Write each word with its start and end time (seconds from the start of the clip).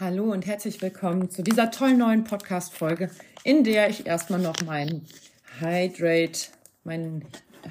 Hallo 0.00 0.32
und 0.32 0.44
herzlich 0.44 0.82
willkommen 0.82 1.30
zu 1.30 1.44
dieser 1.44 1.70
tollen 1.70 1.98
neuen 1.98 2.24
Podcast-Folge, 2.24 3.10
in 3.44 3.62
der 3.62 3.88
ich 3.88 4.08
erstmal 4.08 4.40
noch 4.40 4.60
meinen 4.66 5.06
Hydrate, 5.60 6.48
meinen 6.82 7.24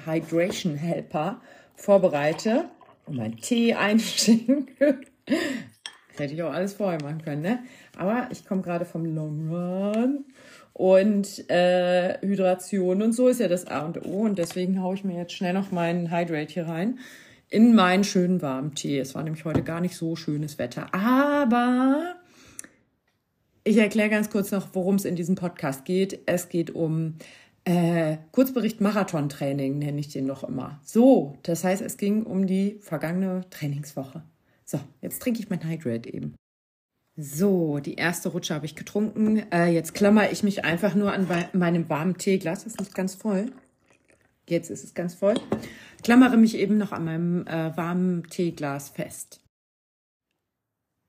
Hydration 0.06 0.74
Helper 0.74 1.42
vorbereite 1.76 2.70
und 3.04 3.16
meinen 3.16 3.36
Tee 3.36 3.74
einschenke. 3.74 5.02
Hätte 6.16 6.32
ich 6.32 6.42
auch 6.42 6.54
alles 6.54 6.72
vorher 6.72 7.02
machen 7.02 7.20
können, 7.20 7.42
ne? 7.42 7.62
Aber 7.98 8.28
ich 8.30 8.46
komme 8.46 8.62
gerade 8.62 8.86
vom 8.86 9.04
Long 9.04 9.50
Run 9.50 10.24
und 10.72 11.50
äh, 11.50 12.18
Hydration 12.22 13.02
und 13.02 13.12
so 13.12 13.28
ist 13.28 13.40
ja 13.40 13.48
das 13.48 13.66
A 13.66 13.80
und 13.80 14.02
O 14.02 14.22
und 14.22 14.38
deswegen 14.38 14.80
haue 14.80 14.94
ich 14.94 15.04
mir 15.04 15.18
jetzt 15.18 15.34
schnell 15.34 15.52
noch 15.52 15.72
meinen 15.72 16.10
Hydrate 16.10 16.54
hier 16.54 16.68
rein 16.68 17.00
in 17.54 17.72
meinen 17.76 18.02
schönen 18.02 18.42
warmen 18.42 18.74
Tee. 18.74 18.98
Es 18.98 19.14
war 19.14 19.22
nämlich 19.22 19.44
heute 19.44 19.62
gar 19.62 19.80
nicht 19.80 19.96
so 19.96 20.16
schönes 20.16 20.58
Wetter. 20.58 20.92
Aber 20.92 22.16
ich 23.62 23.76
erkläre 23.76 24.10
ganz 24.10 24.28
kurz 24.28 24.50
noch, 24.50 24.70
worum 24.72 24.96
es 24.96 25.04
in 25.04 25.14
diesem 25.14 25.36
Podcast 25.36 25.84
geht. 25.84 26.18
Es 26.26 26.48
geht 26.48 26.72
um 26.72 27.14
äh, 27.64 28.16
Kurzbericht 28.32 28.80
Marathon-Training, 28.80 29.78
nenne 29.78 30.00
ich 30.00 30.08
den 30.08 30.26
noch 30.26 30.42
immer. 30.42 30.80
So, 30.82 31.38
das 31.44 31.62
heißt, 31.62 31.80
es 31.80 31.96
ging 31.96 32.24
um 32.24 32.48
die 32.48 32.78
vergangene 32.80 33.42
Trainingswoche. 33.50 34.24
So, 34.64 34.80
jetzt 35.00 35.22
trinke 35.22 35.38
ich 35.38 35.48
mein 35.48 35.62
Hydrate 35.62 36.12
eben. 36.12 36.34
So, 37.16 37.78
die 37.78 37.94
erste 37.94 38.30
Rutsche 38.30 38.54
habe 38.54 38.66
ich 38.66 38.74
getrunken. 38.74 39.48
Äh, 39.52 39.68
jetzt 39.68 39.94
klammer 39.94 40.32
ich 40.32 40.42
mich 40.42 40.64
einfach 40.64 40.96
nur 40.96 41.12
an 41.12 41.28
meinem 41.52 41.88
warmen 41.88 42.18
Teeglas. 42.18 42.64
Das 42.64 42.72
ist 42.72 42.80
nicht 42.80 42.96
ganz 42.96 43.14
voll. 43.14 43.52
Jetzt 44.48 44.70
ist 44.70 44.84
es 44.84 44.94
ganz 44.94 45.14
voll 45.14 45.34
klammere 46.04 46.36
mich 46.36 46.56
eben 46.56 46.78
noch 46.78 46.92
an 46.92 47.04
meinem 47.04 47.46
äh, 47.46 47.76
warmen 47.76 48.28
Teeglas 48.28 48.90
fest. 48.90 49.40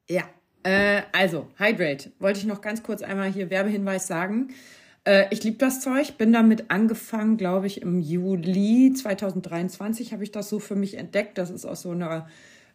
Ja, 0.09 0.23
äh, 0.63 1.03
also 1.12 1.48
Hydrate. 1.57 2.12
Wollte 2.17 2.40
ich 2.40 2.45
noch 2.45 2.62
ganz 2.62 2.81
kurz 2.81 3.03
einmal 3.03 3.31
hier 3.31 3.49
Werbehinweis 3.49 4.07
sagen. 4.07 4.54
Äh, 5.04 5.26
ich 5.32 5.43
liebe 5.43 5.57
das 5.57 5.82
Zeug, 5.82 6.18
bin 6.18 6.34
damit 6.34 6.71
angefangen, 6.71 7.37
glaube 7.37 7.68
ich, 7.68 7.82
im 7.82 7.99
Juli 7.99 8.93
2023 8.93 10.13
habe 10.13 10.23
ich 10.23 10.32
das 10.32 10.49
so 10.49 10.60
für 10.60 10.76
mich 10.76 10.98
entdeckt. 10.98 11.38
Das 11.38 11.49
ist 11.49 11.65
aus 11.65 11.82
so 11.82 11.91
einer 11.91 12.27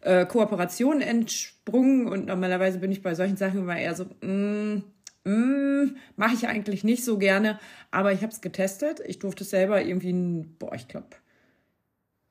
äh, 0.02 0.26
Kooperation 0.26 1.00
entsprungen 1.00 2.06
und 2.06 2.26
normalerweise 2.26 2.78
bin 2.78 2.92
ich 2.92 3.02
bei 3.02 3.14
solchen 3.14 3.36
Sachen 3.36 3.60
immer 3.60 3.78
eher 3.78 3.94
so, 3.94 4.04
mm, 4.04 4.82
mm, 5.24 5.96
mache 6.16 6.34
ich 6.34 6.48
eigentlich 6.48 6.84
nicht 6.84 7.04
so 7.04 7.18
gerne, 7.18 7.58
aber 7.90 8.12
ich 8.12 8.22
habe 8.22 8.32
es 8.32 8.40
getestet. 8.40 9.00
Ich 9.06 9.18
durfte 9.18 9.44
es 9.44 9.50
selber 9.50 9.82
irgendwie, 9.82 10.12
boah, 10.58 10.74
ich 10.74 10.88
glaube, 10.88 11.08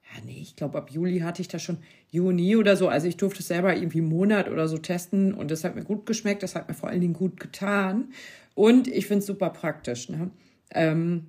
ja, 0.03 0.23
nee, 0.25 0.39
ich 0.41 0.55
glaube, 0.55 0.77
ab 0.77 0.89
Juli 0.91 1.19
hatte 1.19 1.41
ich 1.41 1.47
das 1.47 1.61
schon, 1.61 1.77
Juni 2.09 2.55
oder 2.55 2.75
so. 2.75 2.87
Also 2.87 3.07
ich 3.07 3.17
durfte 3.17 3.41
es 3.41 3.47
selber 3.47 3.75
irgendwie 3.75 3.99
einen 3.99 4.09
Monat 4.09 4.49
oder 4.49 4.67
so 4.67 4.77
testen 4.77 5.33
und 5.33 5.51
das 5.51 5.63
hat 5.63 5.75
mir 5.75 5.83
gut 5.83 6.05
geschmeckt, 6.05 6.41
das 6.43 6.55
hat 6.55 6.67
mir 6.67 6.73
vor 6.73 6.89
allen 6.89 7.01
Dingen 7.01 7.13
gut 7.13 7.39
getan. 7.39 8.11
Und 8.55 8.87
ich 8.87 9.05
finde 9.05 9.19
es 9.19 9.27
super 9.27 9.51
praktisch. 9.51 10.09
Ne? 10.09 10.31
Ähm, 10.71 11.27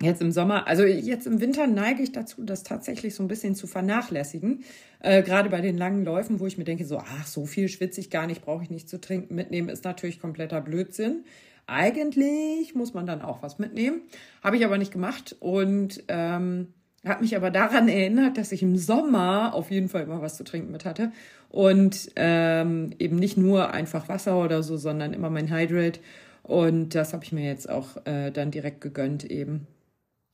jetzt 0.00 0.20
im 0.20 0.32
Sommer, 0.32 0.66
also 0.66 0.84
jetzt 0.84 1.26
im 1.26 1.40
Winter 1.40 1.66
neige 1.66 2.02
ich 2.02 2.12
dazu, 2.12 2.44
das 2.44 2.62
tatsächlich 2.62 3.14
so 3.14 3.22
ein 3.22 3.28
bisschen 3.28 3.54
zu 3.54 3.66
vernachlässigen. 3.66 4.64
Äh, 5.00 5.22
Gerade 5.22 5.48
bei 5.48 5.60
den 5.60 5.78
langen 5.78 6.04
Läufen, 6.04 6.40
wo 6.40 6.46
ich 6.46 6.58
mir 6.58 6.64
denke, 6.64 6.84
so, 6.84 6.98
ach, 6.98 7.26
so 7.26 7.46
viel 7.46 7.68
schwitze 7.68 8.00
ich 8.00 8.10
gar 8.10 8.26
nicht, 8.26 8.42
brauche 8.42 8.62
ich 8.62 8.70
nicht 8.70 8.88
zu 8.88 9.00
trinken. 9.00 9.34
Mitnehmen 9.34 9.68
ist 9.68 9.84
natürlich 9.84 10.20
kompletter 10.20 10.60
Blödsinn. 10.60 11.24
Eigentlich 11.66 12.74
muss 12.74 12.94
man 12.94 13.06
dann 13.06 13.22
auch 13.22 13.42
was 13.42 13.58
mitnehmen. 13.58 14.02
Habe 14.42 14.56
ich 14.56 14.64
aber 14.64 14.78
nicht 14.78 14.92
gemacht. 14.92 15.34
Und 15.40 16.04
ähm, 16.08 16.68
hat 17.04 17.20
mich 17.20 17.36
aber 17.36 17.50
daran 17.50 17.88
erinnert, 17.88 18.36
dass 18.36 18.52
ich 18.52 18.62
im 18.62 18.76
Sommer 18.76 19.54
auf 19.54 19.70
jeden 19.70 19.88
Fall 19.88 20.02
immer 20.02 20.22
was 20.22 20.36
zu 20.36 20.44
trinken 20.44 20.72
mit 20.72 20.84
hatte. 20.84 21.12
Und 21.48 22.10
ähm, 22.16 22.90
eben 22.98 23.16
nicht 23.16 23.36
nur 23.36 23.70
einfach 23.72 24.08
Wasser 24.08 24.42
oder 24.42 24.62
so, 24.62 24.76
sondern 24.76 25.12
immer 25.12 25.30
mein 25.30 25.50
Hydrate. 25.50 26.00
Und 26.42 26.94
das 26.94 27.12
habe 27.12 27.24
ich 27.24 27.32
mir 27.32 27.44
jetzt 27.44 27.68
auch 27.68 28.04
äh, 28.04 28.30
dann 28.30 28.50
direkt 28.50 28.80
gegönnt 28.80 29.24
eben. 29.24 29.66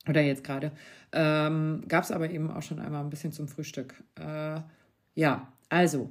Oder 0.07 0.21
jetzt 0.21 0.43
gerade. 0.43 0.71
Ähm, 1.11 1.83
Gab 1.87 2.03
es 2.03 2.11
aber 2.11 2.29
eben 2.29 2.51
auch 2.51 2.61
schon 2.61 2.79
einmal 2.79 3.03
ein 3.03 3.09
bisschen 3.09 3.31
zum 3.31 3.47
Frühstück. 3.47 3.95
Äh, 4.19 4.59
ja, 5.15 5.47
also. 5.69 6.09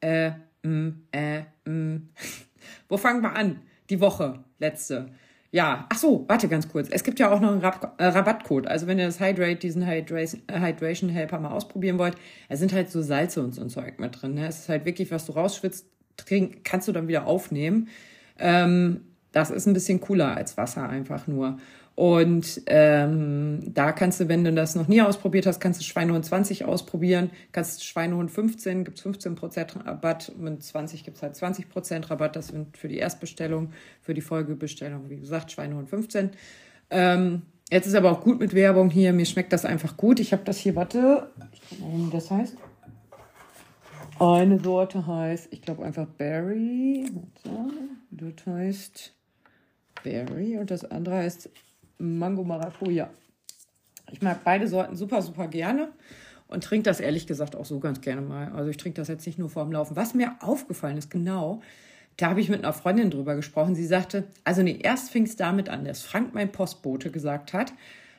Äh, 0.00 0.32
mm, 0.62 0.88
äh, 1.12 1.42
mm. 1.68 2.08
Wo 2.88 2.96
fangen 2.96 3.22
wir 3.22 3.34
an? 3.34 3.60
Die 3.90 4.00
Woche, 4.00 4.42
letzte. 4.58 5.10
Ja, 5.54 5.86
ach 5.88 5.98
so, 5.98 6.24
warte 6.26 6.48
ganz 6.48 6.68
kurz. 6.68 6.88
Es 6.88 7.04
gibt 7.04 7.20
ja 7.20 7.30
auch 7.30 7.40
noch 7.40 7.52
einen 7.52 7.60
Rab 7.60 7.94
äh, 7.98 8.06
Rabattcode. 8.06 8.66
Also 8.66 8.88
wenn 8.88 8.98
ihr 8.98 9.06
das 9.06 9.20
Hydrate, 9.20 9.56
diesen 9.56 9.86
Hydration, 9.86 10.42
Hydration 10.50 11.10
Helper 11.10 11.38
mal 11.38 11.52
ausprobieren 11.52 11.96
wollt, 11.96 12.16
es 12.48 12.58
sind 12.58 12.72
halt 12.72 12.90
so 12.90 13.02
Salze 13.02 13.40
und 13.40 13.54
so 13.54 13.60
ein 13.60 13.68
Zeug 13.68 14.00
mit 14.00 14.20
drin. 14.20 14.34
Ne? 14.34 14.48
Es 14.48 14.60
ist 14.60 14.68
halt 14.68 14.84
wirklich, 14.84 15.12
was 15.12 15.26
du 15.26 15.32
rausschwitzt, 15.32 15.86
trink, 16.16 16.64
kannst 16.64 16.88
du 16.88 16.92
dann 16.92 17.06
wieder 17.06 17.26
aufnehmen. 17.26 17.88
Ähm, 18.38 19.02
das 19.30 19.50
ist 19.50 19.66
ein 19.66 19.74
bisschen 19.74 20.00
cooler 20.00 20.36
als 20.36 20.56
Wasser 20.56 20.88
einfach 20.88 21.28
nur. 21.28 21.58
Und 21.96 22.62
ähm, 22.66 23.72
da 23.72 23.92
kannst 23.92 24.18
du, 24.18 24.28
wenn 24.28 24.42
du 24.42 24.52
das 24.52 24.74
noch 24.74 24.88
nie 24.88 25.00
ausprobiert 25.00 25.46
hast, 25.46 25.60
kannst 25.60 25.80
du 25.80 25.84
Schweinehund 25.84 26.24
20 26.24 26.64
ausprobieren, 26.64 27.30
kannst 27.52 27.84
Schweinehund 27.84 28.32
15, 28.32 28.84
gibt's 28.84 29.04
15% 29.04 29.86
Rabatt, 29.86 30.32
mit 30.36 30.62
20 30.62 31.04
gibt's 31.04 31.22
halt 31.22 31.36
20% 31.36 32.10
Rabatt, 32.10 32.34
das 32.34 32.48
sind 32.48 32.76
für 32.76 32.88
die 32.88 32.98
Erstbestellung, 32.98 33.70
für 34.00 34.12
die 34.12 34.22
Folgebestellung, 34.22 35.08
wie 35.08 35.18
gesagt, 35.18 35.52
Schweinehund 35.52 35.88
15. 35.88 36.30
Ähm, 36.90 37.42
jetzt 37.70 37.86
ist 37.86 37.94
aber 37.94 38.10
auch 38.10 38.22
gut 38.22 38.40
mit 38.40 38.54
Werbung 38.54 38.90
hier, 38.90 39.12
mir 39.12 39.26
schmeckt 39.26 39.52
das 39.52 39.64
einfach 39.64 39.96
gut. 39.96 40.18
Ich 40.18 40.32
habe 40.32 40.42
das 40.44 40.58
hier, 40.58 40.74
warte, 40.74 41.30
das 42.10 42.30
heißt. 42.30 42.56
Eine 44.18 44.60
Sorte 44.60 45.06
heißt, 45.06 45.48
ich 45.52 45.62
glaube 45.62 45.84
einfach 45.84 46.06
Berry, 46.06 47.08
das 48.10 48.46
heißt 48.46 49.12
Berry 50.04 50.58
und 50.58 50.70
das 50.70 50.84
andere 50.84 51.16
heißt 51.16 51.50
Mango 51.98 52.44
Maracuja. 52.44 53.10
Ich 54.10 54.22
mag 54.22 54.44
beide 54.44 54.68
Sorten 54.68 54.96
super, 54.96 55.22
super 55.22 55.48
gerne 55.48 55.92
und 56.48 56.64
trinke 56.64 56.84
das 56.84 57.00
ehrlich 57.00 57.26
gesagt 57.26 57.56
auch 57.56 57.64
so 57.64 57.80
ganz 57.80 58.00
gerne 58.00 58.20
mal. 58.20 58.52
Also 58.52 58.70
ich 58.70 58.76
trinke 58.76 59.00
das 59.00 59.08
jetzt 59.08 59.26
nicht 59.26 59.38
nur 59.38 59.48
vorm 59.48 59.72
Laufen. 59.72 59.96
Was 59.96 60.14
mir 60.14 60.32
aufgefallen 60.40 60.96
ist, 60.96 61.10
genau, 61.10 61.62
da 62.16 62.30
habe 62.30 62.40
ich 62.40 62.48
mit 62.48 62.62
einer 62.62 62.72
Freundin 62.72 63.10
drüber 63.10 63.34
gesprochen. 63.34 63.74
Sie 63.74 63.86
sagte, 63.86 64.24
also 64.44 64.62
nee, 64.62 64.78
erst 64.80 65.10
fing 65.10 65.24
es 65.24 65.36
damit 65.36 65.68
an, 65.68 65.84
dass 65.84 66.02
Frank, 66.02 66.34
mein 66.34 66.52
Postbote, 66.52 67.10
gesagt 67.10 67.52
hat, 67.52 67.72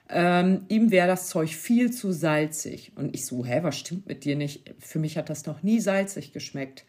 ähm, 0.09 0.65
ihm 0.67 0.91
wäre 0.91 1.07
das 1.07 1.29
Zeug 1.29 1.55
viel 1.55 1.91
zu 1.91 2.11
salzig. 2.11 2.91
Und 2.95 3.15
ich 3.15 3.25
so, 3.25 3.45
hä, 3.45 3.59
was 3.61 3.77
stimmt 3.77 4.07
mit 4.07 4.25
dir 4.25 4.35
nicht? 4.35 4.75
Für 4.79 4.99
mich 4.99 5.17
hat 5.17 5.29
das 5.29 5.45
noch 5.45 5.63
nie 5.63 5.79
salzig 5.79 6.33
geschmeckt. 6.33 6.85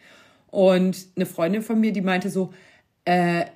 Und 0.49 1.07
eine 1.17 1.27
Freundin 1.27 1.63
von 1.63 1.81
mir, 1.81 1.93
die 1.93 2.03
meinte 2.03 2.29
so, 2.29 2.53
äh, 3.05 3.47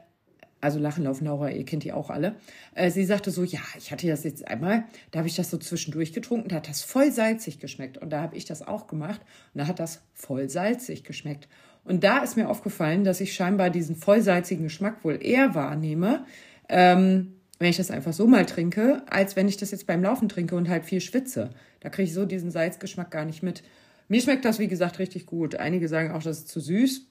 also 0.61 0.79
Lachen 0.79 1.05
laufen 1.05 1.25
Laura, 1.25 1.51
ihr 1.51 1.65
kennt 1.65 1.85
die 1.85 1.93
auch 1.93 2.11
alle. 2.11 2.37
Äh, 2.75 2.91
sie 2.91 3.05
sagte 3.05 3.31
so, 3.31 3.43
ja, 3.45 3.61
ich 3.79 3.93
hatte 3.93 4.07
das 4.07 4.25
jetzt 4.25 4.47
einmal, 4.47 4.85
da 5.11 5.21
habe 5.21 5.29
ich 5.29 5.37
das 5.37 5.51
so 5.51 5.59
zwischendurch 5.59 6.13
getrunken, 6.13 6.49
da 6.49 6.57
hat 6.57 6.69
das 6.69 6.83
voll 6.83 7.13
salzig 7.13 7.59
geschmeckt. 7.61 7.99
Und 7.99 8.11
da 8.11 8.21
habe 8.21 8.37
ich 8.37 8.45
das 8.45 8.67
auch 8.67 8.87
gemacht 8.87 9.21
und 9.55 9.61
da 9.61 9.67
hat 9.67 9.79
das 9.79 10.03
voll 10.15 10.49
salzig 10.49 11.05
geschmeckt. 11.05 11.49
Und 11.85 12.05
da 12.05 12.19
ist 12.19 12.37
mir 12.37 12.49
aufgefallen, 12.49 13.05
dass 13.05 13.21
ich 13.21 13.35
scheinbar 13.35 13.71
diesen 13.71 13.97
vollsalzigen 13.97 14.65
Geschmack 14.65 15.03
wohl 15.05 15.19
eher 15.23 15.55
wahrnehme, 15.55 16.27
ähm, 16.69 17.35
wenn 17.59 17.71
ich 17.71 17.77
das 17.77 17.91
einfach 17.91 18.13
so 18.13 18.27
mal 18.27 18.47
trinke, 18.47 19.03
als 19.09 19.37
wenn 19.37 19.49
ich 19.49 19.57
das 19.57 19.71
jetzt 19.71 19.87
beim 19.87 20.03
Laufen 20.03 20.29
trinke 20.29 20.57
und 20.57 20.69
halt 20.69 20.85
viel 20.85 21.01
schwitze. 21.01 21.51
Da 21.81 21.89
kriege 21.91 22.09
ich 22.09 22.15
so 22.15 22.25
diesen 22.25 22.51
Salzgeschmack 22.51 23.11
gar 23.11 23.25
nicht 23.25 23.43
mit. 23.43 23.63
Mir 24.09 24.21
schmeckt 24.21 24.45
das, 24.45 24.59
wie 24.59 24.69
gesagt, 24.69 24.99
richtig 24.99 25.27
gut. 25.27 25.57
Einige 25.57 25.89
sagen 25.89 26.13
auch, 26.13 26.23
das 26.23 26.39
ist 26.39 26.49
zu 26.49 26.61
süß. 26.61 27.07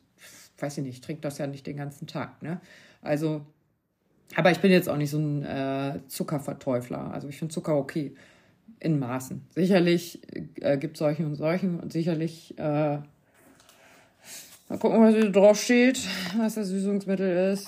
Weiß 0.58 0.78
ich 0.78 0.84
nicht, 0.84 0.96
ich 0.96 1.02
trinke 1.02 1.22
das 1.22 1.38
ja 1.38 1.48
nicht 1.48 1.66
den 1.68 1.78
ganzen 1.78 2.08
Tag. 2.08 2.42
Ne? 2.42 2.60
Also, 3.02 3.42
aber 4.36 4.52
ich 4.52 4.60
bin 4.60 4.72
jetzt 4.72 4.90
auch 4.90 4.98
nicht 4.98 5.10
so 5.10 5.20
ein 5.20 5.44
äh, 5.44 6.00
Zuckerverteufler. 6.08 7.14
Also 7.14 7.28
ich 7.28 7.38
finde 7.38 7.54
Zucker 7.54 7.78
okay 7.78 8.14
in 8.80 9.00
Maßen. 9.00 9.42
Sicherlich 9.56 10.22
äh, 10.62 10.78
gibt 10.78 10.96
es 10.96 11.00
solche 11.00 11.26
und 11.26 11.36
solchen 11.36 11.80
und 11.80 11.92
sicherlich, 11.92 12.58
äh, 12.58 12.98
mal 14.70 14.78
gucken, 14.80 15.02
was 15.02 15.16
hier 15.16 15.32
drauf 15.32 15.62
steht, 15.62 16.00
was 16.38 16.56
das 16.56 16.68
Süßungsmittel 16.68 17.54
ist. 17.54 17.68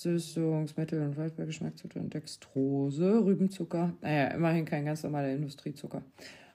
Süßungsmittel 0.00 1.02
und 1.02 1.16
Waldbeergeschmacksmittel 1.18 2.00
und 2.00 2.14
Dextrose, 2.14 3.22
Rübenzucker. 3.22 3.92
Naja, 4.00 4.28
immerhin 4.28 4.64
kein 4.64 4.86
ganz 4.86 5.02
normaler 5.02 5.30
Industriezucker. 5.30 6.02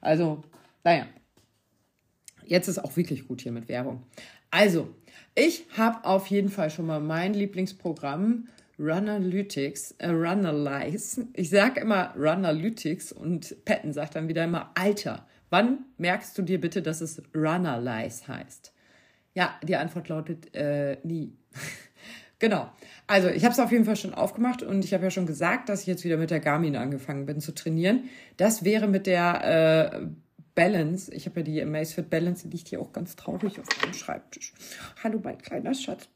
Also, 0.02 0.44
naja. 0.84 1.06
Jetzt 2.48 2.68
ist 2.68 2.80
auch 2.80 2.96
wirklich 2.96 3.28
gut 3.28 3.42
hier 3.42 3.52
mit 3.52 3.68
Werbung. 3.68 4.04
Also, 4.52 4.90
ich 5.36 5.66
habe 5.78 6.06
auf 6.06 6.28
jeden 6.28 6.50
Fall 6.50 6.70
schon 6.70 6.86
mal 6.86 7.00
mein 7.00 7.34
Lieblingsprogramm 7.34 8.48
Runalytics, 8.80 9.96
äh, 10.00 10.10
Runalyze. 10.10 11.28
Ich 11.34 11.50
sage 11.50 11.82
immer 11.82 12.14
Runalytics 12.16 13.12
und 13.12 13.56
Patton 13.66 13.94
sagt 13.94 14.16
dann 14.16 14.28
wieder 14.28 14.44
immer, 14.44 14.72
Alter, 14.76 15.26
wann 15.50 15.86
merkst 15.98 16.38
du 16.38 16.42
dir 16.42 16.60
bitte, 16.60 16.82
dass 16.82 17.02
es 17.02 17.22
Runalyze 17.34 18.28
heißt? 18.28 18.74
Ja, 19.34 19.56
die 19.64 19.76
Antwort 19.76 20.10
lautet 20.10 20.54
äh, 20.56 20.98
nie. 21.04 21.34
genau. 22.40 22.70
Also 23.08 23.28
ich 23.30 23.44
habe 23.44 23.54
es 23.54 23.60
auf 23.60 23.72
jeden 23.72 23.86
Fall 23.86 23.98
schon 23.98 24.14
aufgemacht 24.14 24.64
und 24.64 24.84
ich 24.84 24.94
habe 24.94 25.04
ja 25.04 25.12
schon 25.12 25.26
gesagt, 25.26 25.70
dass 25.70 25.82
ich 25.82 25.88
jetzt 25.88 26.04
wieder 26.04 26.18
mit 26.18 26.32
der 26.32 26.40
Garmin 26.40 26.76
angefangen 26.76 27.26
bin 27.26 27.40
zu 27.40 27.54
trainieren. 27.54 28.10
Das 28.38 28.64
wäre 28.64 28.88
mit 28.88 29.08
der 29.08 29.94
äh, 29.94 30.08
Balance. 30.56 31.14
Ich 31.14 31.26
habe 31.26 31.42
ja 31.42 31.44
die 31.44 31.62
Amazfit 31.62 32.10
Balance, 32.10 32.48
die 32.48 32.56
liegt 32.56 32.70
hier 32.70 32.82
auch 32.82 32.94
ganz 32.94 33.16
traurig 33.16 33.60
auf 33.60 33.68
meinem 33.82 33.94
Schreibtisch. 33.94 34.54
Hallo, 35.04 35.20
mein 35.22 35.38
kleiner 35.38 35.74
Schatz. 35.74 36.08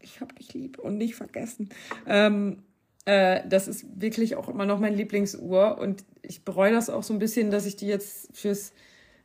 ich 0.00 0.20
hab 0.20 0.36
dich 0.36 0.54
lieb 0.54 0.78
und 0.78 0.98
nicht 0.98 1.16
vergessen. 1.16 1.70
Ähm, 2.06 2.62
äh, 3.06 3.40
das 3.48 3.66
ist 3.66 3.86
wirklich 4.00 4.36
auch 4.36 4.48
immer 4.48 4.66
noch 4.66 4.78
mein 4.78 4.94
Lieblingsuhr 4.94 5.78
und 5.78 6.04
ich 6.22 6.44
bereue 6.44 6.72
das 6.72 6.90
auch 6.90 7.02
so 7.02 7.14
ein 7.14 7.18
bisschen, 7.18 7.50
dass 7.50 7.66
ich 7.66 7.76
die 7.76 7.86
jetzt 7.86 8.28
fürs 8.36 8.72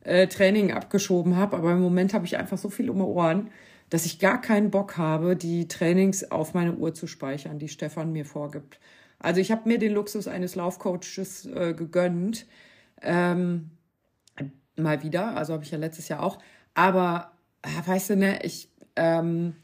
äh, 0.03 0.27
Training 0.27 0.71
abgeschoben 0.71 1.35
habe. 1.35 1.57
Aber 1.57 1.73
im 1.73 1.81
Moment 1.81 2.13
habe 2.13 2.25
ich 2.25 2.37
einfach 2.37 2.57
so 2.57 2.69
viel 2.69 2.89
um 2.89 2.97
die 2.97 3.03
Ohren, 3.03 3.51
dass 3.89 4.05
ich 4.05 4.19
gar 4.19 4.39
keinen 4.39 4.71
Bock 4.71 4.97
habe, 4.97 5.35
die 5.35 5.67
Trainings 5.67 6.31
auf 6.31 6.53
meine 6.53 6.73
Uhr 6.73 6.93
zu 6.93 7.07
speichern, 7.07 7.59
die 7.59 7.67
Stefan 7.67 8.13
mir 8.13 8.25
vorgibt. 8.25 8.79
Also 9.19 9.41
ich 9.41 9.51
habe 9.51 9.67
mir 9.67 9.77
den 9.77 9.93
Luxus 9.93 10.27
eines 10.27 10.55
Laufcoaches 10.55 11.45
äh, 11.47 11.73
gegönnt. 11.73 12.47
Ähm, 13.01 13.71
mal 14.75 15.03
wieder, 15.03 15.35
also 15.35 15.53
habe 15.53 15.63
ich 15.63 15.71
ja 15.71 15.77
letztes 15.77 16.07
Jahr 16.07 16.23
auch. 16.23 16.39
Aber 16.73 17.31
ah, 17.61 17.69
weißt 17.85 18.11
du, 18.11 18.15
ne, 18.15 18.39
ich, 18.43 18.69
ähm, 18.95 19.55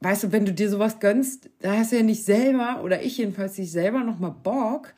weißt 0.00 0.24
du, 0.24 0.32
wenn 0.32 0.44
du 0.44 0.52
dir 0.52 0.70
sowas 0.70 1.00
gönnst, 1.00 1.50
da 1.60 1.76
hast 1.76 1.92
du 1.92 1.96
ja 1.96 2.02
nicht 2.02 2.24
selber, 2.24 2.82
oder 2.82 3.02
ich 3.02 3.18
jedenfalls 3.18 3.58
nicht 3.58 3.72
selber 3.72 4.00
nochmal 4.00 4.34
Bock, 4.42 4.94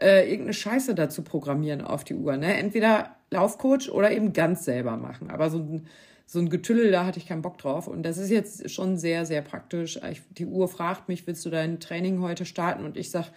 äh, 0.00 0.24
irgendeine 0.24 0.54
Scheiße 0.54 0.94
dazu 0.94 1.22
programmieren 1.22 1.82
auf 1.82 2.04
die 2.04 2.14
Uhr. 2.14 2.36
Ne? 2.36 2.54
Entweder 2.56 3.16
Laufcoach 3.30 3.90
oder 3.90 4.10
eben 4.10 4.32
ganz 4.32 4.64
selber 4.64 4.96
machen. 4.96 5.30
Aber 5.30 5.50
so 5.50 5.58
ein, 5.58 5.86
so 6.26 6.38
ein 6.38 6.48
Getüllel, 6.48 6.90
da 6.90 7.04
hatte 7.04 7.18
ich 7.18 7.26
keinen 7.26 7.42
Bock 7.42 7.58
drauf. 7.58 7.88
Und 7.88 8.02
das 8.02 8.18
ist 8.18 8.30
jetzt 8.30 8.70
schon 8.70 8.96
sehr, 8.96 9.26
sehr 9.26 9.42
praktisch. 9.42 9.98
Ich, 10.10 10.22
die 10.30 10.46
Uhr 10.46 10.68
fragt 10.68 11.08
mich, 11.08 11.26
willst 11.26 11.44
du 11.44 11.50
dein 11.50 11.80
Training 11.80 12.20
heute 12.20 12.44
starten? 12.44 12.84
Und 12.84 12.96
ich 12.96 13.10
sage, 13.10 13.28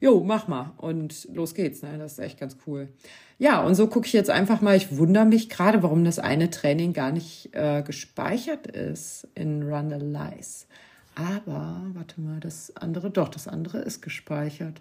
jo, 0.00 0.20
mach 0.20 0.48
mal. 0.48 0.72
Und 0.76 1.28
los 1.32 1.54
geht's. 1.54 1.82
Ne? 1.82 1.96
Das 1.98 2.12
ist 2.12 2.18
echt 2.18 2.38
ganz 2.38 2.56
cool. 2.66 2.88
Ja, 3.42 3.60
und 3.60 3.74
so 3.74 3.88
gucke 3.88 4.06
ich 4.06 4.12
jetzt 4.12 4.30
einfach 4.30 4.60
mal. 4.60 4.76
Ich 4.76 4.96
wundere 4.96 5.24
mich 5.24 5.48
gerade, 5.48 5.82
warum 5.82 6.04
das 6.04 6.20
eine 6.20 6.48
Training 6.48 6.92
gar 6.92 7.10
nicht 7.10 7.48
äh, 7.54 7.82
gespeichert 7.82 8.68
ist 8.68 9.26
in 9.34 9.64
Run 9.64 9.90
the 9.90 9.96
Lies. 9.96 10.68
Aber, 11.16 11.82
warte 11.92 12.20
mal, 12.20 12.38
das 12.38 12.76
andere, 12.76 13.10
doch, 13.10 13.28
das 13.28 13.48
andere 13.48 13.78
ist 13.78 14.00
gespeichert. 14.00 14.80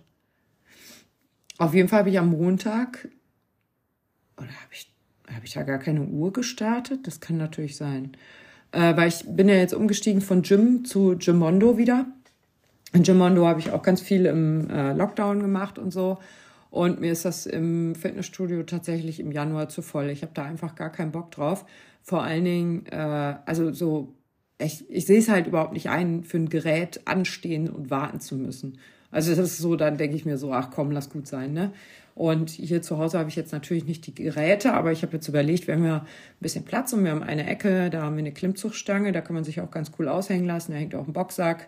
Auf 1.57 1.73
jeden 1.73 1.89
Fall 1.89 2.01
habe 2.01 2.11
ich 2.11 2.19
am 2.19 2.29
Montag, 2.29 3.09
oder 4.37 4.49
habe 4.49 4.73
ich, 4.73 4.93
hab 5.35 5.43
ich 5.43 5.53
da 5.53 5.63
gar 5.63 5.79
keine 5.79 6.01
Uhr 6.01 6.31
gestartet? 6.31 7.07
Das 7.07 7.19
kann 7.19 7.37
natürlich 7.37 7.75
sein. 7.77 8.11
Äh, 8.73 8.95
weil 8.95 9.07
ich 9.07 9.23
bin 9.25 9.49
ja 9.49 9.55
jetzt 9.55 9.73
umgestiegen 9.73 10.21
von 10.21 10.43
Gym 10.43 10.85
zu 10.85 11.17
Gymondo 11.17 11.79
wieder. 11.79 12.05
In 12.93 13.01
Gymondo 13.01 13.47
habe 13.47 13.59
ich 13.59 13.71
auch 13.71 13.81
ganz 13.81 14.01
viel 14.01 14.27
im 14.27 14.69
äh, 14.69 14.93
Lockdown 14.93 15.39
gemacht 15.39 15.79
und 15.79 15.89
so. 15.89 16.19
Und 16.71 17.01
mir 17.01 17.11
ist 17.11 17.25
das 17.25 17.45
im 17.45 17.95
Fitnessstudio 17.95 18.63
tatsächlich 18.63 19.19
im 19.19 19.31
Januar 19.31 19.67
zu 19.69 19.81
voll. 19.81 20.09
Ich 20.09 20.23
habe 20.23 20.31
da 20.33 20.45
einfach 20.45 20.73
gar 20.73 20.89
keinen 20.89 21.11
Bock 21.11 21.29
drauf. 21.29 21.65
Vor 22.01 22.23
allen 22.23 22.45
Dingen, 22.45 22.85
äh, 22.87 23.35
also 23.45 23.73
so, 23.73 24.15
ich, 24.57 24.89
ich 24.89 25.05
sehe 25.05 25.19
es 25.19 25.29
halt 25.29 25.47
überhaupt 25.47 25.73
nicht 25.73 25.89
ein, 25.89 26.23
für 26.23 26.37
ein 26.37 26.49
Gerät 26.49 27.01
anstehen 27.05 27.69
und 27.69 27.91
warten 27.91 28.21
zu 28.21 28.35
müssen. 28.37 28.79
Also 29.11 29.35
das 29.35 29.51
ist 29.51 29.57
so, 29.57 29.75
dann 29.75 29.97
denke 29.97 30.15
ich 30.15 30.25
mir 30.25 30.37
so, 30.37 30.53
ach 30.53 30.71
komm, 30.71 30.91
lass 30.91 31.09
gut 31.09 31.27
sein, 31.27 31.53
ne? 31.53 31.73
Und 32.15 32.49
hier 32.49 32.81
zu 32.81 32.97
Hause 32.97 33.19
habe 33.19 33.29
ich 33.29 33.35
jetzt 33.35 33.51
natürlich 33.51 33.85
nicht 33.85 34.05
die 34.07 34.15
Geräte, 34.15 34.73
aber 34.73 34.91
ich 34.91 35.01
habe 35.01 35.13
jetzt 35.13 35.27
überlegt, 35.27 35.67
wir 35.67 35.75
haben 35.75 35.85
ja 35.85 35.97
ein 35.97 36.05
bisschen 36.39 36.65
Platz 36.65 36.93
und 36.93 37.03
wir 37.03 37.11
haben 37.11 37.23
eine 37.23 37.47
Ecke, 37.47 37.89
da 37.89 38.03
haben 38.03 38.15
wir 38.15 38.19
eine 38.19 38.33
Klimmzugstange, 38.33 39.11
da 39.11 39.21
kann 39.21 39.33
man 39.33 39.43
sich 39.43 39.59
auch 39.61 39.71
ganz 39.71 39.91
cool 39.97 40.07
aushängen 40.07 40.45
lassen, 40.45 40.73
da 40.73 40.77
hängt 40.77 40.93
auch 40.93 41.07
ein 41.07 41.13
Boxsack, 41.13 41.67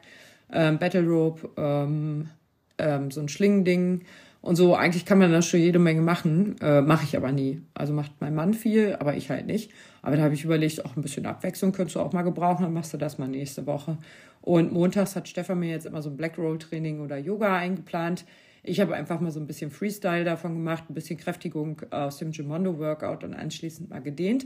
ähm, 0.52 0.80
Battle 0.80 1.08
Rope, 1.08 1.50
ähm, 1.58 2.30
ähm, 2.78 3.10
so 3.10 3.22
ein 3.22 3.30
Schlingending 3.30 4.02
und 4.44 4.57
so. 4.57 4.75
Eigentlich 4.75 5.06
kann 5.06 5.18
man 5.18 5.31
da 5.31 5.42
schon 5.42 5.62
jede 5.62 5.80
Menge 5.80 6.01
machen, 6.01 6.57
äh, 6.62 6.81
mache 6.81 7.06
ich 7.06 7.18
aber 7.18 7.31
nie. 7.31 7.62
Also 7.74 7.94
macht 7.94 8.12
mein 8.19 8.36
Mann 8.36 8.54
viel, 8.54 8.95
aber 9.00 9.16
ich 9.16 9.30
halt 9.30 9.48
nicht. 9.48 9.72
Aber 10.01 10.18
da 10.18 10.24
habe 10.24 10.34
ich 10.34 10.44
überlegt, 10.44 10.86
auch 10.86 10.95
ein 10.95 11.01
bisschen 11.01 11.25
Abwechslung 11.25 11.72
könntest 11.72 11.95
du 11.95 12.01
auch 12.01 12.12
mal 12.12 12.24
gebrauchen, 12.24 12.63
dann 12.63 12.74
machst 12.74 12.94
du 12.94 12.98
das 12.98 13.18
mal 13.18 13.28
nächste 13.28 13.66
Woche. 13.66 13.98
Und 14.42 14.74
montags 14.74 15.16
hat 15.16 15.30
Stefan 15.30 15.60
mir 15.60 15.69
jetzt 15.69 15.86
immer 15.86 16.01
so 16.01 16.10
ein 16.10 16.18
Black 16.18 16.38
Roll 16.38 16.60
Training 16.60 17.00
oder 17.00 17.18
Yoga 17.18 17.56
eingeplant. 17.56 18.25
Ich 18.63 18.81
habe 18.81 18.95
einfach 18.95 19.22
mal 19.22 19.31
so 19.31 19.40
ein 19.40 19.48
bisschen 19.48 19.72
Freestyle 19.72 20.25
davon 20.25 20.56
gemacht, 20.56 20.84
ein 20.89 20.94
bisschen 20.94 21.18
Kräftigung 21.18 21.81
aus 21.89 22.18
dem 22.18 22.31
Gimondo 22.31 22.78
Workout 22.80 23.24
und 23.24 23.34
anschließend 23.34 23.89
mal 23.89 24.01
gedehnt. 24.01 24.46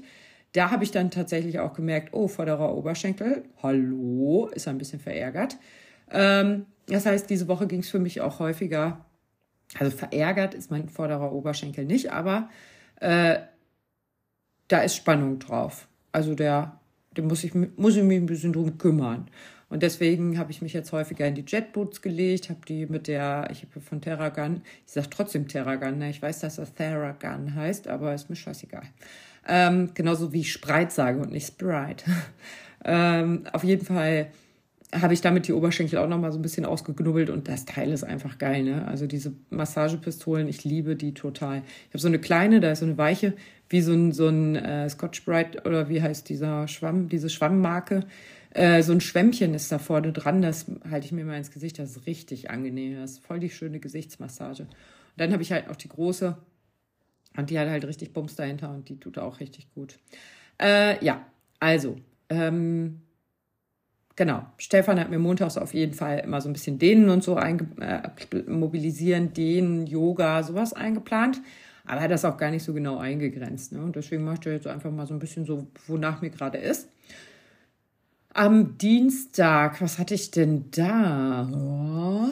Da 0.54 0.70
habe 0.70 0.84
ich 0.84 0.92
dann 0.92 1.10
tatsächlich 1.10 1.60
auch 1.60 1.74
gemerkt, 1.74 2.10
oh, 2.14 2.28
vorderer 2.28 2.76
Oberschenkel, 2.76 3.44
hallo, 3.64 4.48
ist 4.54 4.68
ein 4.68 4.78
bisschen 4.78 5.00
verärgert. 5.00 5.58
Ähm, 6.12 6.68
das 6.88 7.08
heißt, 7.08 7.30
diese 7.30 7.48
Woche 7.48 7.66
ging 7.66 7.80
es 7.80 7.90
für 7.90 8.00
mich 8.00 8.22
auch 8.22 8.40
häufiger, 8.40 9.04
also 9.78 9.96
verärgert 9.96 10.54
ist 10.54 10.72
mein 10.72 10.90
vorderer 10.90 11.32
Oberschenkel 11.32 11.86
nicht, 11.86 12.12
aber 12.12 12.50
äh, 13.00 13.40
da 14.68 14.80
ist 14.82 14.96
Spannung 14.96 15.40
drauf. 15.40 15.88
Also 16.12 16.36
der, 16.36 16.80
der 17.16 17.24
muss 17.24 17.44
ich, 17.44 17.54
muss 17.54 17.96
ich 17.96 18.04
mich 18.04 18.18
ein 18.18 18.26
bisschen 18.26 18.54
drum 18.54 18.78
kümmern. 18.78 19.30
Und 19.70 19.84
deswegen 19.84 20.38
habe 20.40 20.52
ich 20.52 20.62
mich 20.62 20.72
jetzt 20.72 20.94
häufiger 20.94 21.28
in 21.28 21.36
die 21.36 21.44
Jetboots 21.46 22.02
gelegt, 22.02 22.50
habe 22.50 22.62
die 22.66 22.86
mit 22.86 23.08
der, 23.08 23.50
ich 23.52 23.64
habe 23.64 23.82
von 23.82 24.00
Terragun, 24.00 24.62
ich 24.86 24.94
sage 24.94 25.10
trotzdem 25.10 25.48
Terragun, 25.48 25.98
ne? 25.98 26.10
ich 26.10 26.22
weiß, 26.22 26.40
dass 26.40 26.56
das 26.56 26.74
Theragun 26.74 27.54
heißt, 27.54 27.90
aber 27.90 28.14
ist 28.14 28.30
mir 28.30 28.38
scheißegal. 28.38 28.84
Ähm, 29.46 29.92
genauso 29.94 30.32
wie 30.32 30.42
ich 30.42 30.54
Sprite 30.54 30.92
sage 30.92 31.20
und 31.20 31.32
nicht 31.32 31.48
Sprite. 31.48 32.06
ähm, 32.86 33.44
auf 33.52 33.66
jeden 33.66 33.86
Fall 33.86 34.32
habe 34.94 35.14
ich 35.14 35.22
damit 35.22 35.48
die 35.48 35.54
Oberschenkel 35.54 36.00
auch 36.00 36.08
noch 36.08 36.20
mal 36.20 36.32
so 36.32 36.40
ein 36.40 36.42
bisschen 36.42 36.66
ausgeknubbelt 36.66 37.30
und 37.30 37.48
das 37.50 37.66
Teil 37.66 37.92
ist 37.92 38.04
einfach 38.04 38.38
geil, 38.38 38.64
ne? 38.64 38.88
Also 38.88 39.06
diese 39.06 39.34
Massagepistolen, 39.50 40.48
ich 40.48 40.64
liebe 40.64 40.96
die 40.96 41.14
total. 41.14 41.58
Ich 41.88 41.90
habe 41.90 42.00
so 42.00 42.08
eine 42.08 42.20
kleine, 42.20 42.62
da 42.62 42.72
ist 42.72 42.80
so 42.80 42.86
eine 42.86 42.98
weiche, 42.98 43.34
wie 43.70 43.82
so 43.82 43.92
ein, 43.92 44.14
so 44.14 44.30
ein 44.30 44.56
äh, 44.56 44.90
Scotch 44.90 45.26
Brite 45.26 45.64
oder 45.66 45.90
wie 45.90 46.02
heißt 46.02 46.30
dieser 46.30 46.70
Schwamm, 46.70 47.10
diese 47.10 47.30
Schwammmarke. 47.30 48.06
Äh, 48.52 48.82
so 48.82 48.94
ein 48.94 49.02
Schwämmchen 49.02 49.54
ist 49.54 49.72
da 49.72 49.78
vorne 49.78 50.14
dran, 50.14 50.42
das 50.42 50.68
halte 50.90 51.06
ich 51.06 51.12
mir 51.12 51.26
mal 51.26 51.38
ins 51.38 51.52
Gesicht, 51.52 51.80
das 51.80 51.92
ist 51.92 52.08
richtig 52.08 52.50
angenehm, 52.50 52.96
das 52.96 53.12
ist 53.12 53.26
voll 53.26 53.40
die 53.40 53.50
schöne 53.50 53.80
Gesichtsmassage. 53.80 54.64
Und 54.64 54.70
dann 55.18 55.34
habe 55.34 55.44
ich 55.44 55.52
halt 55.52 55.68
noch 55.68 55.76
die 55.76 55.90
große 55.90 56.38
und 57.36 57.50
die 57.50 57.60
hat 57.60 57.68
halt 57.68 57.86
richtig 57.86 58.14
Bums 58.14 58.36
dahinter 58.36 58.72
und 58.74 58.88
die 58.88 59.00
tut 59.00 59.18
auch 59.18 59.42
richtig 59.42 59.70
gut. 59.74 60.00
Äh, 60.60 61.04
ja, 61.04 61.26
also, 61.60 61.98
ähm, 62.30 63.02
genau, 64.18 64.46
Stefan 64.58 65.00
hat 65.00 65.10
mir 65.10 65.20
montags 65.20 65.58
auf 65.58 65.74
jeden 65.74 65.94
Fall 65.94 66.20
immer 66.20 66.42
so 66.42 66.50
ein 66.50 66.54
bisschen 66.54 66.78
Dehnen 66.78 67.10
und 67.10 67.24
so 67.24 67.38
einge 67.38 67.68
äh, 67.80 68.50
mobilisieren, 68.50 69.32
Dehnen, 69.32 69.88
Yoga, 69.88 70.44
sowas 70.44 70.74
eingeplant. 70.74 71.42
Aber 71.86 72.02
hat 72.02 72.12
das 72.12 72.26
auch 72.26 72.36
gar 72.36 72.52
nicht 72.52 72.64
so 72.64 72.74
genau 72.74 72.98
eingegrenzt. 72.98 73.72
Ne? 73.72 73.82
Und 73.82 73.96
deswegen 73.96 74.26
mache 74.26 74.40
ich 74.42 74.46
jetzt 74.46 74.68
einfach 74.68 74.92
mal 74.92 75.08
so 75.08 75.14
ein 75.14 75.20
bisschen 75.20 75.46
so, 75.46 75.68
wonach 75.88 76.22
mir 76.22 76.30
gerade 76.30 76.58
ist. 76.58 76.90
Am 78.34 78.78
Dienstag, 78.78 79.82
was 79.82 79.98
hatte 79.98 80.14
ich 80.14 80.32
denn 80.32 80.66
da? 80.72 81.50
Oh, 81.50 82.30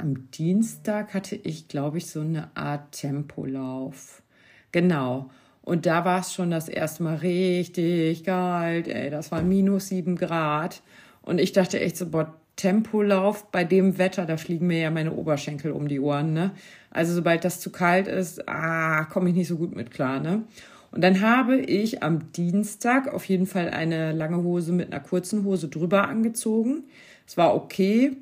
am 0.00 0.30
Dienstag 0.30 1.12
hatte 1.12 1.34
ich, 1.34 1.66
glaube 1.66 1.98
ich, 1.98 2.06
so 2.06 2.20
eine 2.20 2.56
Art 2.56 2.92
Tempolauf. 2.92 4.22
Genau. 4.70 5.28
Und 5.60 5.86
da 5.86 6.04
war 6.04 6.20
es 6.20 6.32
schon 6.32 6.50
das 6.50 6.68
erste 6.68 7.02
Mal 7.02 7.16
richtig 7.16 8.22
kalt, 8.22 8.86
ey. 8.86 9.10
Das 9.10 9.32
war 9.32 9.42
minus 9.42 9.88
sieben 9.88 10.14
Grad. 10.14 10.82
Und 11.24 11.40
ich 11.40 11.52
dachte 11.52 11.80
echt 11.80 11.96
so, 11.96 12.06
boah, 12.06 12.34
Tempolauf 12.56 13.50
bei 13.50 13.64
dem 13.64 13.98
Wetter, 13.98 14.26
da 14.26 14.36
fliegen 14.36 14.68
mir 14.68 14.78
ja 14.78 14.90
meine 14.90 15.12
Oberschenkel 15.12 15.72
um 15.72 15.88
die 15.88 15.98
Ohren, 15.98 16.32
ne? 16.32 16.52
Also 16.90 17.12
sobald 17.12 17.44
das 17.44 17.58
zu 17.58 17.70
kalt 17.70 18.06
ist, 18.06 18.48
ah, 18.48 19.04
komme 19.06 19.30
ich 19.30 19.34
nicht 19.34 19.48
so 19.48 19.56
gut 19.56 19.74
mit 19.74 19.90
klar, 19.90 20.20
ne? 20.20 20.44
Und 20.92 21.02
dann 21.02 21.20
habe 21.20 21.56
ich 21.56 22.04
am 22.04 22.30
Dienstag 22.32 23.12
auf 23.12 23.24
jeden 23.24 23.46
Fall 23.46 23.70
eine 23.70 24.12
lange 24.12 24.36
Hose 24.44 24.72
mit 24.72 24.92
einer 24.92 25.02
kurzen 25.02 25.44
Hose 25.44 25.66
drüber 25.68 26.06
angezogen. 26.06 26.84
Es 27.26 27.36
war 27.36 27.56
okay. 27.56 28.16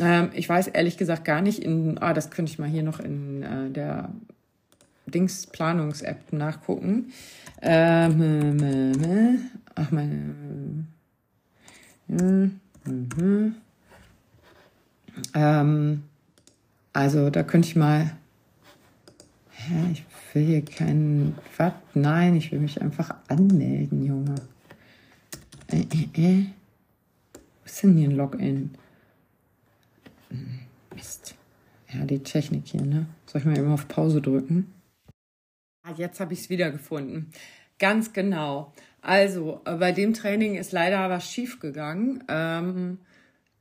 Ähm, 0.00 0.30
ich 0.34 0.48
weiß 0.48 0.68
ehrlich 0.68 0.96
gesagt 0.96 1.24
gar 1.24 1.42
nicht 1.42 1.58
in, 1.60 1.98
ah, 1.98 2.14
das 2.14 2.30
könnte 2.30 2.52
ich 2.52 2.60
mal 2.60 2.68
hier 2.68 2.84
noch 2.84 3.00
in 3.00 3.42
äh, 3.42 3.70
der 3.70 4.10
Dings 5.06 5.48
Planungs-App 5.48 6.32
nachgucken. 6.32 7.12
Ähm, 7.62 9.50
ach, 9.74 9.90
meine. 9.90 10.34
Mhm. 12.08 12.60
Ähm, 15.34 16.02
also 16.92 17.30
da 17.30 17.42
könnte 17.42 17.68
ich 17.68 17.76
mal. 17.76 18.16
Hä, 19.50 19.92
ich 19.92 20.04
will 20.32 20.46
hier 20.46 20.64
keinen. 20.64 21.36
Was? 21.56 21.74
Nein, 21.94 22.36
ich 22.36 22.50
will 22.52 22.60
mich 22.60 22.80
einfach 22.80 23.14
anmelden, 23.28 24.04
Junge. 24.04 24.34
Äh, 25.68 25.80
äh, 25.82 26.08
äh. 26.14 26.46
Was 27.64 27.72
ist 27.72 27.82
denn 27.82 27.96
hier 27.96 28.08
ein 28.08 28.16
Login? 28.16 28.70
Mist. 30.94 31.34
Ja, 31.92 32.04
die 32.04 32.22
Technik 32.22 32.66
hier, 32.66 32.82
ne? 32.82 33.06
Soll 33.26 33.40
ich 33.40 33.46
mal 33.46 33.58
eben 33.58 33.72
auf 33.72 33.88
Pause 33.88 34.20
drücken? 34.20 34.72
Ah, 35.82 35.92
jetzt 35.96 36.20
habe 36.20 36.34
ich 36.34 36.40
es 36.40 36.50
wiedergefunden. 36.50 37.30
Ganz 37.78 38.12
genau. 38.12 38.72
Also, 39.00 39.60
äh, 39.64 39.74
bei 39.74 39.92
dem 39.92 40.14
Training 40.14 40.56
ist 40.56 40.72
leider 40.72 41.08
was 41.08 41.30
schief 41.30 41.60
gegangen. 41.60 42.24
Ähm, 42.28 42.98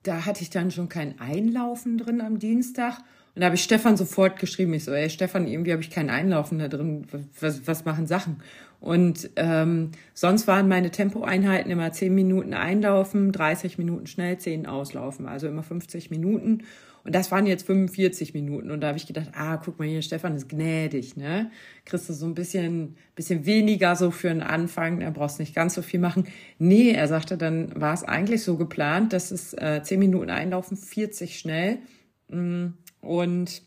da 0.04 0.26
hatte 0.26 0.42
ich 0.42 0.50
dann 0.50 0.72
schon 0.72 0.90
kein 0.90 1.20
Einlaufen 1.20 1.98
drin 1.98 2.22
am 2.22 2.40
Dienstag 2.40 3.00
und 3.38 3.42
da 3.42 3.46
habe 3.46 3.56
ich 3.56 3.64
Stefan 3.64 3.98
sofort 3.98 4.40
geschrieben. 4.40 4.74
Ich 4.74 4.86
so, 4.86 4.94
ey 4.94 5.12
Stefan, 5.12 5.46
irgendwie 5.46 5.72
habe 5.72 5.84
ich 5.84 5.92
kein 5.92 6.10
Einlaufen 6.10 6.58
da 6.58 6.68
drin. 6.68 7.06
Was, 7.40 7.68
was 7.68 7.86
machen 7.86 8.08
Sachen? 8.08 8.42
Und 8.80 9.30
ähm, 9.36 9.92
sonst 10.16 10.48
waren 10.48 10.68
meine 10.68 10.90
Tempoeinheiten 10.90 11.70
immer 11.70 11.92
10 11.92 12.16
Minuten 12.16 12.56
einlaufen, 12.56 13.32
30 13.32 13.78
Minuten 13.78 14.08
schnell, 14.08 14.40
10 14.40 14.66
auslaufen, 14.66 15.28
also 15.28 15.48
immer 15.48 15.62
50 15.62 16.10
Minuten. 16.10 16.64
Und 17.08 17.16
das 17.16 17.32
waren 17.32 17.46
jetzt 17.46 17.66
45 17.66 18.34
Minuten. 18.34 18.70
Und 18.70 18.82
da 18.82 18.88
habe 18.88 18.98
ich 18.98 19.08
gedacht, 19.08 19.30
ah, 19.34 19.56
guck 19.56 19.80
mal 19.80 19.88
hier, 19.88 20.02
Stefan 20.02 20.36
ist 20.36 20.50
gnädig, 20.50 21.16
ne? 21.16 21.50
Kriegst 21.86 22.10
du 22.10 22.14
so 22.14 22.26
ein 22.26 22.36
bisschen, 22.36 22.98
bisschen 23.16 23.46
weniger 23.46 23.96
so 23.96 24.12
für 24.12 24.30
einen 24.30 24.42
Anfang, 24.42 25.00
da 25.00 25.10
brauchst 25.10 25.40
nicht 25.40 25.56
ganz 25.56 25.74
so 25.74 25.82
viel 25.82 26.02
machen. 26.02 26.28
Nee, 26.60 26.92
er 26.92 27.08
sagte, 27.08 27.38
dann 27.38 27.80
war 27.80 27.94
es 27.94 28.04
eigentlich 28.04 28.44
so 28.44 28.58
geplant, 28.58 29.14
dass 29.14 29.32
es 29.32 29.54
äh, 29.54 29.82
10 29.82 30.00
Minuten 30.00 30.30
einlaufen, 30.30 30.76
40 30.76 31.40
schnell 31.40 31.78
mm, 32.28 32.74
und 33.00 33.62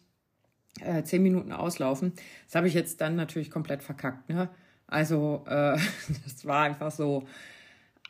äh, 0.83 1.03
10 1.03 1.23
Minuten 1.23 1.53
auslaufen. 1.53 2.13
Das 2.45 2.57
habe 2.57 2.69
ich 2.69 2.75
jetzt 2.75 3.01
dann 3.01 3.17
natürlich 3.17 3.51
komplett 3.51 3.83
verkackt, 3.83 4.29
ne? 4.29 4.51
Also, 4.87 5.45
äh, 5.47 5.79
das 6.25 6.45
war 6.45 6.65
einfach 6.65 6.91
so, 6.91 7.27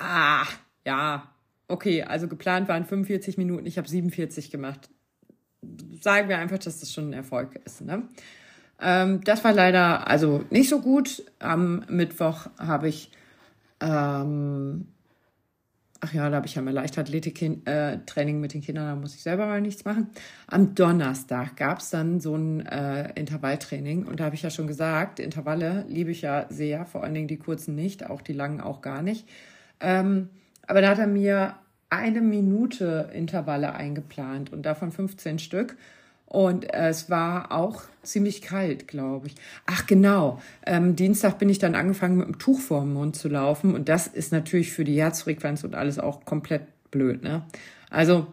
ah, 0.00 0.44
ja, 0.84 1.32
okay, 1.68 2.02
also 2.02 2.26
geplant 2.26 2.68
waren 2.68 2.84
45 2.84 3.38
Minuten, 3.38 3.64
ich 3.66 3.78
habe 3.78 3.88
47 3.88 4.50
gemacht 4.50 4.90
sagen 6.00 6.28
wir 6.28 6.38
einfach, 6.38 6.58
dass 6.58 6.80
das 6.80 6.92
schon 6.92 7.10
ein 7.10 7.12
Erfolg 7.12 7.60
ist. 7.64 7.82
Ne? 7.82 8.02
Ähm, 8.80 9.22
das 9.24 9.44
war 9.44 9.52
leider 9.52 10.06
also 10.08 10.44
nicht 10.50 10.68
so 10.68 10.80
gut. 10.80 11.22
Am 11.38 11.84
Mittwoch 11.88 12.46
habe 12.58 12.88
ich, 12.88 13.10
ähm, 13.80 14.86
ach 16.00 16.14
ja, 16.14 16.30
da 16.30 16.36
habe 16.36 16.46
ich 16.46 16.54
ja 16.54 16.62
mal 16.62 16.72
Leichtathletik-Training 16.72 18.36
äh, 18.36 18.38
mit 18.38 18.54
den 18.54 18.62
Kindern, 18.62 18.86
da 18.86 18.96
muss 18.96 19.14
ich 19.14 19.22
selber 19.22 19.46
mal 19.46 19.60
nichts 19.60 19.84
machen. 19.84 20.08
Am 20.46 20.74
Donnerstag 20.74 21.56
gab 21.56 21.80
es 21.80 21.90
dann 21.90 22.20
so 22.20 22.34
ein 22.34 22.64
äh, 22.66 23.12
Intervalltraining 23.18 24.06
und 24.06 24.20
da 24.20 24.24
habe 24.24 24.34
ich 24.34 24.42
ja 24.42 24.50
schon 24.50 24.66
gesagt, 24.66 25.20
Intervalle 25.20 25.84
liebe 25.88 26.10
ich 26.10 26.22
ja 26.22 26.46
sehr, 26.48 26.86
vor 26.86 27.04
allen 27.04 27.14
Dingen 27.14 27.28
die 27.28 27.38
kurzen 27.38 27.74
nicht, 27.74 28.08
auch 28.08 28.22
die 28.22 28.32
langen 28.32 28.62
auch 28.62 28.80
gar 28.80 29.02
nicht. 29.02 29.28
Ähm, 29.80 30.30
aber 30.66 30.80
da 30.80 30.90
hat 30.90 30.98
er 30.98 31.06
mir 31.06 31.56
eine 31.90 32.20
Minute 32.20 33.10
Intervalle 33.12 33.74
eingeplant 33.74 34.52
und 34.52 34.62
davon 34.62 34.92
15 34.92 35.38
Stück. 35.38 35.76
Und 36.24 36.72
es 36.72 37.10
war 37.10 37.50
auch 37.50 37.82
ziemlich 38.04 38.40
kalt, 38.40 38.86
glaube 38.86 39.26
ich. 39.26 39.34
Ach 39.66 39.84
genau, 39.88 40.40
ähm, 40.64 40.94
Dienstag 40.94 41.40
bin 41.40 41.48
ich 41.48 41.58
dann 41.58 41.74
angefangen 41.74 42.18
mit 42.18 42.28
dem 42.28 42.38
Tuch 42.38 42.60
vor 42.60 42.82
dem 42.82 42.92
Mund 42.92 43.16
zu 43.16 43.28
laufen. 43.28 43.74
Und 43.74 43.88
das 43.88 44.06
ist 44.06 44.30
natürlich 44.30 44.72
für 44.72 44.84
die 44.84 45.00
Herzfrequenz 45.00 45.64
und 45.64 45.74
alles 45.74 45.98
auch 45.98 46.24
komplett 46.24 46.62
blöd. 46.92 47.24
Ne? 47.24 47.42
Also 47.90 48.28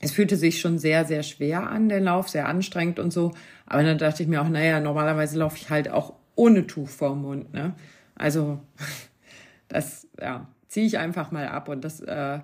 es 0.00 0.12
fühlte 0.12 0.36
sich 0.36 0.58
schon 0.58 0.78
sehr, 0.78 1.04
sehr 1.04 1.22
schwer 1.22 1.68
an, 1.68 1.90
der 1.90 2.00
Lauf, 2.00 2.30
sehr 2.30 2.48
anstrengend 2.48 2.98
und 2.98 3.12
so. 3.12 3.32
Aber 3.66 3.82
dann 3.82 3.98
dachte 3.98 4.22
ich 4.22 4.28
mir 4.28 4.40
auch, 4.40 4.48
naja, 4.48 4.80
normalerweise 4.80 5.38
laufe 5.38 5.58
ich 5.58 5.68
halt 5.68 5.90
auch 5.90 6.14
ohne 6.34 6.66
Tuch 6.66 6.88
vor 6.88 7.10
dem 7.10 7.20
Mund. 7.20 7.52
Ne? 7.52 7.74
Also 8.14 8.60
das 9.68 10.08
ja, 10.18 10.48
ziehe 10.68 10.86
ich 10.86 10.96
einfach 10.96 11.30
mal 11.30 11.46
ab. 11.48 11.68
Und 11.68 11.84
das... 11.84 12.00
Äh, 12.00 12.38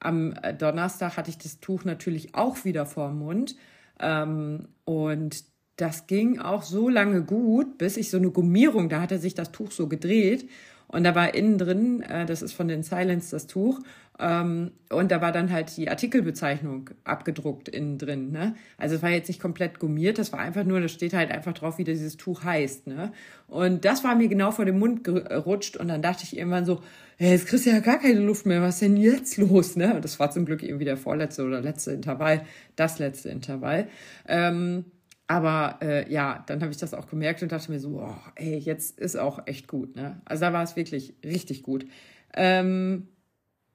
am 0.00 0.32
äh, 0.42 0.54
Donnerstag 0.54 1.16
hatte 1.16 1.30
ich 1.30 1.38
das 1.38 1.60
Tuch 1.60 1.84
natürlich 1.84 2.34
auch 2.34 2.64
wieder 2.64 2.86
vorm 2.86 3.18
Mund. 3.18 3.56
Ähm, 4.00 4.68
und 4.84 5.44
das 5.76 6.06
ging 6.06 6.38
auch 6.38 6.62
so 6.62 6.88
lange 6.88 7.22
gut, 7.22 7.78
bis 7.78 7.96
ich 7.96 8.10
so 8.10 8.18
eine 8.18 8.30
Gummierung, 8.30 8.88
da 8.88 9.00
hatte 9.00 9.18
sich 9.18 9.34
das 9.34 9.52
Tuch 9.52 9.70
so 9.70 9.88
gedreht. 9.88 10.48
Und 10.90 11.04
da 11.04 11.14
war 11.14 11.34
innen 11.34 11.56
drin, 11.56 12.02
äh, 12.02 12.26
das 12.26 12.42
ist 12.42 12.52
von 12.52 12.68
den 12.68 12.82
Silence 12.82 13.30
das 13.30 13.46
Tuch, 13.46 13.80
ähm, 14.20 14.72
und 14.90 15.10
da 15.10 15.22
war 15.22 15.32
dann 15.32 15.50
halt 15.50 15.76
die 15.76 15.88
Artikelbezeichnung 15.88 16.90
abgedruckt 17.04 17.68
innen 17.68 17.96
drin. 17.96 18.30
Ne? 18.32 18.54
Also 18.76 18.96
es 18.96 19.02
war 19.02 19.08
jetzt 19.10 19.28
nicht 19.28 19.40
komplett 19.40 19.78
gummiert, 19.78 20.18
das 20.18 20.32
war 20.32 20.40
einfach 20.40 20.64
nur, 20.64 20.80
da 20.80 20.88
steht 20.88 21.14
halt 21.14 21.30
einfach 21.30 21.54
drauf, 21.54 21.78
wie 21.78 21.84
dieses 21.84 22.16
Tuch 22.18 22.44
heißt. 22.44 22.86
Ne? 22.86 23.12
Und 23.48 23.84
das 23.84 24.04
war 24.04 24.14
mir 24.14 24.28
genau 24.28 24.50
vor 24.50 24.66
dem 24.66 24.78
Mund 24.78 25.04
gerutscht 25.04 25.76
und 25.76 25.88
dann 25.88 26.02
dachte 26.02 26.24
ich 26.24 26.36
irgendwann 26.36 26.66
so, 26.66 26.82
hey, 27.16 27.30
jetzt 27.30 27.46
kriegst 27.46 27.64
du 27.64 27.70
ja 27.70 27.80
gar 27.80 27.98
keine 27.98 28.20
Luft 28.20 28.44
mehr, 28.44 28.60
was 28.60 28.74
ist 28.74 28.82
denn 28.82 28.96
jetzt 28.96 29.36
los? 29.38 29.76
Ne? 29.76 29.94
Und 29.94 30.04
das 30.04 30.18
war 30.20 30.30
zum 30.30 30.44
Glück 30.44 30.62
irgendwie 30.62 30.84
der 30.84 30.98
vorletzte 30.98 31.44
oder 31.44 31.62
letzte 31.62 31.92
Intervall, 31.92 32.42
das 32.76 32.98
letzte 32.98 33.30
Intervall. 33.30 33.88
Ähm, 34.28 34.84
aber 35.30 35.78
äh, 35.80 36.12
ja, 36.12 36.42
dann 36.48 36.60
habe 36.60 36.72
ich 36.72 36.78
das 36.78 36.92
auch 36.92 37.06
gemerkt 37.06 37.40
und 37.40 37.52
dachte 37.52 37.70
mir 37.70 37.78
so, 37.78 38.00
oh, 38.00 38.16
ey, 38.34 38.58
jetzt 38.58 38.98
ist 38.98 39.14
auch 39.14 39.46
echt 39.46 39.68
gut. 39.68 39.94
Ne? 39.94 40.20
Also 40.24 40.40
da 40.40 40.52
war 40.52 40.64
es 40.64 40.74
wirklich 40.74 41.14
richtig 41.24 41.62
gut. 41.62 41.86
Ähm, 42.34 43.06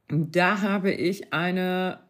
da 0.10 0.62
habe 0.62 0.92
ich 0.92 1.32
eine 1.32 2.02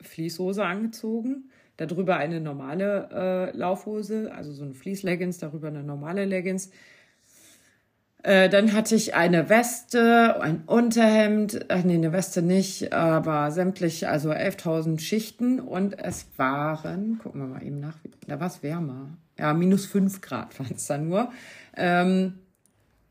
Fließhose 0.00 0.64
angezogen, 0.64 1.50
darüber 1.76 2.16
eine 2.16 2.40
normale 2.40 3.10
äh, 3.52 3.54
Laufhose, 3.54 4.32
also 4.34 4.50
so 4.52 4.64
eine 4.64 4.72
Fließleggings, 4.72 5.36
darüber 5.36 5.68
eine 5.68 5.82
normale 5.82 6.24
Leggings. 6.24 6.70
Äh, 8.26 8.48
dann 8.48 8.72
hatte 8.72 8.96
ich 8.96 9.14
eine 9.14 9.48
Weste, 9.48 10.40
ein 10.40 10.64
Unterhemd, 10.66 11.64
ach 11.68 11.84
nee, 11.84 11.94
eine 11.94 12.12
Weste 12.12 12.42
nicht, 12.42 12.92
aber 12.92 13.52
sämtlich, 13.52 14.08
also 14.08 14.32
11.000 14.32 14.98
Schichten 14.98 15.60
und 15.60 15.96
es 16.00 16.26
waren, 16.36 17.20
gucken 17.22 17.42
wir 17.42 17.46
mal 17.46 17.62
eben 17.62 17.78
nach, 17.78 17.94
da 18.26 18.40
war 18.40 18.48
es 18.48 18.64
wärmer. 18.64 19.10
Ja, 19.38 19.54
minus 19.54 19.86
5 19.86 20.22
Grad 20.22 20.58
waren 20.58 20.74
es 20.74 20.88
dann 20.88 21.08
nur. 21.08 21.30
Ähm, 21.76 22.40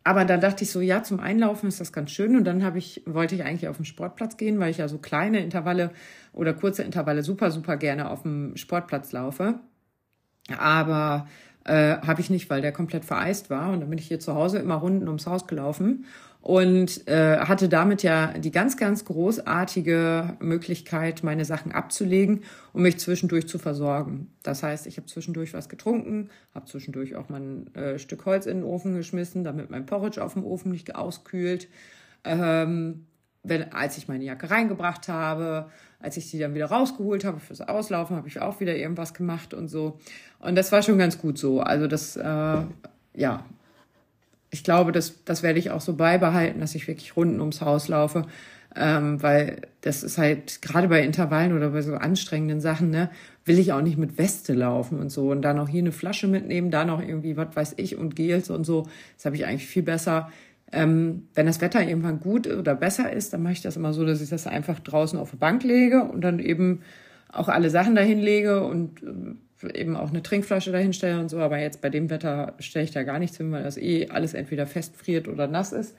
aber 0.03 0.25
dann 0.25 0.41
dachte 0.41 0.65
ich 0.65 0.71
so, 0.71 0.81
ja, 0.81 1.01
zum 1.01 1.21
Einlaufen 1.21 1.69
ist 1.69 1.79
das 1.79 1.93
ganz 1.93 2.11
schön. 2.11 2.35
Und 2.35 2.43
dann 2.43 2.61
habe 2.65 2.77
ich, 2.77 3.01
wollte 3.05 3.35
ich 3.35 3.45
eigentlich 3.45 3.69
auf 3.69 3.77
den 3.77 3.85
Sportplatz 3.85 4.35
gehen, 4.35 4.59
weil 4.59 4.71
ich 4.71 4.79
ja 4.79 4.89
so 4.89 4.97
kleine 4.97 5.39
Intervalle 5.39 5.91
oder 6.33 6.53
kurze 6.53 6.83
Intervalle 6.83 7.23
super, 7.23 7.51
super 7.51 7.77
gerne 7.77 8.09
auf 8.09 8.23
dem 8.23 8.57
Sportplatz 8.57 9.13
laufe. 9.13 9.59
Aber 10.57 11.25
äh, 11.65 11.97
habe 11.97 12.21
ich 12.21 12.29
nicht, 12.29 12.49
weil 12.49 12.61
der 12.61 12.71
komplett 12.71 13.05
vereist 13.05 13.49
war. 13.49 13.71
Und 13.71 13.81
dann 13.81 13.89
bin 13.89 13.99
ich 13.99 14.07
hier 14.07 14.19
zu 14.19 14.35
Hause 14.35 14.59
immer 14.59 14.75
Runden 14.75 15.07
ums 15.07 15.27
Haus 15.27 15.47
gelaufen 15.47 16.05
und 16.45 17.07
äh, 17.07 17.39
hatte 17.39 17.67
damit 17.67 18.03
ja 18.03 18.27
die 18.37 18.51
ganz, 18.51 18.77
ganz 18.77 19.03
großartige 19.03 20.37
Möglichkeit, 20.39 21.23
meine 21.23 21.43
Sachen 21.43 21.71
abzulegen 21.71 22.43
und 22.71 22.83
mich 22.83 22.99
zwischendurch 22.99 23.47
zu 23.47 23.57
versorgen. 23.57 24.31
Das 24.43 24.61
heißt, 24.61 24.85
ich 24.85 24.97
habe 24.97 25.07
zwischendurch 25.07 25.55
was 25.55 25.69
getrunken, 25.69 26.29
habe 26.53 26.67
zwischendurch 26.67 27.15
auch 27.15 27.29
mal 27.29 27.41
ein 27.41 27.75
äh, 27.75 27.97
Stück 27.97 28.27
Holz 28.27 28.45
in 28.45 28.57
den 28.57 28.63
Ofen 28.63 28.95
geschmissen, 28.95 29.43
damit 29.43 29.71
mein 29.71 29.87
Porridge 29.87 30.23
auf 30.23 30.33
dem 30.33 30.45
Ofen 30.45 30.71
nicht 30.71 30.95
auskühlt. 30.95 31.67
Ähm, 32.23 33.07
wenn, 33.47 33.71
als 33.73 33.97
ich 33.97 34.07
meine 34.07 34.23
Jacke 34.23 34.49
reingebracht 34.49 35.07
habe, 35.07 35.69
als 35.99 36.17
ich 36.17 36.29
sie 36.29 36.39
dann 36.39 36.53
wieder 36.53 36.67
rausgeholt 36.67 37.25
habe 37.25 37.39
fürs 37.39 37.61
Auslaufen, 37.61 38.15
habe 38.15 38.27
ich 38.27 38.39
auch 38.39 38.59
wieder 38.59 38.75
irgendwas 38.75 39.13
gemacht 39.13 39.53
und 39.53 39.67
so. 39.67 39.99
Und 40.39 40.55
das 40.55 40.71
war 40.71 40.81
schon 40.81 40.97
ganz 40.97 41.19
gut 41.19 41.37
so. 41.37 41.61
Also 41.61 41.87
das, 41.87 42.15
äh, 42.15 42.57
ja, 43.13 43.45
ich 44.51 44.63
glaube, 44.63 44.91
das, 44.91 45.23
das 45.25 45.43
werde 45.43 45.59
ich 45.59 45.71
auch 45.71 45.81
so 45.81 45.95
beibehalten, 45.95 46.59
dass 46.59 46.75
ich 46.75 46.87
wirklich 46.87 47.15
Runden 47.15 47.39
ums 47.39 47.61
Haus 47.61 47.87
laufe. 47.87 48.25
Ähm, 48.77 49.23
weil 49.23 49.61
das 49.81 50.03
ist 50.03 50.17
halt, 50.17 50.61
gerade 50.61 50.89
bei 50.89 51.01
Intervallen 51.01 51.55
oder 51.55 51.69
bei 51.69 51.81
so 51.81 51.95
anstrengenden 51.95 52.59
Sachen, 52.59 52.89
ne, 52.89 53.09
will 53.45 53.57
ich 53.57 53.71
auch 53.71 53.81
nicht 53.81 53.97
mit 53.97 54.17
Weste 54.17 54.53
laufen 54.53 54.99
und 54.99 55.09
so. 55.09 55.31
Und 55.31 55.43
dann 55.43 55.55
noch 55.55 55.69
hier 55.69 55.81
eine 55.81 55.93
Flasche 55.93 56.27
mitnehmen, 56.27 56.71
da 56.71 56.83
noch 56.83 57.01
irgendwie, 57.01 57.37
was 57.37 57.55
weiß 57.55 57.73
ich, 57.77 57.95
und 57.95 58.15
Gels 58.15 58.49
und 58.49 58.65
so. 58.65 58.85
Das 59.15 59.25
habe 59.25 59.37
ich 59.37 59.45
eigentlich 59.45 59.67
viel 59.67 59.83
besser. 59.83 60.29
Ähm, 60.71 61.27
wenn 61.35 61.45
das 61.45 61.61
Wetter 61.61 61.81
irgendwann 61.81 62.19
gut 62.19 62.47
oder 62.47 62.75
besser 62.75 63.11
ist, 63.11 63.33
dann 63.33 63.43
mache 63.43 63.53
ich 63.53 63.61
das 63.61 63.77
immer 63.77 63.93
so, 63.93 64.05
dass 64.05 64.21
ich 64.21 64.29
das 64.29 64.47
einfach 64.47 64.79
draußen 64.79 65.17
auf 65.19 65.31
die 65.31 65.37
Bank 65.37 65.63
lege 65.63 66.03
und 66.03 66.21
dann 66.21 66.39
eben 66.39 66.81
auch 67.31 67.49
alle 67.49 67.69
Sachen 67.69 67.95
dahin 67.95 68.19
lege 68.19 68.65
und 68.65 69.03
äh, 69.03 69.35
eben 69.73 69.95
auch 69.95 70.09
eine 70.09 70.23
Trinkflasche 70.23 70.71
dahinstellen 70.71 71.19
und 71.19 71.29
so, 71.29 71.39
aber 71.39 71.59
jetzt 71.59 71.81
bei 71.81 71.89
dem 71.89 72.09
Wetter 72.09 72.53
stelle 72.59 72.85
ich 72.85 72.91
da 72.91 73.03
gar 73.03 73.19
nichts 73.19 73.37
hin, 73.37 73.51
weil 73.51 73.63
das 73.63 73.77
eh 73.77 74.09
alles 74.09 74.33
entweder 74.33 74.67
festfriert 74.67 75.27
oder 75.27 75.47
nass 75.47 75.71
ist. 75.71 75.95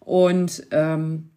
Und 0.00 0.66
ähm, 0.70 1.30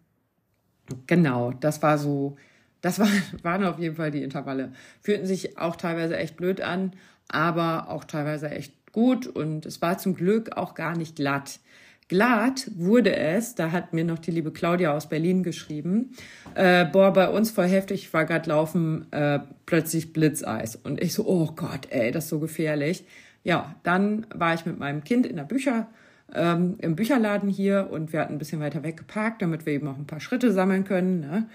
genau, 1.06 1.52
das 1.52 1.82
war 1.82 1.98
so, 1.98 2.36
das 2.80 2.98
war, 3.00 3.08
waren 3.42 3.64
auf 3.64 3.78
jeden 3.78 3.96
Fall 3.96 4.10
die 4.10 4.22
Intervalle. 4.22 4.72
Fühlten 5.00 5.26
sich 5.26 5.58
auch 5.58 5.76
teilweise 5.76 6.16
echt 6.16 6.36
blöd 6.36 6.60
an, 6.60 6.92
aber 7.28 7.90
auch 7.90 8.04
teilweise 8.04 8.50
echt 8.50 8.74
gut 8.92 9.26
und 9.26 9.66
es 9.66 9.82
war 9.82 9.98
zum 9.98 10.14
Glück 10.14 10.56
auch 10.56 10.74
gar 10.74 10.96
nicht 10.96 11.16
glatt. 11.16 11.60
Glatt 12.08 12.70
wurde 12.76 13.16
es, 13.16 13.56
da 13.56 13.72
hat 13.72 13.92
mir 13.92 14.04
noch 14.04 14.20
die 14.20 14.30
liebe 14.30 14.52
Claudia 14.52 14.94
aus 14.94 15.08
Berlin 15.08 15.42
geschrieben, 15.42 16.12
äh, 16.54 16.84
boah, 16.84 17.12
bei 17.12 17.28
uns 17.28 17.50
voll 17.50 17.66
heftig, 17.66 18.02
ich 18.02 18.14
war 18.14 18.24
gerade 18.24 18.48
laufen, 18.48 19.10
äh, 19.12 19.40
plötzlich 19.66 20.12
Blitzeis. 20.12 20.76
Und 20.76 21.02
ich 21.02 21.14
so, 21.14 21.26
oh 21.26 21.52
Gott, 21.56 21.88
ey, 21.90 22.12
das 22.12 22.24
ist 22.24 22.30
so 22.30 22.38
gefährlich. 22.38 23.04
Ja, 23.42 23.74
dann 23.82 24.26
war 24.32 24.54
ich 24.54 24.66
mit 24.66 24.78
meinem 24.78 25.02
Kind 25.02 25.26
in 25.26 25.36
der 25.36 25.44
Bücher, 25.44 25.88
ähm, 26.34 26.76
im 26.78 26.96
Bücherladen 26.96 27.48
hier 27.48 27.88
und 27.90 28.12
wir 28.12 28.20
hatten 28.20 28.34
ein 28.34 28.38
bisschen 28.38 28.60
weiter 28.60 28.82
weg 28.84 28.96
geparkt, 28.96 29.42
damit 29.42 29.66
wir 29.66 29.72
eben 29.72 29.88
auch 29.88 29.96
ein 29.96 30.06
paar 30.06 30.20
Schritte 30.20 30.52
sammeln 30.52 30.84
können. 30.84 31.20
Ne? 31.20 31.48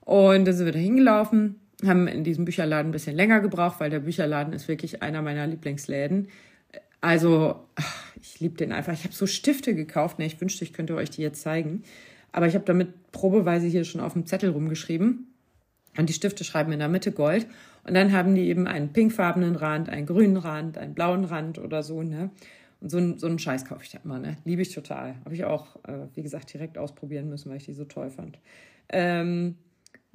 Und 0.00 0.44
dann 0.44 0.54
sind 0.54 0.66
wir 0.66 0.72
da 0.72 0.78
hingelaufen, 0.78 1.60
haben 1.84 2.08
in 2.08 2.24
diesem 2.24 2.44
Bücherladen 2.44 2.90
ein 2.90 2.92
bisschen 2.92 3.16
länger 3.16 3.40
gebraucht, 3.40 3.80
weil 3.80 3.90
der 3.90 4.00
Bücherladen 4.00 4.52
ist 4.52 4.68
wirklich 4.68 5.02
einer 5.02 5.22
meiner 5.22 5.46
Lieblingsläden. 5.46 6.28
Also, 7.00 7.66
ich 8.24 8.40
liebe 8.40 8.56
den 8.56 8.72
einfach. 8.72 8.94
Ich 8.94 9.04
habe 9.04 9.14
so 9.14 9.26
Stifte 9.26 9.74
gekauft. 9.74 10.18
Ne, 10.18 10.26
ich 10.26 10.40
wünschte, 10.40 10.64
ich 10.64 10.72
könnte 10.72 10.94
euch 10.94 11.10
die 11.10 11.22
jetzt 11.22 11.42
zeigen. 11.42 11.82
Aber 12.32 12.46
ich 12.46 12.54
habe 12.54 12.64
damit 12.64 13.12
probeweise 13.12 13.66
hier 13.66 13.84
schon 13.84 14.00
auf 14.00 14.14
dem 14.14 14.26
Zettel 14.26 14.50
rumgeschrieben. 14.50 15.28
Und 15.96 16.08
die 16.08 16.14
Stifte 16.14 16.42
schreiben 16.42 16.72
in 16.72 16.78
der 16.78 16.88
Mitte 16.88 17.12
Gold. 17.12 17.46
Und 17.84 17.94
dann 17.94 18.12
haben 18.12 18.34
die 18.34 18.48
eben 18.48 18.66
einen 18.66 18.92
pinkfarbenen 18.92 19.56
Rand, 19.56 19.88
einen 19.90 20.06
grünen 20.06 20.38
Rand, 20.38 20.78
einen 20.78 20.94
blauen 20.94 21.24
Rand 21.24 21.58
oder 21.58 21.82
so. 21.82 22.02
Ne? 22.02 22.30
Und 22.80 22.90
so, 22.90 22.98
ein, 22.98 23.18
so 23.18 23.26
einen 23.26 23.38
Scheiß 23.38 23.66
kaufe 23.66 23.84
ich 23.84 23.90
da 23.90 23.98
immer, 24.02 24.18
ne? 24.18 24.38
Liebe 24.44 24.62
ich 24.62 24.74
total. 24.74 25.16
Habe 25.24 25.34
ich 25.34 25.44
auch, 25.44 25.76
äh, 25.84 26.06
wie 26.14 26.22
gesagt, 26.22 26.52
direkt 26.52 26.78
ausprobieren 26.78 27.28
müssen, 27.28 27.50
weil 27.50 27.58
ich 27.58 27.66
die 27.66 27.72
so 27.74 27.84
toll 27.84 28.10
fand. 28.10 28.38
Ähm, 28.88 29.56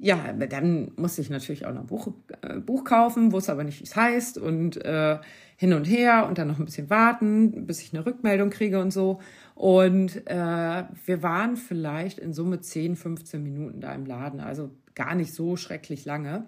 ja, 0.02 0.32
dann 0.32 0.92
musste 0.96 1.20
ich 1.20 1.28
natürlich 1.28 1.66
auch 1.66 1.74
noch 1.74 1.82
ein 1.82 1.86
Buch, 1.86 2.12
äh, 2.40 2.58
Buch 2.58 2.84
kaufen, 2.84 3.32
wusste 3.32 3.52
aber 3.52 3.64
nicht, 3.64 3.80
wie 3.80 3.84
es 3.84 3.94
heißt 3.94 4.38
und 4.38 4.82
äh, 4.82 5.18
hin 5.56 5.74
und 5.74 5.84
her 5.84 6.26
und 6.26 6.38
dann 6.38 6.48
noch 6.48 6.58
ein 6.58 6.64
bisschen 6.64 6.88
warten, 6.88 7.66
bis 7.66 7.82
ich 7.82 7.92
eine 7.92 8.06
Rückmeldung 8.06 8.48
kriege 8.48 8.80
und 8.80 8.92
so. 8.92 9.20
Und 9.54 10.26
äh, 10.26 10.84
wir 11.04 11.22
waren 11.22 11.56
vielleicht 11.56 12.18
in 12.18 12.32
Summe 12.32 12.60
10, 12.60 12.96
15 12.96 13.42
Minuten 13.42 13.80
da 13.82 13.94
im 13.94 14.06
Laden, 14.06 14.40
also 14.40 14.70
gar 14.94 15.14
nicht 15.14 15.34
so 15.34 15.56
schrecklich 15.56 16.06
lange. 16.06 16.46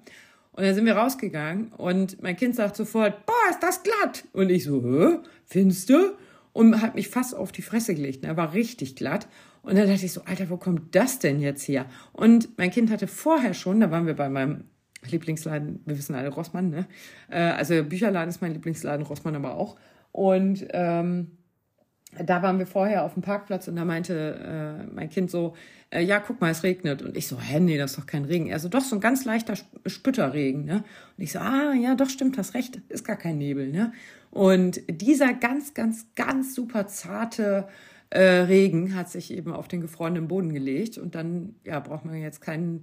Und 0.52 0.64
dann 0.64 0.75
sind 0.75 0.87
wir 0.87 0.97
rausgegangen 0.97 1.73
und 1.73 2.23
mein 2.23 2.37
Kind 2.37 2.56
sagt 2.56 2.76
sofort, 2.76 3.26
boah, 3.26 3.50
ist 3.50 3.62
das 3.62 3.82
glatt. 3.82 4.25
Und 4.32 4.50
ich 4.50 4.64
so, 4.64 4.82
hä, 4.82 5.18
findest 5.44 5.90
du? 5.90 6.12
Und 6.54 6.80
hat 6.80 6.94
mich 6.94 7.09
fast 7.09 7.35
auf 7.35 7.52
die 7.52 7.62
Fresse 7.62 7.94
gelegt. 7.94 8.25
Er 8.25 8.32
ne? 8.32 8.37
war 8.37 8.54
richtig 8.54 8.97
glatt. 8.97 9.28
Und 9.62 9.76
dann 9.76 9.88
dachte 9.88 10.04
ich 10.04 10.12
so, 10.12 10.23
Alter, 10.25 10.50
wo 10.50 10.57
kommt 10.57 10.95
das 10.95 11.19
denn 11.19 11.40
jetzt 11.40 11.66
her? 11.69 11.87
Und 12.12 12.59
mein 12.59 12.71
Kind 12.71 12.90
hatte 12.90 13.07
vorher 13.07 13.54
schon, 13.54 13.81
da 13.81 13.90
waren 13.90 14.07
wir 14.07 14.16
bei 14.16 14.28
meinem 14.28 14.64
Lieblingsladen, 15.09 15.81
wir 15.85 15.99
wissen 15.99 16.14
alle, 16.14 16.28
Rossmann, 16.28 16.71
ne? 16.71 16.87
Äh, 17.28 17.40
also 17.40 17.83
Bücherladen 17.85 18.28
ist 18.28 18.40
mein 18.40 18.52
Lieblingsladen, 18.52 19.07
Rossmann 19.07 19.37
aber 19.37 19.57
auch. 19.57 19.76
Und 20.12 20.66
ähm, 20.71 21.33
da 22.19 22.42
waren 22.42 22.59
wir 22.59 22.66
vorher 22.66 23.04
auf 23.04 23.14
dem 23.14 23.23
Parkplatz 23.23 23.69
und 23.69 23.76
da 23.76 23.85
meinte 23.85 24.85
äh, 24.85 24.95
mein 24.95 25.09
Kind 25.09 25.31
so, 25.31 25.54
äh, 25.90 26.02
ja, 26.02 26.21
guck 26.21 26.40
mal, 26.40 26.50
es 26.50 26.62
regnet. 26.62 27.02
Und 27.02 27.16
ich 27.16 27.26
so, 27.26 27.40
hä, 27.40 27.59
nee, 27.59 27.78
das 27.78 27.92
ist 27.92 27.99
doch 27.99 28.07
kein 28.07 28.25
Regen. 28.25 28.49
Er 28.49 28.59
so, 28.59 28.69
doch, 28.69 28.83
so 28.83 28.97
ein 28.97 29.00
ganz 29.00 29.25
leichter 29.25 29.54
Spütterregen, 29.87 30.64
ne? 30.64 30.85
Und 31.16 31.25
ich 31.25 31.33
so, 31.33 31.38
ah, 31.38 31.73
ja, 31.73 31.95
doch, 31.95 32.11
stimmt, 32.11 32.37
hast 32.37 32.54
recht, 32.54 32.81
ist 32.88 33.04
gar 33.04 33.16
kein 33.16 33.38
Nebel, 33.38 33.71
ne? 33.71 33.92
Und 34.31 34.83
dieser 34.88 35.33
ganz, 35.33 35.75
ganz, 35.75 36.07
ganz 36.14 36.54
super 36.54 36.87
zarte 36.87 37.69
äh, 38.12 38.42
Regen 38.42 38.95
hat 38.95 39.11
sich 39.11 39.33
eben 39.33 39.52
auf 39.52 39.69
den 39.69 39.81
gefrorenen 39.81 40.28
Boden 40.28 40.52
gelegt 40.52 40.99
und 40.99 41.14
dann, 41.14 41.54
ja, 41.64 41.81
braucht 41.81 42.04
man 42.04 42.16
jetzt 42.16 42.40
keinen 42.42 42.83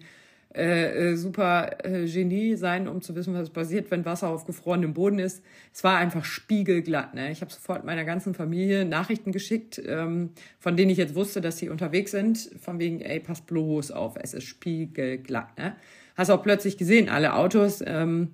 äh, 0.56 1.12
äh, 1.12 1.16
super 1.16 1.86
äh, 1.86 2.08
Genie 2.08 2.56
sein, 2.56 2.88
um 2.88 3.04
zu 3.04 3.14
wissen, 3.16 3.36
was 3.36 3.52
passiert, 3.52 3.92
wenn 3.92 4.04
Wasser 4.04 4.30
auf 4.30 4.46
gefrorenem 4.46 4.96
Boden 4.96 5.20
ist. 5.20 5.44
Es 5.72 5.84
war 5.84 5.98
einfach 5.98 6.26
spiegelglatt. 6.26 7.14
Ne? 7.14 7.32
Ich 7.32 7.42
habe 7.42 7.52
sofort 7.52 7.86
meiner 7.86 8.04
ganzen 8.04 8.34
Familie 8.34 8.84
Nachrichten 8.86 9.32
geschickt, 9.32 9.80
ähm, 9.86 10.32
von 10.58 10.76
denen 10.76 10.90
ich 10.90 10.98
jetzt 10.98 11.14
wusste, 11.14 11.42
dass 11.42 11.60
sie 11.60 11.70
unterwegs 11.70 12.10
sind, 12.10 12.50
von 12.60 12.80
wegen, 12.80 13.00
ey, 13.00 13.20
pass 13.20 13.42
bloß 13.42 13.92
auf, 13.92 14.16
es 14.20 14.34
ist 14.34 14.46
spiegelglatt. 14.46 15.56
Ne? 15.60 15.76
Hast 16.16 16.32
auch 16.32 16.42
plötzlich 16.42 16.78
gesehen, 16.80 17.10
alle 17.10 17.36
Autos 17.36 17.84
ähm, 17.86 18.30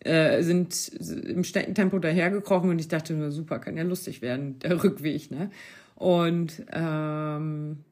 äh, 0.00 0.42
sind 0.42 0.90
im 0.98 1.44
Steckentempo 1.44 1.98
dahergekrochen 1.98 2.68
und 2.68 2.78
ich 2.78 2.88
dachte 2.88 3.14
nur, 3.14 3.30
super, 3.30 3.58
kann 3.58 3.78
ja 3.78 3.84
lustig 3.84 4.20
werden, 4.20 4.58
der 4.58 4.84
Rückweg. 4.84 5.30
Ne? 5.30 5.50
Und 5.94 6.64
ähm, 6.72 7.84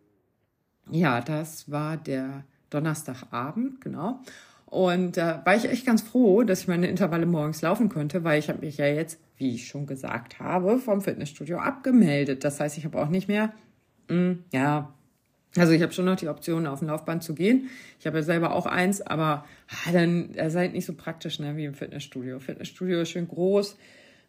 ja, 0.90 1.20
das 1.20 1.70
war 1.70 1.96
der 1.96 2.44
Donnerstagabend, 2.70 3.80
genau. 3.80 4.20
Und 4.66 5.18
da 5.18 5.42
äh, 5.42 5.46
war 5.46 5.54
ich 5.54 5.66
echt 5.66 5.84
ganz 5.84 6.00
froh, 6.00 6.42
dass 6.44 6.62
ich 6.62 6.68
meine 6.68 6.86
Intervalle 6.86 7.26
morgens 7.26 7.60
laufen 7.60 7.90
konnte, 7.90 8.24
weil 8.24 8.38
ich 8.38 8.48
habe 8.48 8.64
mich 8.64 8.78
ja 8.78 8.86
jetzt, 8.86 9.20
wie 9.36 9.54
ich 9.54 9.68
schon 9.68 9.86
gesagt 9.86 10.40
habe, 10.40 10.78
vom 10.78 11.02
Fitnessstudio 11.02 11.58
abgemeldet. 11.58 12.42
Das 12.42 12.58
heißt, 12.58 12.78
ich 12.78 12.86
habe 12.86 12.98
auch 12.98 13.10
nicht 13.10 13.28
mehr, 13.28 13.52
mh, 14.08 14.16
hm, 14.16 14.44
ja, 14.52 14.94
also 15.56 15.72
ich 15.72 15.82
habe 15.82 15.92
schon 15.92 16.06
noch 16.06 16.16
die 16.16 16.28
Option, 16.28 16.66
auf 16.66 16.80
ein 16.80 16.88
Laufband 16.88 17.22
zu 17.22 17.34
gehen. 17.34 17.68
Ich 18.00 18.06
habe 18.06 18.18
ja 18.18 18.22
selber 18.22 18.54
auch 18.54 18.64
eins, 18.64 19.02
aber 19.02 19.44
ah, 19.68 19.92
dann 19.92 20.32
das 20.32 20.54
ist 20.54 20.56
halt 20.56 20.72
nicht 20.72 20.86
so 20.86 20.94
praktisch 20.94 21.38
ne, 21.38 21.56
wie 21.56 21.66
im 21.66 21.74
Fitnessstudio. 21.74 22.40
Fitnessstudio 22.40 23.02
ist 23.02 23.10
schön 23.10 23.28
groß, 23.28 23.76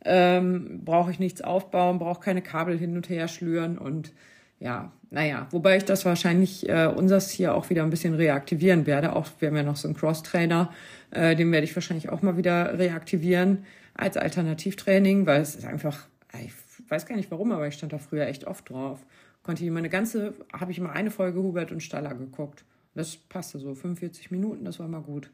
ähm, 0.05 0.81
brauche 0.83 1.11
ich 1.11 1.19
nichts 1.19 1.41
aufbauen, 1.41 1.99
brauche 1.99 2.21
keine 2.21 2.41
Kabel 2.41 2.77
hin 2.77 2.95
und 2.95 3.09
her 3.09 3.27
schlüren 3.27 3.77
und 3.77 4.13
ja, 4.59 4.91
naja, 5.09 5.47
wobei 5.51 5.77
ich 5.77 5.85
das 5.85 6.05
wahrscheinlich 6.05 6.69
äh, 6.69 6.87
unseres 6.87 7.29
hier 7.29 7.53
auch 7.53 7.69
wieder 7.69 7.83
ein 7.83 7.89
bisschen 7.89 8.13
reaktivieren 8.13 8.85
werde. 8.85 9.13
Auch 9.13 9.27
wir 9.39 9.49
haben 9.49 9.57
ja 9.57 9.63
noch 9.63 9.75
so 9.75 9.87
einen 9.87 9.97
Cross-Trainer, 9.97 10.71
äh, 11.11 11.35
den 11.35 11.51
werde 11.51 11.65
ich 11.65 11.75
wahrscheinlich 11.75 12.09
auch 12.09 12.21
mal 12.21 12.37
wieder 12.37 12.79
reaktivieren 12.79 13.65
als 13.93 14.17
Alternativtraining, 14.17 15.25
weil 15.25 15.41
es 15.41 15.55
ist 15.55 15.65
einfach, 15.65 16.07
ich 16.41 16.53
weiß 16.89 17.05
gar 17.05 17.15
nicht 17.15 17.29
warum, 17.29 17.51
aber 17.51 17.67
ich 17.67 17.75
stand 17.75 17.93
da 17.93 17.97
früher 17.97 18.25
echt 18.25 18.45
oft 18.47 18.69
drauf. 18.69 18.99
Konnte 19.43 19.63
ich 19.63 19.67
immer 19.67 19.79
eine 19.79 19.89
ganze, 19.89 20.33
habe 20.53 20.71
ich 20.71 20.77
immer 20.77 20.93
eine 20.93 21.11
Folge 21.11 21.39
Hubert 21.39 21.71
und 21.71 21.83
Staller 21.83 22.15
geguckt. 22.15 22.63
Das 22.95 23.17
passte 23.17 23.59
so, 23.59 23.75
45 23.75 24.31
Minuten, 24.31 24.63
das 24.63 24.79
war 24.79 24.87
mal 24.87 25.01
gut. 25.01 25.29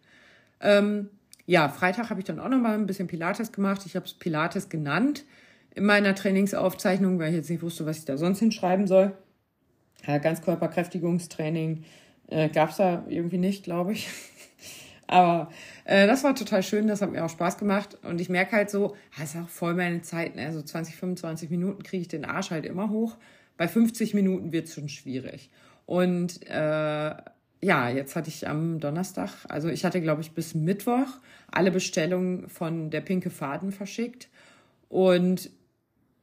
Ähm, 0.60 1.10
ja, 1.50 1.68
Freitag 1.68 2.12
habe 2.12 2.20
ich 2.20 2.28
dann 2.28 2.40
auch 2.40 2.48
noch 2.48 2.60
mal 2.60 2.76
ein 2.76 2.86
bisschen 2.86 3.08
Pilates 3.08 3.52
gemacht. 3.52 3.82
Ich 3.88 3.96
habe 3.96 4.06
es 4.06 4.14
Pilates 4.14 4.70
genannt 4.70 5.26
in 5.74 5.84
meiner 5.84 6.14
Trainingsaufzeichnung, 6.14 7.18
weil 7.18 7.30
ich 7.30 7.38
jetzt 7.38 7.50
nicht 7.50 7.64
wusste, 7.64 7.88
was 7.88 7.98
ich 7.98 8.06
da 8.06 8.18
sonst 8.18 8.38
hinschreiben 8.38 8.86
soll. 8.86 9.18
Ja, 10.06 10.20
Ganzkörperkräftigungstraining 10.20 11.86
äh, 12.28 12.50
gab 12.50 12.70
es 12.70 12.78
da 12.78 13.04
irgendwie 13.10 13.40
nicht, 13.40 13.64
glaube 13.64 13.94
ich. 13.94 14.10
Aber 15.08 15.50
äh, 15.86 16.06
das 16.06 16.24
war 16.24 16.36
total 16.36 16.62
schön, 16.62 16.88
das 16.88 17.02
hat 17.02 17.12
mir 17.12 17.26
auch 17.26 17.32
Spaß 17.32 17.58
gemacht. 17.58 17.98
Und 18.04 18.22
ich 18.22 18.30
merke 18.30 18.56
halt 18.56 18.70
so, 18.70 18.96
das 19.18 19.34
ist 19.34 19.42
auch 19.42 19.50
voll 19.50 19.74
meine 19.74 20.04
Zeit. 20.04 20.36
Ne? 20.36 20.46
Also 20.46 20.62
20, 20.62 20.98
25 20.98 21.50
Minuten 21.50 21.82
kriege 21.82 22.02
ich 22.02 22.08
den 22.08 22.26
Arsch 22.26 22.52
halt 22.52 22.68
immer 22.68 22.92
hoch. 22.92 23.18
Bei 23.58 23.68
50 23.68 24.14
Minuten 24.14 24.52
wird 24.52 24.68
es 24.68 24.76
schon 24.76 24.88
schwierig. 24.88 25.50
Und 25.88 26.46
äh, 26.48 27.16
ja, 27.62 27.90
jetzt 27.90 28.16
hatte 28.16 28.30
ich 28.30 28.48
am 28.48 28.80
Donnerstag, 28.80 29.32
also 29.50 29.68
ich 29.68 29.84
hatte, 29.84 30.02
glaube 30.02 30.22
ich, 30.22 30.32
bis 30.32 30.56
Mittwoch 30.56 31.08
alle 31.52 31.72
Bestellungen 31.72 32.48
von 32.48 32.90
der 32.90 33.02
Pinke 33.02 33.30
Faden 33.30 33.72
verschickt. 33.72 34.30
Und 34.88 35.52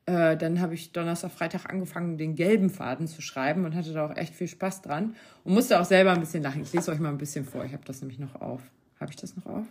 äh, 0.07 0.37
dann 0.37 0.61
habe 0.61 0.75
ich 0.75 0.92
Donnerstag, 0.92 1.33
Freitag 1.33 1.68
angefangen, 1.68 2.16
den 2.16 2.37
gelben 2.37 2.70
Faden 2.70 3.07
zu 3.07 3.20
schreiben 3.20 3.64
und 3.64 3.75
hatte 3.75 3.92
da 3.92 4.07
auch 4.07 4.16
echt 4.16 4.35
viel 4.35 4.49
Spaß 4.49 4.83
dran 4.83 5.16
und 5.44 5.53
musste 5.53 5.81
auch 5.81 5.85
selber 5.85 6.12
ein 6.12 6.20
bisschen 6.20 6.42
lachen. 6.42 6.62
Ich 6.62 6.72
lese 6.72 6.90
euch 6.90 7.01
mal 7.01 7.11
ein 7.11 7.18
bisschen 7.18 7.44
vor. 7.44 7.64
Ich 7.64 7.72
habe 7.72 7.85
das 7.85 8.01
nämlich 8.01 8.18
noch 8.18 8.40
auf. 8.40 8.62
Habe 9.01 9.11
ich 9.11 9.16
das 9.16 9.37
noch 9.37 9.46
auf? 9.46 9.66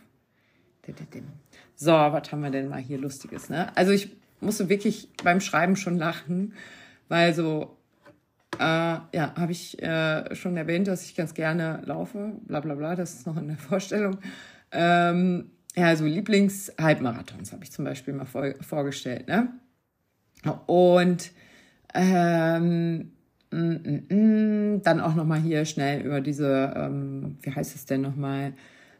So, 1.75 1.91
was 1.91 2.32
haben 2.32 2.41
wir 2.41 2.51
denn 2.51 2.69
mal 2.69 2.82
hier 2.82 2.99
Lustiges? 2.99 3.49
Ne? 3.49 3.75
Also 3.75 3.91
ich 3.91 4.12
musste 4.39 4.69
wirklich 4.69 5.10
beim 5.23 5.41
Schreiben 5.41 5.75
schon 5.75 5.97
lachen, 5.97 6.54
weil 7.08 7.34
so, 7.34 7.74
äh, 8.59 9.17
ja, 9.17 9.33
habe 9.35 9.51
ich 9.51 9.81
äh, 9.81 10.33
schon 10.35 10.57
erwähnt, 10.57 10.87
dass 10.87 11.05
ich 11.05 11.15
ganz 11.15 11.33
gerne 11.33 11.81
laufe, 11.85 12.33
bla 12.47 12.59
bla 12.59 12.75
bla, 12.75 12.95
das 12.95 13.13
ist 13.13 13.27
noch 13.27 13.37
in 13.37 13.47
der 13.47 13.57
Vorstellung. 13.69 14.17
Ähm, 14.71 15.51
ja, 15.75 15.87
also 15.87 16.05
Lieblings-Halbmarathons 16.05 17.51
habe 17.51 17.63
ich 17.63 17.71
zum 17.71 17.85
Beispiel 17.85 18.13
mal 18.13 18.25
vor, 18.25 18.53
vorgestellt. 18.61 19.27
Ne? 19.27 19.49
Und 20.67 21.31
ähm, 21.93 23.11
mm, 23.51 23.57
mm, 23.57 24.03
mm, 24.09 24.81
dann 24.83 25.01
auch 25.01 25.15
nochmal 25.15 25.39
hier 25.39 25.65
schnell 25.65 26.01
über 26.01 26.21
diese, 26.21 26.73
ähm, 26.75 27.37
wie 27.41 27.51
heißt 27.51 27.75
es 27.75 27.85
denn 27.85 28.01
nochmal, 28.01 28.53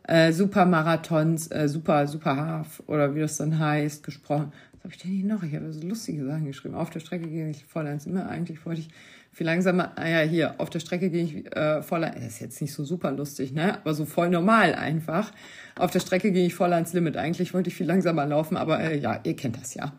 äh, 0.07 0.31
Supermarathons, 0.31 1.51
äh, 1.51 1.67
Super, 1.67 2.07
Super 2.07 2.35
Half 2.35 2.83
oder 2.87 3.15
wie 3.15 3.21
das 3.21 3.37
dann 3.37 3.57
heißt, 3.57 4.03
gesprochen. 4.03 4.51
Was 4.73 4.83
habe 4.83 4.93
ich 4.93 5.01
denn 5.01 5.11
hier 5.11 5.25
noch? 5.25 5.43
Ich 5.43 5.55
habe 5.55 5.71
so 5.71 5.85
lustige 5.87 6.25
Sachen 6.25 6.45
geschrieben. 6.45 6.75
Auf 6.75 6.89
der 6.89 6.99
Strecke 6.99 7.27
gehe 7.27 7.49
ich 7.49 7.65
voll 7.65 7.87
ans 7.87 8.05
Immer. 8.05 8.29
Eigentlich 8.29 8.65
wollte 8.65 8.81
ich 8.81 8.89
viel 9.36 9.45
langsamer. 9.45 9.91
Ah 9.98 10.08
ja, 10.08 10.21
hier, 10.21 10.56
auf 10.60 10.69
der 10.69 10.80
Strecke 10.80 11.10
gehe 11.10 11.24
ich 11.26 11.54
äh, 11.58 11.82
voll. 11.82 12.00
Das 12.00 12.15
ist 12.24 12.39
jetzt 12.39 12.62
nicht 12.62 12.71
so 12.71 12.86
super 12.86 13.12
lustig, 13.12 13.52
ne? 13.52 13.80
Aber 13.80 13.93
so 13.93 14.06
voll 14.06 14.30
normal 14.30 14.76
einfach. 14.76 15.34
Auf 15.78 15.91
der 15.91 16.00
Strecke 16.00 16.32
gehe 16.32 16.45
ich 16.45 16.56
voll 16.56 16.71
ans 16.71 16.93
Limit. 16.93 17.17
Eigentlich 17.17 17.54
wollte 17.54 17.67
ich 17.67 17.76
viel 17.76 17.86
langsamer 17.86 18.26
laufen, 18.26 18.56
aber 18.56 18.80
äh, 18.80 18.98
ja, 18.98 19.19
ihr 19.26 19.36
kennt 19.36 19.58
das 19.62 19.74
ja. 19.74 19.91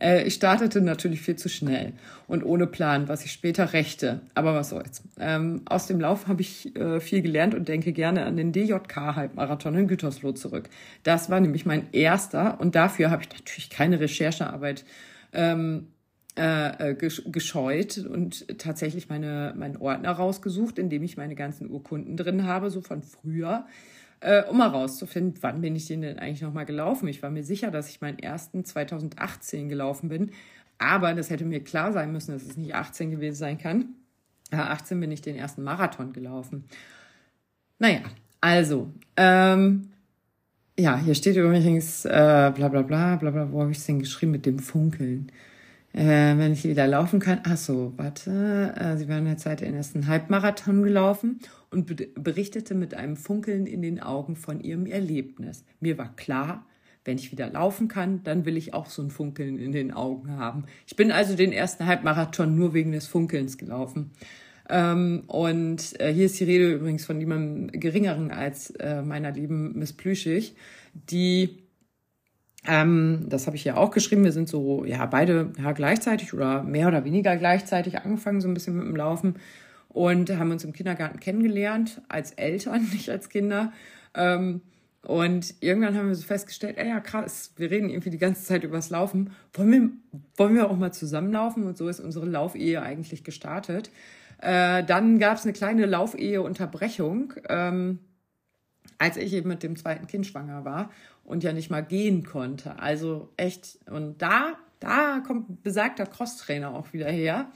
Äh, 0.00 0.22
ich 0.22 0.34
startete 0.34 0.80
natürlich 0.80 1.22
viel 1.22 1.34
zu 1.34 1.48
schnell 1.48 1.94
und 2.28 2.44
ohne 2.44 2.68
Plan, 2.68 3.08
was 3.08 3.24
ich 3.24 3.32
später 3.32 3.72
rächte. 3.72 4.20
Aber 4.36 4.54
was 4.54 4.68
soll's. 4.68 5.02
Ähm, 5.18 5.62
aus 5.64 5.88
dem 5.88 5.98
Lauf 5.98 6.28
habe 6.28 6.42
ich 6.42 6.76
äh, 6.76 7.00
viel 7.00 7.20
gelernt 7.20 7.56
und 7.56 7.66
denke 7.66 7.92
gerne 7.92 8.24
an 8.24 8.36
den 8.36 8.52
DJK-Halbmarathon 8.52 9.74
in 9.74 9.88
Gütersloh 9.88 10.32
zurück. 10.32 10.70
Das 11.02 11.30
war 11.30 11.40
nämlich 11.40 11.66
mein 11.66 11.88
erster 11.90 12.60
und 12.60 12.76
dafür 12.76 13.10
habe 13.10 13.22
ich 13.22 13.28
natürlich 13.28 13.70
keine 13.70 13.98
Recherchearbeit 13.98 14.84
ähm, 15.32 15.88
äh, 16.36 16.90
äh 16.90 16.94
gescheut 16.94 17.98
und 17.98 18.58
tatsächlich 18.58 19.08
meine, 19.08 19.54
meinen 19.56 19.76
Ordner 19.76 20.12
rausgesucht, 20.12 20.78
in 20.78 20.90
dem 20.90 21.02
ich 21.02 21.16
meine 21.16 21.34
ganzen 21.34 21.70
Urkunden 21.70 22.16
drin 22.16 22.44
habe, 22.44 22.70
so 22.70 22.80
von 22.80 23.02
früher 23.02 23.66
äh, 24.20 24.42
um 24.44 24.60
herauszufinden, 24.60 25.34
wann 25.42 25.60
bin 25.60 25.76
ich 25.76 25.86
den 25.86 26.02
denn 26.02 26.18
eigentlich 26.18 26.42
nochmal 26.42 26.64
gelaufen. 26.64 27.08
Ich 27.08 27.22
war 27.22 27.30
mir 27.30 27.44
sicher, 27.44 27.70
dass 27.70 27.90
ich 27.90 28.00
meinen 28.00 28.18
ersten 28.18 28.64
2018 28.64 29.68
gelaufen 29.68 30.08
bin, 30.08 30.30
aber 30.78 31.14
das 31.14 31.30
hätte 31.30 31.44
mir 31.44 31.62
klar 31.62 31.92
sein 31.92 32.10
müssen, 32.10 32.32
dass 32.32 32.42
es 32.42 32.56
nicht 32.56 32.74
18 32.74 33.10
gewesen 33.10 33.36
sein 33.36 33.58
kann. 33.58 33.90
Ja, 34.50 34.70
18 34.70 34.98
bin 35.00 35.12
ich 35.12 35.20
den 35.20 35.36
ersten 35.36 35.62
Marathon 35.62 36.12
gelaufen. 36.12 36.64
Naja, 37.78 38.00
also, 38.40 38.90
ähm, 39.16 39.90
ja, 40.78 40.98
hier 40.98 41.14
steht 41.14 41.36
übrigens 41.36 42.04
äh, 42.04 42.52
bla 42.54 42.68
bla 42.68 42.82
bla 42.82 43.16
bla 43.16 43.30
bla, 43.30 43.52
wo 43.52 43.60
habe 43.60 43.72
ich 43.72 43.78
es 43.78 43.86
denn 43.86 43.98
geschrieben 43.98 44.32
mit 44.32 44.46
dem 44.46 44.58
Funkeln? 44.58 45.30
Äh, 45.94 46.36
wenn 46.38 46.52
ich 46.52 46.64
wieder 46.64 46.88
laufen 46.88 47.20
kann. 47.20 47.40
Ach 47.44 47.56
so, 47.56 47.92
warte. 47.96 48.74
Äh, 48.76 48.96
sie 48.96 49.08
waren 49.08 49.28
jetzt 49.28 49.44
seit 49.44 49.60
den 49.60 49.74
ersten 49.74 50.08
Halbmarathon 50.08 50.82
gelaufen 50.82 51.38
und 51.70 51.86
berichtete 52.20 52.74
mit 52.74 52.94
einem 52.94 53.16
Funkeln 53.16 53.66
in 53.66 53.80
den 53.80 54.00
Augen 54.00 54.34
von 54.34 54.60
ihrem 54.60 54.86
Erlebnis. 54.86 55.64
Mir 55.78 55.96
war 55.96 56.14
klar, 56.16 56.66
wenn 57.04 57.16
ich 57.16 57.30
wieder 57.30 57.48
laufen 57.48 57.86
kann, 57.86 58.24
dann 58.24 58.44
will 58.44 58.56
ich 58.56 58.74
auch 58.74 58.86
so 58.86 59.02
ein 59.02 59.10
Funkeln 59.10 59.56
in 59.58 59.70
den 59.70 59.92
Augen 59.92 60.30
haben. 60.30 60.64
Ich 60.86 60.96
bin 60.96 61.12
also 61.12 61.36
den 61.36 61.52
ersten 61.52 61.86
Halbmarathon 61.86 62.56
nur 62.56 62.74
wegen 62.74 62.90
des 62.90 63.06
Funkelns 63.06 63.56
gelaufen. 63.56 64.10
Ähm, 64.68 65.22
und 65.28 66.00
äh, 66.00 66.12
hier 66.12 66.26
ist 66.26 66.40
die 66.40 66.44
Rede 66.44 66.72
übrigens 66.72 67.04
von 67.04 67.20
jemandem 67.20 67.78
Geringeren 67.78 68.32
als 68.32 68.70
äh, 68.70 69.02
meiner 69.02 69.30
lieben 69.30 69.78
Miss 69.78 69.92
Plüschig, 69.92 70.56
die 70.94 71.63
ähm, 72.66 73.26
das 73.28 73.46
habe 73.46 73.56
ich 73.56 73.64
ja 73.64 73.76
auch 73.76 73.90
geschrieben. 73.90 74.24
Wir 74.24 74.32
sind 74.32 74.48
so, 74.48 74.84
ja, 74.84 75.04
beide 75.06 75.52
ja, 75.62 75.72
gleichzeitig 75.72 76.32
oder 76.32 76.62
mehr 76.62 76.88
oder 76.88 77.04
weniger 77.04 77.36
gleichzeitig 77.36 77.98
angefangen, 77.98 78.40
so 78.40 78.48
ein 78.48 78.54
bisschen 78.54 78.76
mit 78.76 78.86
dem 78.86 78.96
Laufen 78.96 79.36
und 79.88 80.30
haben 80.36 80.50
uns 80.50 80.64
im 80.64 80.72
Kindergarten 80.72 81.20
kennengelernt, 81.20 82.02
als 82.08 82.32
Eltern, 82.32 82.88
nicht 82.92 83.10
als 83.10 83.28
Kinder. 83.28 83.72
Ähm, 84.14 84.62
und 85.02 85.54
irgendwann 85.60 85.96
haben 85.98 86.08
wir 86.08 86.14
so 86.14 86.24
festgestellt, 86.24 86.78
ey, 86.78 86.88
ja 86.88 87.00
krass, 87.00 87.52
wir 87.56 87.70
reden 87.70 87.90
irgendwie 87.90 88.08
die 88.08 88.18
ganze 88.18 88.42
Zeit 88.42 88.64
übers 88.64 88.88
Laufen. 88.88 89.30
Wollen 89.52 89.70
wir, 89.70 89.90
wollen 90.36 90.54
wir 90.54 90.70
auch 90.70 90.76
mal 90.78 90.92
zusammenlaufen? 90.92 91.64
Und 91.64 91.76
so 91.76 91.88
ist 91.88 92.00
unsere 92.00 92.24
Laufehe 92.24 92.80
eigentlich 92.80 93.22
gestartet. 93.22 93.90
Äh, 94.38 94.82
dann 94.84 95.18
gab 95.18 95.36
es 95.36 95.44
eine 95.44 95.52
kleine 95.52 95.84
Laufehe-Unterbrechung, 95.84 97.34
ähm, 97.50 97.98
als 98.96 99.18
ich 99.18 99.34
eben 99.34 99.48
mit 99.48 99.62
dem 99.62 99.76
zweiten 99.76 100.06
Kind 100.06 100.26
schwanger 100.26 100.64
war 100.64 100.90
und 101.24 101.42
ja 101.42 101.52
nicht 101.52 101.70
mal 101.70 101.82
gehen 101.82 102.24
konnte. 102.24 102.78
Also 102.78 103.30
echt, 103.36 103.78
und 103.90 104.20
da, 104.20 104.54
da 104.80 105.20
kommt 105.26 105.62
besagter 105.62 106.06
Crosstrainer 106.06 106.74
auch 106.74 106.92
wieder 106.92 107.10
her. 107.10 107.50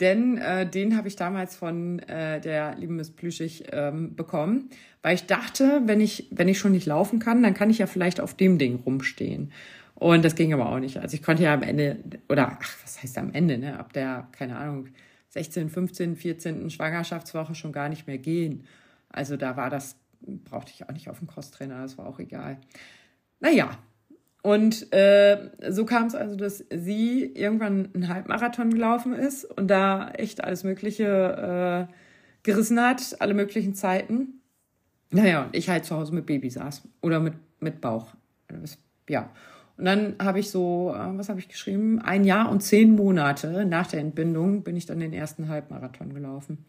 Denn 0.00 0.36
äh, 0.36 0.68
den 0.68 0.96
habe 0.96 1.08
ich 1.08 1.16
damals 1.16 1.56
von 1.56 2.00
äh, 2.00 2.40
der 2.40 2.74
lieben 2.76 2.96
Miss 2.96 3.10
Plüschig 3.10 3.64
ähm, 3.72 4.14
bekommen, 4.14 4.68
weil 5.02 5.14
ich 5.14 5.24
dachte, 5.24 5.82
wenn 5.86 6.02
ich, 6.02 6.28
wenn 6.30 6.48
ich 6.48 6.58
schon 6.58 6.72
nicht 6.72 6.86
laufen 6.86 7.18
kann, 7.18 7.42
dann 7.42 7.54
kann 7.54 7.70
ich 7.70 7.78
ja 7.78 7.86
vielleicht 7.86 8.20
auf 8.20 8.34
dem 8.34 8.58
Ding 8.58 8.80
rumstehen. 8.84 9.52
Und 9.94 10.22
das 10.22 10.34
ging 10.34 10.52
aber 10.52 10.70
auch 10.70 10.78
nicht. 10.78 10.98
Also 10.98 11.14
ich 11.14 11.22
konnte 11.22 11.44
ja 11.44 11.54
am 11.54 11.62
Ende, 11.62 11.96
oder 12.28 12.58
ach, 12.60 12.76
was 12.82 13.02
heißt 13.02 13.16
am 13.16 13.32
Ende, 13.32 13.56
ne? 13.56 13.78
Ab 13.78 13.94
der, 13.94 14.28
keine 14.32 14.56
Ahnung, 14.56 14.88
16, 15.30 15.70
15, 15.70 16.16
14. 16.16 16.70
Schwangerschaftswoche 16.70 17.54
schon 17.54 17.72
gar 17.72 17.88
nicht 17.88 18.06
mehr 18.06 18.18
gehen. 18.18 18.64
Also 19.08 19.38
da 19.38 19.56
war 19.56 19.70
das, 19.70 19.96
brauchte 20.20 20.72
ich 20.74 20.86
auch 20.86 20.92
nicht 20.92 21.08
auf 21.08 21.20
den 21.20 21.28
Crosstrainer, 21.28 21.80
das 21.80 21.96
war 21.96 22.06
auch 22.06 22.18
egal. 22.18 22.58
Naja, 23.40 23.70
und 24.46 24.92
äh, 24.92 25.50
so 25.70 25.84
kam 25.84 26.06
es 26.06 26.14
also, 26.14 26.36
dass 26.36 26.64
sie 26.70 27.24
irgendwann 27.24 27.88
einen 27.94 28.06
Halbmarathon 28.06 28.70
gelaufen 28.70 29.12
ist 29.12 29.44
und 29.44 29.66
da 29.66 30.10
echt 30.10 30.44
alles 30.44 30.62
Mögliche 30.62 31.88
äh, 31.88 31.92
gerissen 32.44 32.80
hat, 32.80 33.16
alle 33.18 33.34
möglichen 33.34 33.74
Zeiten. 33.74 34.40
Naja, 35.10 35.46
und 35.46 35.56
ich 35.56 35.68
halt 35.68 35.84
zu 35.84 35.96
Hause 35.96 36.14
mit 36.14 36.26
Baby 36.26 36.48
saß 36.48 36.82
oder 37.02 37.18
mit, 37.18 37.34
mit 37.58 37.80
Bauch. 37.80 38.14
Ja. 39.08 39.30
Und 39.78 39.84
dann 39.84 40.14
habe 40.20 40.38
ich 40.38 40.52
so, 40.52 40.94
äh, 40.94 41.18
was 41.18 41.28
habe 41.28 41.40
ich 41.40 41.48
geschrieben? 41.48 42.00
Ein 42.00 42.22
Jahr 42.22 42.48
und 42.48 42.62
zehn 42.62 42.94
Monate 42.94 43.66
nach 43.66 43.88
der 43.88 43.98
Entbindung 43.98 44.62
bin 44.62 44.76
ich 44.76 44.86
dann 44.86 45.00
den 45.00 45.12
ersten 45.12 45.48
Halbmarathon 45.48 46.14
gelaufen. 46.14 46.64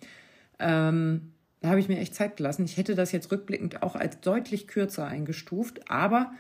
Ähm, 0.58 1.32
da 1.62 1.70
habe 1.70 1.80
ich 1.80 1.90
mir 1.90 2.00
echt 2.00 2.16
Zeit 2.16 2.38
gelassen. 2.38 2.66
Ich 2.66 2.78
hätte 2.78 2.96
das 2.96 3.12
jetzt 3.12 3.32
rückblickend 3.32 3.84
auch 3.84 3.96
als 3.96 4.20
deutlich 4.20 4.68
kürzer 4.68 5.06
eingestuft, 5.06 5.92
aber 5.92 6.32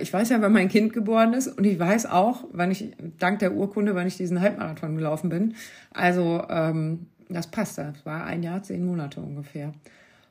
ich 0.00 0.12
weiß 0.12 0.28
ja, 0.28 0.40
wann 0.40 0.52
mein 0.52 0.68
Kind 0.68 0.92
geboren 0.92 1.32
ist 1.32 1.48
und 1.48 1.64
ich 1.64 1.78
weiß 1.78 2.06
auch, 2.06 2.44
wann 2.52 2.70
ich, 2.70 2.92
dank 3.18 3.40
der 3.40 3.54
Urkunde, 3.54 3.94
wann 3.94 4.06
ich 4.06 4.16
diesen 4.16 4.40
Halbmarathon 4.40 4.94
gelaufen 4.94 5.30
bin. 5.30 5.54
Also 5.90 6.44
ähm, 6.48 7.06
das 7.28 7.50
passt. 7.50 7.78
Das 7.78 8.04
war 8.04 8.24
ein 8.24 8.42
Jahr, 8.42 8.62
zehn 8.62 8.84
Monate 8.84 9.20
ungefähr. 9.20 9.72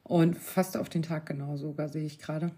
Und 0.03 0.37
fast 0.37 0.77
auf 0.77 0.89
den 0.89 1.03
Tag 1.03 1.25
genau 1.25 1.57
sogar 1.57 1.89
sehe 1.89 2.05
ich 2.05 2.19
gerade. 2.19 2.51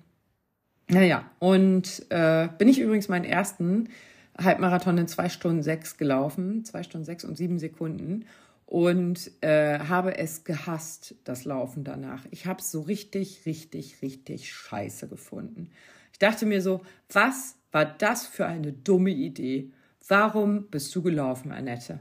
Naja, 0.87 1.25
und 1.39 2.05
äh, 2.09 2.47
bin 2.57 2.67
ich 2.67 2.79
übrigens 2.79 3.07
meinen 3.07 3.25
ersten 3.25 3.89
Halbmarathon 4.37 4.97
in 4.97 5.07
zwei 5.07 5.29
Stunden 5.29 5.63
sechs 5.63 5.97
gelaufen, 5.97 6.65
zwei 6.65 6.83
Stunden 6.83 7.05
sechs 7.05 7.23
und 7.23 7.37
sieben 7.37 7.57
Sekunden 7.57 8.25
und 8.65 9.31
äh, 9.41 9.79
habe 9.79 10.17
es 10.17 10.43
gehasst, 10.43 11.15
das 11.23 11.45
Laufen 11.45 11.83
danach. 11.83 12.25
Ich 12.31 12.45
habe 12.45 12.59
es 12.59 12.71
so 12.71 12.81
richtig, 12.81 13.45
richtig, 13.45 14.01
richtig 14.01 14.51
scheiße 14.51 15.07
gefunden. 15.07 15.71
Ich 16.15 16.19
dachte 16.19 16.45
mir 16.45 16.61
so, 16.61 16.79
was 17.11 17.57
war 17.73 17.83
das 17.83 18.25
für 18.25 18.45
eine 18.45 18.71
dumme 18.71 19.09
Idee? 19.09 19.73
Warum 20.07 20.67
bist 20.67 20.95
du 20.95 21.01
gelaufen, 21.01 21.51
Annette? 21.51 21.99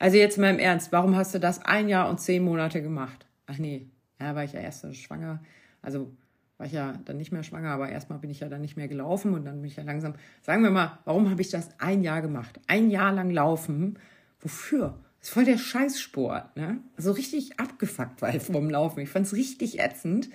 Also 0.00 0.16
jetzt 0.16 0.38
mal 0.38 0.50
im 0.50 0.58
Ernst, 0.58 0.90
warum 0.90 1.14
hast 1.14 1.36
du 1.36 1.38
das 1.38 1.64
ein 1.64 1.88
Jahr 1.88 2.10
und 2.10 2.18
zehn 2.18 2.42
Monate 2.42 2.82
gemacht? 2.82 3.26
Ach 3.46 3.58
nee, 3.58 3.90
ja, 4.20 4.34
war 4.34 4.42
ich 4.42 4.54
ja 4.54 4.60
erst 4.60 4.92
schwanger. 4.96 5.40
Also 5.82 6.10
war 6.56 6.66
ich 6.66 6.72
ja 6.72 6.94
dann 7.04 7.16
nicht 7.16 7.30
mehr 7.30 7.44
schwanger, 7.44 7.70
aber 7.70 7.88
erstmal 7.88 8.18
bin 8.18 8.28
ich 8.28 8.40
ja 8.40 8.48
dann 8.48 8.60
nicht 8.60 8.76
mehr 8.76 8.88
gelaufen 8.88 9.32
und 9.34 9.44
dann 9.44 9.60
bin 9.60 9.70
ich 9.70 9.76
ja 9.76 9.84
langsam. 9.84 10.14
Sagen 10.42 10.64
wir 10.64 10.72
mal, 10.72 10.98
warum 11.04 11.30
habe 11.30 11.40
ich 11.40 11.50
das 11.50 11.68
ein 11.78 12.02
Jahr 12.02 12.22
gemacht? 12.22 12.58
Ein 12.66 12.90
Jahr 12.90 13.12
lang 13.12 13.30
laufen. 13.30 14.00
Wofür? 14.40 14.98
Das 15.20 15.28
ist 15.28 15.34
voll 15.34 15.44
der 15.44 15.58
Scheißsport, 15.58 16.56
ne? 16.56 16.78
So 16.96 17.12
richtig 17.12 17.60
abgefuckt 17.60 18.20
war 18.20 18.34
ich 18.34 18.42
vom 18.42 18.68
Laufen. 18.68 18.98
Ich 18.98 19.08
fand 19.08 19.26
es 19.26 19.32
richtig 19.32 19.78
ätzend. 19.78 20.28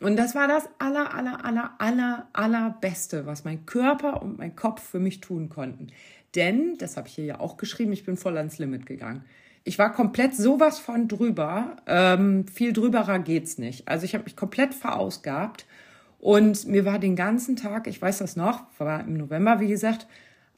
Und 0.00 0.16
das 0.16 0.34
war 0.34 0.48
das 0.48 0.68
aller, 0.78 1.14
aller, 1.14 1.44
aller, 1.44 1.74
aller, 1.78 2.28
allerbeste, 2.32 3.26
was 3.26 3.44
mein 3.44 3.64
Körper 3.64 4.22
und 4.22 4.38
mein 4.38 4.56
Kopf 4.56 4.82
für 4.82 4.98
mich 4.98 5.20
tun 5.20 5.48
konnten. 5.48 5.88
Denn, 6.34 6.76
das 6.78 6.96
habe 6.96 7.08
ich 7.08 7.14
hier 7.14 7.24
ja 7.24 7.40
auch 7.40 7.56
geschrieben, 7.56 7.92
ich 7.92 8.04
bin 8.04 8.16
voll 8.16 8.36
ans 8.36 8.58
Limit 8.58 8.86
gegangen. 8.86 9.24
Ich 9.62 9.78
war 9.78 9.92
komplett 9.92 10.34
sowas 10.34 10.78
von 10.78 11.08
drüber. 11.08 11.76
Ähm, 11.86 12.46
viel 12.48 12.72
drüberer 12.72 13.18
geht's 13.20 13.56
nicht. 13.56 13.88
Also 13.88 14.04
ich 14.04 14.14
habe 14.14 14.24
mich 14.24 14.36
komplett 14.36 14.74
verausgabt 14.74 15.64
und 16.18 16.66
mir 16.66 16.84
war 16.84 16.98
den 16.98 17.16
ganzen 17.16 17.56
Tag, 17.56 17.86
ich 17.86 18.00
weiß 18.00 18.18
das 18.18 18.36
noch, 18.36 18.64
war 18.78 19.00
im 19.00 19.14
November, 19.14 19.60
wie 19.60 19.68
gesagt, 19.68 20.06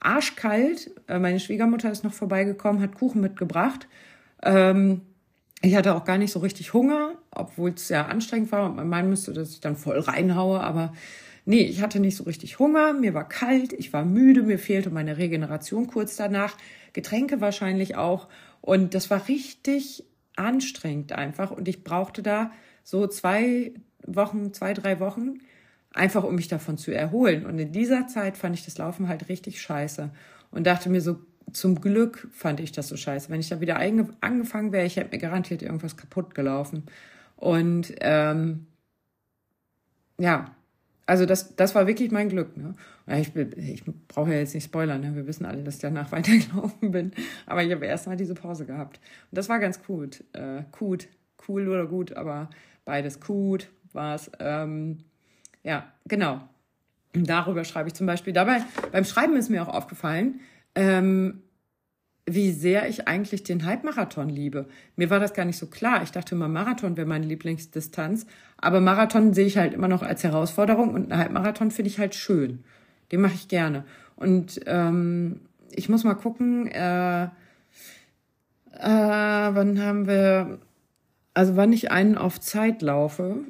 arschkalt. 0.01 0.91
Äh, 1.09 1.19
meine 1.19 1.41
Schwiegermutter 1.41 1.91
ist 1.91 2.05
noch 2.05 2.15
vorbeigekommen, 2.15 2.81
hat 2.81 2.95
Kuchen 2.95 3.21
mitgebracht. 3.21 3.87
Ähm, 4.43 5.03
ich 5.63 5.75
hatte 5.75 5.95
auch 5.95 6.05
gar 6.05 6.19
nicht 6.19 6.33
so 6.33 6.41
richtig 6.41 6.73
Hunger, 6.75 7.13
obwohl 7.31 7.71
es 7.71 7.89
sehr 7.89 8.09
anstrengend 8.09 8.53
war. 8.53 8.67
Und 8.67 8.77
man 8.77 8.89
meinen 8.89 9.11
müsste, 9.11 9.33
dass 9.33 9.51
ich 9.51 9.61
dann 9.61 9.77
voll 9.77 9.99
reinhaue, 9.99 10.61
aber 10.61 10.93
nee, 11.45 11.63
ich 11.63 11.81
hatte 11.81 12.01
nicht 12.01 12.17
so 12.17 12.25
richtig 12.25 12.59
Hunger, 12.59 12.93
mir 12.93 13.15
war 13.15 13.29
kalt, 13.29 13.73
ich 13.73 13.93
war 13.93 14.05
müde, 14.05 14.43
mir 14.43 14.59
fehlte 14.59 14.91
meine 14.91 15.17
Regeneration 15.17 15.87
kurz 15.87 16.17
danach, 16.17 16.57
Getränke 16.93 17.41
wahrscheinlich 17.41 17.97
auch. 17.97 18.29
Und 18.61 18.95
das 18.95 19.11
war 19.11 19.29
richtig 19.29 20.05
anstrengend 20.37 21.13
einfach. 21.13 21.51
Und 21.51 21.69
ich 21.69 21.85
brauchte 21.85 22.23
da 22.23 22.51
so 22.83 23.07
zwei 23.07 23.73
Wochen, 24.07 24.53
zwei, 24.53 24.75
drei 24.75 25.01
Wochen, 25.01 25.39
einfach 25.93 26.25
um 26.25 26.35
mich 26.35 26.49
davon 26.49 26.77
zu 26.77 26.95
erholen. 26.95 27.47
Und 27.47 27.59
in 27.59 27.73
dieser 27.73 28.07
Zeit 28.07 28.37
fand 28.37 28.57
ich 28.57 28.65
das 28.65 28.79
Laufen 28.79 29.09
halt 29.09 29.29
richtig 29.29 29.61
scheiße. 29.61 30.11
Und 30.51 30.67
dachte 30.67 30.91
mir 30.91 31.01
so, 31.01 31.19
zum 31.53 31.81
Glück 31.81 32.29
fand 32.33 32.61
ich 32.61 32.73
das 32.73 32.89
so 32.89 32.97
scheiße. 32.97 33.31
Wenn 33.31 33.41
ich 33.41 33.49
da 33.49 33.61
wieder 33.61 33.79
angefangen 33.79 34.73
wäre, 34.73 34.87
ich 34.87 34.97
hätte 34.97 35.15
mir 35.15 35.21
garantiert 35.21 35.63
irgendwas 35.63 35.97
kaputt 35.97 36.35
gelaufen. 36.35 36.85
Und 37.37 37.95
ähm, 38.01 38.67
ja, 40.19 40.57
also 41.07 41.25
das, 41.25 41.55
das 41.55 41.75
war 41.75 41.87
wirklich 41.87 42.11
mein 42.11 42.29
Glück. 42.29 42.57
Ne? 42.57 42.75
Ich, 43.07 43.35
ich 43.37 43.85
brauche 44.09 44.33
ja 44.33 44.39
jetzt 44.39 44.55
nicht 44.55 44.65
spoilern, 44.65 45.01
ne? 45.01 45.15
wir 45.15 45.27
wissen 45.27 45.47
alle, 45.47 45.63
dass 45.63 45.77
ich 45.77 45.81
danach 45.81 46.11
weitergelaufen 46.13 46.91
bin. 46.91 47.13
Aber 47.47 47.63
ich 47.63 47.73
habe 47.73 47.87
erstmal 47.87 48.17
diese 48.17 48.35
Pause 48.35 48.67
gehabt. 48.67 49.01
Und 49.31 49.39
das 49.39 49.49
war 49.49 49.61
ganz 49.61 49.83
gut. 49.83 50.25
Äh, 50.33 50.65
gut, 50.73 51.09
cool 51.49 51.69
oder 51.69 51.87
gut, 51.87 52.15
aber 52.15 52.51
beides 52.85 53.21
gut 53.21 53.71
war 53.93 54.17
es. 54.17 54.31
Ähm, 54.41 54.99
ja, 55.63 55.93
genau. 56.07 56.41
Darüber 57.13 57.65
schreibe 57.65 57.89
ich 57.89 57.95
zum 57.95 58.07
Beispiel. 58.07 58.33
Dabei, 58.33 58.63
beim 58.93 59.05
Schreiben 59.05 59.37
ist 59.37 59.49
mir 59.49 59.63
auch 59.63 59.73
aufgefallen, 59.73 60.41
ähm, 60.77 61.43
wie 62.27 62.51
sehr 62.51 62.89
ich 62.89 63.07
eigentlich 63.07 63.45
den 63.45 63.65
Halbmarathon 63.65 64.29
liebe. 64.29 64.67
Mir 64.97 65.11
war 65.11 65.21
das 65.21 65.33
gar 65.33 65.45
nicht 65.45 65.59
so 65.59 65.67
klar. 65.67 66.03
Ich 66.03 66.11
dachte 66.11 66.35
immer, 66.35 66.49
Marathon 66.49 66.97
wäre 66.97 67.07
meine 67.07 67.27
Lieblingsdistanz. 67.27 68.27
Aber 68.59 68.81
Marathon 68.81 69.33
sehe 69.33 69.47
ich 69.47 69.57
halt 69.57 69.75
immer 69.75 69.89
noch 69.89 70.03
als 70.03 70.25
Herausforderung 70.25 70.93
und 70.93 71.13
einen 71.13 71.21
Halbmarathon 71.21 71.71
finde 71.71 71.91
ich 71.91 71.99
halt 71.99 72.15
schön. 72.17 72.65
Den 73.13 73.21
mache 73.21 73.35
ich 73.35 73.47
gerne. 73.47 73.85
Und 74.17 74.61
ähm, 74.67 75.41
ich 75.71 75.89
muss 75.89 76.03
mal 76.03 76.15
gucken, 76.15 76.67
äh, 76.67 77.25
äh, 77.25 77.29
wann 78.81 79.81
haben 79.81 80.09
wir, 80.09 80.59
also 81.33 81.57
wann 81.57 81.73
ich 81.73 81.93
einen 81.93 82.19
auf 82.19 82.41
Zeit 82.41 82.83
laufe. 82.83 83.45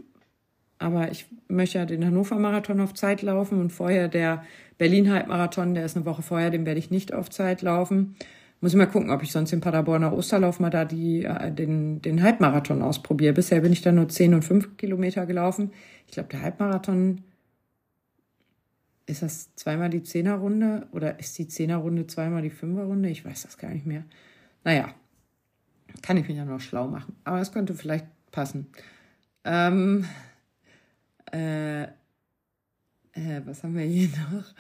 Aber 0.78 1.10
ich 1.10 1.26
möchte 1.48 1.78
ja 1.78 1.86
den 1.86 2.04
Hannover 2.04 2.36
Marathon 2.36 2.80
auf 2.80 2.94
Zeit 2.94 3.22
laufen 3.22 3.60
und 3.60 3.70
vorher 3.70 4.08
der 4.08 4.44
Berlin 4.78 5.10
Halbmarathon, 5.10 5.74
der 5.74 5.84
ist 5.84 5.96
eine 5.96 6.04
Woche 6.04 6.22
vorher, 6.22 6.50
den 6.50 6.66
werde 6.66 6.78
ich 6.78 6.90
nicht 6.90 7.14
auf 7.14 7.30
Zeit 7.30 7.62
laufen. 7.62 8.16
Muss 8.60 8.72
ich 8.72 8.78
mal 8.78 8.86
gucken, 8.86 9.10
ob 9.10 9.22
ich 9.22 9.32
sonst 9.32 9.52
im 9.52 9.60
Paderborner 9.60 10.12
Osterlauf 10.12 10.60
mal 10.60 10.70
da 10.70 10.84
die, 10.84 11.24
äh, 11.24 11.52
den, 11.52 12.00
den 12.02 12.22
Halbmarathon 12.22 12.82
ausprobiere. 12.82 13.32
Bisher 13.32 13.60
bin 13.60 13.72
ich 13.72 13.82
da 13.82 13.92
nur 13.92 14.08
10 14.08 14.34
und 14.34 14.42
5 14.42 14.76
Kilometer 14.76 15.26
gelaufen. 15.26 15.72
Ich 16.06 16.12
glaube, 16.12 16.28
der 16.30 16.42
Halbmarathon, 16.42 17.22
ist 19.06 19.22
das 19.22 19.54
zweimal 19.54 19.88
die 19.88 20.02
Zehnerrunde 20.02 20.88
oder 20.90 21.18
ist 21.20 21.38
die 21.38 21.46
Zehnerrunde 21.46 22.06
zweimal 22.06 22.42
die 22.42 22.50
Fünferrunde? 22.50 23.08
Ich 23.08 23.24
weiß 23.24 23.42
das 23.42 23.56
gar 23.56 23.70
nicht 23.70 23.86
mehr. 23.86 24.04
Naja, 24.64 24.88
kann 26.02 26.16
ich 26.16 26.26
mich 26.26 26.36
ja 26.36 26.44
noch 26.44 26.60
schlau 26.60 26.88
machen. 26.88 27.14
Aber 27.24 27.40
es 27.40 27.52
könnte 27.52 27.74
vielleicht 27.74 28.06
passen. 28.32 28.66
Ähm, 29.44 30.06
äh, 31.36 31.82
äh, 33.12 33.42
was 33.44 33.62
haben 33.62 33.76
wir 33.76 33.84
hier 33.84 34.08
noch? 34.32 34.54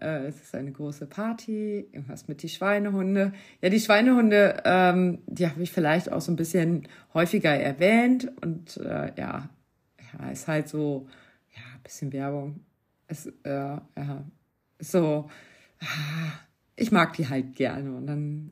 Äh, 0.00 0.26
es 0.26 0.40
ist 0.40 0.54
eine 0.54 0.72
große 0.72 1.06
Party, 1.06 1.88
irgendwas 1.92 2.28
mit 2.28 2.42
die 2.42 2.48
Schweinehunde. 2.48 3.32
Ja, 3.62 3.68
die 3.68 3.80
Schweinehunde, 3.80 4.62
ähm, 4.64 5.18
die 5.26 5.48
habe 5.48 5.62
ich 5.62 5.72
vielleicht 5.72 6.10
auch 6.10 6.20
so 6.20 6.32
ein 6.32 6.36
bisschen 6.36 6.88
häufiger 7.14 7.54
erwähnt 7.54 8.30
und 8.42 8.76
äh, 8.78 9.12
ja, 9.16 9.48
ja, 10.12 10.30
ist 10.30 10.48
halt 10.48 10.68
so, 10.68 11.08
ja, 11.54 11.62
ein 11.74 11.82
bisschen 11.82 12.12
Werbung. 12.12 12.60
Es, 13.06 13.26
äh, 13.26 13.50
ja, 13.50 14.24
so, 14.78 15.28
ah, 15.80 16.32
ich 16.76 16.92
mag 16.92 17.14
die 17.14 17.28
halt 17.28 17.56
gerne 17.56 17.96
und 17.96 18.06
dann 18.06 18.50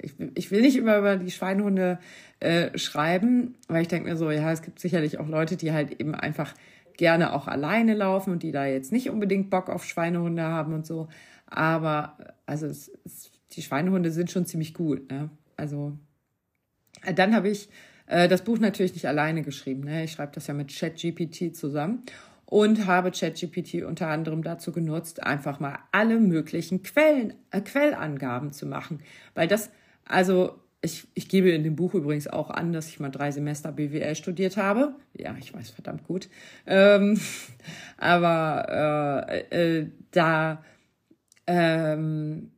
ich, 0.00 0.14
ich 0.34 0.50
will 0.50 0.60
nicht 0.60 0.76
immer 0.76 0.98
über 0.98 1.16
die 1.16 1.30
Schweinehunde 1.30 1.98
äh, 2.40 2.76
schreiben, 2.78 3.56
weil 3.66 3.82
ich 3.82 3.88
denke 3.88 4.08
mir 4.08 4.16
so, 4.16 4.30
ja, 4.30 4.52
es 4.52 4.62
gibt 4.62 4.78
sicherlich 4.78 5.18
auch 5.18 5.26
Leute, 5.26 5.56
die 5.56 5.72
halt 5.72 6.00
eben 6.00 6.14
einfach 6.14 6.54
gerne 6.98 7.32
auch 7.32 7.48
alleine 7.48 7.94
laufen 7.94 8.32
und 8.32 8.42
die 8.42 8.52
da 8.52 8.66
jetzt 8.66 8.92
nicht 8.92 9.08
unbedingt 9.08 9.48
Bock 9.48 9.70
auf 9.70 9.84
Schweinehunde 9.84 10.42
haben 10.42 10.74
und 10.74 10.84
so. 10.84 11.08
Aber 11.46 12.18
also 12.44 12.66
es, 12.66 12.90
es, 13.06 13.30
die 13.52 13.62
Schweinehunde 13.62 14.10
sind 14.10 14.30
schon 14.30 14.44
ziemlich 14.44 14.74
gut. 14.74 15.10
Ne? 15.10 15.30
Also 15.56 15.96
äh, 17.04 17.14
dann 17.14 17.34
habe 17.34 17.48
ich 17.48 17.70
äh, 18.06 18.28
das 18.28 18.42
Buch 18.42 18.58
natürlich 18.58 18.92
nicht 18.92 19.06
alleine 19.06 19.42
geschrieben. 19.42 19.84
Ne? 19.84 20.04
Ich 20.04 20.12
schreibe 20.12 20.32
das 20.34 20.48
ja 20.48 20.54
mit 20.54 20.76
ChatGPT 20.76 21.56
zusammen 21.56 22.02
und 22.44 22.86
habe 22.86 23.12
ChatGPT 23.12 23.84
unter 23.84 24.08
anderem 24.08 24.42
dazu 24.42 24.72
genutzt, 24.72 25.22
einfach 25.22 25.60
mal 25.60 25.78
alle 25.92 26.18
möglichen 26.18 26.82
Quellen, 26.82 27.34
äh, 27.52 27.60
Quellangaben 27.60 28.52
zu 28.52 28.66
machen. 28.66 29.00
Weil 29.34 29.46
das, 29.46 29.70
also 30.04 30.58
ich, 30.80 31.06
ich 31.14 31.28
gebe 31.28 31.50
in 31.50 31.64
dem 31.64 31.76
Buch 31.76 31.94
übrigens 31.94 32.28
auch 32.28 32.50
an, 32.50 32.72
dass 32.72 32.88
ich 32.88 33.00
mal 33.00 33.10
drei 33.10 33.30
Semester 33.32 33.72
BWL 33.72 34.14
studiert 34.14 34.56
habe. 34.56 34.94
Ja, 35.14 35.36
ich 35.40 35.52
weiß 35.52 35.70
verdammt 35.70 36.04
gut. 36.04 36.28
Ähm, 36.66 37.18
aber 37.96 39.26
äh, 39.50 39.78
äh, 39.80 39.86
da 40.12 40.62
ähm, 41.46 42.52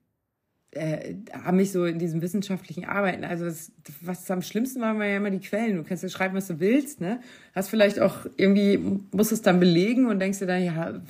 äh, 0.73 1.15
haben 1.33 1.57
mich 1.57 1.73
so 1.73 1.85
in 1.87 1.99
diesem 1.99 2.21
wissenschaftlichen 2.21 2.85
Arbeiten, 2.85 3.25
also 3.25 3.47
das, 3.47 3.73
was 4.03 4.31
am 4.31 4.43
schlimmsten 4.43 4.81
war, 4.81 4.99
war 4.99 5.07
ja 5.07 5.17
immer 5.17 5.31
die 5.31 5.41
Quellen. 5.41 5.77
Du 5.77 5.85
kannst 5.85 6.03
ja 6.03 6.09
schreiben, 6.09 6.35
was 6.35 6.47
du 6.47 6.61
willst, 6.61 7.01
ne? 7.01 7.21
Hast 7.55 7.71
vielleicht 7.71 8.01
auch 8.01 8.27
irgendwie, 8.37 8.79
musst 9.13 9.33
es 9.33 9.43
dann 9.43 9.61
belegen 9.61 10.07
und 10.07 10.21
denkst 10.21 10.39
dir 10.41 10.47
dann, 10.47 10.63
ja, 10.63 11.01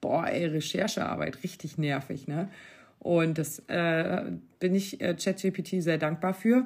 boah, 0.00 0.26
ey, 0.26 0.46
Recherchearbeit, 0.46 1.44
richtig 1.44 1.78
nervig, 1.78 2.26
ne? 2.26 2.48
Und 3.04 3.36
das 3.36 3.58
äh, 3.68 4.22
bin 4.60 4.74
ich 4.74 5.02
äh, 5.02 5.14
ChatGPT 5.14 5.82
sehr 5.82 5.98
dankbar 5.98 6.32
für. 6.32 6.64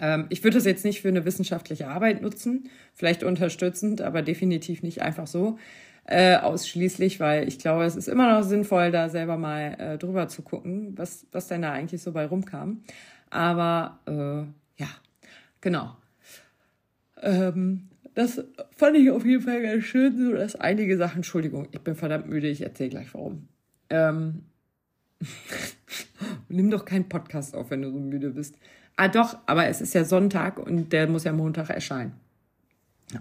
Ähm, 0.00 0.24
ich 0.30 0.42
würde 0.42 0.56
das 0.56 0.64
jetzt 0.64 0.82
nicht 0.82 1.02
für 1.02 1.08
eine 1.08 1.26
wissenschaftliche 1.26 1.88
Arbeit 1.88 2.22
nutzen, 2.22 2.70
vielleicht 2.94 3.22
unterstützend, 3.22 4.00
aber 4.00 4.22
definitiv 4.22 4.82
nicht 4.82 5.02
einfach 5.02 5.26
so 5.26 5.58
äh, 6.06 6.36
ausschließlich, 6.36 7.20
weil 7.20 7.46
ich 7.48 7.58
glaube, 7.58 7.84
es 7.84 7.96
ist 7.96 8.08
immer 8.08 8.32
noch 8.32 8.48
sinnvoll, 8.48 8.90
da 8.90 9.10
selber 9.10 9.36
mal 9.36 9.76
äh, 9.78 9.98
drüber 9.98 10.26
zu 10.28 10.40
gucken, 10.40 10.96
was, 10.96 11.26
was 11.32 11.48
denn 11.48 11.60
da 11.60 11.72
eigentlich 11.72 12.00
so 12.00 12.12
bei 12.12 12.24
rumkam. 12.24 12.82
Aber 13.28 13.98
äh, 14.06 14.80
ja, 14.80 14.88
genau. 15.60 15.98
Ähm, 17.20 17.88
das 18.14 18.42
fand 18.74 18.96
ich 18.96 19.10
auf 19.10 19.26
jeden 19.26 19.42
Fall 19.42 19.60
ganz 19.60 19.84
schön, 19.84 20.16
so 20.16 20.32
dass 20.32 20.56
einige 20.56 20.96
Sachen, 20.96 21.16
Entschuldigung, 21.16 21.68
ich 21.72 21.80
bin 21.82 21.94
verdammt 21.94 22.26
müde, 22.26 22.48
ich 22.48 22.62
erzähle 22.62 22.88
gleich 22.88 23.12
warum. 23.12 23.48
Ähm, 23.90 24.44
Nimm 26.48 26.70
doch 26.70 26.84
keinen 26.84 27.08
Podcast 27.08 27.54
auf, 27.54 27.70
wenn 27.70 27.82
du 27.82 27.90
so 27.90 27.98
müde 27.98 28.30
bist. 28.30 28.56
Ah, 28.96 29.08
doch, 29.08 29.38
aber 29.46 29.66
es 29.66 29.80
ist 29.80 29.94
ja 29.94 30.04
Sonntag 30.04 30.58
und 30.58 30.92
der 30.92 31.08
muss 31.08 31.24
ja 31.24 31.32
Montag 31.32 31.70
erscheinen. 31.70 32.12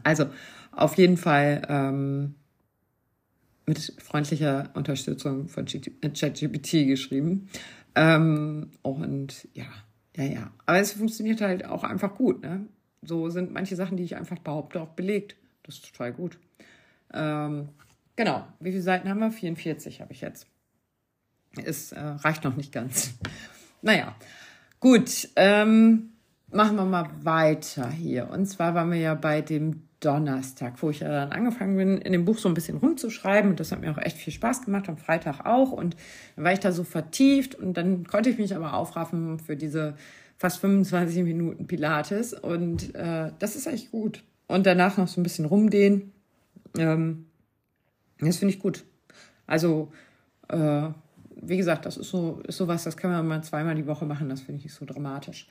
Also, 0.03 0.27
auf 0.71 0.95
jeden 0.95 1.17
Fall 1.17 1.62
ähm, 1.69 2.36
mit 3.65 3.93
freundlicher 3.99 4.69
Unterstützung 4.73 5.47
von 5.47 5.65
ChatGPT 5.65 6.88
geschrieben. 6.88 7.49
Ähm, 7.95 8.71
und 8.81 9.47
ja, 9.53 9.65
ja, 10.15 10.23
ja. 10.23 10.51
Aber 10.65 10.79
es 10.79 10.93
funktioniert 10.93 11.41
halt 11.41 11.65
auch 11.65 11.84
einfach 11.84 12.15
gut. 12.15 12.41
Ne? 12.41 12.65
So 13.01 13.29
sind 13.29 13.53
manche 13.53 13.75
Sachen, 13.75 13.97
die 13.97 14.03
ich 14.03 14.15
einfach 14.15 14.39
behaupte, 14.39 14.81
auch 14.81 14.89
belegt. 14.89 15.36
Das 15.63 15.75
ist 15.75 15.91
total 15.91 16.13
gut. 16.13 16.38
Ähm, 17.13 17.69
genau. 18.15 18.47
Wie 18.60 18.71
viele 18.71 18.84
Seiten 18.84 19.10
haben 19.10 19.19
wir? 19.19 19.31
44 19.31 20.01
habe 20.01 20.13
ich 20.13 20.21
jetzt 20.21 20.47
es 21.63 21.91
äh, 21.91 21.99
reicht 21.99 22.43
noch 22.43 22.55
nicht 22.55 22.71
ganz. 22.71 23.13
Naja, 23.81 24.15
gut. 24.79 25.29
Ähm, 25.35 26.09
machen 26.51 26.77
wir 26.77 26.85
mal 26.85 27.09
weiter 27.21 27.89
hier. 27.89 28.29
Und 28.29 28.45
zwar 28.47 28.73
waren 28.73 28.91
wir 28.91 28.97
ja 28.97 29.13
bei 29.13 29.41
dem 29.41 29.83
Donnerstag, 29.99 30.81
wo 30.81 30.89
ich 30.89 30.99
ja 30.99 31.09
dann 31.09 31.31
angefangen 31.31 31.77
bin, 31.77 31.97
in 31.97 32.11
dem 32.11 32.25
Buch 32.25 32.37
so 32.37 32.47
ein 32.47 32.53
bisschen 32.53 32.77
rumzuschreiben. 32.77 33.51
Und 33.51 33.59
das 33.59 33.71
hat 33.71 33.81
mir 33.81 33.91
auch 33.91 33.97
echt 33.97 34.17
viel 34.17 34.33
Spaß 34.33 34.63
gemacht, 34.63 34.87
am 34.89 34.97
Freitag 34.97 35.45
auch. 35.45 35.71
Und 35.71 35.95
dann 36.35 36.45
war 36.45 36.53
ich 36.53 36.59
da 36.59 36.71
so 36.71 36.83
vertieft 36.83 37.55
und 37.55 37.75
dann 37.75 38.05
konnte 38.05 38.29
ich 38.29 38.37
mich 38.37 38.55
aber 38.55 38.73
aufraffen 38.73 39.39
für 39.39 39.55
diese 39.55 39.95
fast 40.37 40.59
25 40.59 41.23
Minuten 41.23 41.67
Pilates. 41.67 42.33
Und 42.33 42.93
äh, 42.95 43.31
das 43.39 43.55
ist 43.55 43.67
echt 43.67 43.91
gut. 43.91 44.23
Und 44.47 44.65
danach 44.65 44.97
noch 44.97 45.07
so 45.07 45.19
ein 45.19 45.23
bisschen 45.23 45.45
rumdehnen. 45.45 46.11
Ähm, 46.77 47.25
das 48.19 48.37
finde 48.37 48.53
ich 48.53 48.59
gut. 48.59 48.83
Also 49.47 49.91
äh, 50.49 50.89
wie 51.47 51.58
gesagt, 51.58 51.86
das 51.86 51.97
ist 51.97 52.10
so 52.10 52.41
ist 52.47 52.58
sowas, 52.58 52.84
das 52.84 52.97
kann 52.97 53.12
man 53.12 53.27
mal 53.27 53.43
zweimal 53.43 53.75
die 53.75 53.88
Woche 53.88 54.05
machen, 54.05 54.29
das 54.29 54.41
finde 54.41 54.60
ich 54.60 54.65
nicht 54.65 54.75
so 54.75 54.86
dramatisch. 54.86 55.47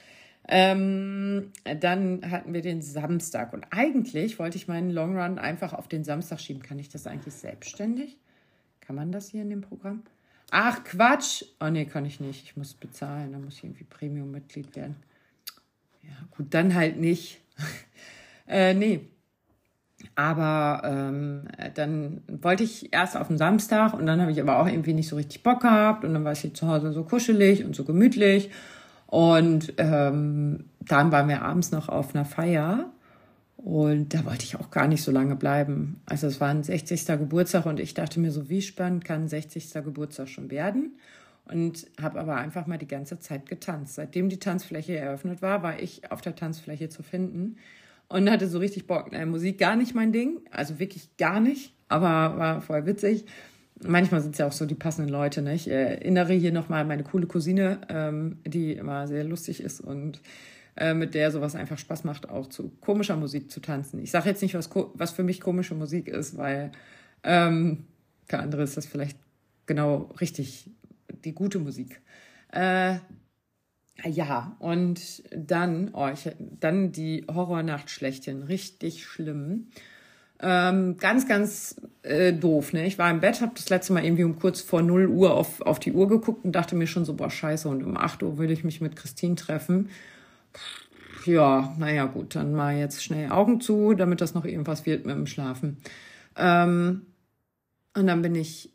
Ähm, 0.46 1.52
dann 1.80 2.30
hatten 2.30 2.52
wir 2.52 2.60
den 2.60 2.82
Samstag 2.82 3.54
und 3.54 3.64
eigentlich 3.70 4.38
wollte 4.38 4.56
ich 4.56 4.68
meinen 4.68 4.90
Long 4.90 5.16
Run 5.18 5.38
einfach 5.38 5.72
auf 5.72 5.88
den 5.88 6.04
Samstag 6.04 6.40
schieben. 6.40 6.62
Kann 6.62 6.78
ich 6.78 6.90
das 6.90 7.06
eigentlich 7.06 7.34
selbstständig? 7.34 8.18
Kann 8.80 8.96
man 8.96 9.10
das 9.10 9.30
hier 9.30 9.42
in 9.42 9.48
dem 9.48 9.62
Programm? 9.62 10.02
Ach, 10.50 10.84
Quatsch! 10.84 11.44
Oh 11.60 11.70
nee, 11.70 11.86
kann 11.86 12.04
ich 12.04 12.20
nicht. 12.20 12.44
Ich 12.44 12.56
muss 12.56 12.74
bezahlen, 12.74 13.32
da 13.32 13.38
muss 13.38 13.56
ich 13.56 13.64
irgendwie 13.64 13.84
Premium-Mitglied 13.84 14.76
werden. 14.76 14.96
Ja, 16.02 16.10
gut, 16.30 16.52
dann 16.52 16.74
halt 16.74 16.98
nicht. 16.98 17.40
äh, 18.46 18.74
nee, 18.74 19.08
aber 20.14 20.82
ähm, 20.84 21.42
dann 21.74 22.22
wollte 22.28 22.62
ich 22.62 22.92
erst 22.92 23.16
auf 23.16 23.28
den 23.28 23.38
Samstag 23.38 23.94
und 23.94 24.06
dann 24.06 24.20
habe 24.20 24.30
ich 24.30 24.40
aber 24.40 24.58
auch 24.58 24.66
irgendwie 24.66 24.94
nicht 24.94 25.08
so 25.08 25.16
richtig 25.16 25.42
Bock 25.42 25.60
gehabt 25.60 26.04
und 26.04 26.14
dann 26.14 26.24
war 26.24 26.32
es 26.32 26.40
hier 26.40 26.54
zu 26.54 26.68
Hause 26.68 26.92
so 26.92 27.04
kuschelig 27.04 27.64
und 27.64 27.74
so 27.74 27.84
gemütlich. 27.84 28.50
Und 29.06 29.74
ähm, 29.78 30.64
dann 30.80 31.12
waren 31.12 31.28
wir 31.28 31.42
abends 31.42 31.70
noch 31.70 31.88
auf 31.88 32.14
einer 32.14 32.24
Feier 32.24 32.90
und 33.56 34.12
da 34.12 34.24
wollte 34.24 34.44
ich 34.44 34.56
auch 34.56 34.70
gar 34.70 34.88
nicht 34.88 35.02
so 35.02 35.10
lange 35.10 35.36
bleiben. 35.36 36.00
Also 36.06 36.26
es 36.26 36.40
war 36.40 36.48
ein 36.48 36.62
60. 36.62 37.06
Geburtstag 37.06 37.66
und 37.66 37.80
ich 37.80 37.94
dachte 37.94 38.20
mir 38.20 38.30
so, 38.30 38.48
wie 38.48 38.62
spannend 38.62 39.04
kann 39.04 39.22
ein 39.22 39.28
60. 39.28 39.72
Geburtstag 39.84 40.28
schon 40.28 40.50
werden? 40.50 40.98
Und 41.46 41.86
habe 42.00 42.20
aber 42.20 42.36
einfach 42.36 42.66
mal 42.66 42.78
die 42.78 42.88
ganze 42.88 43.18
Zeit 43.18 43.46
getanzt. 43.46 43.96
Seitdem 43.96 44.30
die 44.30 44.38
Tanzfläche 44.38 44.96
eröffnet 44.96 45.42
war, 45.42 45.62
war 45.62 45.78
ich 45.78 46.10
auf 46.10 46.22
der 46.22 46.34
Tanzfläche 46.34 46.88
zu 46.88 47.02
finden 47.02 47.56
und 48.14 48.30
hatte 48.30 48.46
so 48.46 48.58
richtig 48.58 48.86
Bock. 48.86 49.12
Äh, 49.12 49.26
Musik 49.26 49.58
gar 49.58 49.74
nicht 49.74 49.92
mein 49.92 50.12
Ding, 50.12 50.40
also 50.52 50.78
wirklich 50.78 51.16
gar 51.16 51.40
nicht, 51.40 51.74
aber 51.88 52.38
war 52.38 52.60
voll 52.60 52.86
witzig. 52.86 53.24
Manchmal 53.84 54.20
sind 54.20 54.32
es 54.32 54.38
ja 54.38 54.46
auch 54.46 54.52
so 54.52 54.66
die 54.66 54.76
passenden 54.76 55.10
Leute. 55.10 55.42
Ne? 55.42 55.54
Ich 55.54 55.68
erinnere 55.68 56.32
hier 56.32 56.52
nochmal 56.52 56.84
meine 56.84 57.02
coole 57.02 57.26
Cousine, 57.26 57.80
ähm, 57.88 58.38
die 58.46 58.74
immer 58.74 59.08
sehr 59.08 59.24
lustig 59.24 59.60
ist 59.60 59.80
und 59.80 60.20
äh, 60.76 60.94
mit 60.94 61.14
der 61.14 61.32
sowas 61.32 61.56
einfach 61.56 61.76
Spaß 61.76 62.04
macht, 62.04 62.28
auch 62.28 62.46
zu 62.46 62.70
komischer 62.80 63.16
Musik 63.16 63.50
zu 63.50 63.58
tanzen. 63.58 64.00
Ich 64.00 64.12
sage 64.12 64.28
jetzt 64.28 64.42
nicht, 64.42 64.54
was, 64.54 64.70
was 64.94 65.10
für 65.10 65.24
mich 65.24 65.40
komische 65.40 65.74
Musik 65.74 66.06
ist, 66.06 66.36
weil 66.36 66.70
ähm, 67.24 67.84
für 68.26 68.38
andere 68.38 68.62
ist 68.62 68.76
das 68.76 68.86
vielleicht 68.86 69.18
genau 69.66 70.12
richtig 70.20 70.70
die 71.24 71.34
gute 71.34 71.58
Musik. 71.58 72.00
Äh, 72.52 72.98
ja, 74.02 74.56
und 74.58 75.22
dann, 75.30 75.90
oh, 75.94 76.08
ich, 76.12 76.30
dann 76.38 76.92
die 76.92 77.24
Horrornacht 77.32 77.90
schlechthin, 77.90 78.42
richtig 78.42 79.04
schlimm. 79.04 79.68
Ähm, 80.40 80.96
ganz, 80.98 81.28
ganz 81.28 81.80
äh, 82.02 82.32
doof. 82.32 82.72
Ne? 82.72 82.86
Ich 82.86 82.98
war 82.98 83.10
im 83.10 83.20
Bett, 83.20 83.40
habe 83.40 83.52
das 83.54 83.70
letzte 83.70 83.92
Mal 83.92 84.04
irgendwie 84.04 84.24
um 84.24 84.38
kurz 84.38 84.60
vor 84.60 84.82
0 84.82 85.06
Uhr 85.06 85.32
auf, 85.32 85.60
auf 85.62 85.78
die 85.78 85.92
Uhr 85.92 86.08
geguckt 86.08 86.44
und 86.44 86.52
dachte 86.52 86.74
mir 86.74 86.86
schon 86.86 87.04
so, 87.04 87.14
boah, 87.14 87.30
scheiße, 87.30 87.68
und 87.68 87.84
um 87.84 87.96
8 87.96 88.22
Uhr 88.24 88.36
will 88.36 88.50
ich 88.50 88.64
mich 88.64 88.80
mit 88.80 88.96
Christine 88.96 89.36
treffen. 89.36 89.90
Ja, 91.24 91.74
naja, 91.78 92.04
gut, 92.06 92.34
dann 92.34 92.52
mal 92.52 92.76
jetzt 92.76 93.02
schnell 93.02 93.30
Augen 93.30 93.60
zu, 93.60 93.94
damit 93.94 94.20
das 94.20 94.34
noch 94.34 94.44
irgendwas 94.44 94.84
wird 94.84 95.06
mit 95.06 95.14
dem 95.14 95.26
Schlafen. 95.26 95.78
Ähm, 96.36 97.06
und 97.96 98.06
dann 98.06 98.20
bin 98.20 98.34
ich 98.34 98.72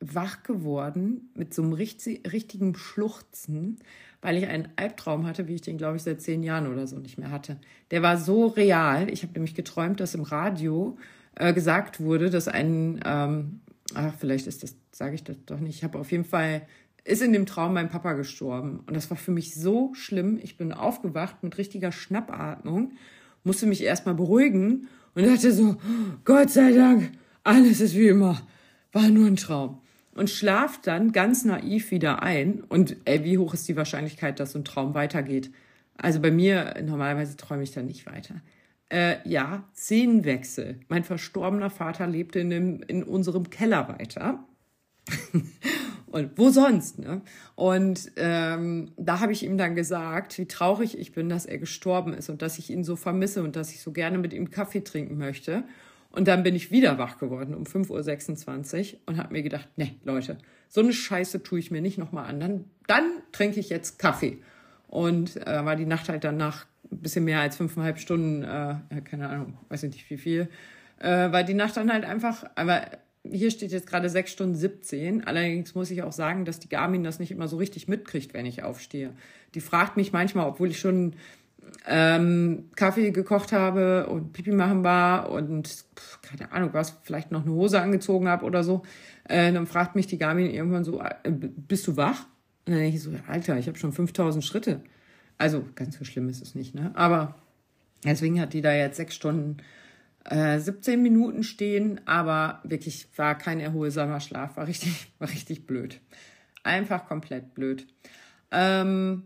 wach 0.00 0.42
geworden 0.42 1.30
mit 1.34 1.52
so 1.52 1.62
einem 1.62 1.72
richtig, 1.72 2.32
richtigen 2.32 2.74
Schluchzen, 2.74 3.78
weil 4.22 4.38
ich 4.38 4.46
einen 4.46 4.68
Albtraum 4.76 5.26
hatte, 5.26 5.48
wie 5.48 5.56
ich 5.56 5.60
den, 5.60 5.76
glaube 5.76 5.96
ich, 5.96 6.04
seit 6.04 6.22
zehn 6.22 6.42
Jahren 6.42 6.72
oder 6.72 6.86
so 6.86 6.96
nicht 6.96 7.18
mehr 7.18 7.30
hatte. 7.30 7.58
Der 7.90 8.02
war 8.02 8.16
so 8.16 8.46
real. 8.46 9.10
Ich 9.10 9.22
habe 9.24 9.34
nämlich 9.34 9.54
geträumt, 9.54 10.00
dass 10.00 10.14
im 10.14 10.22
Radio 10.22 10.96
äh, 11.34 11.52
gesagt 11.52 12.00
wurde, 12.00 12.30
dass 12.30 12.46
ein, 12.46 13.00
ähm, 13.04 13.60
ach, 13.94 14.14
vielleicht 14.18 14.46
ist 14.46 14.62
das, 14.62 14.76
sage 14.92 15.16
ich 15.16 15.24
das 15.24 15.36
doch 15.44 15.58
nicht, 15.58 15.76
ich 15.76 15.84
habe 15.84 15.98
auf 15.98 16.12
jeden 16.12 16.24
Fall, 16.24 16.62
ist 17.04 17.20
in 17.20 17.32
dem 17.32 17.46
Traum 17.46 17.74
mein 17.74 17.88
Papa 17.88 18.12
gestorben. 18.12 18.80
Und 18.86 18.94
das 18.94 19.10
war 19.10 19.16
für 19.16 19.32
mich 19.32 19.56
so 19.56 19.92
schlimm. 19.94 20.38
Ich 20.40 20.56
bin 20.56 20.72
aufgewacht 20.72 21.42
mit 21.42 21.58
richtiger 21.58 21.90
Schnappatmung, 21.90 22.92
musste 23.42 23.66
mich 23.66 23.82
erstmal 23.82 24.14
beruhigen 24.14 24.86
und 25.16 25.26
dachte 25.26 25.52
so, 25.52 25.76
Gott 26.24 26.50
sei 26.50 26.72
Dank, 26.72 27.10
alles 27.42 27.80
ist 27.80 27.96
wie 27.96 28.06
immer. 28.06 28.40
war 28.92 29.08
nur 29.08 29.26
ein 29.26 29.34
Traum. 29.34 29.81
Und 30.14 30.28
schlaft 30.28 30.86
dann 30.86 31.12
ganz 31.12 31.44
naiv 31.44 31.90
wieder 31.90 32.22
ein. 32.22 32.62
Und 32.68 32.96
ey, 33.06 33.24
wie 33.24 33.38
hoch 33.38 33.54
ist 33.54 33.66
die 33.68 33.76
Wahrscheinlichkeit, 33.76 34.40
dass 34.40 34.52
so 34.52 34.58
ein 34.58 34.64
Traum 34.64 34.94
weitergeht? 34.94 35.50
Also 35.96 36.20
bei 36.20 36.30
mir, 36.30 36.74
normalerweise 36.84 37.36
träume 37.36 37.62
ich 37.62 37.72
dann 37.72 37.86
nicht 37.86 38.06
weiter. 38.06 38.42
Äh, 38.90 39.16
ja, 39.26 39.64
Szenenwechsel. 39.74 40.80
Mein 40.88 41.04
verstorbener 41.04 41.70
Vater 41.70 42.06
lebte 42.06 42.40
in, 42.40 42.50
dem, 42.50 42.82
in 42.82 43.02
unserem 43.02 43.48
Keller 43.48 43.88
weiter. 43.88 44.44
Und 46.12 46.36
wo 46.36 46.50
sonst? 46.50 46.98
Ne? 46.98 47.22
Und 47.54 48.12
ähm, 48.16 48.92
da 48.98 49.20
habe 49.20 49.32
ich 49.32 49.44
ihm 49.44 49.56
dann 49.56 49.74
gesagt, 49.74 50.36
wie 50.36 50.46
traurig 50.46 50.98
ich 50.98 51.12
bin, 51.12 51.30
dass 51.30 51.46
er 51.46 51.56
gestorben 51.56 52.12
ist 52.12 52.28
und 52.28 52.42
dass 52.42 52.58
ich 52.58 52.68
ihn 52.68 52.84
so 52.84 52.96
vermisse 52.96 53.42
und 53.42 53.56
dass 53.56 53.72
ich 53.72 53.80
so 53.80 53.92
gerne 53.92 54.18
mit 54.18 54.34
ihm 54.34 54.50
Kaffee 54.50 54.84
trinken 54.84 55.16
möchte. 55.16 55.64
Und 56.12 56.28
dann 56.28 56.42
bin 56.42 56.54
ich 56.54 56.70
wieder 56.70 56.98
wach 56.98 57.18
geworden 57.18 57.54
um 57.54 57.64
5.26 57.64 58.94
Uhr 58.94 59.00
und 59.06 59.16
habe 59.16 59.32
mir 59.32 59.42
gedacht, 59.42 59.68
ne, 59.76 59.94
Leute, 60.04 60.38
so 60.68 60.80
eine 60.80 60.92
Scheiße 60.92 61.42
tue 61.42 61.58
ich 61.58 61.70
mir 61.70 61.80
nicht 61.80 61.98
nochmal 61.98 62.26
an. 62.26 62.38
Dann, 62.38 62.64
dann 62.86 63.04
trinke 63.32 63.58
ich 63.60 63.70
jetzt 63.70 63.98
Kaffee. 63.98 64.38
Und 64.88 65.36
äh, 65.46 65.64
war 65.64 65.74
die 65.74 65.86
Nacht 65.86 66.10
halt 66.10 66.24
dann 66.24 66.36
nach 66.36 66.66
ein 66.90 66.98
bisschen 66.98 67.24
mehr 67.24 67.40
als 67.40 67.56
fünfeinhalb 67.56 67.98
Stunden, 67.98 68.42
äh, 68.42 69.00
keine 69.04 69.30
Ahnung, 69.30 69.54
weiß 69.70 69.84
nicht 69.84 70.08
wie 70.10 70.18
viel, 70.18 70.48
äh, 70.98 71.32
war 71.32 71.44
die 71.44 71.54
Nacht 71.54 71.76
dann 71.78 71.90
halt 71.90 72.04
einfach, 72.04 72.44
aber 72.54 72.82
hier 73.24 73.50
steht 73.50 73.72
jetzt 73.72 73.86
gerade 73.86 74.08
6 74.08 74.30
Stunden 74.30 74.54
17. 74.54 75.24
Allerdings 75.24 75.74
muss 75.74 75.90
ich 75.90 76.02
auch 76.02 76.12
sagen, 76.12 76.44
dass 76.44 76.58
die 76.58 76.68
Garmin 76.68 77.04
das 77.04 77.20
nicht 77.20 77.30
immer 77.30 77.48
so 77.48 77.56
richtig 77.56 77.88
mitkriegt, 77.88 78.34
wenn 78.34 78.46
ich 78.46 78.62
aufstehe. 78.64 79.12
Die 79.54 79.60
fragt 79.60 79.96
mich 79.96 80.12
manchmal, 80.12 80.46
obwohl 80.46 80.70
ich 80.70 80.80
schon 80.80 81.14
ähm, 81.86 82.70
Kaffee 82.76 83.10
gekocht 83.10 83.52
habe 83.52 84.06
und 84.06 84.32
Pipi 84.32 84.52
machen 84.52 84.84
war 84.84 85.30
und 85.30 85.84
keine 86.22 86.52
Ahnung 86.52 86.70
was, 86.72 86.98
vielleicht 87.02 87.30
noch 87.30 87.42
eine 87.42 87.52
Hose 87.52 87.80
angezogen 87.80 88.28
habe 88.28 88.44
oder 88.44 88.64
so, 88.64 88.82
äh, 89.28 89.52
dann 89.52 89.66
fragt 89.66 89.94
mich 89.94 90.06
die 90.06 90.18
Garmin 90.18 90.50
irgendwann 90.50 90.84
so, 90.84 91.00
äh, 91.00 91.30
bist 91.30 91.86
du 91.86 91.96
wach? 91.96 92.26
Und 92.66 92.74
dann 92.74 92.78
denke 92.78 92.96
ich 92.96 93.02
so, 93.02 93.10
Alter, 93.26 93.58
ich 93.58 93.66
habe 93.66 93.78
schon 93.78 93.92
5000 93.92 94.44
Schritte. 94.44 94.80
Also 95.38 95.64
ganz 95.74 95.98
so 95.98 96.04
schlimm 96.04 96.28
ist 96.28 96.42
es 96.42 96.54
nicht, 96.54 96.74
ne? 96.74 96.92
Aber 96.94 97.34
deswegen 98.04 98.40
hat 98.40 98.52
die 98.52 98.60
da 98.60 98.72
jetzt 98.72 98.96
sechs 98.96 99.14
Stunden 99.14 99.56
äh, 100.24 100.58
17 100.58 101.02
Minuten 101.02 101.42
stehen, 101.42 102.00
aber 102.06 102.60
wirklich 102.64 103.08
war 103.16 103.36
kein 103.36 103.60
erholsamer 103.60 104.20
Schlaf, 104.20 104.56
war 104.56 104.66
richtig, 104.66 105.12
war 105.18 105.28
richtig 105.28 105.66
blöd. 105.66 106.00
Einfach 106.62 107.06
komplett 107.06 107.54
blöd. 107.54 107.86
Ähm, 108.52 109.24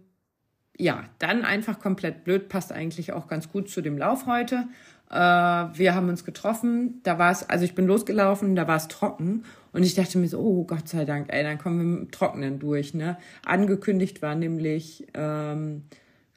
ja, 0.79 1.05
dann 1.19 1.45
einfach 1.45 1.81
komplett 1.81 2.25
blöd, 2.25 2.49
passt 2.49 2.73
eigentlich 2.73 3.13
auch 3.13 3.29
ganz 3.29 3.51
gut 3.51 3.71
zu 3.71 3.81
dem 3.81 3.99
Lauf 3.99 4.27
heute. 4.27 4.69
Äh, 5.11 5.15
wir 5.15 5.95
haben 5.95 6.09
uns 6.09 6.25
getroffen, 6.25 7.01
da 7.03 7.19
war 7.19 7.31
es, 7.31 7.49
also 7.49 7.65
ich 7.65 7.75
bin 7.75 7.87
losgelaufen, 7.87 8.57
da 8.57 8.67
war 8.69 8.77
es 8.77 8.89
trocken 8.89 9.45
und 9.73 9.83
ich 9.83 9.95
dachte 9.95 10.19
mir 10.19 10.29
so, 10.29 10.41
oh 10.41 10.65
Gott 10.65 10.89
sei 10.89 11.05
Dank, 11.05 11.33
ey, 11.33 11.43
dann 11.43 11.59
kommen 11.59 11.79
wir 11.79 11.85
mit 11.85 12.01
dem 12.01 12.11
Trocknen 12.11 12.59
durch. 12.59 12.95
Ne? 12.95 13.17
Angekündigt 13.45 14.23
war 14.23 14.35
nämlich 14.35 15.07
ähm, 15.15 15.85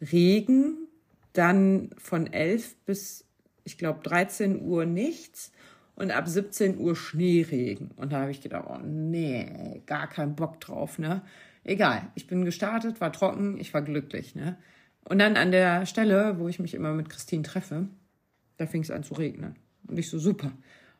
Regen, 0.02 0.78
dann 1.34 1.90
von 1.98 2.28
11 2.32 2.76
bis 2.86 3.26
ich 3.70 3.78
glaube, 3.78 4.00
13 4.02 4.62
Uhr 4.62 4.86
nichts 4.86 5.52
und 5.96 6.12
ab 6.12 6.28
17 6.28 6.80
Uhr 6.80 6.96
Schneeregen. 6.96 7.92
Und 7.98 8.12
da 8.12 8.22
habe 8.22 8.32
ich 8.32 8.42
gedacht, 8.42 8.66
oh 8.68 8.80
nee, 8.84 9.82
gar 9.86 10.08
keinen 10.08 10.36
Bock 10.36 10.60
drauf, 10.60 10.98
ne? 10.98 11.22
Egal, 11.64 12.08
ich 12.16 12.28
bin 12.28 12.46
gestartet, 12.46 13.02
war 13.02 13.12
trocken, 13.12 13.60
ich 13.60 13.74
war 13.74 13.82
glücklich, 13.82 14.36
ne? 14.36 14.58
Und 15.06 15.20
dann 15.20 15.38
an 15.38 15.52
der 15.52 15.86
Stelle, 15.86 16.36
wo 16.40 16.48
ich 16.48 16.60
mich 16.60 16.74
immer 16.74 16.94
mit 16.94 17.10
Christine 17.10 17.44
treffe, 17.44 17.88
da 18.58 18.68
fing 18.68 18.82
es 18.82 18.92
an 18.92 19.04
zu 19.04 19.16
regnen. 19.16 19.56
Und 19.88 19.98
ich 19.98 20.10
so, 20.10 20.20
super. 20.20 20.52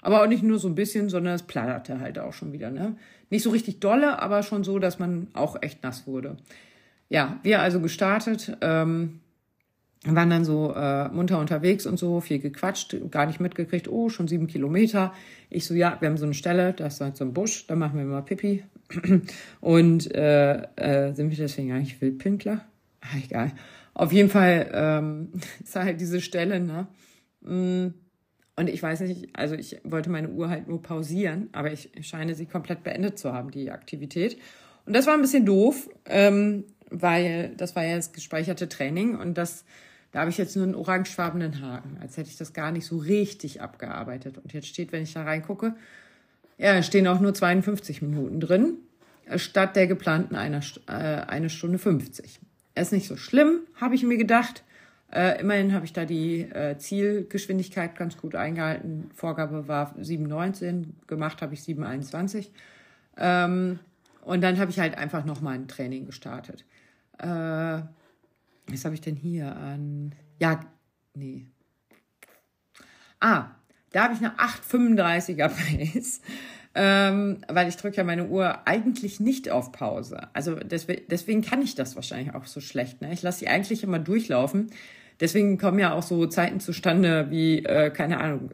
Aber 0.02 0.24
auch 0.24 0.28
nicht 0.28 0.44
nur 0.44 0.60
so 0.60 0.68
ein 0.68 0.76
bisschen, 0.76 1.10
sondern 1.10 1.36
es 1.36 1.44
platterte 1.44 2.00
halt 2.00 2.18
auch 2.18 2.34
schon 2.34 2.54
wieder, 2.54 2.72
ne? 2.72 2.96
Nicht 3.30 3.44
so 3.44 3.50
richtig 3.50 3.80
dolle, 3.80 4.22
aber 4.22 4.44
schon 4.44 4.64
so, 4.64 4.80
dass 4.80 4.98
man 5.00 5.28
auch 5.34 5.62
echt 5.62 5.84
nass 5.84 6.08
wurde. 6.08 6.38
Ja, 7.10 7.40
wir 7.44 7.62
also 7.62 7.80
gestartet. 7.80 8.58
Ähm, 8.62 9.20
waren 10.06 10.30
dann 10.30 10.46
so 10.46 10.74
äh, 10.74 11.10
munter 11.10 11.40
unterwegs 11.40 11.86
und 11.86 12.00
so, 12.00 12.22
viel 12.22 12.40
gequatscht, 12.40 12.96
gar 13.12 13.26
nicht 13.26 13.40
mitgekriegt, 13.40 13.90
oh, 13.90 14.10
schon 14.10 14.28
sieben 14.28 14.48
Kilometer. 14.48 15.14
Ich 15.50 15.66
so, 15.66 15.74
ja, 15.74 15.98
wir 16.00 16.08
haben 16.08 16.18
so 16.18 16.26
eine 16.26 16.34
Stelle, 16.34 16.74
da 16.74 16.88
ist 16.88 17.02
halt 17.02 17.18
so 17.18 17.26
ein 17.26 17.34
Busch, 17.34 17.68
da 17.68 17.76
machen 17.76 17.98
wir 17.98 18.06
mal 18.06 18.22
Pipi. 18.22 18.64
Und 19.62 20.14
äh, 20.14 20.62
äh, 20.76 21.14
sind 21.14 21.30
wir 21.30 21.38
deswegen 21.38 21.72
eigentlich 21.72 22.02
Wildpinkler? 22.02 22.66
Ah, 23.02 23.18
egal. 23.24 23.52
Auf 23.94 24.12
jeden 24.12 24.30
Fall 24.30 24.70
ähm, 24.74 25.32
ist 25.64 25.76
halt 25.76 26.00
diese 26.02 26.22
Stelle, 26.22 26.60
ne? 26.60 26.88
Mm, 27.42 27.94
und 28.56 28.70
ich 28.70 28.84
weiß 28.84 29.02
nicht, 29.02 29.30
also 29.38 29.56
ich 29.56 29.80
wollte 29.84 30.10
meine 30.10 30.30
Uhr 30.30 30.50
halt 30.50 30.68
nur 30.68 30.82
pausieren, 30.82 31.50
aber 31.54 31.72
ich 31.72 31.92
scheine 32.02 32.36
sie 32.36 32.46
komplett 32.46 32.84
beendet 32.84 33.18
zu 33.18 33.32
haben, 33.32 33.52
die 33.52 33.72
Aktivität. 33.72 34.38
Und 34.86 34.96
das 34.96 35.08
war 35.08 35.14
ein 35.14 35.22
bisschen 35.22 35.46
doof, 35.46 35.90
ähm, 36.06 36.66
weil 36.90 37.54
das 37.56 37.76
war 37.76 37.86
ja 37.86 37.96
das 37.96 38.12
gespeicherte 38.12 38.68
Training 38.68 39.16
und 39.16 39.38
das 39.38 39.64
da 40.12 40.22
habe 40.22 40.32
ich 40.32 40.38
jetzt 40.38 40.56
nur 40.56 40.66
einen 40.66 40.76
orangefarbenen 40.76 41.62
Haken, 41.62 41.98
als 42.02 42.18
hätte 42.18 42.30
ich 42.30 42.38
das 42.38 42.54
gar 42.54 42.72
nicht 42.72 42.86
so 42.86 42.98
richtig 42.98 43.62
abgearbeitet. 43.62 44.40
Und 44.40 44.54
jetzt 44.54 44.68
steht, 44.68 44.92
wenn 44.92 45.04
ich 45.04 45.14
da 45.14 45.24
reingucke, 45.24 45.76
ja, 46.60 46.84
stehen 46.84 47.08
auch 47.08 47.22
nur 47.22 47.34
52 47.34 48.02
Minuten 48.02 48.42
drin, 48.42 48.78
statt 49.38 49.76
der 49.78 49.88
geplanten 49.88 50.36
einer, 50.36 50.60
äh, 50.88 50.92
eine 50.92 51.50
Stunde 51.50 51.80
50. 51.80 52.40
Ist 52.76 52.92
nicht 52.92 53.08
so 53.08 53.16
schlimm, 53.16 53.62
habe 53.76 53.96
ich 53.96 54.04
mir 54.04 54.18
gedacht. 54.18 54.64
Äh, 55.12 55.40
immerhin 55.40 55.74
habe 55.74 55.86
ich 55.86 55.94
da 55.94 56.06
die 56.06 56.42
äh, 56.42 56.78
Zielgeschwindigkeit 56.78 57.96
ganz 57.96 58.18
gut 58.18 58.36
eingehalten. 58.36 59.10
Vorgabe 59.16 59.68
war 59.68 59.96
7,19, 59.98 60.86
gemacht 61.08 61.42
habe 61.42 61.54
ich 61.54 61.62
7,21. 61.62 62.50
Ähm, 63.18 63.80
und 64.22 64.42
dann 64.42 64.60
habe 64.60 64.70
ich 64.70 64.80
halt 64.80 64.98
einfach 64.98 65.26
nochmal 65.26 65.56
ein 65.56 65.68
Training 65.68 66.06
gestartet. 66.06 66.66
Äh, 67.18 67.26
was 67.26 68.86
habe 68.86 68.94
ich 68.94 69.02
denn 69.02 69.16
hier 69.16 69.56
an? 69.56 70.14
Ja, 70.40 70.60
nee. 71.16 71.46
Ah, 73.20 73.48
da 73.92 74.04
habe 74.04 74.14
ich 74.14 74.20
eine 74.20 74.34
835er 74.38 75.50
Pace. 75.50 76.22
Ähm, 76.76 77.40
weil 77.48 77.68
ich 77.68 77.78
drücke 77.78 77.98
ja 77.98 78.04
meine 78.04 78.28
Uhr 78.28 78.68
eigentlich 78.68 79.20
nicht 79.20 79.50
auf 79.50 79.72
Pause. 79.72 80.28
Also 80.34 80.56
deswegen, 80.56 81.02
deswegen 81.10 81.42
kann 81.42 81.64
ich 81.64 81.74
das 81.74 81.96
wahrscheinlich 81.96 82.36
auch 82.36 82.46
so 82.46 82.62
schlecht. 82.62 83.02
Ne? 83.02 83.12
Ich 83.12 83.24
lasse 83.24 83.40
sie 83.40 83.48
eigentlich 83.48 83.84
immer 83.84 83.98
durchlaufen. 83.98 84.70
Deswegen 85.20 85.58
kommen 85.58 85.80
ja 85.80 85.94
auch 85.94 86.04
so 86.04 86.28
Zeiten 86.28 86.60
zustande 86.60 87.32
wie, 87.32 87.66
äh, 87.66 87.90
keine 87.90 88.20
Ahnung, 88.20 88.52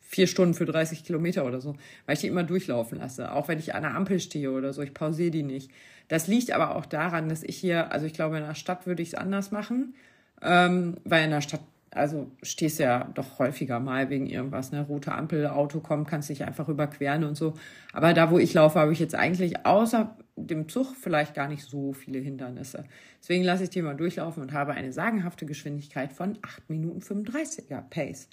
vier 0.00 0.26
Stunden 0.26 0.54
für 0.54 0.64
30 0.64 1.04
Kilometer 1.04 1.44
oder 1.44 1.60
so, 1.60 1.76
weil 2.06 2.14
ich 2.14 2.20
die 2.20 2.28
immer 2.28 2.42
durchlaufen 2.42 2.98
lasse. 2.98 3.30
Auch 3.32 3.48
wenn 3.48 3.58
ich 3.58 3.74
an 3.74 3.82
der 3.82 3.94
Ampel 3.94 4.18
stehe 4.18 4.50
oder 4.50 4.72
so, 4.72 4.80
ich 4.80 4.94
pausiere 4.94 5.30
die 5.30 5.42
nicht. 5.42 5.70
Das 6.08 6.26
liegt 6.26 6.50
aber 6.50 6.74
auch 6.74 6.86
daran, 6.86 7.28
dass 7.28 7.42
ich 7.42 7.58
hier, 7.58 7.92
also 7.92 8.06
ich 8.06 8.14
glaube, 8.14 8.38
in 8.38 8.44
der 8.44 8.54
Stadt 8.54 8.86
würde 8.86 9.02
ich 9.02 9.08
es 9.08 9.14
anders 9.14 9.50
machen, 9.50 9.94
ähm, 10.40 10.96
weil 11.04 11.24
in 11.24 11.30
der 11.30 11.42
Stadt, 11.42 11.60
also 11.90 12.30
stehst 12.42 12.78
ja 12.78 13.10
doch 13.14 13.38
häufiger 13.38 13.80
mal 13.80 14.10
wegen 14.10 14.26
irgendwas, 14.26 14.72
ne, 14.72 14.82
rote 14.82 15.12
Ampel, 15.12 15.46
Auto 15.46 15.80
kommt, 15.80 16.08
kannst 16.08 16.28
dich 16.28 16.44
einfach 16.44 16.68
überqueren 16.68 17.24
und 17.24 17.36
so. 17.36 17.54
Aber 17.92 18.14
da, 18.14 18.30
wo 18.30 18.38
ich 18.38 18.54
laufe, 18.54 18.78
habe 18.78 18.92
ich 18.92 18.98
jetzt 18.98 19.14
eigentlich 19.14 19.64
außer 19.64 20.16
dem 20.36 20.68
Zug 20.68 20.94
vielleicht 20.94 21.34
gar 21.34 21.48
nicht 21.48 21.64
so 21.64 21.92
viele 21.92 22.18
Hindernisse. 22.18 22.84
Deswegen 23.20 23.44
lasse 23.44 23.64
ich 23.64 23.70
die 23.70 23.82
mal 23.82 23.96
durchlaufen 23.96 24.42
und 24.42 24.52
habe 24.52 24.72
eine 24.72 24.92
sagenhafte 24.92 25.46
Geschwindigkeit 25.46 26.12
von 26.12 26.38
8 26.42 26.70
Minuten 26.70 27.00
35er 27.00 27.80
Pace. 27.82 28.28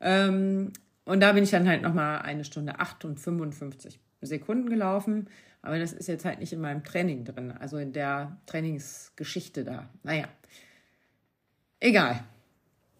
Ähm, 0.00 0.72
und 1.04 1.20
da 1.20 1.32
bin 1.32 1.44
ich 1.44 1.50
dann 1.50 1.68
halt 1.68 1.82
nochmal 1.82 2.22
eine 2.22 2.44
Stunde 2.44 2.80
8 2.80 3.04
und 3.04 3.20
55 3.20 4.00
Sekunden 4.22 4.68
gelaufen. 4.70 5.28
Aber 5.62 5.78
das 5.78 5.92
ist 5.92 6.08
jetzt 6.08 6.24
halt 6.24 6.40
nicht 6.40 6.52
in 6.52 6.60
meinem 6.60 6.84
Training 6.84 7.24
drin, 7.24 7.52
also 7.52 7.78
in 7.78 7.92
der 7.92 8.36
Trainingsgeschichte 8.46 9.64
da. 9.64 9.88
Naja, 10.02 10.28
egal. 11.80 12.22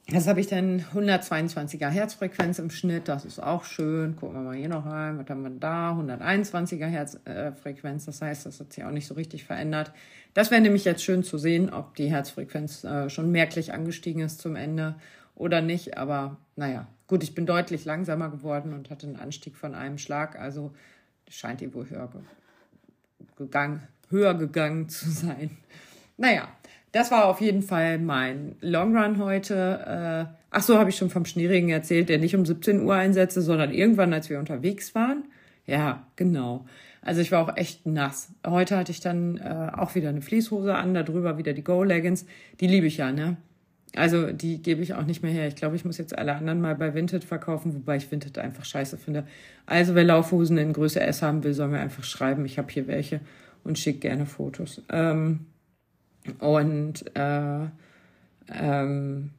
Jetzt 0.06 0.28
habe 0.28 0.38
ich 0.38 0.48
dann 0.48 0.84
122er 0.94 1.88
Herzfrequenz 1.88 2.58
im 2.58 2.68
Schnitt, 2.68 3.08
das 3.08 3.24
ist 3.24 3.42
auch 3.42 3.64
schön. 3.64 4.16
Gucken 4.16 4.36
wir 4.36 4.42
mal 4.42 4.54
hier 4.54 4.68
noch 4.68 4.84
rein, 4.84 5.18
was 5.18 5.26
haben 5.30 5.42
wir 5.42 5.50
da? 5.50 5.92
121er 5.92 6.86
Herzfrequenz, 6.86 8.04
das 8.04 8.20
heißt, 8.20 8.44
das 8.44 8.60
hat 8.60 8.70
sich 8.74 8.84
auch 8.84 8.90
nicht 8.90 9.06
so 9.06 9.14
richtig 9.14 9.44
verändert. 9.44 9.92
Das 10.34 10.50
wäre 10.50 10.60
nämlich 10.60 10.84
jetzt 10.84 11.02
schön 11.02 11.24
zu 11.24 11.38
sehen, 11.38 11.72
ob 11.72 11.94
die 11.94 12.10
Herzfrequenz 12.10 12.84
äh, 12.84 13.08
schon 13.08 13.30
merklich 13.30 13.72
angestiegen 13.72 14.20
ist 14.20 14.42
zum 14.42 14.56
Ende 14.56 14.96
oder 15.36 15.62
nicht. 15.62 15.96
Aber 15.96 16.36
naja, 16.54 16.86
gut, 17.06 17.22
ich 17.22 17.34
bin 17.34 17.46
deutlich 17.46 17.86
langsamer 17.86 18.28
geworden 18.28 18.74
und 18.74 18.90
hatte 18.90 19.06
einen 19.06 19.16
Anstieg 19.16 19.56
von 19.56 19.74
einem 19.74 19.96
Schlag, 19.96 20.38
also 20.38 20.74
scheint 21.30 21.62
die 21.62 21.72
wohl 21.72 21.88
höher 21.88 22.10
gegangen, 23.36 23.82
höher 24.10 24.34
gegangen 24.34 24.90
zu 24.90 25.10
sein. 25.10 25.56
Naja, 26.18 26.48
das 26.94 27.10
war 27.10 27.26
auf 27.26 27.40
jeden 27.40 27.62
Fall 27.62 27.98
mein 27.98 28.54
Long 28.60 28.96
Run 28.96 29.18
heute. 29.18 30.28
Äh, 30.30 30.34
ach 30.50 30.62
so, 30.62 30.78
habe 30.78 30.90
ich 30.90 30.96
schon 30.96 31.10
vom 31.10 31.24
Schneeregen 31.24 31.68
erzählt, 31.68 32.08
der 32.08 32.18
nicht 32.18 32.36
um 32.36 32.46
17 32.46 32.82
Uhr 32.84 32.94
einsetzte, 32.94 33.42
sondern 33.42 33.72
irgendwann, 33.72 34.12
als 34.12 34.30
wir 34.30 34.38
unterwegs 34.38 34.94
waren. 34.94 35.24
Ja, 35.66 36.06
genau. 36.16 36.66
Also 37.02 37.20
ich 37.20 37.32
war 37.32 37.42
auch 37.42 37.56
echt 37.56 37.84
nass. 37.84 38.32
Heute 38.46 38.76
hatte 38.76 38.92
ich 38.92 39.00
dann 39.00 39.38
äh, 39.38 39.72
auch 39.76 39.94
wieder 39.94 40.08
eine 40.08 40.22
Fließhose 40.22 40.74
an, 40.74 40.94
darüber 40.94 41.36
wieder 41.36 41.52
die 41.52 41.64
Go 41.64 41.82
Leggings. 41.82 42.26
Die 42.60 42.68
liebe 42.68 42.86
ich 42.86 42.98
ja, 42.98 43.12
ne? 43.12 43.36
also 43.96 44.32
die 44.32 44.62
gebe 44.62 44.82
ich 44.82 44.94
auch 44.94 45.04
nicht 45.04 45.22
mehr 45.22 45.32
her. 45.32 45.48
Ich 45.48 45.56
glaube, 45.56 45.76
ich 45.76 45.84
muss 45.84 45.98
jetzt 45.98 46.16
alle 46.16 46.34
anderen 46.34 46.60
mal 46.60 46.74
bei 46.74 46.94
Vinted 46.94 47.24
verkaufen, 47.24 47.74
wobei 47.74 47.96
ich 47.96 48.10
Vinted 48.10 48.38
einfach 48.38 48.64
scheiße 48.64 48.98
finde. 48.98 49.26
Also 49.66 49.94
wer 49.94 50.04
Laufhosen 50.04 50.58
in 50.58 50.72
Größe 50.72 51.00
S 51.00 51.22
haben 51.22 51.44
will, 51.44 51.54
soll 51.54 51.68
mir 51.68 51.80
einfach 51.80 52.04
schreiben. 52.04 52.44
Ich 52.44 52.58
habe 52.58 52.72
hier 52.72 52.86
welche 52.86 53.20
und 53.62 53.78
schicke 53.78 54.00
gerne 54.00 54.26
Fotos. 54.26 54.82
Ähm, 54.90 55.46
und 56.38 57.04
äh, 57.16 57.66
ähm, 58.52 59.30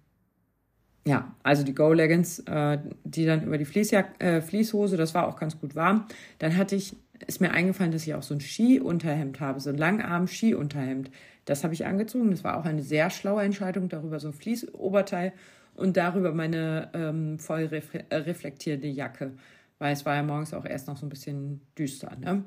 ja, 1.07 1.35
also 1.43 1.63
die 1.63 1.75
Go 1.75 1.93
Leggings, 1.93 2.39
äh, 2.39 2.79
die 3.03 3.25
dann 3.25 3.43
über 3.43 3.57
die 3.57 3.65
Fließjack 3.65 4.23
äh, 4.23 4.41
Fließhose, 4.41 4.97
das 4.97 5.13
war 5.13 5.27
auch 5.27 5.37
ganz 5.37 5.59
gut 5.59 5.75
warm. 5.75 6.07
Dann 6.39 6.57
hatte 6.57 6.75
ich, 6.75 6.95
ist 7.27 7.41
mir 7.41 7.51
eingefallen, 7.51 7.91
dass 7.91 8.07
ich 8.07 8.15
auch 8.15 8.23
so 8.23 8.33
ein 8.33 8.41
Skiunterhemd 8.41 9.39
habe, 9.39 9.59
so 9.59 9.69
ein 9.69 9.77
langarm 9.77 10.27
Skiunterhemd. 10.27 11.11
Das 11.45 11.63
habe 11.63 11.75
ich 11.75 11.85
angezogen. 11.85 12.31
Das 12.31 12.43
war 12.43 12.57
auch 12.57 12.65
eine 12.65 12.81
sehr 12.81 13.11
schlaue 13.11 13.43
Entscheidung. 13.43 13.87
Darüber 13.87 14.19
so 14.19 14.29
ein 14.29 14.33
Fließoberteil 14.33 15.33
und 15.75 15.95
darüber 15.97 16.33
meine 16.33 16.89
ähm, 16.93 17.37
voll 17.37 17.69
reflektierende 18.11 18.87
Jacke, 18.87 19.33
weil 19.77 19.93
es 19.93 20.05
war 20.05 20.15
ja 20.15 20.23
morgens 20.23 20.53
auch 20.53 20.65
erst 20.65 20.87
noch 20.87 20.97
so 20.97 21.05
ein 21.05 21.09
bisschen 21.09 21.61
düster. 21.77 22.15
Ne? 22.19 22.45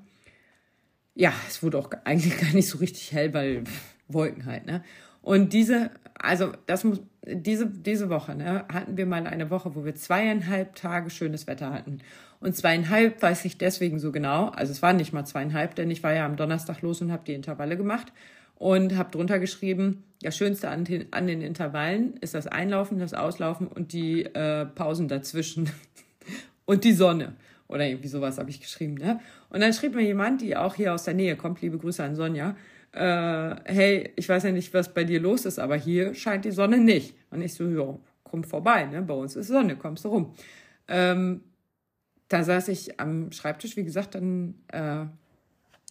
Ja, 1.15 1.33
es 1.47 1.63
wurde 1.63 1.79
auch 1.79 1.91
eigentlich 2.05 2.39
gar 2.39 2.53
nicht 2.53 2.69
so 2.69 2.79
richtig 2.79 3.13
hell, 3.13 3.33
weil 3.35 3.65
Wolken 4.09 4.47
halt. 4.47 4.67
Ne? 4.67 4.83
Und 5.23 5.53
diese, 5.53 5.91
also 6.15 6.53
das 6.67 6.85
muss, 6.85 7.01
diese, 7.25 7.67
diese 7.67 8.09
Woche 8.09 8.35
ne, 8.35 8.65
hatten 8.73 8.97
wir 8.97 9.07
mal 9.07 9.27
eine 9.27 9.51
Woche, 9.51 9.75
wo 9.75 9.85
wir 9.85 9.95
zweieinhalb 9.95 10.75
Tage 10.75 11.11
schönes 11.11 11.47
Wetter 11.47 11.73
hatten. 11.73 11.99
Und 12.41 12.57
zweieinhalb 12.57 13.21
weiß 13.21 13.45
ich 13.45 13.59
deswegen 13.59 13.99
so 13.99 14.13
genau. 14.13 14.47
Also 14.49 14.73
es 14.73 14.83
waren 14.83 14.97
nicht 14.97 15.13
mal 15.13 15.25
zweieinhalb, 15.25 15.75
denn 15.75 15.91
ich 15.91 16.03
war 16.03 16.15
ja 16.15 16.25
am 16.25 16.37
Donnerstag 16.37 16.83
los 16.83 17.03
und 17.03 17.13
habe 17.13 17.25
die 17.27 17.35
Intervalle 17.35 17.77
gemacht 17.77 18.13
und 18.57 18.97
habe 18.97 19.11
drunter 19.11 19.39
geschrieben, 19.39 20.05
das 20.23 20.37
Schönste 20.37 20.69
an 20.69 20.85
den, 20.85 21.13
an 21.13 21.27
den 21.27 21.43
Intervallen 21.43 22.17
ist 22.21 22.35
das 22.35 22.47
Einlaufen, 22.47 22.99
das 22.99 23.15
Auslaufen 23.15 23.67
und 23.69 23.93
die 23.93 24.25
äh, 24.25 24.67
Pausen 24.67 25.09
dazwischen 25.09 25.71
und 26.65 26.85
die 26.85 26.93
Sonne. 26.93 27.35
Oder 27.69 27.87
irgendwie 27.87 28.09
sowas 28.09 28.39
habe 28.39 28.51
ich 28.51 28.61
geschrieben. 28.61 28.95
Ne? 28.95 29.21
Und 29.51 29.61
dann 29.61 29.73
schrieb 29.73 29.95
mir 29.95 30.03
jemand, 30.03 30.41
die 30.41 30.57
auch 30.57 30.75
hier 30.75 30.95
aus 30.95 31.05
der 31.05 31.15
Nähe 31.15 31.37
kommt, 31.37 31.61
liebe 31.61 31.79
Grüße 31.79 32.03
an 32.03 32.17
Sonja, 32.17 32.57
äh, 32.93 33.57
hey, 33.65 34.13
ich 34.17 34.29
weiß 34.29 34.45
ja 34.45 34.53
nicht, 34.53 34.73
was 34.75 34.93
bei 34.93 35.05
dir 35.05 35.21
los 35.21 35.45
ist, 35.45 35.59
aber 35.59 35.77
hier 35.77 36.15
scheint 36.15 36.45
die 36.45 36.51
Sonne 36.51 36.79
nicht. 36.79 37.15
Und 37.31 37.43
ich 37.43 37.55
so, 37.55 37.69
ja, 37.69 37.99
komm 38.25 38.45
vorbei, 38.45 38.87
ne? 38.87 39.03
bei 39.03 39.15
uns 39.15 39.37
ist 39.37 39.49
Sonne, 39.49 39.77
kommst 39.77 40.05
du 40.05 40.09
rum. 40.09 40.35
Ähm, 40.89 41.43
da 42.29 42.45
saß 42.45 42.69
ich 42.69 43.01
am 43.01 43.33
Schreibtisch, 43.33 43.77
wie 43.77 43.85
gesagt, 43.85 44.15
dann 44.15 44.55
äh, 44.69 45.07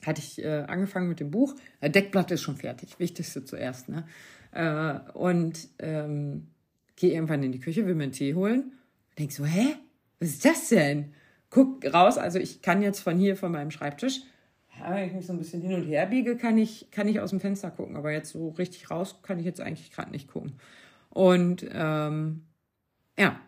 hatte 0.06 0.22
ich 0.22 0.44
äh, 0.44 0.66
angefangen 0.68 1.10
mit 1.10 1.20
dem 1.20 1.32
Buch. 1.32 1.56
Deckblatt 1.82 2.32
ist 2.32 2.42
schon 2.42 2.58
fertig, 2.58 3.00
wichtigste 3.00 3.44
zuerst. 3.44 3.90
Ne? 3.90 4.06
Äh, 4.52 5.12
und 5.14 5.68
ähm, 5.80 6.48
gehe 6.96 7.14
irgendwann 7.14 7.44
in 7.44 7.52
die 7.52 7.60
Küche, 7.60 7.86
will 7.86 7.96
mir 7.96 8.04
einen 8.04 8.12
Tee 8.12 8.36
holen. 8.36 8.72
Denk 9.18 9.32
so, 9.32 9.46
hä? 9.46 9.76
Was 10.20 10.30
ist 10.30 10.46
das 10.46 10.70
denn? 10.70 11.14
Guck 11.50 11.86
raus, 11.94 12.18
also 12.18 12.40
ich 12.40 12.62
kann 12.62 12.82
jetzt 12.82 13.00
von 13.00 13.18
hier, 13.18 13.36
von 13.36 13.52
meinem 13.52 13.72
Schreibtisch, 13.72 14.22
ja, 14.80 14.96
wenn 14.96 15.08
ich 15.08 15.14
mich 15.14 15.26
so 15.26 15.34
ein 15.34 15.40
bisschen 15.40 15.62
hin 15.62 15.74
und 15.74 15.84
her 15.84 16.06
biege, 16.06 16.38
kann 16.38 16.58
ich, 16.58 16.90
kann 16.92 17.08
ich 17.08 17.20
aus 17.20 17.32
dem 17.32 17.40
Fenster 17.40 17.72
gucken. 17.72 17.96
Aber 17.96 18.12
jetzt 18.12 18.32
so 18.32 18.50
richtig 18.50 18.90
raus 18.92 19.20
kann 19.24 19.40
ich 19.40 19.46
jetzt 19.46 19.62
eigentlich 19.62 19.92
gerade 19.92 20.12
nicht 20.12 20.28
gucken. 20.28 20.54
Und 21.10 21.66
ähm, 21.72 22.44
ja, 23.18 23.40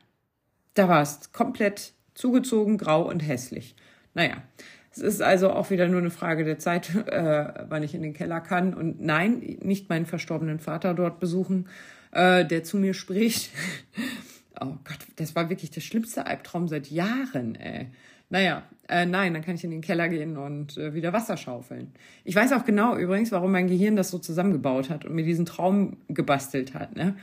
da 0.73 0.89
war 0.89 1.01
es 1.01 1.31
komplett 1.31 1.93
zugezogen, 2.13 2.77
grau 2.77 3.07
und 3.07 3.19
hässlich. 3.19 3.75
Naja, 4.13 4.43
es 4.91 4.99
ist 4.99 5.21
also 5.21 5.51
auch 5.51 5.69
wieder 5.69 5.87
nur 5.87 5.99
eine 5.99 6.09
Frage 6.09 6.43
der 6.43 6.59
Zeit, 6.59 6.93
äh, 7.07 7.65
wann 7.67 7.83
ich 7.83 7.93
in 7.93 8.01
den 8.01 8.13
Keller 8.13 8.41
kann. 8.41 8.73
Und 8.73 9.01
nein, 9.01 9.57
nicht 9.61 9.89
meinen 9.89 10.05
verstorbenen 10.05 10.59
Vater 10.59 10.93
dort 10.93 11.19
besuchen, 11.19 11.67
äh, 12.11 12.45
der 12.45 12.63
zu 12.63 12.77
mir 12.77 12.93
spricht. 12.93 13.51
oh 14.59 14.77
Gott, 14.83 14.99
das 15.17 15.35
war 15.35 15.49
wirklich 15.49 15.71
der 15.71 15.81
schlimmste 15.81 16.25
Albtraum 16.25 16.67
seit 16.67 16.89
Jahren, 16.89 17.55
ey. 17.55 17.91
Naja, 18.29 18.63
äh, 18.87 19.05
nein, 19.05 19.33
dann 19.33 19.43
kann 19.43 19.55
ich 19.55 19.63
in 19.63 19.71
den 19.71 19.81
Keller 19.81 20.09
gehen 20.09 20.37
und 20.37 20.77
äh, 20.77 20.93
wieder 20.93 21.13
Wasser 21.13 21.37
schaufeln. 21.37 21.91
Ich 22.23 22.35
weiß 22.35 22.53
auch 22.53 22.65
genau 22.65 22.95
übrigens, 22.95 23.31
warum 23.31 23.51
mein 23.51 23.67
Gehirn 23.67 23.95
das 23.95 24.09
so 24.09 24.17
zusammengebaut 24.17 24.89
hat 24.89 25.05
und 25.05 25.13
mir 25.13 25.23
diesen 25.23 25.45
Traum 25.45 25.97
gebastelt 26.07 26.73
hat. 26.73 26.95
Ne? 26.95 27.15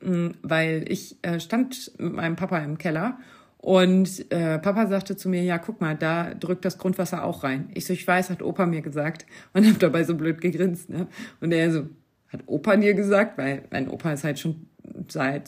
Mm, 0.00 0.30
weil 0.42 0.84
ich 0.88 1.16
äh, 1.22 1.40
stand 1.40 1.92
mit 1.98 2.14
meinem 2.14 2.36
Papa 2.36 2.58
im 2.58 2.78
Keller 2.78 3.18
und 3.58 4.32
äh, 4.32 4.58
Papa 4.58 4.88
sagte 4.88 5.16
zu 5.16 5.28
mir, 5.28 5.44
ja, 5.44 5.58
guck 5.58 5.80
mal, 5.80 5.96
da 5.96 6.34
drückt 6.34 6.64
das 6.64 6.78
Grundwasser 6.78 7.22
auch 7.22 7.44
rein. 7.44 7.70
Ich 7.74 7.86
so, 7.86 7.92
ich 7.92 8.06
weiß, 8.06 8.30
hat 8.30 8.42
Opa 8.42 8.66
mir 8.66 8.82
gesagt 8.82 9.24
und 9.52 9.64
habe 9.64 9.78
dabei 9.78 10.02
so 10.02 10.16
blöd 10.16 10.40
gegrinst. 10.40 10.90
Ne? 10.90 11.06
Und 11.40 11.52
er 11.52 11.72
so, 11.72 11.86
hat 12.28 12.42
Opa 12.46 12.76
dir 12.76 12.94
gesagt? 12.94 13.38
Weil 13.38 13.64
mein 13.70 13.88
Opa 13.88 14.12
ist 14.12 14.24
halt 14.24 14.40
schon 14.40 14.66
seit 15.08 15.46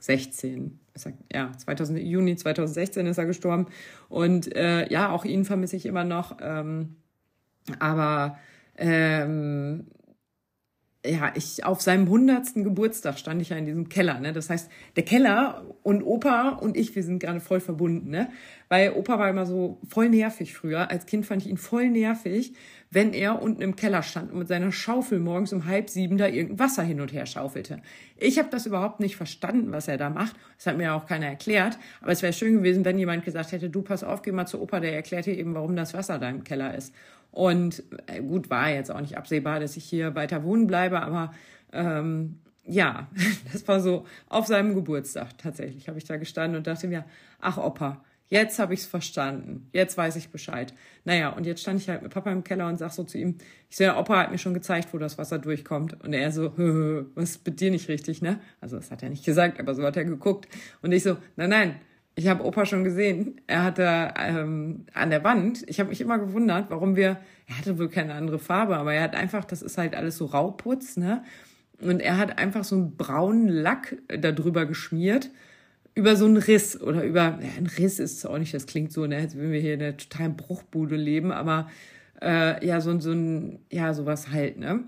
2016 0.00 0.80
ja, 1.32 1.52
2000, 1.56 2.00
Juni 2.00 2.36
2016 2.36 3.06
ist 3.06 3.18
er 3.18 3.26
gestorben. 3.26 3.66
Und 4.08 4.54
äh, 4.56 4.90
ja, 4.90 5.10
auch 5.10 5.24
ihn 5.24 5.44
vermisse 5.44 5.76
ich 5.76 5.86
immer 5.86 6.04
noch. 6.04 6.38
Ähm, 6.40 6.96
aber 7.78 8.38
ähm, 8.76 9.86
ja, 11.06 11.32
ich 11.34 11.64
auf 11.64 11.80
seinem 11.80 12.08
hundertsten 12.08 12.64
Geburtstag 12.64 13.18
stand 13.18 13.40
ich 13.40 13.50
ja 13.50 13.56
in 13.56 13.66
diesem 13.66 13.88
Keller. 13.88 14.18
Ne? 14.20 14.32
Das 14.32 14.50
heißt, 14.50 14.70
der 14.96 15.04
Keller 15.04 15.64
und 15.82 16.02
Opa 16.02 16.50
und 16.50 16.76
ich, 16.76 16.94
wir 16.96 17.02
sind 17.02 17.20
gerade 17.20 17.40
voll 17.40 17.60
verbunden. 17.60 18.10
Ne? 18.10 18.30
Weil 18.68 18.92
Opa 18.92 19.18
war 19.18 19.30
immer 19.30 19.46
so 19.46 19.78
voll 19.88 20.08
nervig 20.08 20.54
früher. 20.54 20.90
Als 20.90 21.06
Kind 21.06 21.24
fand 21.24 21.42
ich 21.42 21.48
ihn 21.48 21.56
voll 21.56 21.88
nervig, 21.90 22.54
wenn 22.90 23.12
er 23.12 23.42
unten 23.42 23.60
im 23.60 23.76
Keller 23.76 24.02
stand 24.02 24.32
und 24.32 24.38
mit 24.38 24.48
seiner 24.48 24.72
Schaufel 24.72 25.18
morgens 25.18 25.52
um 25.52 25.66
halb 25.66 25.90
sieben 25.90 26.16
da 26.16 26.26
irgendein 26.26 26.58
Wasser 26.58 26.82
hin 26.82 27.00
und 27.00 27.12
her 27.12 27.26
schaufelte. 27.26 27.80
Ich 28.16 28.38
habe 28.38 28.48
das 28.50 28.66
überhaupt 28.66 29.00
nicht 29.00 29.16
verstanden, 29.16 29.72
was 29.72 29.88
er 29.88 29.98
da 29.98 30.08
macht. 30.08 30.36
Das 30.56 30.66
hat 30.66 30.78
mir 30.78 30.94
auch 30.94 31.06
keiner 31.06 31.26
erklärt. 31.26 31.78
Aber 32.00 32.12
es 32.12 32.22
wäre 32.22 32.32
schön 32.32 32.54
gewesen, 32.54 32.84
wenn 32.84 32.98
jemand 32.98 33.24
gesagt 33.24 33.52
hätte, 33.52 33.68
du 33.68 33.82
pass 33.82 34.02
auf, 34.02 34.22
geh 34.22 34.32
mal 34.32 34.46
zu 34.46 34.60
Opa, 34.60 34.80
der 34.80 34.94
erklärt 34.94 35.26
dir 35.26 35.36
eben, 35.36 35.54
warum 35.54 35.76
das 35.76 35.92
Wasser 35.92 36.18
da 36.18 36.30
im 36.30 36.44
Keller 36.44 36.74
ist. 36.74 36.94
Und 37.30 37.82
äh, 38.06 38.22
gut, 38.22 38.48
war 38.48 38.70
jetzt 38.70 38.90
auch 38.90 39.00
nicht 39.00 39.18
absehbar, 39.18 39.60
dass 39.60 39.76
ich 39.76 39.84
hier 39.84 40.14
weiter 40.14 40.42
wohnen 40.44 40.66
bleibe, 40.66 41.00
aber 41.02 41.32
ähm, 41.72 42.38
ja, 42.64 43.08
das 43.52 43.68
war 43.68 43.80
so 43.80 44.06
auf 44.28 44.46
seinem 44.46 44.74
Geburtstag 44.74 45.36
tatsächlich, 45.36 45.88
habe 45.88 45.98
ich 45.98 46.04
da 46.04 46.16
gestanden 46.16 46.56
und 46.56 46.66
dachte 46.66 46.88
mir, 46.88 47.04
ach 47.40 47.58
Opa, 47.58 48.02
Jetzt 48.28 48.58
habe 48.58 48.74
ich 48.74 48.80
es 48.80 48.86
verstanden. 48.86 49.68
Jetzt 49.72 49.96
weiß 49.96 50.16
ich 50.16 50.28
Bescheid. 50.28 50.74
Naja, 51.04 51.30
und 51.30 51.46
jetzt 51.46 51.62
stand 51.62 51.80
ich 51.80 51.88
halt 51.88 52.02
mit 52.02 52.12
Papa 52.12 52.30
im 52.30 52.44
Keller 52.44 52.68
und 52.68 52.78
sag 52.78 52.92
so 52.92 53.04
zu 53.04 53.16
ihm, 53.16 53.36
ich 53.70 53.76
sehe, 53.76 53.86
der 53.86 53.98
Opa 53.98 54.18
hat 54.18 54.30
mir 54.30 54.38
schon 54.38 54.52
gezeigt, 54.52 54.88
wo 54.92 54.98
das 54.98 55.16
Wasser 55.16 55.38
durchkommt. 55.38 56.02
Und 56.04 56.12
er 56.12 56.30
so, 56.30 56.52
was 57.14 57.30
ist 57.30 57.46
mit 57.46 57.60
dir 57.60 57.70
nicht 57.70 57.88
richtig, 57.88 58.20
ne? 58.20 58.40
Also 58.60 58.76
das 58.76 58.90
hat 58.90 59.02
er 59.02 59.08
nicht 59.08 59.24
gesagt, 59.24 59.58
aber 59.58 59.74
so 59.74 59.82
hat 59.82 59.96
er 59.96 60.04
geguckt. 60.04 60.46
Und 60.82 60.92
ich 60.92 61.02
so, 61.02 61.16
nein, 61.36 61.50
nein, 61.50 61.80
ich 62.16 62.28
habe 62.28 62.44
Opa 62.44 62.66
schon 62.66 62.84
gesehen. 62.84 63.40
Er 63.46 63.62
hatte 63.64 64.12
ähm, 64.18 64.84
an 64.92 65.08
der 65.08 65.24
Wand, 65.24 65.64
ich 65.66 65.80
habe 65.80 65.88
mich 65.88 66.00
immer 66.00 66.18
gewundert, 66.18 66.66
warum 66.68 66.96
wir, 66.96 67.18
er 67.46 67.58
hatte 67.58 67.78
wohl 67.78 67.88
keine 67.88 68.12
andere 68.12 68.38
Farbe, 68.38 68.76
aber 68.76 68.92
er 68.92 69.04
hat 69.04 69.14
einfach, 69.14 69.44
das 69.44 69.62
ist 69.62 69.78
halt 69.78 69.94
alles 69.94 70.18
so 70.18 70.26
Rauputz, 70.26 70.96
ne? 70.96 71.22
Und 71.80 72.00
er 72.00 72.18
hat 72.18 72.38
einfach 72.38 72.64
so 72.64 72.74
einen 72.74 72.96
braunen 72.96 73.48
Lack 73.48 73.96
darüber 74.08 74.66
geschmiert 74.66 75.30
über 75.98 76.14
so 76.14 76.26
einen 76.26 76.36
Riss 76.36 76.80
oder 76.80 77.02
über, 77.02 77.40
ja, 77.42 77.50
ein 77.58 77.66
Riss 77.66 77.98
ist 77.98 78.24
auch 78.24 78.38
nicht, 78.38 78.54
das 78.54 78.66
klingt 78.66 78.92
so, 78.92 79.04
ne, 79.06 79.16
als 79.16 79.34
würden 79.34 79.50
wir 79.50 79.60
hier 79.60 79.74
in 79.74 79.82
einer 79.82 79.96
totalen 79.96 80.36
Bruchbude 80.36 80.94
leben, 80.94 81.32
aber 81.32 81.68
äh, 82.22 82.64
ja, 82.64 82.80
so, 82.80 82.98
so 83.00 83.10
ein, 83.10 83.58
ja, 83.70 83.92
sowas 83.94 84.30
halt, 84.30 84.58
ne? 84.58 84.84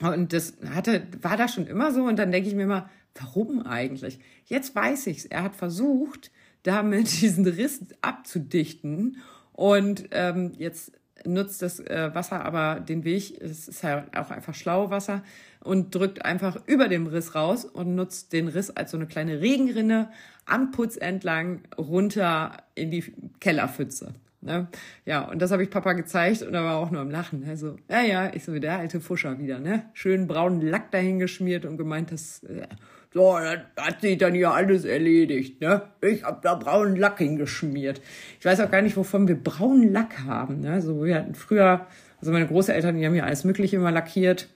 Und 0.00 0.32
das 0.32 0.54
hatte, 0.64 1.02
war 1.22 1.36
da 1.36 1.48
schon 1.48 1.66
immer 1.66 1.92
so 1.92 2.04
und 2.04 2.20
dann 2.20 2.30
denke 2.30 2.48
ich 2.48 2.54
mir 2.54 2.62
immer, 2.62 2.88
warum 3.16 3.66
eigentlich? 3.66 4.20
Jetzt 4.44 4.76
weiß 4.76 5.08
ich's. 5.08 5.24
Er 5.24 5.42
hat 5.42 5.56
versucht, 5.56 6.30
damit 6.62 7.10
diesen 7.20 7.44
Riss 7.44 7.80
abzudichten 8.00 9.16
und 9.52 10.08
ähm, 10.12 10.52
jetzt 10.56 10.92
nutzt 11.24 11.62
das 11.62 11.80
äh, 11.80 12.14
Wasser 12.14 12.44
aber 12.44 12.78
den 12.78 13.02
Weg, 13.02 13.40
es 13.40 13.66
ist 13.66 13.82
ja 13.82 14.06
auch 14.14 14.30
einfach 14.30 14.54
Wasser 14.64 15.24
und 15.62 15.94
drückt 15.94 16.24
einfach 16.24 16.58
über 16.66 16.88
dem 16.88 17.06
Riss 17.06 17.34
raus 17.34 17.64
und 17.64 17.94
nutzt 17.94 18.32
den 18.32 18.48
Riss 18.48 18.70
als 18.70 18.90
so 18.90 18.96
eine 18.96 19.06
kleine 19.06 19.40
Regenrinne 19.40 20.08
am 20.46 20.70
Putz 20.70 20.96
entlang 20.96 21.60
runter 21.76 22.52
in 22.74 22.90
die 22.90 23.04
Kellerpfütze. 23.40 24.14
Ne? 24.40 24.68
Ja, 25.04 25.22
und 25.22 25.42
das 25.42 25.50
habe 25.50 25.64
ich 25.64 25.70
Papa 25.70 25.94
gezeigt 25.94 26.42
und 26.42 26.54
er 26.54 26.62
war 26.62 26.76
auch 26.76 26.90
nur 26.90 27.00
am 27.00 27.10
Lachen. 27.10 27.44
Also, 27.48 27.76
ja, 27.90 28.02
ja, 28.02 28.30
ich 28.32 28.44
so 28.44 28.54
wie 28.54 28.60
der 28.60 28.78
alte 28.78 29.00
Fuscher 29.00 29.38
wieder, 29.40 29.58
ne? 29.58 29.86
Schön 29.94 30.28
braunen 30.28 30.60
Lack 30.60 30.92
dahin 30.92 31.18
geschmiert 31.18 31.64
und 31.64 31.76
gemeint, 31.76 32.12
das, 32.12 32.44
äh, 32.44 32.68
so, 33.12 33.36
das 33.36 33.58
hat 33.76 34.00
sich 34.00 34.16
dann 34.16 34.34
hier 34.34 34.52
alles 34.52 34.84
erledigt, 34.84 35.60
ne? 35.60 35.82
Ich 36.02 36.22
habe 36.22 36.38
da 36.40 36.54
braunen 36.54 36.94
Lack 36.94 37.18
hingeschmiert. 37.18 38.00
Ich 38.38 38.46
weiß 38.46 38.60
auch 38.60 38.70
gar 38.70 38.80
nicht, 38.80 38.96
wovon 38.96 39.26
wir 39.26 39.34
braunen 39.34 39.92
Lack 39.92 40.20
haben, 40.20 40.60
ne? 40.60 40.80
So, 40.82 41.04
wir 41.04 41.16
hatten 41.16 41.34
früher, 41.34 41.86
also 42.20 42.30
meine 42.30 42.46
Großeltern, 42.46 42.96
die 42.96 43.04
haben 43.04 43.16
ja 43.16 43.24
alles 43.24 43.42
Mögliche 43.42 43.74
immer 43.74 43.90
lackiert 43.90 44.48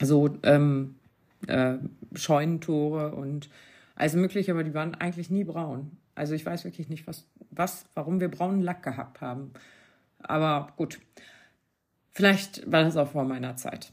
so 0.00 0.38
ähm, 0.42 0.96
äh, 1.46 1.74
Scheunentore 2.14 3.14
und 3.14 3.50
alles 3.94 4.14
mögliche, 4.14 4.52
aber 4.52 4.64
die 4.64 4.74
waren 4.74 4.94
eigentlich 4.94 5.30
nie 5.30 5.44
braun. 5.44 5.96
Also 6.14 6.34
ich 6.34 6.44
weiß 6.44 6.64
wirklich 6.64 6.88
nicht, 6.88 7.06
was, 7.06 7.26
was, 7.50 7.86
warum 7.94 8.20
wir 8.20 8.28
braunen 8.28 8.62
Lack 8.62 8.82
gehabt 8.82 9.20
haben. 9.20 9.52
Aber 10.18 10.72
gut, 10.76 11.00
vielleicht 12.12 12.70
war 12.70 12.82
das 12.82 12.96
auch 12.96 13.10
vor 13.10 13.24
meiner 13.24 13.56
Zeit. 13.56 13.92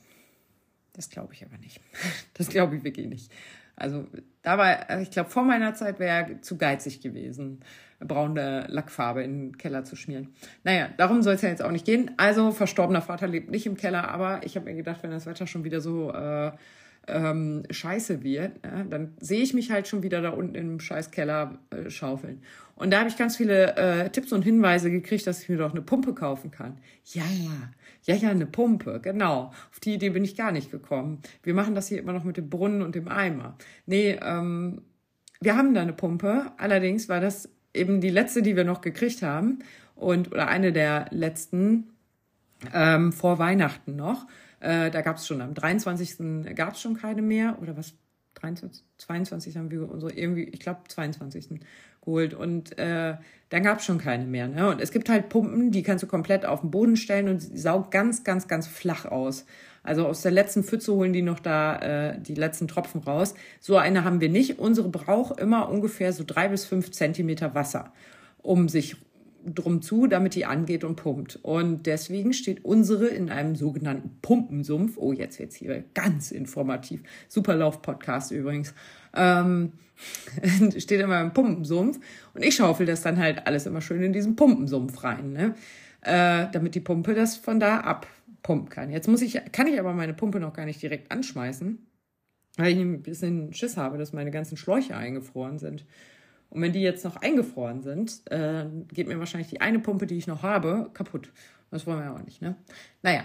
Das 0.93 1.09
glaube 1.09 1.33
ich 1.33 1.45
aber 1.45 1.57
nicht. 1.57 1.79
Das 2.33 2.49
glaube 2.49 2.75
ich 2.77 2.83
wirklich 2.83 3.07
nicht. 3.07 3.31
Also 3.75 4.07
da 4.43 4.57
war, 4.57 4.99
ich 5.01 5.11
glaube, 5.11 5.29
vor 5.29 5.43
meiner 5.43 5.73
Zeit 5.73 5.99
wäre 5.99 6.31
er 6.31 6.41
zu 6.41 6.57
geizig 6.57 7.01
gewesen, 7.01 7.59
braune 7.99 8.65
Lackfarbe 8.67 9.23
in 9.23 9.49
den 9.49 9.57
Keller 9.57 9.83
zu 9.83 9.95
schmieren. 9.95 10.29
Naja, 10.63 10.89
darum 10.97 11.21
soll 11.21 11.35
es 11.35 11.41
ja 11.41 11.49
jetzt 11.49 11.63
auch 11.63 11.71
nicht 11.71 11.85
gehen. 11.85 12.11
Also, 12.17 12.51
verstorbener 12.51 13.01
Vater 13.01 13.27
lebt 13.27 13.51
nicht 13.51 13.65
im 13.65 13.77
Keller, 13.77 14.09
aber 14.09 14.41
ich 14.43 14.55
habe 14.55 14.65
mir 14.65 14.75
gedacht, 14.75 15.03
wenn 15.03 15.11
das 15.11 15.25
Wetter 15.25 15.45
schon 15.45 15.63
wieder 15.63 15.81
so 15.81 16.11
äh, 16.11 16.51
ähm, 17.07 17.63
scheiße 17.69 18.23
wird, 18.23 18.59
ja, 18.63 18.83
dann 18.83 19.13
sehe 19.19 19.41
ich 19.41 19.53
mich 19.53 19.71
halt 19.71 19.87
schon 19.87 20.03
wieder 20.03 20.21
da 20.21 20.29
unten 20.29 20.55
im 20.55 20.79
Scheißkeller 20.79 21.59
äh, 21.69 21.89
schaufeln. 21.89 22.41
Und 22.75 22.91
da 22.91 22.99
habe 22.99 23.09
ich 23.09 23.17
ganz 23.17 23.37
viele 23.37 23.75
äh, 23.75 24.09
Tipps 24.09 24.31
und 24.31 24.41
Hinweise 24.41 24.89
gekriegt, 24.89 25.27
dass 25.27 25.43
ich 25.43 25.49
mir 25.49 25.57
doch 25.57 25.71
eine 25.71 25.81
Pumpe 25.81 26.13
kaufen 26.13 26.51
kann. 26.51 26.79
Ja, 27.05 27.23
ja, 27.23 27.71
ja, 28.05 28.29
eine 28.29 28.45
Pumpe, 28.45 28.99
genau. 29.01 29.51
Auf 29.71 29.79
die 29.79 29.93
Idee 29.93 30.09
bin 30.09 30.23
ich 30.23 30.35
gar 30.35 30.51
nicht 30.51 30.71
gekommen. 30.71 31.21
Wir 31.43 31.53
machen 31.53 31.75
das 31.75 31.87
hier 31.87 31.99
immer 31.99 32.13
noch 32.13 32.23
mit 32.23 32.37
dem 32.37 32.49
Brunnen 32.49 32.81
und 32.81 32.95
dem 32.95 33.07
Eimer. 33.07 33.55
Nee, 33.85 34.17
ähm, 34.21 34.81
wir 35.39 35.55
haben 35.55 35.73
da 35.73 35.81
eine 35.81 35.93
Pumpe. 35.93 36.51
Allerdings 36.57 37.09
war 37.09 37.19
das 37.19 37.49
eben 37.73 38.01
die 38.01 38.09
letzte, 38.09 38.41
die 38.41 38.55
wir 38.55 38.63
noch 38.63 38.81
gekriegt 38.81 39.21
haben. 39.21 39.59
Und, 39.95 40.31
oder 40.31 40.47
eine 40.47 40.71
der 40.73 41.07
letzten 41.11 41.89
ähm, 42.73 43.11
vor 43.13 43.39
Weihnachten 43.39 43.95
noch. 43.95 44.27
Äh, 44.59 44.91
da 44.91 45.01
gab 45.01 45.17
es 45.17 45.27
schon 45.27 45.41
am 45.41 45.53
23. 45.53 46.55
gab 46.55 46.73
es 46.73 46.81
schon 46.81 46.95
keine 46.95 47.21
mehr. 47.21 47.57
Oder 47.61 47.77
was? 47.77 47.93
23, 48.35 48.83
22 48.97 49.57
haben 49.57 49.71
wir 49.71 49.89
unsere 49.89 50.13
irgendwie, 50.13 50.43
ich 50.43 50.59
glaube 50.59 50.81
22. 50.87 51.59
geholt. 52.01 52.33
Und 52.33 52.77
äh, 52.77 53.15
dann 53.49 53.63
gab 53.63 53.79
es 53.79 53.85
schon 53.85 53.97
keine 53.97 54.25
mehr. 54.25 54.47
Ne? 54.47 54.69
Und 54.69 54.81
es 54.81 54.91
gibt 54.91 55.09
halt 55.09 55.29
Pumpen, 55.29 55.71
die 55.71 55.83
kannst 55.83 56.03
du 56.03 56.07
komplett 56.07 56.45
auf 56.45 56.61
den 56.61 56.71
Boden 56.71 56.95
stellen 56.95 57.29
und 57.29 57.39
sie 57.39 57.57
saugt 57.57 57.91
ganz, 57.91 58.23
ganz, 58.23 58.47
ganz 58.47 58.67
flach 58.67 59.05
aus. 59.05 59.45
Also 59.83 60.05
aus 60.05 60.21
der 60.21 60.31
letzten 60.31 60.63
Pfütze 60.63 60.93
holen 60.93 61.13
die 61.13 61.23
noch 61.23 61.39
da 61.39 61.77
äh, 62.11 62.19
die 62.19 62.35
letzten 62.35 62.67
Tropfen 62.67 63.01
raus. 63.01 63.33
So 63.59 63.77
eine 63.77 64.03
haben 64.03 64.21
wir 64.21 64.29
nicht. 64.29 64.59
Unsere 64.59 64.89
braucht 64.89 65.39
immer 65.39 65.69
ungefähr 65.69 66.13
so 66.13 66.23
drei 66.25 66.49
bis 66.49 66.65
fünf 66.65 66.91
Zentimeter 66.91 67.55
Wasser, 67.55 67.91
um 68.37 68.69
sich 68.69 68.97
drum 69.45 69.81
zu, 69.81 70.07
damit 70.07 70.35
die 70.35 70.45
angeht 70.45 70.83
und 70.83 70.95
pumpt. 70.95 71.39
Und 71.41 71.85
deswegen 71.85 72.33
steht 72.33 72.65
unsere 72.65 73.07
in 73.07 73.29
einem 73.29 73.55
sogenannten 73.55 74.19
Pumpensumpf. 74.21 74.97
Oh, 74.97 75.13
jetzt 75.13 75.39
jetzt 75.39 75.55
hier 75.55 75.83
ganz 75.93 76.31
informativ. 76.31 77.01
Superlauf-Podcast 77.27 78.31
übrigens. 78.31 78.73
Ähm, 79.15 79.73
steht 80.77 81.01
immer 81.01 81.21
im 81.21 81.33
Pumpensumpf. 81.33 81.99
Und 82.33 82.43
ich 82.43 82.55
schaufel 82.55 82.85
das 82.85 83.01
dann 83.01 83.17
halt 83.17 83.47
alles 83.47 83.65
immer 83.65 83.81
schön 83.81 84.01
in 84.01 84.13
diesen 84.13 84.35
Pumpensumpf 84.35 85.03
rein, 85.03 85.33
ne? 85.33 85.55
Äh, 86.01 86.47
damit 86.51 86.73
die 86.73 86.79
Pumpe 86.79 87.13
das 87.13 87.37
von 87.37 87.59
da 87.59 87.81
ab 87.81 88.07
pumpen 88.43 88.69
kann. 88.69 88.89
Jetzt 88.89 89.07
muss 89.07 89.21
ich, 89.21 89.39
kann 89.51 89.67
ich 89.67 89.79
aber 89.79 89.93
meine 89.93 90.13
Pumpe 90.13 90.39
noch 90.39 90.53
gar 90.53 90.65
nicht 90.65 90.81
direkt 90.81 91.11
anschmeißen, 91.11 91.77
weil 92.57 92.73
ich 92.73 92.79
ein 92.79 93.01
bisschen 93.01 93.53
Schiss 93.53 93.77
habe, 93.77 93.97
dass 93.97 94.13
meine 94.13 94.31
ganzen 94.31 94.57
Schläuche 94.57 94.95
eingefroren 94.95 95.59
sind. 95.59 95.85
Und 96.51 96.61
wenn 96.61 96.73
die 96.73 96.81
jetzt 96.81 97.05
noch 97.05 97.15
eingefroren 97.15 97.81
sind, 97.81 98.21
äh, 98.29 98.65
geht 98.93 99.07
mir 99.07 99.17
wahrscheinlich 99.19 99.49
die 99.49 99.61
eine 99.61 99.79
Pumpe, 99.79 100.05
die 100.05 100.17
ich 100.17 100.27
noch 100.27 100.43
habe, 100.43 100.91
kaputt. 100.93 101.31
Das 101.71 101.87
wollen 101.87 101.99
wir 101.99 102.05
ja 102.05 102.13
auch 102.13 102.23
nicht, 102.23 102.41
ne? 102.41 102.55
Naja. 103.01 103.23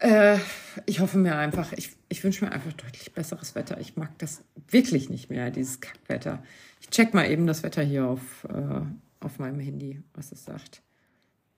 Äh, 0.00 0.38
ich 0.86 1.00
hoffe 1.00 1.18
mir 1.18 1.36
einfach, 1.36 1.72
ich, 1.74 1.90
ich 2.08 2.24
wünsche 2.24 2.44
mir 2.44 2.52
einfach 2.52 2.72
deutlich 2.72 3.12
besseres 3.12 3.54
Wetter. 3.54 3.78
Ich 3.78 3.96
mag 3.96 4.16
das 4.18 4.42
wirklich 4.70 5.10
nicht 5.10 5.28
mehr, 5.28 5.50
dieses 5.50 5.80
Kackwetter. 5.80 6.42
Ich 6.80 6.88
check 6.88 7.12
mal 7.12 7.30
eben 7.30 7.46
das 7.46 7.62
Wetter 7.62 7.82
hier 7.82 8.06
auf, 8.06 8.44
äh, 8.44 8.80
auf 9.20 9.38
meinem 9.38 9.60
Handy, 9.60 10.00
was 10.14 10.32
es 10.32 10.44
sagt. 10.44 10.82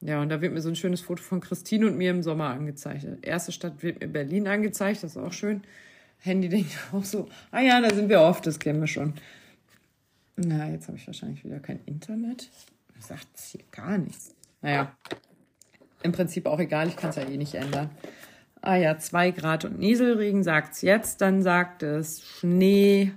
Ja, 0.00 0.20
und 0.20 0.30
da 0.30 0.40
wird 0.40 0.52
mir 0.52 0.62
so 0.62 0.70
ein 0.70 0.76
schönes 0.76 1.02
Foto 1.02 1.22
von 1.22 1.40
Christine 1.40 1.86
und 1.86 1.96
mir 1.96 2.10
im 2.10 2.22
Sommer 2.22 2.48
angezeigt. 2.48 3.06
Erste 3.22 3.52
Stadt 3.52 3.82
wird 3.82 4.00
mir 4.00 4.08
Berlin 4.08 4.48
angezeigt, 4.48 5.04
das 5.04 5.12
ist 5.12 5.22
auch 5.22 5.32
schön. 5.32 5.62
Handy 6.18 6.48
denkt 6.48 6.76
auch 6.92 7.04
so, 7.04 7.28
ah 7.52 7.60
ja, 7.60 7.80
da 7.80 7.94
sind 7.94 8.08
wir 8.08 8.20
oft, 8.20 8.46
das 8.46 8.58
kennen 8.58 8.80
wir 8.80 8.88
schon. 8.88 9.14
Na, 10.36 10.70
jetzt 10.70 10.88
habe 10.88 10.96
ich 10.96 11.06
wahrscheinlich 11.06 11.44
wieder 11.44 11.60
kein 11.60 11.80
Internet. 11.86 12.50
Sagt 12.98 13.28
es 13.34 13.46
hier 13.46 13.62
gar 13.70 13.98
nichts. 13.98 14.34
Naja, 14.62 14.94
im 16.02 16.12
Prinzip 16.12 16.46
auch 16.46 16.58
egal, 16.58 16.88
ich 16.88 16.96
kann 16.96 17.10
es 17.10 17.16
ja 17.16 17.22
eh 17.22 17.36
nicht 17.36 17.54
ändern. 17.54 17.90
Ah 18.62 18.76
ja, 18.76 18.98
zwei 18.98 19.30
Grad 19.30 19.64
und 19.64 19.78
Nieselregen 19.78 20.42
sagt 20.42 20.74
es 20.74 20.82
jetzt, 20.82 21.20
dann 21.22 21.42
sagt 21.42 21.82
es 21.82 22.22
Schnee 22.22 23.12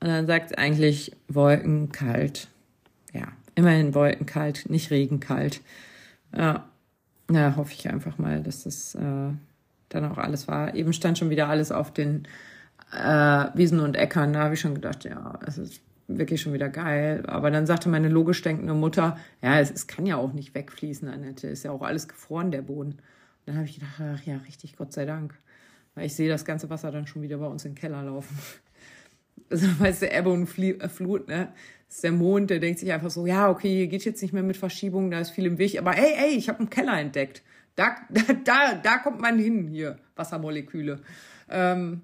und 0.00 0.08
dann 0.08 0.26
sagt 0.26 0.52
es 0.52 0.58
eigentlich 0.58 1.12
wolkenkalt. 1.28 2.48
Ja, 3.12 3.28
Immerhin 3.54 3.94
wolkenkalt, 3.94 4.70
nicht 4.70 4.90
regenkalt. 4.90 5.60
Ja, 6.34 6.64
ja 7.30 7.56
hoffe 7.56 7.74
ich 7.74 7.90
einfach 7.90 8.16
mal, 8.16 8.42
dass 8.42 8.64
das 8.64 8.94
äh, 8.94 9.32
dann 9.90 10.04
auch 10.10 10.16
alles 10.16 10.48
war. 10.48 10.74
Eben 10.74 10.94
stand 10.94 11.18
schon 11.18 11.28
wieder 11.28 11.48
alles 11.48 11.70
auf 11.70 11.92
den 11.92 12.26
äh, 12.92 13.46
Wiesen 13.54 13.80
und 13.80 13.96
Äckern. 13.96 14.32
Da 14.32 14.44
habe 14.44 14.54
ich 14.54 14.60
schon 14.60 14.74
gedacht, 14.74 15.04
ja, 15.04 15.38
es 15.46 15.58
ist 15.58 15.82
wirklich 16.18 16.40
schon 16.40 16.52
wieder 16.52 16.68
geil. 16.68 17.24
Aber 17.26 17.50
dann 17.50 17.66
sagte 17.66 17.88
meine 17.88 18.08
logisch 18.08 18.42
denkende 18.42 18.74
Mutter, 18.74 19.18
ja, 19.42 19.60
es, 19.60 19.70
es 19.70 19.86
kann 19.86 20.06
ja 20.06 20.16
auch 20.16 20.32
nicht 20.32 20.54
wegfließen, 20.54 21.08
Annette. 21.08 21.48
Ist 21.48 21.64
ja 21.64 21.70
auch 21.70 21.82
alles 21.82 22.08
gefroren, 22.08 22.50
der 22.50 22.62
Boden. 22.62 22.92
Und 22.92 23.00
dann 23.46 23.56
habe 23.56 23.66
ich 23.66 23.74
gedacht, 23.74 24.00
ach 24.00 24.22
ja, 24.24 24.36
richtig, 24.46 24.76
Gott 24.76 24.92
sei 24.92 25.04
Dank. 25.04 25.34
Weil 25.94 26.06
ich 26.06 26.14
sehe 26.14 26.28
das 26.28 26.44
ganze 26.44 26.70
Wasser 26.70 26.90
dann 26.90 27.06
schon 27.06 27.22
wieder 27.22 27.38
bei 27.38 27.46
uns 27.46 27.62
den 27.62 27.74
Keller 27.74 28.02
laufen. 28.02 28.36
Also, 29.48 29.66
weißt 29.80 30.02
du, 30.02 30.12
Ebbe 30.12 30.30
und 30.30 30.58
äh, 30.58 30.88
Flut, 30.88 31.26
ne? 31.26 31.48
Das 31.88 31.96
ist 31.96 32.04
der 32.04 32.12
Mond, 32.12 32.50
der 32.50 32.60
denkt 32.60 32.78
sich 32.78 32.92
einfach 32.92 33.10
so, 33.10 33.26
ja, 33.26 33.50
okay, 33.50 33.68
hier 33.68 33.88
geht 33.88 34.04
jetzt 34.04 34.22
nicht 34.22 34.32
mehr 34.32 34.44
mit 34.44 34.56
Verschiebungen, 34.56 35.10
da 35.10 35.18
ist 35.18 35.30
viel 35.30 35.46
im 35.46 35.58
Weg, 35.58 35.76
aber 35.76 35.96
ey, 35.98 36.14
ey, 36.16 36.36
ich 36.36 36.48
habe 36.48 36.60
einen 36.60 36.70
Keller 36.70 37.00
entdeckt. 37.00 37.42
Da, 37.74 37.96
da, 38.10 38.20
da, 38.44 38.74
da 38.74 38.98
kommt 38.98 39.20
man 39.20 39.40
hin, 39.40 39.66
hier, 39.66 39.96
Wassermoleküle. 40.14 41.00
Ähm, 41.48 42.02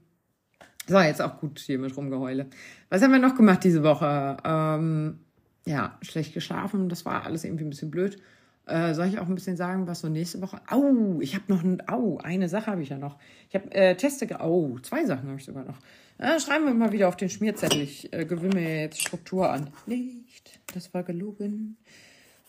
so, 0.88 0.98
jetzt 0.98 1.22
auch 1.22 1.40
gut 1.40 1.58
hier 1.58 1.78
mit 1.78 1.96
Rumgeheule. 1.96 2.46
Was 2.88 3.02
haben 3.02 3.12
wir 3.12 3.18
noch 3.18 3.34
gemacht 3.34 3.64
diese 3.64 3.82
Woche? 3.82 4.36
Ähm, 4.44 5.18
ja, 5.66 5.98
schlecht 6.02 6.32
geschlafen, 6.32 6.88
das 6.88 7.04
war 7.04 7.24
alles 7.24 7.44
irgendwie 7.44 7.64
ein 7.64 7.70
bisschen 7.70 7.90
blöd. 7.90 8.18
Äh, 8.66 8.94
soll 8.94 9.06
ich 9.06 9.18
auch 9.18 9.28
ein 9.28 9.34
bisschen 9.34 9.56
sagen, 9.56 9.86
was 9.86 10.00
so 10.00 10.08
nächste 10.08 10.42
Woche? 10.42 10.60
Au, 10.68 11.20
ich 11.20 11.34
habe 11.34 11.44
noch 11.48 11.62
ein, 11.62 11.88
au, 11.88 12.18
eine 12.18 12.48
Sache 12.48 12.66
habe 12.66 12.82
ich 12.82 12.88
ja 12.88 12.98
noch. 12.98 13.16
Ich 13.48 13.54
habe 13.54 13.70
äh, 13.72 13.96
Teste, 13.96 14.40
au, 14.40 14.78
zwei 14.80 15.04
Sachen 15.04 15.28
habe 15.28 15.38
ich 15.38 15.44
sogar 15.44 15.64
noch. 15.64 15.78
Ja, 16.18 16.40
schreiben 16.40 16.66
wir 16.66 16.74
mal 16.74 16.92
wieder 16.92 17.08
auf 17.08 17.16
den 17.16 17.28
Schmierzettel. 17.28 17.80
Ich 17.80 18.12
äh, 18.12 18.24
gewöhne 18.24 18.54
mir 18.54 18.80
jetzt 18.80 19.00
Struktur 19.00 19.50
an. 19.50 19.70
Nicht, 19.86 20.58
das 20.74 20.92
war 20.94 21.04
gelogen. 21.04 21.76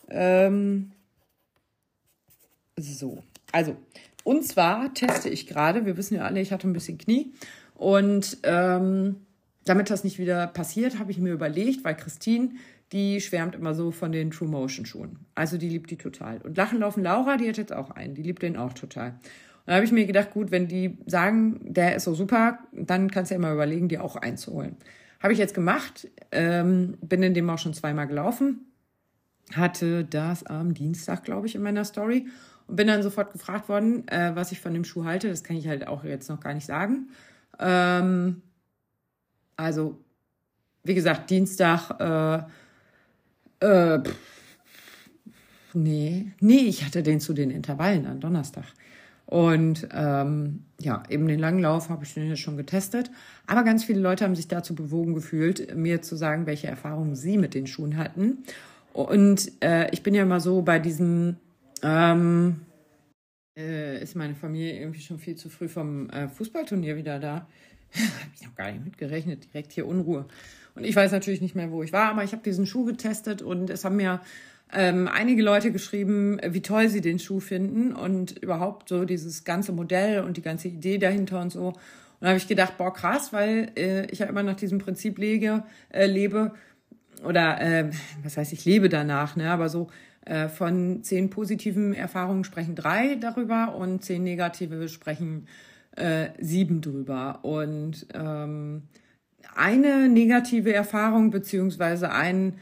Ähm, 0.08 0.90
so, 2.76 3.22
also, 3.52 3.76
und 4.24 4.44
zwar 4.44 4.92
teste 4.94 5.28
ich 5.28 5.46
gerade, 5.46 5.86
wir 5.86 5.96
wissen 5.96 6.16
ja 6.16 6.22
alle, 6.24 6.40
ich 6.40 6.52
hatte 6.52 6.68
ein 6.68 6.72
bisschen 6.72 6.98
Knie. 6.98 7.32
Und 7.78 8.36
ähm, 8.42 9.16
damit 9.64 9.88
das 9.88 10.04
nicht 10.04 10.18
wieder 10.18 10.46
passiert, 10.46 10.98
habe 10.98 11.10
ich 11.10 11.18
mir 11.18 11.32
überlegt, 11.32 11.82
weil 11.84 11.96
Christine, 11.96 12.50
die 12.92 13.22
schwärmt 13.22 13.54
immer 13.54 13.74
so 13.74 13.90
von 13.90 14.12
den 14.12 14.30
True 14.30 14.48
Motion 14.48 14.84
Schuhen. 14.84 15.20
Also 15.34 15.56
die 15.56 15.70
liebt 15.70 15.90
die 15.90 15.96
total. 15.96 16.38
Und 16.42 16.58
Lachen 16.58 16.80
laufen 16.80 17.02
Laura, 17.02 17.38
die 17.38 17.48
hat 17.48 17.56
jetzt 17.56 17.72
auch 17.72 17.90
einen, 17.90 18.14
die 18.14 18.22
liebt 18.22 18.42
den 18.42 18.58
auch 18.58 18.74
total 18.74 19.14
dann 19.68 19.74
habe 19.74 19.84
ich 19.84 19.92
mir 19.92 20.06
gedacht, 20.06 20.30
gut, 20.30 20.50
wenn 20.50 20.66
die 20.66 20.96
sagen, 21.04 21.60
der 21.62 21.94
ist 21.94 22.04
so 22.04 22.14
super, 22.14 22.60
dann 22.72 23.10
kannst 23.10 23.30
du 23.30 23.34
ja 23.34 23.38
immer 23.38 23.52
überlegen, 23.52 23.88
die 23.88 23.98
auch 23.98 24.16
einzuholen. 24.16 24.76
Habe 25.20 25.34
ich 25.34 25.38
jetzt 25.38 25.52
gemacht, 25.52 26.08
ähm, 26.32 26.96
bin 27.02 27.22
in 27.22 27.34
dem 27.34 27.50
auch 27.50 27.58
schon 27.58 27.74
zweimal 27.74 28.06
gelaufen, 28.06 28.72
hatte 29.52 30.06
das 30.06 30.42
am 30.46 30.72
Dienstag, 30.72 31.22
glaube 31.22 31.48
ich, 31.48 31.54
in 31.54 31.60
meiner 31.60 31.84
Story 31.84 32.28
und 32.66 32.76
bin 32.76 32.86
dann 32.86 33.02
sofort 33.02 33.30
gefragt 33.30 33.68
worden, 33.68 34.08
äh, 34.08 34.30
was 34.34 34.52
ich 34.52 34.60
von 34.62 34.72
dem 34.72 34.84
Schuh 34.84 35.04
halte. 35.04 35.28
Das 35.28 35.44
kann 35.44 35.58
ich 35.58 35.68
halt 35.68 35.86
auch 35.86 36.02
jetzt 36.02 36.30
noch 36.30 36.40
gar 36.40 36.54
nicht 36.54 36.64
sagen. 36.66 37.10
Ähm, 37.58 38.42
also, 39.56 39.98
wie 40.84 40.94
gesagt, 40.94 41.30
Dienstag, 41.30 41.90
äh, 42.00 43.66
äh, 43.66 44.00
pff, 44.00 44.16
nee, 45.74 46.32
nee, 46.40 46.60
ich 46.60 46.84
hatte 46.84 47.02
den 47.02 47.20
zu 47.20 47.32
den 47.32 47.50
Intervallen 47.50 48.06
an 48.06 48.20
Donnerstag. 48.20 48.64
Und 49.26 49.86
ähm, 49.92 50.64
ja, 50.80 51.02
eben 51.10 51.28
den 51.28 51.38
Langlauf 51.38 51.90
habe 51.90 52.04
ich 52.04 52.16
jetzt 52.16 52.38
schon 52.38 52.56
getestet. 52.56 53.10
Aber 53.46 53.62
ganz 53.62 53.84
viele 53.84 54.00
Leute 54.00 54.24
haben 54.24 54.34
sich 54.34 54.48
dazu 54.48 54.74
bewogen 54.74 55.12
gefühlt, 55.12 55.76
mir 55.76 56.00
zu 56.00 56.16
sagen, 56.16 56.46
welche 56.46 56.68
Erfahrungen 56.68 57.14
sie 57.14 57.36
mit 57.36 57.52
den 57.52 57.66
Schuhen 57.66 57.98
hatten. 57.98 58.38
Und 58.94 59.52
äh, 59.62 59.90
ich 59.90 60.02
bin 60.02 60.14
ja 60.14 60.22
immer 60.22 60.40
so 60.40 60.62
bei 60.62 60.78
diesem, 60.78 61.36
ähm, 61.82 62.62
äh, 63.58 64.02
ist 64.02 64.14
meine 64.14 64.34
Familie 64.34 64.78
irgendwie 64.78 65.00
schon 65.00 65.18
viel 65.18 65.34
zu 65.34 65.48
früh 65.48 65.68
vom 65.68 66.08
äh, 66.10 66.28
Fußballturnier 66.28 66.96
wieder 66.96 67.18
da. 67.18 67.34
habe 67.94 68.30
ich 68.34 68.46
noch 68.46 68.54
gar 68.54 68.70
nicht 68.70 68.84
mitgerechnet, 68.84 69.52
direkt 69.52 69.72
hier 69.72 69.86
Unruhe. 69.86 70.26
Und 70.74 70.84
ich 70.84 70.94
weiß 70.94 71.10
natürlich 71.10 71.40
nicht 71.40 71.56
mehr, 71.56 71.70
wo 71.70 71.82
ich 71.82 71.92
war, 71.92 72.10
aber 72.10 72.22
ich 72.22 72.32
habe 72.32 72.42
diesen 72.42 72.66
Schuh 72.66 72.84
getestet 72.84 73.42
und 73.42 73.68
es 73.70 73.84
haben 73.84 73.96
mir 73.96 74.20
ähm, 74.72 75.08
einige 75.08 75.42
Leute 75.42 75.72
geschrieben, 75.72 76.38
wie 76.46 76.62
toll 76.62 76.88
sie 76.88 77.00
den 77.00 77.18
Schuh 77.18 77.40
finden 77.40 77.92
und 77.92 78.38
überhaupt 78.38 78.90
so 78.90 79.04
dieses 79.04 79.44
ganze 79.44 79.72
Modell 79.72 80.20
und 80.20 80.36
die 80.36 80.42
ganze 80.42 80.68
Idee 80.68 80.98
dahinter 80.98 81.40
und 81.40 81.50
so. 81.50 81.68
Und 81.68 81.76
da 82.20 82.28
habe 82.28 82.38
ich 82.38 82.46
gedacht, 82.46 82.76
boah, 82.78 82.92
krass, 82.92 83.32
weil 83.32 83.72
äh, 83.76 84.06
ich 84.06 84.20
ja 84.20 84.26
immer 84.26 84.42
nach 84.42 84.56
diesem 84.56 84.78
Prinzip 84.78 85.18
lege, 85.18 85.64
äh, 85.90 86.06
lebe 86.06 86.52
oder 87.24 87.60
äh, 87.60 87.90
was 88.22 88.36
heißt, 88.36 88.52
ich 88.52 88.64
lebe 88.64 88.88
danach, 88.88 89.34
ne? 89.34 89.50
Aber 89.50 89.68
so 89.68 89.84
äh, 89.84 90.07
von 90.48 91.02
zehn 91.02 91.30
positiven 91.30 91.94
Erfahrungen 91.94 92.44
sprechen 92.44 92.74
drei 92.74 93.14
darüber 93.14 93.74
und 93.74 94.04
zehn 94.04 94.22
negative 94.22 94.88
sprechen 94.88 95.46
äh, 95.96 96.30
sieben 96.38 96.80
drüber. 96.80 97.40
Und 97.42 98.06
ähm, 98.14 98.82
eine 99.54 100.08
negative 100.08 100.72
Erfahrung 100.72 101.30
beziehungsweise 101.30 102.10
ein 102.10 102.54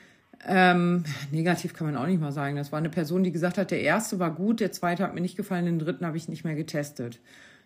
ähm, 0.46 1.04
negativ 1.32 1.74
kann 1.74 1.86
man 1.86 1.96
auch 1.96 2.06
nicht 2.06 2.20
mal 2.20 2.32
sagen. 2.32 2.56
Das 2.56 2.72
war 2.72 2.78
eine 2.78 2.90
Person, 2.90 3.24
die 3.24 3.32
gesagt 3.32 3.58
hat, 3.58 3.70
der 3.70 3.80
erste 3.80 4.18
war 4.18 4.34
gut, 4.34 4.60
der 4.60 4.72
zweite 4.72 5.02
hat 5.02 5.14
mir 5.14 5.20
nicht 5.20 5.36
gefallen, 5.36 5.66
den 5.66 5.78
dritten 5.78 6.06
habe 6.06 6.16
ich 6.16 6.28
nicht 6.28 6.44
mehr 6.44 6.54
getestet. 6.54 7.20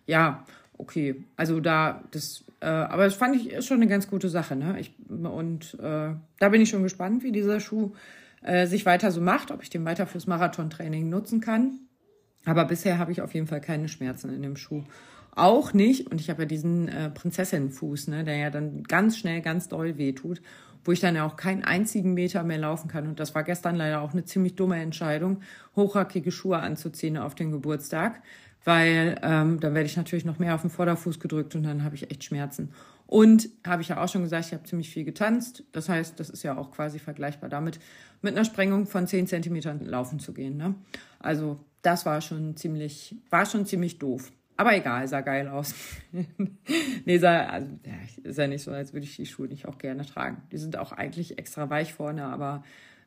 Ja, 0.07 0.45
okay. 0.77 1.23
Also 1.35 1.59
da, 1.59 2.03
das, 2.11 2.43
äh, 2.59 2.65
aber 2.65 3.03
das 3.05 3.13
fand 3.13 3.35
ich 3.35 3.51
ist 3.51 3.67
schon 3.67 3.77
eine 3.77 3.87
ganz 3.87 4.09
gute 4.09 4.29
Sache. 4.29 4.55
Ne? 4.55 4.79
Ich, 4.79 4.95
und 5.09 5.75
äh, 5.79 6.13
da 6.39 6.49
bin 6.49 6.61
ich 6.61 6.69
schon 6.69 6.83
gespannt, 6.83 7.23
wie 7.23 7.31
dieser 7.31 7.59
Schuh 7.59 7.91
äh, 8.41 8.67
sich 8.67 8.85
weiter 8.85 9.11
so 9.11 9.21
macht, 9.21 9.51
ob 9.51 9.61
ich 9.63 9.69
den 9.69 9.85
weiter 9.85 10.07
fürs 10.07 10.27
Marathontraining 10.27 11.09
nutzen 11.09 11.41
kann. 11.41 11.79
Aber 12.45 12.65
bisher 12.65 12.97
habe 12.97 13.11
ich 13.11 13.21
auf 13.21 13.33
jeden 13.33 13.47
Fall 13.47 13.61
keine 13.61 13.87
Schmerzen 13.87 14.33
in 14.33 14.41
dem 14.41 14.55
Schuh. 14.55 14.83
Auch 15.33 15.73
nicht, 15.73 16.11
und 16.11 16.19
ich 16.19 16.29
habe 16.29 16.43
ja 16.43 16.47
diesen 16.47 16.87
äh, 16.87 17.09
Prinzessinnenfuß, 17.09 18.07
ne, 18.07 18.23
der 18.23 18.37
ja 18.37 18.49
dann 18.49 18.83
ganz 18.83 19.17
schnell 19.17 19.41
ganz 19.41 19.69
doll 19.69 19.97
wehtut, 19.97 20.41
wo 20.83 20.91
ich 20.91 20.99
dann 20.99 21.15
ja 21.15 21.25
auch 21.25 21.35
keinen 21.35 21.63
einzigen 21.63 22.13
Meter 22.13 22.43
mehr 22.43 22.57
laufen 22.57 22.89
kann. 22.89 23.07
Und 23.07 23.19
das 23.19 23.33
war 23.35 23.43
gestern 23.43 23.75
leider 23.75 24.01
auch 24.01 24.13
eine 24.13 24.25
ziemlich 24.25 24.55
dumme 24.55 24.81
Entscheidung, 24.81 25.41
hochhackige 25.75 26.31
Schuhe 26.31 26.57
anzuziehen 26.57 27.17
auf 27.17 27.35
den 27.35 27.51
Geburtstag, 27.51 28.21
weil 28.65 29.19
ähm, 29.23 29.59
dann 29.59 29.73
werde 29.73 29.85
ich 29.85 29.95
natürlich 29.95 30.25
noch 30.25 30.39
mehr 30.39 30.55
auf 30.55 30.61
den 30.61 30.69
Vorderfuß 30.69 31.19
gedrückt 31.19 31.55
und 31.55 31.63
dann 31.63 31.83
habe 31.83 31.95
ich 31.95 32.11
echt 32.11 32.23
Schmerzen. 32.23 32.73
Und 33.07 33.49
habe 33.67 33.81
ich 33.81 33.89
ja 33.89 34.01
auch 34.01 34.07
schon 34.07 34.23
gesagt, 34.23 34.45
ich 34.45 34.53
habe 34.53 34.63
ziemlich 34.63 34.89
viel 34.89 35.03
getanzt. 35.03 35.65
Das 35.73 35.89
heißt, 35.89 36.17
das 36.19 36.29
ist 36.29 36.43
ja 36.43 36.57
auch 36.57 36.71
quasi 36.71 36.97
vergleichbar 36.97 37.49
damit, 37.49 37.79
mit 38.21 38.35
einer 38.35 38.45
Sprengung 38.45 38.85
von 38.85 39.07
10 39.07 39.27
Zentimetern 39.27 39.85
laufen 39.85 40.19
zu 40.19 40.33
gehen. 40.33 40.57
Ne? 40.57 40.75
Also 41.19 41.59
das 41.81 42.05
war 42.05 42.21
schon 42.21 42.55
ziemlich, 42.55 43.15
war 43.29 43.45
schon 43.45 43.65
ziemlich 43.65 43.99
doof. 43.99 44.31
Aber 44.57 44.75
egal, 44.75 45.07
sah 45.07 45.21
geil 45.21 45.47
aus. 45.47 45.73
nee, 47.05 47.17
sah, 47.17 47.47
also, 47.47 47.67
ja, 47.83 47.93
ist 48.29 48.37
ja 48.37 48.47
nicht 48.47 48.63
so, 48.63 48.71
als 48.71 48.93
würde 48.93 49.05
ich 49.05 49.15
die 49.15 49.25
Schuhe 49.25 49.47
nicht 49.47 49.65
auch 49.65 49.79
gerne 49.79 50.05
tragen. 50.05 50.43
Die 50.51 50.57
sind 50.57 50.77
auch 50.77 50.91
eigentlich 50.91 51.39
extra 51.39 51.69
weich 51.69 51.93
vorne, 51.93 52.25
aber 52.25 52.63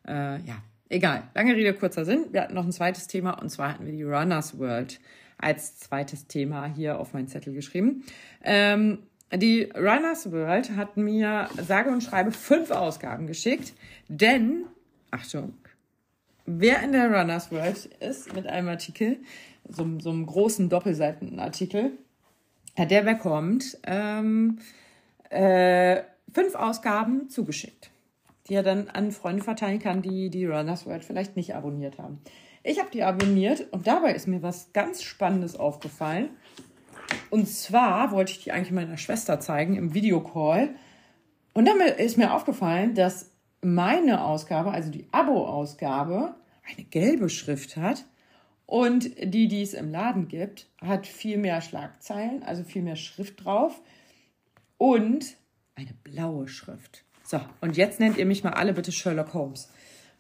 äh, 0.07 0.41
ja, 0.41 0.63
egal. 0.89 1.23
Lange 1.35 1.55
Rede, 1.55 1.75
kurzer 1.75 2.05
Sinn. 2.05 2.27
Wir 2.33 2.43
hatten 2.43 2.55
noch 2.55 2.65
ein 2.65 2.73
zweites 2.73 3.07
Thema 3.07 3.41
und 3.41 3.51
zwar 3.51 3.73
hatten 3.73 3.87
wir 3.87 3.93
die 3.93 4.03
Runners 4.03 4.59
World 4.59 4.99
als 5.39 5.79
zweites 5.79 6.27
Thema 6.27 6.67
hier 6.67 6.99
auf 6.99 7.13
meinen 7.13 7.29
Zettel 7.29 7.53
geschrieben. 7.53 8.05
Ähm, 8.43 8.99
die 9.33 9.71
Runners 9.75 10.31
World 10.31 10.77
hat 10.77 10.97
mir 10.97 11.49
sage 11.61 11.91
und 11.91 12.03
schreibe 12.03 12.31
fünf 12.31 12.71
Ausgaben 12.71 13.27
geschickt, 13.27 13.75
denn, 14.09 14.65
Achtung, 15.15 15.55
wer 16.45 16.83
in 16.83 16.91
der 16.91 17.07
Runners 17.09 17.53
World 17.53 17.87
ist 18.01 18.35
mit 18.35 18.49
einem 18.49 18.69
Artikel, 18.69 19.19
so, 19.69 19.87
so 20.01 20.11
einem 20.11 20.27
großen 20.27 20.69
Doppelseitenartikel, 20.69 21.93
der 22.77 23.03
bekommt 23.03 23.79
ähm, 23.85 24.59
äh, 25.31 26.03
fünf 26.33 26.57
Ausgaben 26.57 27.29
zugeschickt, 27.31 27.91
die 28.49 28.55
er 28.55 28.65
dann 28.65 28.89
an 28.89 29.13
Freunde 29.13 29.45
verteilen 29.45 29.79
kann, 29.79 30.03
die 30.03 30.31
die 30.31 30.47
Runners 30.47 30.85
World 30.85 31.05
vielleicht 31.05 31.37
nicht 31.37 31.55
abonniert 31.55 31.99
haben. 31.99 32.19
Ich 32.65 32.81
habe 32.81 32.91
die 32.91 33.05
abonniert 33.05 33.69
und 33.71 33.87
dabei 33.87 34.15
ist 34.15 34.27
mir 34.27 34.43
was 34.43 34.73
ganz 34.73 35.05
Spannendes 35.05 35.55
aufgefallen. 35.55 36.31
Und 37.31 37.49
zwar 37.49 38.11
wollte 38.11 38.33
ich 38.33 38.43
die 38.43 38.51
eigentlich 38.51 38.73
meiner 38.73 38.97
Schwester 38.97 39.39
zeigen 39.39 39.77
im 39.77 39.95
Videocall. 39.95 40.71
Und 41.53 41.67
dann 41.67 41.79
ist 41.81 42.19
mir 42.19 42.35
aufgefallen, 42.35 42.95
dass 42.95 43.34
meine 43.65 44.25
Ausgabe, 44.25 44.71
also 44.71 44.91
die 44.91 45.07
Abo-Ausgabe, 45.11 46.35
eine 46.71 46.85
gelbe 46.85 47.29
Schrift 47.29 47.77
hat 47.77 48.05
und 48.67 49.11
die, 49.23 49.49
die 49.49 49.63
es 49.63 49.75
im 49.75 49.91
Laden 49.91 50.29
gibt, 50.29 50.69
hat 50.81 51.07
viel 51.07 51.39
mehr 51.39 51.61
Schlagzeilen, 51.61 52.43
also 52.43 52.63
viel 52.63 52.83
mehr 52.83 52.97
Schrift 52.97 53.45
drauf 53.45 53.81
und 54.79 55.37
eine 55.75 55.95
blaue 56.05 56.49
Schrift. 56.49 57.05
So, 57.25 57.41
und 57.61 57.77
jetzt 57.77 58.01
nennt 58.01 58.19
ihr 58.19 58.27
mich 58.27 58.45
mal 58.45 58.53
alle 58.53 58.75
bitte 58.75 58.93
Sherlock 58.93 59.35
Holmes. 59.35 59.71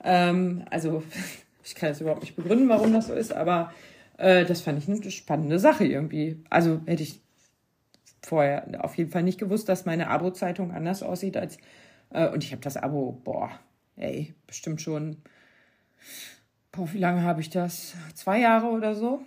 Ähm, 0.03 0.64
also, 0.70 1.03
ich 1.64 1.74
kann 1.74 1.90
jetzt 1.90 2.01
überhaupt 2.01 2.22
nicht 2.22 2.36
begründen, 2.36 2.68
warum 2.68 2.92
das 2.92 3.09
so 3.09 3.14
ist, 3.14 3.32
aber 3.32 3.72
äh, 4.16 4.45
das 4.45 4.62
fand 4.62 4.78
ich 4.78 4.88
eine 4.88 5.11
spannende 5.11 5.59
Sache 5.59 5.84
irgendwie. 5.84 6.42
Also 6.51 6.80
hätte 6.86 7.03
ich 7.03 7.20
vorher 8.22 8.66
auf 8.82 8.97
jeden 8.97 9.11
Fall 9.11 9.22
nicht 9.22 9.38
gewusst, 9.38 9.68
dass 9.68 9.84
meine 9.84 10.09
Abo-Zeitung 10.09 10.72
anders 10.72 11.03
aussieht 11.03 11.36
als. 11.36 11.59
Äh, 12.15 12.29
und 12.31 12.43
ich 12.43 12.53
habe 12.53 12.62
das 12.62 12.79
Abo, 12.79 13.21
boah, 13.23 13.51
ey, 13.97 14.35
bestimmt 14.47 14.81
schon 14.81 15.19
boah, 16.73 16.93
wie 16.93 16.99
lange 16.99 17.23
habe 17.23 17.41
ich 17.41 17.51
das? 17.51 17.95
Zwei 18.15 18.41
Jahre 18.41 18.67
oder 18.69 18.95
so? 18.95 19.23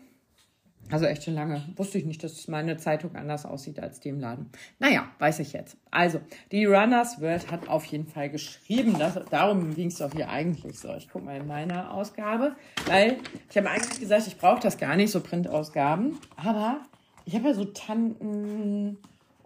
Also 0.90 1.06
echt 1.06 1.24
schon 1.24 1.34
lange. 1.34 1.68
Wusste 1.76 1.98
ich 1.98 2.06
nicht, 2.06 2.24
dass 2.24 2.48
meine 2.48 2.78
Zeitung 2.78 3.16
anders 3.18 3.46
aussieht 3.46 3.78
als 3.82 4.00
die 4.00 4.08
im 4.08 4.22
Laden. 4.22 4.50
Naja, 4.80 5.10
weiß 5.20 5.40
ich 5.40 5.52
jetzt. 5.52 5.76
Also, 5.92 6.22
die 6.54 6.64
Runners 6.64 7.20
World 7.20 7.52
hat 7.52 7.68
auf 7.68 7.84
jeden 7.86 8.08
Fall 8.08 8.30
geschrieben. 8.30 8.98
Dass, 8.98 9.20
darum 9.30 9.76
ging 9.76 9.88
es 9.88 9.98
doch 9.98 10.14
hier 10.14 10.30
eigentlich 10.30 10.80
so. 10.80 10.94
Ich 10.96 11.10
gucke 11.10 11.26
mal 11.26 11.36
in 11.36 11.48
meiner 11.48 11.94
Ausgabe. 11.94 12.56
Weil 12.86 13.18
ich 13.50 13.58
habe 13.58 13.70
eigentlich 13.70 14.00
gesagt, 14.00 14.28
ich 14.28 14.38
brauche 14.38 14.62
das 14.62 14.78
gar 14.78 14.96
nicht, 14.96 15.12
so 15.12 15.20
Printausgaben. 15.20 16.18
Aber 16.38 16.80
ich 17.26 17.36
habe 17.36 17.50
ja 17.50 17.54
so 17.54 17.66
Tanten 17.66 18.98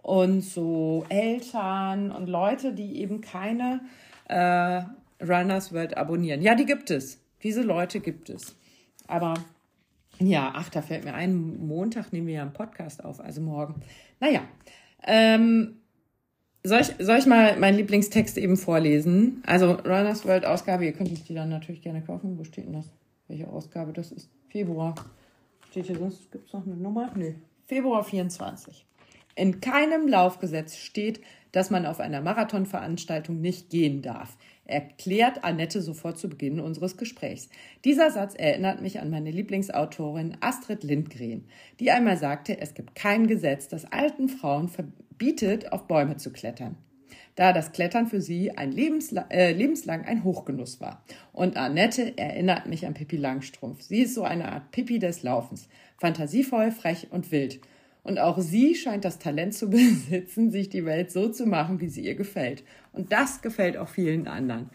und 0.02 0.42
so 0.42 1.06
Eltern 1.08 2.10
und 2.10 2.28
Leute, 2.28 2.74
die 2.74 3.00
eben 3.00 3.20
keine 3.20 3.80
äh, 4.28 4.82
Runners 5.24 5.72
World 5.72 5.96
abonnieren. 5.96 6.42
Ja, 6.42 6.54
die 6.54 6.66
gibt 6.66 6.90
es. 6.90 7.20
Diese 7.42 7.62
Leute 7.62 8.00
gibt 8.00 8.28
es. 8.28 8.56
Aber 9.06 9.34
ja, 10.18 10.52
ach, 10.54 10.68
da 10.68 10.82
fällt 10.82 11.04
mir 11.04 11.14
ein, 11.14 11.66
Montag 11.66 12.12
nehmen 12.12 12.26
wir 12.26 12.34
ja 12.34 12.42
einen 12.42 12.52
Podcast 12.52 13.04
auf, 13.04 13.20
also 13.20 13.40
morgen. 13.40 13.82
Naja, 14.20 14.42
ähm, 15.04 15.76
soll 16.64 16.80
ich, 16.80 16.94
soll 16.98 17.18
ich 17.18 17.26
mal 17.26 17.58
meinen 17.58 17.76
Lieblingstext 17.76 18.38
eben 18.38 18.56
vorlesen? 18.56 19.42
Also 19.46 19.72
Runners 19.72 20.24
World 20.26 20.44
Ausgabe, 20.44 20.84
ihr 20.84 20.92
könnt 20.92 21.10
euch 21.10 21.24
die 21.24 21.34
dann 21.34 21.48
natürlich 21.48 21.82
gerne 21.82 22.02
kaufen. 22.02 22.38
Wo 22.38 22.44
steht 22.44 22.66
denn 22.66 22.74
das? 22.74 22.90
Welche 23.26 23.48
Ausgabe 23.48 23.92
das 23.92 24.12
ist? 24.12 24.30
Februar. 24.48 24.94
Steht 25.70 25.86
hier 25.86 25.98
sonst, 25.98 26.30
gibt 26.30 26.46
es 26.46 26.52
noch 26.52 26.64
eine 26.64 26.76
Nummer? 26.76 27.10
Nö. 27.16 27.32
Februar 27.66 28.04
24. 28.04 28.86
In 29.34 29.60
keinem 29.60 30.08
Laufgesetz 30.08 30.76
steht, 30.76 31.20
dass 31.52 31.70
man 31.70 31.86
auf 31.86 32.00
einer 32.00 32.20
Marathonveranstaltung 32.20 33.40
nicht 33.40 33.70
gehen 33.70 34.02
darf 34.02 34.36
erklärt 34.64 35.44
Annette 35.44 35.82
sofort 35.82 36.18
zu 36.18 36.28
Beginn 36.28 36.60
unseres 36.60 36.96
Gesprächs. 36.96 37.48
Dieser 37.84 38.10
Satz 38.10 38.34
erinnert 38.34 38.80
mich 38.80 39.00
an 39.00 39.10
meine 39.10 39.30
Lieblingsautorin 39.30 40.36
Astrid 40.40 40.84
Lindgren, 40.84 41.44
die 41.80 41.90
einmal 41.90 42.16
sagte, 42.16 42.60
es 42.60 42.74
gibt 42.74 42.94
kein 42.94 43.26
Gesetz, 43.26 43.68
das 43.68 43.84
alten 43.90 44.28
Frauen 44.28 44.68
verbietet, 44.68 45.72
auf 45.72 45.86
Bäume 45.86 46.16
zu 46.16 46.32
klettern. 46.32 46.76
Da 47.34 47.54
das 47.54 47.72
Klettern 47.72 48.08
für 48.08 48.20
sie 48.20 48.56
ein 48.58 48.72
lebensla 48.72 49.26
äh, 49.30 49.52
lebenslang 49.52 50.04
ein 50.04 50.22
Hochgenuss 50.22 50.82
war. 50.82 51.02
Und 51.32 51.56
Annette 51.56 52.16
erinnert 52.18 52.66
mich 52.66 52.86
an 52.86 52.92
Pippi 52.92 53.16
Langstrumpf. 53.16 53.80
Sie 53.80 54.02
ist 54.02 54.14
so 54.14 54.22
eine 54.22 54.52
Art 54.52 54.70
Pippi 54.70 54.98
des 54.98 55.22
Laufens. 55.22 55.66
Fantasievoll, 55.96 56.70
frech 56.70 57.08
und 57.10 57.32
wild. 57.32 57.60
Und 58.02 58.18
auch 58.18 58.38
sie 58.40 58.74
scheint 58.74 59.04
das 59.04 59.18
Talent 59.18 59.54
zu 59.54 59.70
besitzen, 59.70 60.50
sich 60.50 60.68
die 60.68 60.84
Welt 60.84 61.10
so 61.10 61.28
zu 61.28 61.46
machen, 61.46 61.80
wie 61.80 61.88
sie 61.88 62.04
ihr 62.04 62.14
gefällt. 62.14 62.64
Und 62.92 63.12
das 63.12 63.42
gefällt 63.42 63.76
auch 63.76 63.88
vielen 63.88 64.26
anderen. 64.26 64.70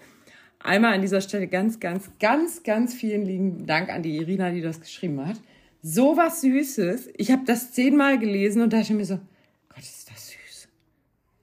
Einmal 0.60 0.94
an 0.94 1.02
dieser 1.02 1.22
Stelle 1.22 1.48
ganz, 1.48 1.80
ganz, 1.80 2.10
ganz, 2.20 2.64
ganz 2.64 2.94
vielen 2.94 3.26
lieben 3.26 3.68
Dank 3.68 3.90
an 3.90 4.02
die 4.02 4.18
Irina, 4.18 4.52
die 4.52 4.62
das 4.62 4.82
geschrieben 4.82 5.26
hat. 5.26 5.40
So 5.82 6.18
was 6.18 6.42
Süßes. 6.42 7.10
Ich 7.18 7.32
habe 7.32 7.44
das 7.46 7.72
zehnmal 7.72 8.18
gelesen 8.18 8.62
und 8.62 8.74
dachte 8.74 8.94
mir 8.94 9.06
so, 9.06 9.20
Gott, 9.70 9.80
ist 9.80 10.10
das 10.10 10.30
süß. 10.30 10.68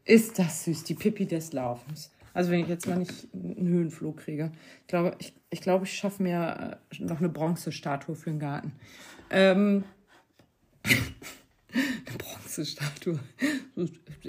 Ist 0.04 0.38
das 0.38 0.64
süß, 0.64 0.84
die 0.84 0.94
Pippi 0.94 1.26
des 1.26 1.52
Laufens. 1.52 2.10
Also 2.34 2.50
wenn 2.50 2.60
ich 2.60 2.68
jetzt 2.68 2.88
mal 2.88 2.98
nicht 2.98 3.28
einen 3.32 3.68
Höhenflug 3.68 4.16
kriege. 4.16 4.50
Ich 4.82 4.86
glaube, 4.88 5.16
ich, 5.20 5.32
ich, 5.50 5.60
glaube, 5.60 5.84
ich 5.84 5.94
schaffe 5.94 6.22
mir 6.22 6.80
äh, 6.90 7.02
noch 7.02 7.20
eine 7.20 7.28
Bronzestatue 7.28 8.16
für 8.16 8.30
den 8.30 8.40
Garten. 8.40 8.72
Ähm, 9.30 9.84
eine 11.74 12.18
Bronzestatue. 12.18 13.18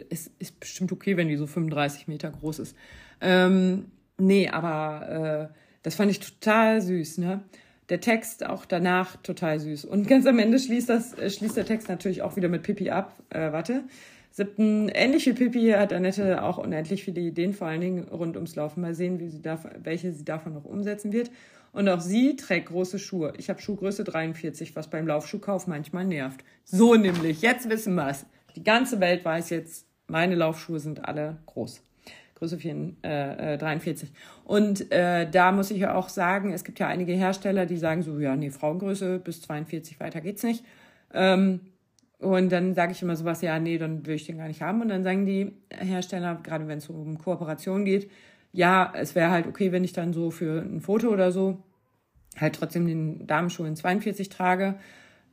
Es 0.10 0.32
ist 0.40 0.60
bestimmt 0.60 0.92
okay, 0.92 1.18
wenn 1.18 1.28
die 1.28 1.38
so 1.38 1.48
35 1.48 2.08
Meter 2.08 2.32
groß 2.32 2.60
ist. 2.60 2.76
Ähm, 3.22 3.86
nee, 4.18 4.50
aber 4.50 5.52
äh, 5.52 5.56
das 5.84 5.96
fand 5.96 6.12
ich 6.12 6.20
total 6.20 6.82
süß, 6.82 7.20
ne? 7.20 7.44
Der 7.90 8.02
Text 8.02 8.44
auch 8.44 8.66
danach 8.66 9.18
total 9.18 9.60
süß. 9.60 9.86
Und 9.86 10.08
ganz 10.08 10.26
am 10.26 10.40
Ende 10.40 10.58
schließt, 10.58 10.90
das, 10.90 11.14
äh, 11.14 11.30
schließt 11.30 11.56
der 11.56 11.66
Text 11.66 11.88
natürlich 11.88 12.24
auch 12.24 12.36
wieder 12.36 12.50
mit 12.50 12.64
Pippi 12.64 12.90
ab. 12.90 13.22
Äh, 13.30 13.52
warte. 13.52 13.84
Siebten, 14.32 14.90
ähnlich 14.90 15.28
wie 15.28 15.34
Pippi 15.34 15.70
hat 15.70 15.94
Annette 15.94 16.44
auch 16.44 16.58
unendlich 16.58 17.06
viele 17.06 17.22
Ideen, 17.22 17.54
vor 17.54 17.68
allen 17.68 17.80
Dingen 17.80 18.04
rund 18.10 18.36
ums 18.36 18.56
Laufen. 18.56 18.82
Mal 18.82 18.94
sehen, 18.94 19.20
wie 19.20 19.30
sie 19.30 19.42
davon, 19.42 19.72
welche 19.82 20.12
sie 20.12 20.26
davon 20.26 20.54
noch 20.54 20.66
umsetzen 20.66 21.14
wird. 21.14 21.32
Und 21.76 21.90
auch 21.90 22.00
sie 22.00 22.38
trägt 22.38 22.70
große 22.70 23.00
Schuhe. 23.00 23.34
Ich 23.38 23.50
habe 23.50 23.62
Schuhgröße 23.62 24.06
43, 24.06 24.78
was 24.78 24.90
beim 24.90 25.06
Laufschuhkauf 25.08 25.68
manchmal 25.68 26.06
nervt. 26.06 26.46
So 26.64 26.96
nämlich, 26.96 27.42
jetzt 27.42 27.70
wissen 27.70 27.96
wir 27.96 28.08
es. 28.08 28.26
Die 28.56 28.64
ganze 28.64 29.02
Welt 29.02 29.26
weiß 29.26 29.50
jetzt, 29.50 29.86
meine 30.08 30.36
Laufschuhe 30.36 30.80
sind 30.80 31.04
alle 31.04 31.36
groß. 31.48 31.82
Größe 32.36 32.60
4, 32.60 32.94
äh, 33.02 33.58
43. 33.58 34.10
Äh, 34.10 34.14
Und 34.46 34.90
äh, 34.90 35.30
da 35.30 35.52
muss 35.52 35.70
ich 35.70 35.80
ja 35.80 35.96
auch 35.96 36.08
sagen, 36.08 36.54
es 36.54 36.64
gibt 36.64 36.80
ja 36.80 36.88
einige 36.88 37.12
Hersteller, 37.12 37.66
die 37.66 37.78
sagen 37.78 38.04
so, 38.04 38.20
ja, 38.20 38.38
nee, 38.38 38.52
Frauengröße 38.52 39.20
bis 39.20 39.42
42, 39.42 40.00
weiter 40.00 40.22
geht's 40.22 40.44
nicht. 40.44 40.64
Ähm, 41.14 41.60
Und 42.20 42.54
dann 42.54 42.74
sage 42.74 42.94
ich 42.94 43.02
immer 43.02 43.18
sowas, 43.18 43.42
ja, 43.42 43.60
nee, 43.60 43.78
dann 43.78 44.06
will 44.06 44.16
ich 44.16 44.26
den 44.26 44.38
gar 44.38 44.48
nicht 44.48 44.62
haben. 44.62 44.82
Und 44.82 44.88
dann 44.88 45.04
sagen 45.04 45.26
die 45.26 45.52
Hersteller, 45.70 46.40
gerade 46.42 46.70
wenn 46.70 46.78
es 46.78 46.88
um 46.88 47.18
Kooperation 47.18 47.84
geht, 47.84 48.10
ja, 48.56 48.94
es 48.96 49.16
wäre 49.16 49.32
halt 49.32 49.48
okay, 49.48 49.72
wenn 49.72 49.84
ich 49.84 49.94
dann 49.94 50.14
so 50.14 50.32
für 50.32 50.62
ein 50.62 50.80
Foto 50.80 51.10
oder 51.10 51.32
so 51.32 51.62
halt 52.38 52.56
trotzdem 52.56 52.88
den 52.88 53.28
Damenschuh 53.28 53.66
in 53.66 53.76
42 53.76 54.30
trage 54.30 54.76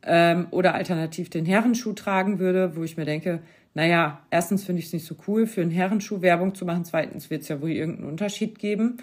ähm, 0.02 0.48
oder 0.50 0.74
alternativ 0.74 1.30
den 1.30 1.46
Herrenschuh 1.46 1.92
tragen 1.92 2.40
würde, 2.40 2.76
wo 2.76 2.82
ich 2.82 2.96
mir 2.96 3.04
denke, 3.04 3.40
naja, 3.74 4.22
erstens 4.30 4.64
finde 4.64 4.80
ich 4.80 4.86
es 4.86 4.92
nicht 4.92 5.06
so 5.06 5.16
cool, 5.26 5.46
für 5.46 5.62
einen 5.62 5.70
Herrenschuh 5.70 6.20
Werbung 6.20 6.54
zu 6.54 6.64
machen, 6.66 6.84
zweitens 6.84 7.30
wird 7.30 7.42
es 7.42 7.48
ja 7.48 7.60
wohl 7.62 7.70
irgendeinen 7.70 8.10
Unterschied 8.10 8.58
geben 8.58 8.98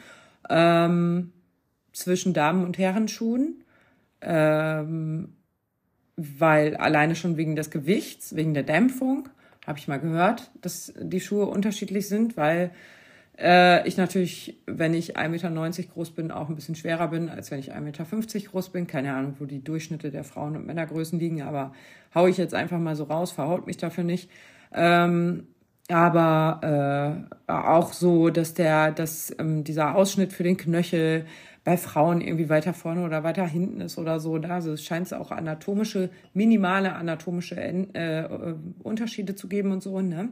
ähm, 0.49 1.31
zwischen 1.93 2.33
Damen- 2.33 2.65
und 2.65 2.77
Herrenschuhen, 2.77 3.63
ähm, 4.21 5.33
weil 6.17 6.75
alleine 6.75 7.15
schon 7.15 7.37
wegen 7.37 7.55
des 7.55 7.71
Gewichts, 7.71 8.35
wegen 8.35 8.53
der 8.53 8.63
Dämpfung, 8.63 9.29
habe 9.65 9.79
ich 9.79 9.87
mal 9.87 9.99
gehört, 9.99 10.51
dass 10.61 10.93
die 10.99 11.21
Schuhe 11.21 11.45
unterschiedlich 11.45 12.07
sind, 12.09 12.35
weil 12.35 12.71
äh, 13.39 13.87
ich 13.87 13.97
natürlich, 13.97 14.59
wenn 14.65 14.93
ich 14.93 15.17
1,90 15.17 15.29
Meter 15.29 15.83
groß 15.93 16.11
bin, 16.11 16.31
auch 16.31 16.49
ein 16.49 16.55
bisschen 16.55 16.75
schwerer 16.75 17.07
bin, 17.07 17.29
als 17.29 17.51
wenn 17.51 17.59
ich 17.59 17.73
1,50 17.73 17.79
Meter 17.81 18.05
groß 18.49 18.69
bin. 18.69 18.87
Keine 18.87 19.13
Ahnung, 19.13 19.35
wo 19.39 19.45
die 19.45 19.63
Durchschnitte 19.63 20.11
der 20.11 20.23
Frauen- 20.23 20.57
und 20.57 20.65
Männergrößen 20.65 21.19
liegen, 21.19 21.41
aber 21.41 21.73
hau 22.13 22.27
ich 22.27 22.37
jetzt 22.37 22.53
einfach 22.53 22.79
mal 22.79 22.95
so 22.95 23.05
raus, 23.05 23.31
verhaut 23.31 23.67
mich 23.67 23.77
dafür 23.77 24.03
nicht. 24.03 24.29
Ähm, 24.73 25.47
aber 25.89 27.25
äh, 27.47 27.51
auch 27.51 27.93
so, 27.93 28.29
dass 28.29 28.53
der, 28.53 28.91
dass 28.91 29.35
ähm, 29.39 29.63
dieser 29.63 29.95
Ausschnitt 29.95 30.33
für 30.33 30.43
den 30.43 30.57
Knöchel 30.57 31.25
bei 31.63 31.77
Frauen 31.77 32.21
irgendwie 32.21 32.49
weiter 32.49 32.73
vorne 32.73 33.03
oder 33.03 33.23
weiter 33.23 33.45
hinten 33.45 33.81
ist 33.81 33.97
oder 33.97 34.19
so. 34.19 34.37
Da 34.37 34.49
also 34.49 34.73
es 34.73 34.83
scheint 34.83 35.07
es 35.07 35.13
auch 35.13 35.31
anatomische, 35.31 36.09
minimale 36.33 36.93
anatomische 36.93 37.55
äh, 37.55 37.85
äh, 38.21 38.55
Unterschiede 38.83 39.35
zu 39.35 39.47
geben 39.47 39.71
und 39.71 39.81
so. 39.81 39.99
Ne? 40.01 40.29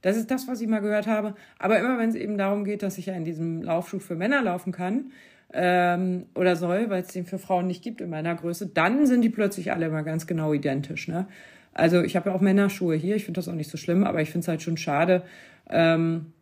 Das 0.00 0.16
ist 0.16 0.30
das, 0.30 0.46
was 0.46 0.60
ich 0.60 0.68
mal 0.68 0.80
gehört 0.80 1.06
habe. 1.06 1.34
Aber 1.58 1.78
immer 1.78 1.98
wenn 1.98 2.10
es 2.10 2.14
eben 2.14 2.38
darum 2.38 2.64
geht, 2.64 2.82
dass 2.82 2.98
ich 2.98 3.06
ja 3.06 3.14
in 3.14 3.24
diesem 3.24 3.62
Laufschuh 3.62 3.98
für 3.98 4.14
Männer 4.14 4.42
laufen 4.42 4.72
kann 4.72 5.12
ähm, 5.52 6.26
oder 6.34 6.56
soll, 6.56 6.90
weil 6.90 7.02
es 7.02 7.08
den 7.08 7.26
für 7.26 7.38
Frauen 7.38 7.66
nicht 7.66 7.82
gibt 7.82 8.00
in 8.00 8.10
meiner 8.10 8.34
Größe, 8.34 8.66
dann 8.66 9.06
sind 9.06 9.22
die 9.22 9.30
plötzlich 9.30 9.72
alle 9.72 9.86
immer 9.86 10.02
ganz 10.02 10.26
genau 10.26 10.52
identisch. 10.52 11.08
Ne? 11.08 11.26
Also 11.72 12.02
ich 12.02 12.16
habe 12.16 12.30
ja 12.30 12.36
auch 12.36 12.40
Männerschuhe 12.40 12.96
hier, 12.96 13.16
ich 13.16 13.24
finde 13.24 13.38
das 13.38 13.48
auch 13.48 13.54
nicht 13.54 13.70
so 13.70 13.76
schlimm, 13.76 14.04
aber 14.04 14.20
ich 14.22 14.30
finde 14.30 14.44
es 14.44 14.48
halt 14.48 14.62
schon 14.62 14.76
schade. 14.76 15.22
Ähm, 15.68 16.32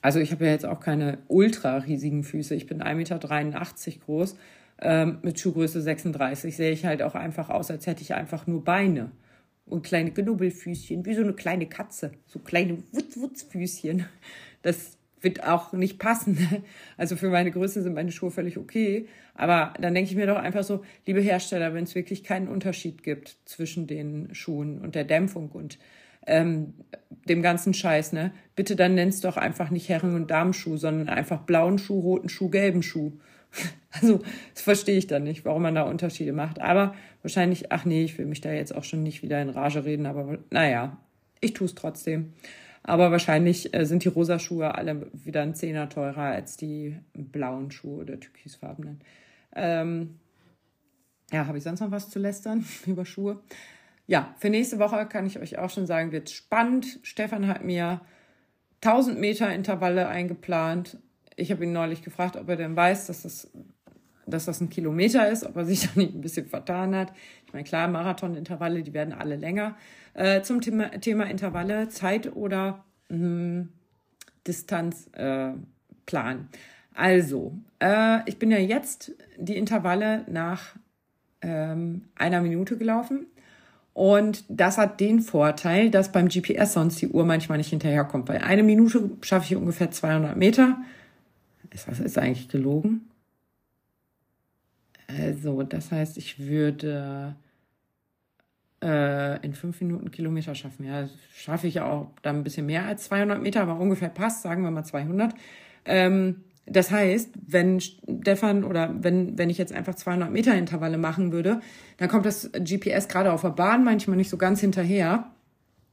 also 0.00 0.18
ich 0.18 0.32
habe 0.32 0.46
ja 0.46 0.52
jetzt 0.52 0.66
auch 0.66 0.80
keine 0.80 1.18
ultra 1.28 1.78
riesigen 1.78 2.24
Füße. 2.24 2.54
Ich 2.54 2.66
bin 2.66 2.82
1,83 2.82 2.94
Meter 2.94 3.18
groß. 4.04 4.36
Ähm, 4.80 5.18
mit 5.22 5.38
Schuhgröße 5.38 5.80
36 5.80 6.56
sehe 6.56 6.72
ich 6.72 6.84
halt 6.84 7.02
auch 7.02 7.14
einfach 7.14 7.48
aus, 7.48 7.70
als 7.70 7.86
hätte 7.86 8.02
ich 8.02 8.14
einfach 8.14 8.46
nur 8.46 8.64
Beine 8.64 9.10
und 9.66 9.82
kleine 9.82 10.12
Knubbelfüßchen, 10.12 11.06
wie 11.06 11.14
so 11.14 11.22
eine 11.22 11.32
kleine 11.32 11.66
Katze, 11.66 12.12
so 12.26 12.38
kleine 12.38 12.82
Wutz-Wutz-Füßchen. 12.92 14.04
Das 14.62 14.98
wird 15.24 15.42
auch 15.42 15.72
nicht 15.72 15.98
passen. 15.98 16.38
Also 16.96 17.16
für 17.16 17.30
meine 17.30 17.50
Größe 17.50 17.82
sind 17.82 17.94
meine 17.94 18.12
Schuhe 18.12 18.30
völlig 18.30 18.58
okay. 18.58 19.08
Aber 19.34 19.74
dann 19.80 19.94
denke 19.94 20.10
ich 20.10 20.16
mir 20.16 20.26
doch 20.26 20.36
einfach 20.36 20.62
so, 20.62 20.84
liebe 21.06 21.20
Hersteller, 21.20 21.74
wenn 21.74 21.84
es 21.84 21.94
wirklich 21.94 22.22
keinen 22.22 22.46
Unterschied 22.46 23.02
gibt 23.02 23.38
zwischen 23.46 23.86
den 23.86 24.34
Schuhen 24.34 24.78
und 24.80 24.94
der 24.94 25.04
Dämpfung 25.04 25.50
und 25.50 25.78
ähm, 26.26 26.74
dem 27.28 27.42
ganzen 27.42 27.74
Scheiß, 27.74 28.12
ne, 28.12 28.32
bitte 28.54 28.76
dann 28.76 28.94
nennst 28.94 29.24
doch 29.24 29.36
einfach 29.36 29.70
nicht 29.70 29.88
Herren- 29.88 30.14
und 30.14 30.30
Damenschuh, 30.30 30.76
sondern 30.76 31.08
einfach 31.08 31.42
blauen 31.42 31.78
Schuh, 31.78 32.00
roten 32.00 32.28
Schuh, 32.28 32.48
gelben 32.48 32.82
Schuh. 32.82 33.12
Also, 33.96 34.20
das 34.52 34.62
verstehe 34.62 34.98
ich 34.98 35.06
dann 35.06 35.22
nicht, 35.22 35.44
warum 35.44 35.62
man 35.62 35.76
da 35.76 35.82
Unterschiede 35.82 36.32
macht. 36.32 36.60
Aber 36.60 36.96
wahrscheinlich, 37.22 37.70
ach 37.70 37.84
nee, 37.84 38.02
ich 38.02 38.18
will 38.18 38.26
mich 38.26 38.40
da 38.40 38.50
jetzt 38.50 38.74
auch 38.74 38.82
schon 38.82 39.04
nicht 39.04 39.22
wieder 39.22 39.40
in 39.40 39.50
Rage 39.50 39.84
reden, 39.84 40.06
aber 40.06 40.38
naja, 40.50 40.96
ich 41.40 41.52
tue 41.52 41.66
es 41.66 41.76
trotzdem. 41.76 42.32
Aber 42.82 43.12
wahrscheinlich 43.12 43.72
äh, 43.72 43.86
sind 43.86 44.02
die 44.02 44.08
rosa 44.08 44.40
Schuhe 44.40 44.74
alle 44.74 45.06
wieder 45.12 45.42
ein 45.42 45.54
Zehner 45.54 45.88
teurer 45.88 46.24
als 46.24 46.56
die 46.56 46.98
blauen 47.14 47.70
Schuhe 47.70 48.00
oder 48.00 48.18
türkisfarbenen. 48.18 49.00
Ähm, 49.54 50.18
ja, 51.32 51.46
habe 51.46 51.58
ich 51.58 51.64
sonst 51.64 51.80
noch 51.80 51.90
was 51.90 52.10
zu 52.10 52.18
lästern 52.18 52.64
über 52.86 53.06
Schuhe? 53.06 53.40
Ja, 54.06 54.34
für 54.38 54.50
nächste 54.50 54.78
Woche 54.78 55.06
kann 55.06 55.26
ich 55.26 55.38
euch 55.38 55.58
auch 55.58 55.70
schon 55.70 55.86
sagen, 55.86 56.12
wird 56.12 56.30
spannend. 56.30 56.98
Stefan 57.02 57.48
hat 57.48 57.64
mir 57.64 58.02
1000 58.82 59.18
Meter 59.18 59.52
Intervalle 59.54 60.08
eingeplant. 60.08 60.98
Ich 61.36 61.50
habe 61.50 61.64
ihn 61.64 61.72
neulich 61.72 62.02
gefragt, 62.02 62.36
ob 62.36 62.48
er 62.48 62.56
denn 62.56 62.76
weiß, 62.76 63.06
dass 63.06 63.22
das, 63.22 63.50
dass 64.26 64.44
das 64.44 64.60
ein 64.60 64.70
Kilometer 64.70 65.28
ist, 65.28 65.44
ob 65.44 65.56
er 65.56 65.64
sich 65.64 65.82
da 65.94 66.00
nicht 66.00 66.14
ein 66.14 66.20
bisschen 66.20 66.46
vertan 66.46 66.94
hat. 66.94 67.12
Ich 67.46 67.52
meine, 67.52 67.64
klar, 67.64 67.88
Marathon-Intervalle, 67.88 68.82
die 68.82 68.92
werden 68.92 69.12
alle 69.12 69.36
länger. 69.36 69.76
Äh, 70.14 70.42
zum 70.42 70.60
Thema, 70.60 70.90
Thema 71.00 71.24
Intervalle, 71.24 71.88
Zeit 71.88 72.34
oder 72.34 72.84
hm, 73.08 73.68
Distanzplan. 74.46 75.58
Äh, 76.06 76.56
also, 76.94 77.58
äh, 77.80 78.20
ich 78.26 78.38
bin 78.38 78.50
ja 78.50 78.58
jetzt 78.58 79.12
die 79.36 79.56
Intervalle 79.56 80.24
nach 80.28 80.76
ähm, 81.42 82.02
einer 82.14 82.40
Minute 82.40 82.76
gelaufen. 82.76 83.26
Und 83.92 84.44
das 84.48 84.76
hat 84.76 84.98
den 84.98 85.20
Vorteil, 85.20 85.90
dass 85.90 86.10
beim 86.10 86.28
GPS 86.28 86.72
sonst 86.72 87.00
die 87.00 87.08
Uhr 87.08 87.24
manchmal 87.24 87.58
nicht 87.58 87.70
hinterherkommt. 87.70 88.28
Weil 88.28 88.38
eine 88.38 88.64
Minute 88.64 89.10
schaffe 89.22 89.46
ich 89.46 89.56
ungefähr 89.56 89.90
200 89.90 90.36
Meter. 90.36 90.78
Ist 91.74 91.88
das 91.88 91.98
ist 91.98 92.16
eigentlich 92.16 92.48
gelogen? 92.48 93.10
Also, 95.08 95.64
das 95.64 95.90
heißt, 95.90 96.16
ich 96.16 96.38
würde 96.38 97.34
äh, 98.80 99.44
in 99.44 99.54
fünf 99.54 99.80
Minuten 99.80 100.10
Kilometer 100.12 100.54
schaffen. 100.54 100.86
Ja, 100.86 101.08
schaffe 101.34 101.66
ich 101.66 101.80
auch 101.80 102.12
dann 102.22 102.36
ein 102.36 102.44
bisschen 102.44 102.66
mehr 102.66 102.86
als 102.86 103.04
200 103.04 103.42
Meter, 103.42 103.62
aber 103.62 103.78
ungefähr 103.78 104.08
passt, 104.08 104.42
sagen 104.42 104.62
wir 104.62 104.70
mal 104.70 104.84
200. 104.84 105.34
Ähm, 105.84 106.44
das 106.66 106.90
heißt, 106.90 107.30
wenn 107.46 107.80
Stefan 107.80 108.64
oder 108.64 108.94
wenn, 109.00 109.36
wenn 109.36 109.50
ich 109.50 109.58
jetzt 109.58 109.72
einfach 109.72 109.96
200 109.96 110.30
Meter 110.30 110.54
Intervalle 110.54 110.96
machen 110.96 111.32
würde, 111.32 111.60
dann 111.98 112.08
kommt 112.08 112.24
das 112.24 112.50
GPS 112.52 113.08
gerade 113.08 113.32
auf 113.32 113.42
der 113.42 113.50
Bahn 113.50 113.84
manchmal 113.84 114.16
nicht 114.16 114.30
so 114.30 114.38
ganz 114.38 114.60
hinterher. 114.60 115.30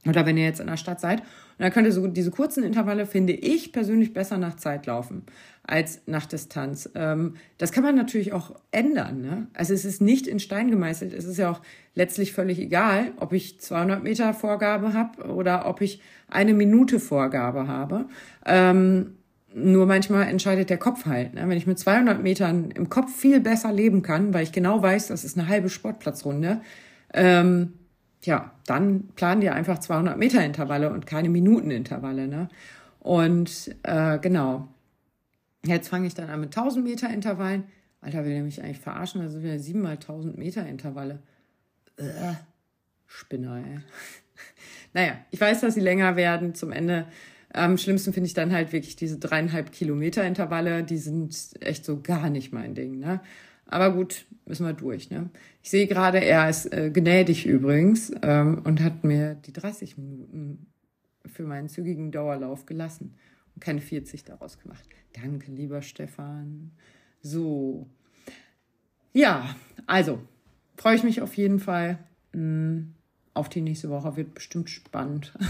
Oder 0.06 0.26
wenn 0.26 0.36
ihr 0.36 0.44
jetzt 0.44 0.60
in 0.60 0.68
der 0.68 0.76
Stadt 0.76 1.00
seid. 1.00 1.22
Und 1.62 1.66
dann 1.66 1.74
könnt 1.74 1.86
ihr 1.86 1.92
so 1.92 2.08
diese 2.08 2.32
kurzen 2.32 2.64
Intervalle, 2.64 3.06
finde 3.06 3.34
ich 3.34 3.70
persönlich, 3.70 4.12
besser 4.12 4.36
nach 4.36 4.56
Zeit 4.56 4.86
laufen 4.86 5.22
als 5.62 6.00
nach 6.06 6.26
Distanz. 6.26 6.90
Ähm, 6.96 7.34
das 7.56 7.70
kann 7.70 7.84
man 7.84 7.94
natürlich 7.94 8.32
auch 8.32 8.56
ändern. 8.72 9.20
Ne? 9.20 9.46
Also 9.54 9.72
es 9.72 9.84
ist 9.84 10.02
nicht 10.02 10.26
in 10.26 10.40
Stein 10.40 10.72
gemeißelt. 10.72 11.14
Es 11.14 11.24
ist 11.24 11.38
ja 11.38 11.52
auch 11.52 11.60
letztlich 11.94 12.32
völlig 12.32 12.58
egal, 12.58 13.12
ob 13.16 13.32
ich 13.32 13.60
200 13.60 14.02
Meter 14.02 14.34
Vorgabe 14.34 14.92
habe 14.92 15.32
oder 15.32 15.68
ob 15.68 15.82
ich 15.82 16.00
eine 16.26 16.52
Minute 16.52 16.98
Vorgabe 16.98 17.68
habe. 17.68 18.06
Ähm, 18.44 19.18
nur 19.54 19.86
manchmal 19.86 20.26
entscheidet 20.26 20.68
der 20.68 20.78
Kopf 20.78 21.06
halt. 21.06 21.34
Ne? 21.34 21.48
Wenn 21.48 21.58
ich 21.58 21.68
mit 21.68 21.78
200 21.78 22.20
Metern 22.20 22.72
im 22.72 22.88
Kopf 22.88 23.14
viel 23.14 23.38
besser 23.38 23.72
leben 23.72 24.02
kann, 24.02 24.34
weil 24.34 24.42
ich 24.42 24.50
genau 24.50 24.82
weiß, 24.82 25.06
das 25.06 25.22
ist 25.22 25.38
eine 25.38 25.46
halbe 25.46 25.68
Sportplatzrunde, 25.68 26.60
ähm, 27.14 27.74
ja, 28.24 28.52
dann 28.66 29.08
planen 29.16 29.42
wir 29.42 29.54
einfach 29.54 29.78
200 29.78 30.16
Meter 30.16 30.44
Intervalle 30.44 30.90
und 30.92 31.06
keine 31.06 31.28
Minutenintervalle. 31.28 32.28
Ne? 32.28 32.48
Und 33.00 33.74
äh, 33.82 34.18
genau, 34.18 34.68
jetzt 35.64 35.88
fange 35.88 36.06
ich 36.06 36.14
dann 36.14 36.30
an 36.30 36.40
mit 36.40 36.56
1000 36.56 36.84
Meter 36.84 37.10
Intervallen. 37.10 37.64
Alter, 38.00 38.24
will 38.24 38.32
er 38.32 38.42
mich 38.42 38.62
eigentlich 38.62 38.80
verarschen? 38.80 39.28
Sind 39.28 39.42
wieder 39.42 39.58
7 39.58 39.80
mal 39.80 39.92
1000 39.92 40.38
Meter 40.38 40.66
Intervalle. 40.66 41.20
Äh, 41.96 42.34
Spinner, 43.06 43.56
ey. 43.56 43.80
naja, 44.92 45.16
ich 45.30 45.40
weiß, 45.40 45.60
dass 45.60 45.74
sie 45.74 45.80
länger 45.80 46.16
werden. 46.16 46.54
Zum 46.54 46.72
Ende 46.72 47.06
am 47.52 47.76
schlimmsten 47.76 48.12
finde 48.12 48.28
ich 48.28 48.34
dann 48.34 48.52
halt 48.52 48.72
wirklich 48.72 48.96
diese 48.96 49.18
dreieinhalb 49.18 49.72
Kilometer 49.72 50.24
Intervalle, 50.24 50.84
die 50.84 50.96
sind 50.96 51.36
echt 51.60 51.84
so 51.84 52.00
gar 52.00 52.30
nicht 52.30 52.52
mein 52.52 52.74
Ding, 52.74 52.98
ne? 52.98 53.20
Aber 53.72 53.92
gut, 53.92 54.26
müssen 54.44 54.66
wir 54.66 54.74
durch, 54.74 55.10
ne? 55.10 55.30
Ich 55.62 55.70
sehe 55.70 55.86
gerade, 55.86 56.18
er 56.18 56.50
ist 56.50 56.66
äh, 56.72 56.90
gnädig 56.90 57.46
übrigens 57.46 58.12
ähm, 58.22 58.60
und 58.64 58.82
hat 58.82 59.02
mir 59.02 59.34
die 59.34 59.52
30 59.52 59.96
Minuten 59.96 60.66
für 61.24 61.44
meinen 61.44 61.68
zügigen 61.68 62.12
Dauerlauf 62.12 62.66
gelassen 62.66 63.14
und 63.54 63.62
keine 63.62 63.80
40 63.80 64.24
daraus 64.24 64.58
gemacht. 64.58 64.84
Danke, 65.14 65.50
lieber 65.50 65.80
Stefan. 65.80 66.72
So. 67.22 67.86
Ja, 69.14 69.56
also, 69.86 70.18
freue 70.76 70.96
ich 70.96 71.02
mich 71.02 71.22
auf 71.22 71.34
jeden 71.34 71.58
Fall. 71.58 71.98
Hm, 72.34 72.94
auf 73.32 73.48
die 73.48 73.62
nächste 73.62 73.88
Woche 73.88 74.16
wird 74.16 74.34
bestimmt 74.34 74.68
spannend. 74.68 75.32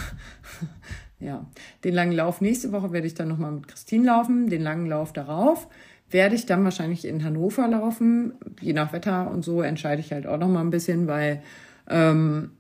Ja, 1.23 1.47
den 1.85 1.95
langen 1.95 2.11
Lauf 2.11 2.41
nächste 2.41 2.73
Woche 2.73 2.91
werde 2.91 3.07
ich 3.07 3.15
dann 3.15 3.29
nochmal 3.29 3.53
mit 3.53 3.69
Christine 3.69 4.07
laufen. 4.07 4.51
Den 4.51 4.61
langen 4.61 4.87
Lauf 4.87 5.13
darauf 5.13 5.69
werde 6.13 6.35
ich 6.35 6.47
dann 6.47 6.65
wahrscheinlich 6.65 7.05
in 7.05 7.25
Hannover 7.25 7.69
laufen. 7.69 8.35
Je 8.61 8.73
nach 8.73 8.93
Wetter 8.93 9.31
und 9.31 9.43
so 9.43 9.63
entscheide 9.63 10.01
ich 10.01 10.13
halt 10.13 10.27
auch 10.27 10.39
nochmal 10.39 10.65
ein 10.65 10.71
bisschen, 10.71 11.07
weil 11.07 11.43
ähm, 11.89 12.53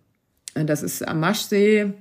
das 0.54 0.82
ist 0.82 1.06
am 1.06 1.20
Maschsee. 1.20 1.92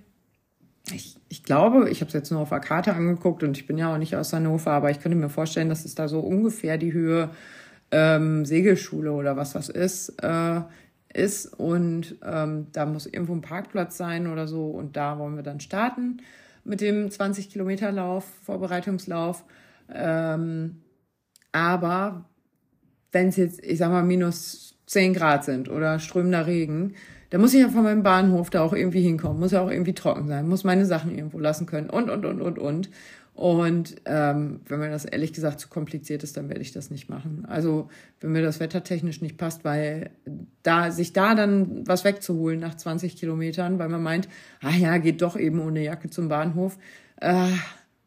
Ich, 0.94 1.18
ich 1.30 1.44
glaube, 1.44 1.90
ich 1.90 2.02
habe 2.02 2.08
es 2.08 2.14
jetzt 2.14 2.32
nur 2.32 2.42
auf 2.42 2.50
der 2.50 2.60
Karte 2.60 2.94
angeguckt 2.94 3.44
und 3.44 3.58
ich 3.58 3.68
bin 3.68 3.78
ja 3.78 3.94
auch 3.94 3.98
nicht 3.98 4.16
aus 4.16 4.34
Hannover, 4.34 4.72
aber 4.72 4.92
ich 4.92 5.00
könnte 5.00 5.18
mir 5.18 5.30
vorstellen, 5.30 5.70
dass 5.70 5.86
es 5.86 5.96
da 5.96 6.08
so 6.08 6.20
ungefähr 6.20 6.78
die 6.78 6.94
Höhe 6.94 7.30
ähm, 7.92 8.46
Segelschule 8.46 9.12
oder 9.12 9.38
was 9.38 9.54
das 9.54 9.70
ist, 9.70 10.22
äh, 10.24 10.62
ist 11.14 11.48
und 11.60 12.16
ähm, 12.26 12.68
da 12.72 12.86
muss 12.86 13.06
irgendwo 13.06 13.34
ein 13.34 13.42
Parkplatz 13.42 13.98
sein 13.98 14.28
oder 14.28 14.48
so 14.48 14.68
und 14.68 14.96
da 14.96 15.20
wollen 15.20 15.36
wir 15.36 15.44
dann 15.44 15.60
starten 15.60 16.18
mit 16.64 16.82
dem 16.82 17.10
20 17.10 17.50
Kilometer 17.50 17.92
Lauf, 17.92 18.26
Vorbereitungslauf. 18.44 19.44
Ähm, 19.94 20.82
aber 21.52 22.26
wenn 23.12 23.28
es 23.28 23.38
jetzt, 23.38 23.64
ich 23.64 23.78
sag 23.78 23.92
mal, 23.92 24.04
minus 24.04 24.78
10 24.86 25.14
Grad 25.14 25.44
sind 25.44 25.70
oder 25.70 26.00
strömender 26.00 26.48
Regen, 26.48 26.96
da 27.30 27.38
muss 27.38 27.54
ich 27.54 27.62
ja 27.62 27.70
von 27.70 27.84
meinem 27.84 28.04
Bahnhof 28.04 28.50
da 28.50 28.62
auch 28.62 28.74
irgendwie 28.74 29.02
hinkommen, 29.02 29.40
muss 29.40 29.52
ja 29.52 29.62
auch 29.62 29.72
irgendwie 29.72 29.94
trocken 29.94 30.28
sein, 30.28 30.48
muss 30.48 30.64
meine 30.64 30.86
Sachen 30.86 31.16
irgendwo 31.16 31.40
lassen 31.40 31.66
können 31.66 31.90
und, 31.90 32.10
und, 32.10 32.26
und, 32.26 32.42
und, 32.42 32.60
und. 32.60 32.90
Und 33.34 33.96
ähm, 34.06 34.60
wenn 34.68 34.80
mir 34.80 34.90
das 34.90 35.06
ehrlich 35.06 35.32
gesagt 35.32 35.62
zu 35.62 35.70
kompliziert 35.70 36.22
ist, 36.22 36.36
dann 36.36 36.50
werde 36.50 36.62
ich 36.62 36.74
das 36.74 36.92
nicht 36.92 37.10
machen. 37.10 37.46
Also 37.48 37.90
wenn 38.20 38.34
mir 38.34 38.42
das 38.42 38.60
wettertechnisch 38.60 39.22
nicht 39.22 39.38
passt, 39.38 39.64
weil 39.64 40.12
da 40.64 40.92
sich 40.92 41.14
da 41.14 41.34
dann 41.34 41.88
was 41.88 42.04
wegzuholen 42.04 42.60
nach 42.60 42.76
20 42.76 43.16
Kilometern, 43.16 43.80
weil 43.80 43.88
man 43.88 44.04
meint, 44.04 44.28
ah 44.62 44.76
ja, 44.76 44.98
geht 44.98 45.22
doch 45.22 45.38
eben 45.38 45.60
ohne 45.62 45.82
Jacke 45.82 46.10
zum 46.10 46.28
Bahnhof. 46.28 46.78
Äh, 47.22 47.48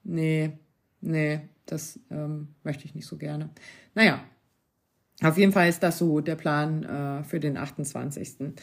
nee, 0.05 0.53
nee, 1.01 1.41
das 1.67 1.99
ähm, 2.11 2.49
möchte 2.63 2.85
ich 2.85 2.95
nicht 2.95 3.07
so 3.07 3.17
gerne. 3.17 3.51
Naja, 3.95 4.25
auf 5.23 5.39
jeden 5.39 5.53
Fall 5.53 5.69
ist 5.69 5.83
das 5.83 5.99
so 5.99 6.21
der 6.21 6.35
Plan 6.35 6.83
äh, 6.83 7.23
für 7.25 7.39
den 7.39 7.57
28. 7.57 8.55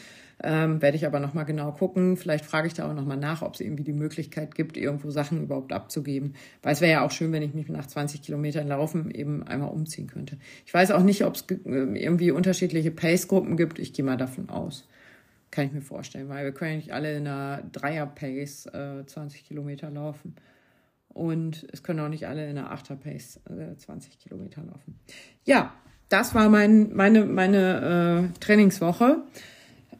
Ähm, 0.44 0.82
werde 0.82 0.96
ich 0.96 1.06
aber 1.06 1.18
nochmal 1.18 1.46
genau 1.46 1.72
gucken. 1.72 2.16
Vielleicht 2.18 2.44
frage 2.44 2.66
ich 2.66 2.74
da 2.74 2.90
auch 2.90 2.94
nochmal 2.94 3.16
nach, 3.16 3.40
ob 3.40 3.54
es 3.54 3.60
irgendwie 3.60 3.84
die 3.84 3.94
Möglichkeit 3.94 4.54
gibt, 4.54 4.76
irgendwo 4.76 5.10
Sachen 5.10 5.42
überhaupt 5.42 5.72
abzugeben. 5.72 6.34
Weil 6.62 6.74
es 6.74 6.82
wäre 6.82 6.92
ja 6.92 7.06
auch 7.06 7.10
schön, 7.10 7.32
wenn 7.32 7.42
ich 7.42 7.54
mich 7.54 7.68
nach 7.68 7.86
20 7.86 8.20
Kilometern 8.20 8.68
Laufen 8.68 9.10
eben 9.10 9.42
einmal 9.44 9.70
umziehen 9.70 10.08
könnte. 10.08 10.36
Ich 10.66 10.74
weiß 10.74 10.90
auch 10.90 11.02
nicht, 11.02 11.24
ob 11.24 11.36
es 11.36 11.46
äh, 11.48 11.54
irgendwie 11.64 12.32
unterschiedliche 12.32 12.90
Pace-Gruppen 12.90 13.56
gibt. 13.56 13.78
Ich 13.78 13.94
gehe 13.94 14.04
mal 14.04 14.18
davon 14.18 14.50
aus. 14.50 14.86
Kann 15.50 15.66
ich 15.66 15.72
mir 15.72 15.82
vorstellen, 15.82 16.28
weil 16.28 16.44
wir 16.44 16.52
können 16.52 16.72
ja 16.72 16.76
nicht 16.76 16.92
alle 16.92 17.16
in 17.16 17.26
einer 17.26 17.62
Dreier-Pace 17.72 18.66
äh, 18.66 19.06
20 19.06 19.46
Kilometer 19.46 19.90
laufen. 19.90 20.34
Und 21.12 21.66
es 21.72 21.82
können 21.82 22.00
auch 22.00 22.08
nicht 22.08 22.26
alle 22.26 22.48
in 22.48 22.56
einer 22.56 22.70
Achter-Pace 22.70 23.40
äh, 23.50 23.76
20 23.76 24.18
Kilometer 24.18 24.62
laufen. 24.62 24.98
Ja, 25.44 25.74
das 26.08 26.34
war 26.34 26.48
mein, 26.48 26.94
meine, 26.94 27.26
meine 27.26 28.30
äh, 28.34 28.38
Trainingswoche. 28.38 29.22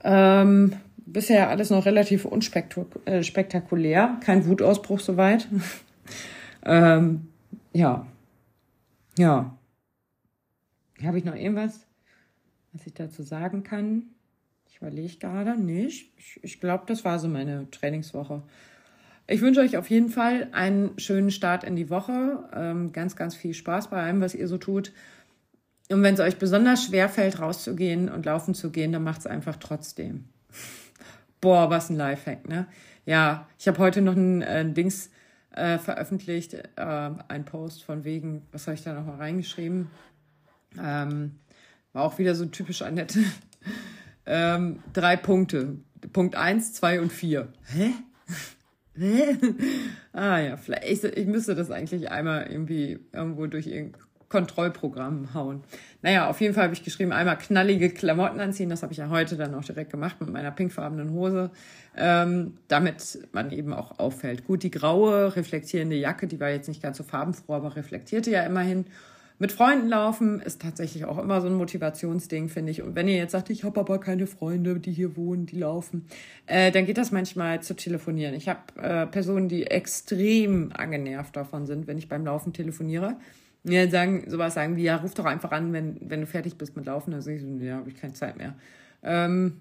Ähm, 0.04 0.74
bisher 1.06 1.48
alles 1.50 1.70
noch 1.70 1.84
relativ 1.86 2.24
unspektakulär. 2.24 4.18
Äh, 4.20 4.24
Kein 4.24 4.46
Wutausbruch 4.46 5.00
soweit. 5.00 5.48
ähm, 6.64 7.28
ja. 7.72 8.06
Ja. 9.18 9.56
Habe 11.02 11.18
ich 11.18 11.24
noch 11.24 11.34
irgendwas, 11.34 11.86
was 12.72 12.86
ich 12.86 12.94
dazu 12.94 13.22
sagen 13.22 13.62
kann? 13.62 14.04
Ich 14.68 14.78
überlege 14.78 15.18
gerade 15.18 15.60
nicht. 15.60 16.12
Ich, 16.16 16.40
ich 16.42 16.60
glaube, 16.60 16.84
das 16.86 17.04
war 17.04 17.18
so 17.18 17.28
meine 17.28 17.70
Trainingswoche. 17.70 18.42
Ich 19.26 19.40
wünsche 19.40 19.60
euch 19.60 19.76
auf 19.76 19.88
jeden 19.88 20.08
Fall 20.08 20.48
einen 20.52 20.98
schönen 20.98 21.30
Start 21.30 21.64
in 21.64 21.76
die 21.76 21.90
Woche. 21.90 22.48
Ähm, 22.54 22.92
ganz, 22.92 23.16
ganz 23.16 23.34
viel 23.34 23.54
Spaß 23.54 23.90
bei 23.90 24.02
allem, 24.02 24.20
was 24.20 24.34
ihr 24.34 24.48
so 24.48 24.58
tut. 24.58 24.92
Und 25.90 26.02
wenn 26.02 26.14
es 26.14 26.20
euch 26.20 26.38
besonders 26.38 26.84
schwer 26.84 27.08
fällt, 27.08 27.38
rauszugehen 27.38 28.08
und 28.08 28.26
laufen 28.26 28.54
zu 28.54 28.70
gehen, 28.70 28.92
dann 28.92 29.04
macht 29.04 29.20
es 29.20 29.26
einfach 29.26 29.56
trotzdem. 29.56 30.24
Boah, 31.40 31.70
was 31.70 31.90
ein 31.90 31.96
Lifehack, 31.96 32.48
ne? 32.48 32.66
Ja, 33.04 33.48
ich 33.58 33.66
habe 33.68 33.78
heute 33.78 34.00
noch 34.00 34.14
ein 34.14 34.42
äh, 34.42 34.70
Dings 34.70 35.10
äh, 35.50 35.78
veröffentlicht, 35.78 36.54
äh, 36.54 37.10
ein 37.28 37.44
Post 37.44 37.84
von 37.84 38.04
wegen, 38.04 38.46
was 38.52 38.66
habe 38.66 38.74
ich 38.74 38.82
da 38.82 38.94
nochmal 38.94 39.16
reingeschrieben? 39.16 39.90
Ähm, 40.80 41.32
war 41.92 42.04
auch 42.04 42.18
wieder 42.18 42.34
so 42.34 42.46
typisch 42.46 42.82
Annette. 42.82 43.20
ähm, 44.26 44.82
drei 44.92 45.16
Punkte. 45.16 45.76
Punkt 46.12 46.36
eins, 46.36 46.72
zwei 46.72 47.00
und 47.00 47.12
vier. 47.12 47.52
Hä? 47.66 47.92
Ah 50.12 50.38
ja, 50.38 50.56
vielleicht, 50.56 50.84
ich, 50.84 51.04
ich 51.04 51.26
müsste 51.26 51.54
das 51.54 51.70
eigentlich 51.70 52.10
einmal 52.10 52.46
irgendwie 52.50 52.98
irgendwo 53.12 53.46
durch 53.46 53.66
irgendein 53.66 54.00
Kontrollprogramm 54.28 55.34
hauen. 55.34 55.62
Naja, 56.00 56.28
auf 56.28 56.40
jeden 56.40 56.54
Fall 56.54 56.64
habe 56.64 56.74
ich 56.74 56.82
geschrieben, 56.82 57.12
einmal 57.12 57.36
knallige 57.36 57.90
Klamotten 57.90 58.40
anziehen. 58.40 58.70
Das 58.70 58.82
habe 58.82 58.92
ich 58.92 58.98
ja 58.98 59.10
heute 59.10 59.36
dann 59.36 59.54
auch 59.54 59.64
direkt 59.64 59.90
gemacht 59.90 60.16
mit 60.20 60.30
meiner 60.30 60.50
pinkfarbenen 60.50 61.12
Hose, 61.12 61.50
ähm, 61.96 62.54
damit 62.68 63.18
man 63.32 63.50
eben 63.50 63.74
auch 63.74 63.98
auffällt. 63.98 64.46
Gut, 64.46 64.62
die 64.62 64.70
graue 64.70 65.36
reflektierende 65.36 65.96
Jacke, 65.96 66.26
die 66.26 66.40
war 66.40 66.48
jetzt 66.48 66.68
nicht 66.68 66.82
ganz 66.82 66.96
so 66.96 67.04
farbenfroh, 67.04 67.54
aber 67.54 67.76
reflektierte 67.76 68.30
ja 68.30 68.42
immerhin. 68.44 68.86
Mit 69.42 69.50
Freunden 69.50 69.88
laufen 69.88 70.38
ist 70.38 70.62
tatsächlich 70.62 71.04
auch 71.04 71.18
immer 71.18 71.40
so 71.40 71.48
ein 71.48 71.54
Motivationsding, 71.54 72.48
finde 72.48 72.70
ich. 72.70 72.80
Und 72.80 72.94
wenn 72.94 73.08
ihr 73.08 73.16
jetzt 73.16 73.32
sagt, 73.32 73.50
ich 73.50 73.64
habe 73.64 73.80
aber 73.80 73.98
keine 73.98 74.28
Freunde, 74.28 74.78
die 74.78 74.92
hier 74.92 75.16
wohnen, 75.16 75.46
die 75.46 75.58
laufen, 75.58 76.06
äh, 76.46 76.70
dann 76.70 76.86
geht 76.86 76.96
das 76.96 77.10
manchmal 77.10 77.60
zu 77.60 77.74
telefonieren. 77.74 78.36
Ich 78.36 78.48
habe 78.48 78.60
äh, 78.80 79.04
Personen, 79.08 79.48
die 79.48 79.66
extrem 79.66 80.70
angenervt 80.72 81.34
davon 81.34 81.66
sind, 81.66 81.88
wenn 81.88 81.98
ich 81.98 82.08
beim 82.08 82.24
Laufen 82.24 82.52
telefoniere 82.52 83.16
ja, 83.64 83.90
sagen, 83.90 84.30
sowas 84.30 84.54
sagen 84.54 84.76
wie, 84.76 84.84
ja, 84.84 84.94
ruf 84.94 85.14
doch 85.14 85.24
einfach 85.24 85.50
an, 85.50 85.72
wenn, 85.72 85.96
wenn 86.00 86.20
du 86.20 86.26
fertig 86.28 86.56
bist 86.56 86.76
mit 86.76 86.86
Laufen. 86.86 87.10
Dann 87.10 87.20
sage 87.20 87.38
ich 87.38 87.42
so, 87.42 87.48
ja, 87.48 87.78
habe 87.78 87.90
ich 87.90 88.00
keine 88.00 88.12
Zeit 88.12 88.36
mehr. 88.36 88.54
Ähm, 89.02 89.56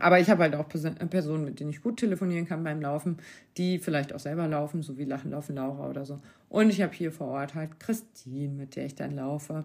aber 0.00 0.20
ich 0.20 0.30
habe 0.30 0.42
halt 0.42 0.54
auch 0.54 0.68
Personen, 0.68 1.44
mit 1.44 1.60
denen 1.60 1.70
ich 1.70 1.82
gut 1.82 1.98
telefonieren 1.98 2.46
kann 2.46 2.64
beim 2.64 2.80
Laufen, 2.80 3.18
die 3.56 3.78
vielleicht 3.78 4.12
auch 4.14 4.18
selber 4.18 4.46
laufen, 4.48 4.82
so 4.82 4.98
wie 4.98 5.04
Lachen, 5.04 5.30
Laufen, 5.30 5.56
Laura 5.56 5.88
oder 5.88 6.04
so. 6.04 6.20
Und 6.48 6.70
ich 6.70 6.82
habe 6.82 6.92
hier 6.92 7.12
vor 7.12 7.28
Ort 7.28 7.54
halt 7.54 7.80
Christine, 7.80 8.52
mit 8.52 8.76
der 8.76 8.86
ich 8.86 8.94
dann 8.94 9.16
laufe. 9.16 9.64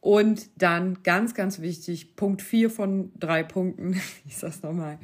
Und 0.00 0.50
dann 0.60 1.02
ganz, 1.04 1.34
ganz 1.34 1.60
wichtig, 1.60 2.16
Punkt 2.16 2.42
4 2.42 2.70
von 2.70 3.12
drei 3.18 3.42
Punkten, 3.42 3.92
ich 4.26 4.36
sag's 4.36 4.62
nochmal, 4.62 4.98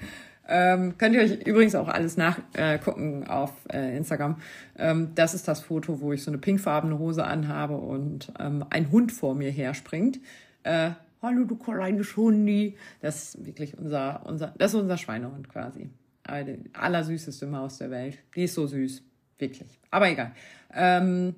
ähm, 0.48 0.96
könnt 0.96 1.14
ihr 1.14 1.20
euch 1.20 1.46
übrigens 1.46 1.74
auch 1.74 1.88
alles 1.88 2.16
nachgucken 2.16 3.22
äh, 3.22 3.28
auf 3.28 3.52
äh, 3.70 3.96
Instagram. 3.96 4.36
Ähm, 4.78 5.12
das 5.14 5.34
ist 5.34 5.46
das 5.46 5.60
Foto, 5.60 6.00
wo 6.00 6.12
ich 6.12 6.22
so 6.22 6.30
eine 6.30 6.38
pinkfarbene 6.38 6.98
Hose 6.98 7.24
anhabe 7.24 7.76
und 7.76 8.32
ähm, 8.40 8.64
ein 8.70 8.90
Hund 8.90 9.12
vor 9.12 9.34
mir 9.34 9.50
herspringt. 9.50 10.20
Äh, 10.62 10.92
Hallo, 11.20 11.44
du 11.44 11.56
kleines 11.56 12.16
Hundi. 12.16 12.76
Das 13.00 13.34
ist 13.34 13.44
wirklich 13.44 13.76
unser, 13.76 14.24
unser, 14.26 14.54
das 14.56 14.72
ist 14.72 14.80
unser 14.80 14.96
Schweinehund 14.96 15.48
quasi. 15.48 15.90
Die 16.30 16.74
allersüßeste 16.74 17.46
Maus 17.46 17.78
der 17.78 17.90
Welt. 17.90 18.18
Die 18.36 18.44
ist 18.44 18.54
so 18.54 18.66
süß. 18.66 19.02
Wirklich. 19.38 19.80
Aber 19.90 20.08
egal. 20.08 20.32
Ähm, 20.72 21.34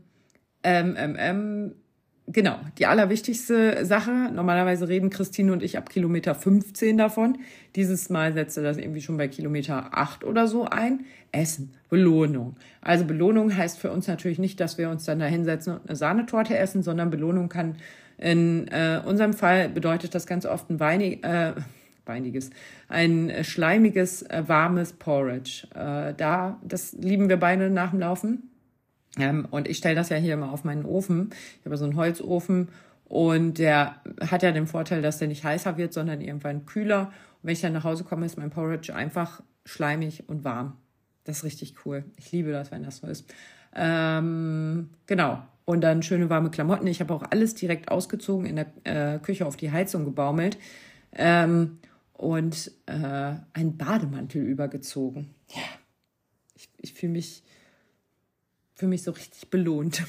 ähm, 0.63 0.97
ähm, 0.99 1.17
ähm, 1.19 1.75
genau, 2.27 2.59
die 2.77 2.87
allerwichtigste 2.87 3.87
Sache. 3.87 4.31
Normalerweise 4.33 4.89
reden 4.89 5.09
Christine 5.09 5.53
und 5.53 5.63
ich 5.63 5.79
ab 5.79 5.89
Kilometer 5.89 6.35
15 6.35 6.99
davon. 6.99 7.39
Dieses 7.75 8.11
Mal 8.11 8.35
setzte 8.35 8.63
das 8.63 8.77
irgendwie 8.77 9.01
schon 9.01 9.17
bei 9.17 9.29
Kilometer 9.29 9.97
8 9.97 10.25
oder 10.25 10.47
so 10.47 10.67
ein. 10.67 11.07
Essen, 11.33 11.73
Belohnung. 11.89 12.57
Also 12.83 13.05
Belohnung 13.07 13.57
heißt 13.57 13.79
für 13.79 13.93
uns 13.93 14.09
natürlich 14.09 14.39
nicht, 14.39 14.61
dass 14.61 14.77
wir 14.77 14.91
uns 14.91 15.05
dann 15.05 15.21
da 15.21 15.27
hinsetzen 15.27 15.75
und 15.75 15.89
eine 15.89 15.97
Sahnetorte 15.97 16.59
essen, 16.59 16.83
sondern 16.83 17.09
Belohnung 17.09 17.49
kann 17.49 17.77
in 18.21 18.69
äh, 18.69 19.01
unserem 19.05 19.33
Fall 19.33 19.69
bedeutet 19.71 20.15
das 20.15 20.27
ganz 20.27 20.45
oft 20.45 20.69
ein 20.69 20.79
weinig, 20.79 21.25
äh, 21.25 21.55
weiniges, 22.05 22.51
ein 22.89 23.33
schleimiges, 23.43 24.23
äh, 24.23 24.45
warmes 24.47 24.93
Porridge. 24.93 25.67
Äh, 25.75 26.15
da, 26.15 26.59
das 26.63 26.93
lieben 26.93 27.29
wir 27.29 27.39
beide 27.39 27.71
nach 27.71 27.91
dem 27.91 28.01
Laufen. 28.01 28.51
Ähm, 29.19 29.49
und 29.51 29.69
ich 29.69 29.79
stelle 29.79 29.95
das 29.95 30.11
ja 30.11 30.17
hier 30.19 30.35
immer 30.35 30.53
auf 30.53 30.65
meinen 30.65 30.85
Ofen. 30.85 31.31
Ich 31.59 31.67
habe 31.67 31.77
so 31.79 31.85
einen 31.85 31.97
Holzofen 31.97 32.69
und 33.05 33.59
der 33.59 33.97
hat 34.21 34.43
ja 34.43 34.53
den 34.53 34.67
Vorteil, 34.67 35.03
dass 35.03 35.19
der 35.19 35.29
nicht 35.29 35.43
heißer 35.43 35.79
wird, 35.79 35.93
sondern 35.93 36.21
irgendwann 36.21 36.67
kühler. 36.67 37.07
Und 37.07 37.49
wenn 37.49 37.53
ich 37.55 37.61
dann 37.63 37.73
nach 37.73 37.85
Hause 37.85 38.05
komme, 38.05 38.27
ist 38.27 38.37
mein 38.37 38.51
Porridge 38.51 38.95
einfach 38.95 39.43
schleimig 39.65 40.29
und 40.29 40.45
warm. 40.45 40.77
Das 41.25 41.39
ist 41.39 41.45
richtig 41.45 41.75
cool. 41.87 42.05
Ich 42.17 42.31
liebe 42.33 42.53
das, 42.53 42.71
wenn 42.71 42.83
das 42.83 42.99
so 42.99 43.07
ist. 43.07 43.33
Ähm, 43.75 44.91
genau. 45.07 45.43
Und 45.71 45.83
dann 45.83 46.03
schöne 46.03 46.29
warme 46.29 46.51
Klamotten. 46.51 46.89
Ich 46.89 46.99
habe 46.99 47.15
auch 47.15 47.23
alles 47.31 47.55
direkt 47.55 47.93
ausgezogen, 47.93 48.45
in 48.45 48.57
der 48.57 48.67
äh, 48.83 49.21
Küche 49.21 49.47
auf 49.47 49.57
die 49.57 49.71
Heizung 49.71 50.05
gebaumelt. 50.05 50.59
Ähm, 51.13 51.79
und 52.13 52.73
äh, 52.87 53.37
einen 53.53 53.77
Bademantel 53.77 54.43
übergezogen. 54.43 55.33
Ja, 55.55 55.63
ich, 56.57 56.69
ich 56.79 56.93
fühle 56.93 57.13
mich 57.13 57.45
für 58.75 58.89
mich 58.89 59.05
so 59.05 59.13
richtig 59.13 59.49
belohnt. 59.49 60.03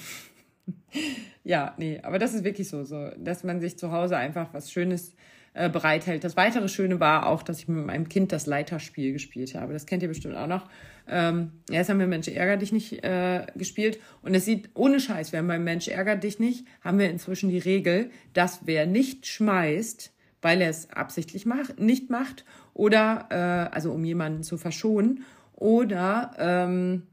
ja, 1.44 1.76
nee, 1.78 2.00
aber 2.02 2.18
das 2.18 2.34
ist 2.34 2.44
wirklich 2.44 2.68
so, 2.68 2.84
so, 2.84 3.12
dass 3.20 3.44
man 3.44 3.62
sich 3.62 3.78
zu 3.78 3.92
Hause 3.92 4.18
einfach 4.18 4.56
was 4.56 4.72
Schönes 4.72 5.14
äh, 5.54 5.70
bereithält. 5.70 6.24
Das 6.24 6.38
weitere 6.38 6.70
Schöne 6.70 7.00
war 7.00 7.28
auch, 7.28 7.44
dass 7.44 7.60
ich 7.60 7.68
mit 7.68 7.86
meinem 7.86 8.08
Kind 8.08 8.32
das 8.32 8.46
Leiterspiel 8.46 9.12
gespielt 9.12 9.54
habe. 9.56 9.74
Das 9.74 9.86
kennt 9.86 10.02
ihr 10.02 10.10
bestimmt 10.10 10.36
auch 10.36 10.48
noch. 10.48 10.70
Ähm, 11.10 11.52
erst 11.70 11.90
haben 11.90 12.00
wir 12.00 12.08
Mensch 12.08 12.28
ärger 12.30 12.58
dich 12.58 12.72
nicht 12.72 13.04
äh, 13.04 13.46
gespielt 13.56 14.00
und 14.22 14.34
es 14.34 14.46
sieht 14.46 14.70
ohne 14.76 15.00
Scheiß, 15.00 15.32
wir 15.32 15.40
haben 15.40 15.48
beim 15.48 15.64
Mensch 15.64 15.88
ärger 15.88 16.16
dich 16.16 16.40
nicht, 16.40 16.66
haben 16.82 17.00
wir 17.00 17.10
inzwischen 17.10 17.50
die 17.50 17.58
Regel, 17.58 18.12
dass 18.34 18.62
wer 18.66 18.86
nicht 18.86 19.28
schmeißt, 19.28 20.14
weil 20.42 20.62
er 20.62 20.70
es 20.70 20.90
absichtlich 20.92 21.46
macht, 21.46 21.80
nicht 21.80 22.10
macht 22.10 22.46
oder 22.74 23.28
äh, 23.30 23.76
also 23.76 23.92
um 23.92 24.06
jemanden 24.06 24.44
zu 24.44 24.58
verschonen 24.58 25.26
oder 25.56 26.32
ähm, 26.38 27.04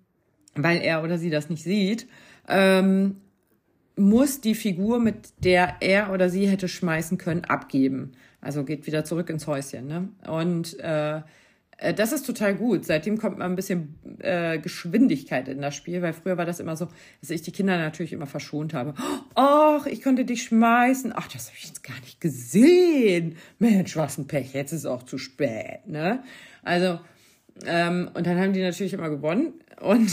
weil 0.54 0.80
er 0.80 1.02
oder 1.02 1.18
sie 1.18 1.30
das 1.30 1.50
nicht 1.50 1.64
sieht, 1.64 2.06
ähm, 2.48 3.16
muss 3.96 4.40
die 4.40 4.54
Figur, 4.54 5.00
mit 5.00 5.44
der 5.44 5.76
er 5.80 6.12
oder 6.12 6.30
sie 6.30 6.46
hätte 6.46 6.68
schmeißen 6.68 7.18
können, 7.18 7.44
abgeben. 7.44 8.12
Also 8.40 8.64
geht 8.64 8.86
wieder 8.86 9.04
zurück 9.04 9.30
ins 9.30 9.46
Häuschen. 9.46 9.86
Ne? 9.86 10.08
Und 10.26 10.78
äh, 10.80 11.22
äh, 11.78 11.94
das 11.94 12.12
ist 12.12 12.26
total 12.26 12.54
gut. 12.54 12.84
Seitdem 12.84 13.18
kommt 13.18 13.38
mal 13.38 13.46
ein 13.46 13.56
bisschen 13.56 13.94
äh, 14.20 14.58
Geschwindigkeit 14.58 15.48
in 15.48 15.62
das 15.62 15.74
Spiel, 15.74 16.02
weil 16.02 16.12
früher 16.12 16.36
war 16.36 16.44
das 16.44 16.60
immer 16.60 16.76
so, 16.76 16.88
dass 17.20 17.30
ich 17.30 17.42
die 17.42 17.52
Kinder 17.52 17.78
natürlich 17.78 18.12
immer 18.12 18.26
verschont 18.26 18.74
habe. 18.74 18.94
Ach, 19.34 19.86
ich 19.86 20.02
konnte 20.02 20.24
dich 20.24 20.42
schmeißen. 20.42 21.12
Ach, 21.14 21.28
das 21.28 21.46
habe 21.46 21.56
ich 21.58 21.66
jetzt 21.66 21.84
gar 21.84 21.98
nicht 22.00 22.20
gesehen. 22.20 23.36
Mensch, 23.58 23.96
was 23.96 24.18
ein 24.18 24.26
Pech. 24.26 24.52
Jetzt 24.52 24.72
ist 24.72 24.86
auch 24.86 25.04
zu 25.04 25.18
spät. 25.18 25.86
Ne? 25.86 26.22
Also, 26.62 27.00
ähm, 27.64 28.10
und 28.14 28.26
dann 28.26 28.38
haben 28.38 28.52
die 28.52 28.62
natürlich 28.62 28.92
immer 28.92 29.10
gewonnen. 29.10 29.54
Und, 29.80 30.10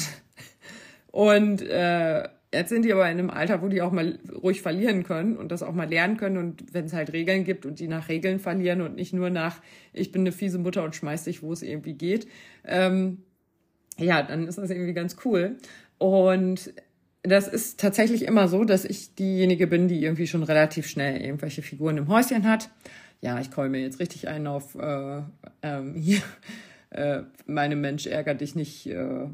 und 1.11 1.61
äh, 1.63 2.30
Jetzt 2.56 2.70
sind 2.70 2.86
die 2.86 2.93
aber 2.93 3.10
in 3.12 3.20
einem 3.20 3.30
Alter, 3.30 3.62
wo 3.62 3.68
die 3.68 3.82
auch 3.82 3.91
mal 3.91 4.18
ruhig 4.41 4.62
verlieren 4.62 5.03
können 5.03 5.36
und 5.36 5.51
das 5.51 5.62
auch 5.62 5.74
mal 5.74 5.89
lernen 5.89 6.16
können. 6.16 6.38
Und 6.38 6.74
wenn 6.74 6.86
es 6.86 6.93
halt 6.93 7.12
Regeln 7.12 7.43
gibt 7.43 7.66
und 7.66 7.80
die 7.80 7.88
nach 7.88 8.08
Regeln 8.08 8.39
verlieren 8.39 8.82
und 8.82 8.95
nicht 8.95 9.14
nur 9.14 9.30
nach, 9.30 9.62
ich 9.91 10.12
bin 10.12 10.22
eine 10.22 10.32
fiese 10.32 10.58
Mutter 10.58 10.84
und 10.84 10.95
schmeiß 10.95 11.26
dich, 11.26 11.43
wo 11.43 11.51
es 11.51 11.62
irgendwie 11.62 11.93
geht, 11.93 12.28
ähm, 12.64 13.24
ja, 13.97 14.24
dann 14.24 14.47
ist 14.47 14.58
das 14.58 14.70
irgendwie 14.70 14.93
ganz 14.93 15.18
cool. 15.26 15.58
Und 15.97 16.74
das 17.24 17.47
ist 17.47 17.80
tatsächlich 17.80 18.24
immer 18.24 18.47
so, 18.47 18.64
dass 18.64 18.86
ich 18.86 19.16
diejenige 19.16 19.68
bin, 19.68 19.88
die 19.88 20.01
irgendwie 20.01 20.28
schon 20.28 20.43
relativ 20.43 20.88
schnell 20.88 21.22
irgendwelche 21.22 21.62
Figuren 21.62 21.97
im 21.97 22.08
Häuschen 22.08 22.47
hat. 22.47 22.70
Ja, 23.22 23.39
ich 23.39 23.51
komme 23.51 23.70
mir 23.70 23.82
jetzt 23.82 23.99
richtig 23.99 24.28
ein 24.28 24.47
auf 24.47 24.76
äh, 24.76 25.22
ähm, 25.62 25.95
hier 25.95 26.22
äh, 26.91 27.24
meine 27.45 27.76
Mensch 27.76 28.06
ärger 28.06 28.36
dich 28.36 28.56
nicht 28.56 28.88
äh, 28.88 29.28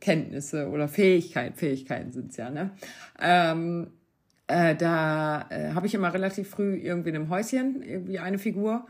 Kenntnisse 0.00 0.68
oder 0.68 0.88
Fähigkeit, 0.88 1.56
Fähigkeiten 1.56 2.12
sind's 2.12 2.36
ja, 2.36 2.50
ne? 2.50 2.70
Ähm, 3.20 3.88
äh, 4.46 4.74
da 4.74 5.46
äh, 5.50 5.72
habe 5.72 5.86
ich 5.86 5.94
immer 5.94 6.12
relativ 6.12 6.50
früh 6.50 6.74
irgendwie 6.74 7.10
in 7.10 7.16
einem 7.16 7.30
Häuschen, 7.30 7.82
irgendwie 7.82 8.18
eine 8.18 8.38
Figur 8.38 8.86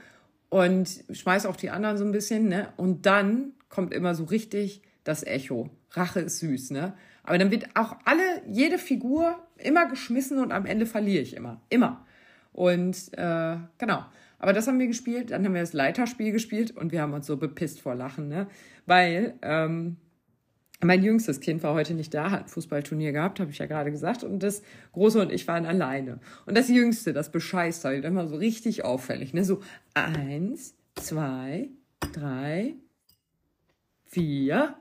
und 0.49 1.05
schmeiß 1.11 1.47
auch 1.47 1.57
die 1.57 1.70
anderen 1.70 1.97
so 1.97 2.05
ein 2.05 2.12
bisschen, 2.12 2.49
ne? 2.49 2.68
Und 2.76 3.07
dann 3.07 3.53
kommt 3.68 3.93
immer 3.93 4.14
so 4.14 4.24
richtig 4.24 4.82
das 5.05 5.24
Echo. 5.24 5.70
Rache 5.93 6.20
ist 6.20 6.39
süß, 6.39 6.70
ne? 6.70 6.95
Aber 7.22 7.39
dann 7.39 7.51
wird 7.51 7.68
auch 7.74 7.97
alle, 8.05 8.43
jede 8.49 8.78
Figur 8.78 9.37
immer 9.57 9.89
geschmissen 9.89 10.39
und 10.39 10.53
am 10.53 10.66
Ende 10.66 10.87
verliere 10.87 11.22
ich 11.22 11.35
immer. 11.35 11.61
Immer. 11.70 12.05
Und 12.53 12.97
äh, 13.16 13.57
genau. 13.78 14.05
Aber 14.39 14.53
das 14.53 14.66
haben 14.66 14.78
wir 14.78 14.87
gespielt. 14.87 15.30
Dann 15.30 15.45
haben 15.45 15.55
wir 15.55 15.62
das 15.62 15.72
Leiterspiel 15.72 16.32
gespielt 16.32 16.76
und 16.76 16.93
wir 16.93 17.01
haben 17.01 17.14
uns 17.14 17.26
so 17.26 17.37
bepisst 17.37 17.80
vor 17.80 17.95
Lachen, 17.95 18.28
ne? 18.28 18.47
Weil 18.87 19.35
ähm, 19.43 19.97
mein 20.82 21.02
jüngstes 21.02 21.40
Kind 21.40 21.62
war 21.62 21.74
heute 21.74 21.94
nicht 21.94 22.12
da, 22.12 22.30
hat 22.30 22.44
ein 22.44 22.48
Fußballturnier 22.48 23.12
gehabt, 23.12 23.40
habe 23.40 23.50
ich 23.50 23.58
ja 23.58 23.66
gerade 23.66 23.90
gesagt. 23.90 24.24
Und 24.24 24.42
das 24.42 24.62
Große 24.92 25.20
und 25.20 25.32
ich 25.32 25.46
waren 25.48 25.66
alleine. 25.66 26.18
Und 26.46 26.56
das 26.56 26.68
Jüngste, 26.68 27.12
das 27.12 27.32
bescheißt 27.32 27.84
halt 27.84 28.04
immer 28.04 28.26
so 28.26 28.36
richtig 28.36 28.84
auffällig. 28.84 29.32
Ne? 29.34 29.44
So 29.44 29.60
eins, 29.94 30.74
zwei, 30.96 31.68
drei, 32.12 32.74
vier, 34.04 34.76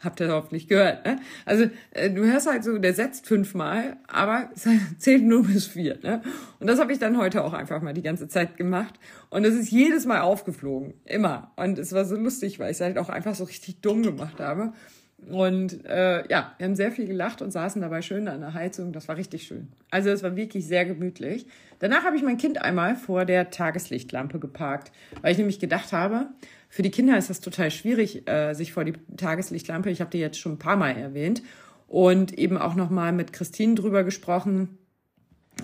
Habt 0.00 0.20
ihr 0.20 0.28
hoffentlich 0.28 0.68
gehört, 0.68 1.04
ne? 1.04 1.18
Also 1.44 1.64
äh, 1.90 2.08
du 2.08 2.24
hörst 2.24 2.46
halt 2.46 2.62
so, 2.62 2.78
der 2.78 2.94
setzt 2.94 3.26
fünfmal, 3.26 3.96
aber 4.06 4.50
zählt 4.98 5.24
nur 5.24 5.44
bis 5.44 5.66
vier, 5.66 5.98
ne? 6.02 6.22
Und 6.60 6.68
das 6.68 6.78
habe 6.78 6.92
ich 6.92 7.00
dann 7.00 7.18
heute 7.18 7.42
auch 7.42 7.52
einfach 7.52 7.82
mal 7.82 7.94
die 7.94 8.02
ganze 8.02 8.28
Zeit 8.28 8.56
gemacht. 8.56 8.94
Und 9.28 9.44
es 9.44 9.56
ist 9.56 9.72
jedes 9.72 10.06
Mal 10.06 10.20
aufgeflogen, 10.20 10.94
immer. 11.04 11.50
Und 11.56 11.80
es 11.80 11.92
war 11.92 12.04
so 12.04 12.14
lustig, 12.14 12.60
weil 12.60 12.70
ich 12.70 12.76
es 12.76 12.80
halt 12.80 12.96
auch 12.96 13.08
einfach 13.08 13.34
so 13.34 13.42
richtig 13.42 13.80
dumm 13.80 14.04
gemacht 14.04 14.38
habe. 14.38 14.72
Und 15.26 15.84
äh, 15.84 16.28
ja, 16.30 16.54
wir 16.56 16.66
haben 16.66 16.76
sehr 16.76 16.92
viel 16.92 17.06
gelacht 17.06 17.42
und 17.42 17.50
saßen 17.50 17.82
dabei 17.82 18.02
schön 18.02 18.28
an 18.28 18.40
der 18.40 18.54
Heizung. 18.54 18.92
Das 18.92 19.08
war 19.08 19.16
richtig 19.16 19.46
schön. 19.46 19.68
Also 19.90 20.10
es 20.10 20.22
war 20.22 20.36
wirklich 20.36 20.66
sehr 20.66 20.84
gemütlich. 20.84 21.46
Danach 21.80 22.04
habe 22.04 22.16
ich 22.16 22.22
mein 22.22 22.38
Kind 22.38 22.62
einmal 22.62 22.96
vor 22.96 23.24
der 23.24 23.50
Tageslichtlampe 23.50 24.38
geparkt, 24.38 24.92
weil 25.20 25.32
ich 25.32 25.38
nämlich 25.38 25.58
gedacht 25.58 25.92
habe, 25.92 26.28
für 26.68 26.82
die 26.82 26.90
Kinder 26.90 27.16
ist 27.16 27.30
das 27.30 27.40
total 27.40 27.70
schwierig, 27.70 28.28
äh, 28.28 28.54
sich 28.54 28.72
vor 28.72 28.84
die 28.84 28.94
Tageslichtlampe, 29.16 29.90
ich 29.90 30.00
habe 30.00 30.10
die 30.10 30.18
jetzt 30.18 30.38
schon 30.38 30.52
ein 30.52 30.58
paar 30.58 30.76
Mal 30.76 30.96
erwähnt, 30.96 31.42
und 31.88 32.38
eben 32.38 32.58
auch 32.58 32.74
nochmal 32.74 33.12
mit 33.12 33.32
Christine 33.32 33.74
drüber 33.74 34.04
gesprochen, 34.04 34.76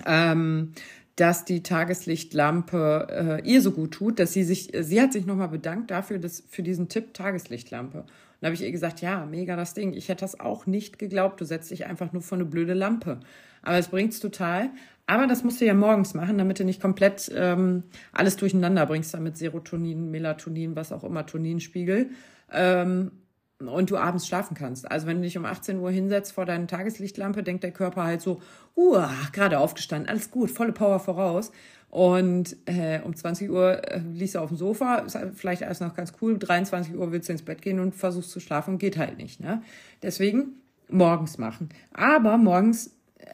ähm, 0.05 0.73
dass 1.15 1.45
die 1.45 1.63
Tageslichtlampe 1.63 3.41
äh, 3.43 3.49
ihr 3.49 3.61
so 3.61 3.71
gut 3.71 3.91
tut, 3.91 4.19
dass 4.19 4.33
sie 4.33 4.43
sich, 4.43 4.71
sie 4.77 5.01
hat 5.01 5.13
sich 5.13 5.25
nochmal 5.25 5.47
bedankt 5.47 5.91
dafür, 5.91 6.17
dass, 6.17 6.43
für 6.49 6.63
diesen 6.63 6.89
Tipp 6.89 7.13
Tageslichtlampe. 7.13 8.05
Und 8.35 8.41
da 8.41 8.47
habe 8.47 8.55
ich 8.55 8.61
ihr 8.61 8.71
gesagt, 8.71 9.01
ja, 9.01 9.25
mega 9.25 9.55
das 9.55 9.73
Ding. 9.73 9.93
Ich 9.93 10.09
hätte 10.09 10.21
das 10.21 10.39
auch 10.39 10.65
nicht 10.65 10.99
geglaubt. 10.99 11.39
Du 11.39 11.45
setzt 11.45 11.71
dich 11.71 11.85
einfach 11.85 12.13
nur 12.13 12.21
vor 12.21 12.37
eine 12.37 12.45
blöde 12.45 12.73
Lampe. 12.73 13.19
Aber 13.61 13.77
es 13.77 13.87
bringt's 13.87 14.19
total. 14.19 14.69
Aber 15.07 15.27
das 15.27 15.43
musst 15.43 15.61
du 15.61 15.65
ja 15.65 15.73
morgens 15.73 16.13
machen, 16.13 16.37
damit 16.37 16.59
du 16.59 16.65
nicht 16.65 16.81
komplett 16.81 17.31
ähm, 17.35 17.83
alles 18.11 18.37
durcheinander 18.37 18.85
bringst, 18.85 19.13
damit 19.13 19.37
Serotonin, 19.37 20.09
Melatonin, 20.09 20.75
was 20.75 20.91
auch 20.91 21.03
immer, 21.03 21.25
Toninspiegel. 21.25 22.09
Ähm, 22.51 23.11
und 23.59 23.89
du 23.89 23.97
abends 23.97 24.27
schlafen 24.27 24.55
kannst. 24.55 24.89
Also 24.91 25.07
wenn 25.07 25.17
du 25.17 25.23
dich 25.23 25.37
um 25.37 25.45
18 25.45 25.79
Uhr 25.79 25.91
hinsetzt 25.91 26.33
vor 26.33 26.45
deiner 26.45 26.67
Tageslichtlampe, 26.67 27.43
denkt 27.43 27.63
der 27.63 27.71
Körper 27.71 28.03
halt 28.03 28.21
so, 28.21 28.41
uh, 28.75 29.03
gerade 29.31 29.59
aufgestanden, 29.59 30.09
alles 30.09 30.31
gut, 30.31 30.51
volle 30.51 30.73
Power 30.73 30.99
voraus. 30.99 31.51
Und 31.89 32.57
äh, 32.65 32.99
um 33.01 33.15
20 33.15 33.49
Uhr 33.49 33.89
äh, 33.89 33.99
liegst 33.99 34.35
du 34.35 34.39
auf 34.39 34.49
dem 34.49 34.57
Sofa, 34.57 34.95
ist 34.97 35.15
halt 35.15 35.35
vielleicht 35.35 35.63
alles 35.63 35.79
noch 35.79 35.95
ganz 35.95 36.13
cool. 36.21 36.37
23 36.37 36.95
Uhr 36.95 37.11
willst 37.11 37.29
du 37.29 37.33
ins 37.33 37.43
Bett 37.43 37.61
gehen 37.61 37.79
und 37.79 37.95
versuchst 37.95 38.31
zu 38.31 38.41
schlafen, 38.41 38.77
geht 38.77 38.97
halt 38.97 39.17
nicht. 39.17 39.39
Ne? 39.39 39.61
Deswegen 40.01 40.55
morgens 40.89 41.37
machen. 41.37 41.69
Aber 41.93 42.37
morgens 42.37 42.91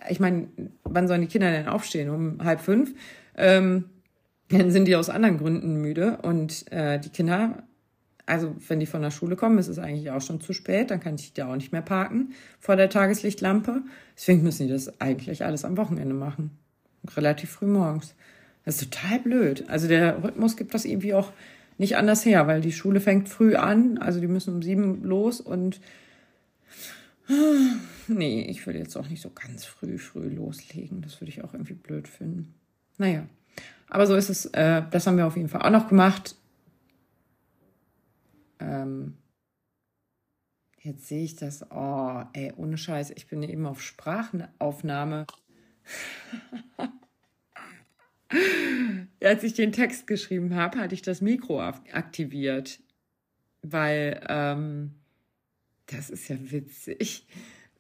ich 0.10 0.20
meine, 0.20 0.48
wann 0.84 1.08
sollen 1.08 1.22
die 1.22 1.28
Kinder 1.28 1.52
denn 1.52 1.68
aufstehen? 1.68 2.10
Um 2.10 2.44
halb 2.44 2.62
fünf? 2.62 2.94
Ähm, 3.36 3.86
dann 4.50 4.72
sind 4.72 4.86
die 4.86 4.96
aus 4.96 5.10
anderen 5.10 5.38
Gründen 5.38 5.76
müde 5.76 6.20
und 6.22 6.72
äh, 6.72 7.00
die 7.00 7.10
Kinder, 7.10 7.64
also 8.26 8.56
wenn 8.68 8.80
die 8.80 8.86
von 8.86 9.02
der 9.02 9.12
Schule 9.12 9.36
kommen, 9.36 9.58
ist 9.58 9.68
es 9.68 9.80
eigentlich 9.80 10.12
auch 10.12 10.22
schon 10.22 10.42
zu 10.42 10.54
spät, 10.54 10.92
dann 10.92 11.00
kann 11.00 11.16
ich 11.16 11.34
da 11.34 11.52
auch 11.52 11.56
nicht 11.56 11.72
mehr 11.72 11.82
parken 11.82 12.34
vor 12.60 12.76
der 12.76 12.90
Tageslichtlampe. 12.90 13.82
Deswegen 14.16 14.44
müssen 14.44 14.68
die 14.68 14.74
das 14.74 15.00
eigentlich 15.02 15.44
alles 15.44 15.66
am 15.66 15.78
Wochenende 15.78 16.14
machen. 16.14 16.52
Relativ 17.16 17.52
früh 17.52 17.68
morgens. 17.68 18.16
Das 18.66 18.82
ist 18.82 18.92
total 18.92 19.20
blöd. 19.20 19.66
Also 19.68 19.88
der 19.88 20.24
Rhythmus 20.24 20.56
gibt 20.56 20.74
das 20.74 20.86
irgendwie 20.86 21.14
auch 21.14 21.32
nicht 21.78 21.98
anders 21.98 22.26
her, 22.26 22.46
weil 22.48 22.62
die 22.62 22.72
Schule 22.72 23.00
fängt 23.00 23.28
früh 23.28 23.56
an, 23.56 23.98
also 23.98 24.20
die 24.20 24.28
müssen 24.28 24.56
um 24.56 24.62
sieben 24.62 25.04
los 25.04 25.42
und 25.42 25.82
Nee, 28.08 28.46
ich 28.50 28.66
würde 28.66 28.80
jetzt 28.80 28.98
auch 28.98 29.08
nicht 29.08 29.22
so 29.22 29.30
ganz 29.30 29.66
früh, 29.66 29.98
früh 29.98 30.28
loslegen. 30.28 31.02
Das 31.02 31.22
würde 31.22 31.30
ich 31.30 31.44
auch 31.44 31.54
irgendwie 31.54 31.74
blöd 31.74 32.08
finden. 32.08 32.54
Naja, 32.98 33.26
aber 33.88 34.06
so 34.06 34.16
ist 34.16 34.30
es. 34.30 34.46
Äh, 34.48 34.84
das 34.92 35.08
haben 35.08 35.18
wir 35.18 35.28
auf 35.28 35.38
jeden 35.38 35.50
Fall 35.50 35.62
auch 35.62 35.70
noch 35.70 35.88
gemacht. 35.88 36.36
Ähm, 38.62 39.18
jetzt 40.80 41.08
sehe 41.08 41.24
ich 41.24 41.36
das. 41.36 41.66
Oh, 41.72 42.24
ey, 42.34 42.54
ohne 42.56 42.78
Scheiß. 42.78 43.12
Ich 43.12 43.28
bin 43.28 43.44
eben 43.44 43.66
auf 43.66 43.82
Sprachaufnahme. 43.82 45.26
Als 49.22 49.44
ich 49.44 49.54
den 49.54 49.72
Text 49.74 50.08
geschrieben 50.08 50.56
habe, 50.56 50.80
hatte 50.80 50.96
ich 50.96 51.02
das 51.02 51.22
Mikro 51.22 51.62
aktiviert. 51.62 52.80
Weil, 53.62 54.22
ähm, 54.30 54.96
das 55.88 56.10
ist 56.10 56.30
ja 56.30 56.38
witzig. 56.40 57.28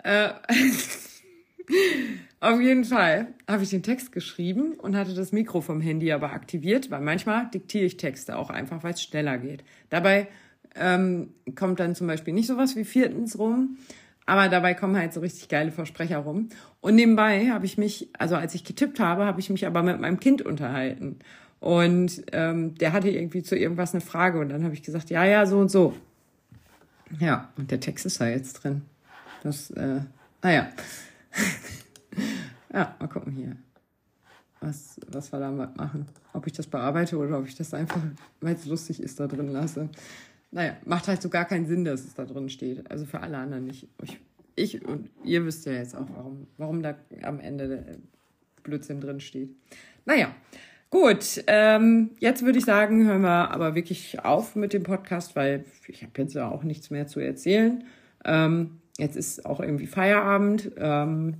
Äh, 0.03 0.33
auf 2.39 2.59
jeden 2.59 2.83
Fall 2.83 3.33
habe 3.47 3.63
ich 3.63 3.69
den 3.69 3.83
Text 3.83 4.11
geschrieben 4.11 4.73
und 4.73 4.95
hatte 4.95 5.13
das 5.13 5.31
Mikro 5.31 5.61
vom 5.61 5.81
Handy 5.81 6.11
aber 6.11 6.33
aktiviert, 6.33 6.91
weil 6.91 7.01
manchmal 7.01 7.49
diktiere 7.49 7.85
ich 7.85 7.97
Texte 7.97 8.37
auch 8.37 8.49
einfach, 8.49 8.83
weil 8.83 8.93
es 8.93 9.01
schneller 9.01 9.37
geht. 9.37 9.63
Dabei 9.89 10.27
ähm, 10.75 11.33
kommt 11.55 11.79
dann 11.79 11.95
zum 11.95 12.07
Beispiel 12.07 12.33
nicht 12.33 12.47
sowas 12.47 12.75
wie 12.75 12.85
viertens 12.85 13.37
rum, 13.37 13.77
aber 14.25 14.49
dabei 14.49 14.73
kommen 14.73 14.95
halt 14.95 15.13
so 15.13 15.19
richtig 15.19 15.49
geile 15.49 15.71
Versprecher 15.71 16.19
rum. 16.19 16.49
Und 16.79 16.95
nebenbei 16.95 17.49
habe 17.49 17.65
ich 17.65 17.77
mich, 17.77 18.09
also 18.17 18.35
als 18.35 18.55
ich 18.55 18.63
getippt 18.63 18.99
habe, 18.99 19.25
habe 19.25 19.39
ich 19.39 19.49
mich 19.49 19.65
aber 19.65 19.83
mit 19.83 19.99
meinem 19.99 20.19
Kind 20.19 20.41
unterhalten. 20.41 21.19
Und 21.59 22.23
ähm, 22.31 22.75
der 22.75 22.93
hatte 22.93 23.09
irgendwie 23.09 23.43
zu 23.43 23.55
irgendwas 23.55 23.93
eine 23.93 24.01
Frage 24.01 24.39
und 24.39 24.49
dann 24.49 24.63
habe 24.63 24.73
ich 24.73 24.83
gesagt, 24.83 25.09
ja, 25.09 25.25
ja, 25.25 25.45
so 25.45 25.59
und 25.59 25.69
so. 25.69 25.93
Ja, 27.19 27.49
und 27.57 27.69
der 27.71 27.79
Text 27.79 28.05
ist 28.05 28.21
da 28.21 28.27
jetzt 28.27 28.53
drin. 28.53 28.83
Das, 29.43 29.69
äh, 29.71 30.01
naja. 30.41 30.69
Ja, 32.73 32.95
mal 32.99 33.07
gucken 33.07 33.33
hier. 33.33 33.57
Was, 34.61 34.99
was 35.07 35.31
wir 35.33 35.39
damit 35.39 35.75
machen. 35.75 36.05
Ob 36.33 36.47
ich 36.47 36.53
das 36.53 36.67
bearbeite 36.67 37.17
oder 37.17 37.39
ob 37.39 37.47
ich 37.47 37.55
das 37.55 37.73
einfach, 37.73 38.01
weil 38.39 38.55
es 38.55 38.65
lustig 38.65 39.01
ist, 39.01 39.19
da 39.19 39.27
drin 39.27 39.49
lasse. 39.49 39.89
Naja, 40.51 40.75
macht 40.85 41.07
halt 41.07 41.21
so 41.21 41.29
gar 41.29 41.45
keinen 41.45 41.65
Sinn, 41.65 41.85
dass 41.85 42.01
es 42.01 42.13
da 42.13 42.25
drin 42.25 42.49
steht. 42.49 42.89
Also 42.91 43.05
für 43.05 43.21
alle 43.21 43.37
anderen 43.37 43.65
nicht. 43.65 43.87
Ich, 44.03 44.19
ich 44.55 44.85
und 44.85 45.09
ihr 45.23 45.45
wisst 45.45 45.65
ja 45.65 45.73
jetzt 45.73 45.95
auch, 45.95 46.07
warum, 46.13 46.47
warum 46.57 46.83
da 46.83 46.95
am 47.23 47.39
Ende 47.39 47.97
Blödsinn 48.63 48.99
drin 48.99 49.19
steht. 49.19 49.49
Naja, 50.05 50.35
gut. 50.89 51.43
Ähm, 51.47 52.11
jetzt 52.19 52.43
würde 52.43 52.59
ich 52.59 52.65
sagen, 52.65 53.07
hören 53.07 53.21
wir 53.21 53.51
aber 53.51 53.75
wirklich 53.75 54.23
auf 54.23 54.55
mit 54.55 54.73
dem 54.73 54.83
Podcast, 54.83 55.35
weil 55.35 55.65
ich 55.87 56.03
habe 56.03 56.13
jetzt 56.17 56.33
ja 56.33 56.49
auch 56.49 56.63
nichts 56.63 56.89
mehr 56.89 57.07
zu 57.07 57.19
erzählen. 57.19 57.85
Ähm, 58.25 58.81
Jetzt 59.01 59.15
ist 59.15 59.45
auch 59.47 59.59
irgendwie 59.59 59.87
Feierabend. 59.87 60.71
Ähm, 60.77 61.37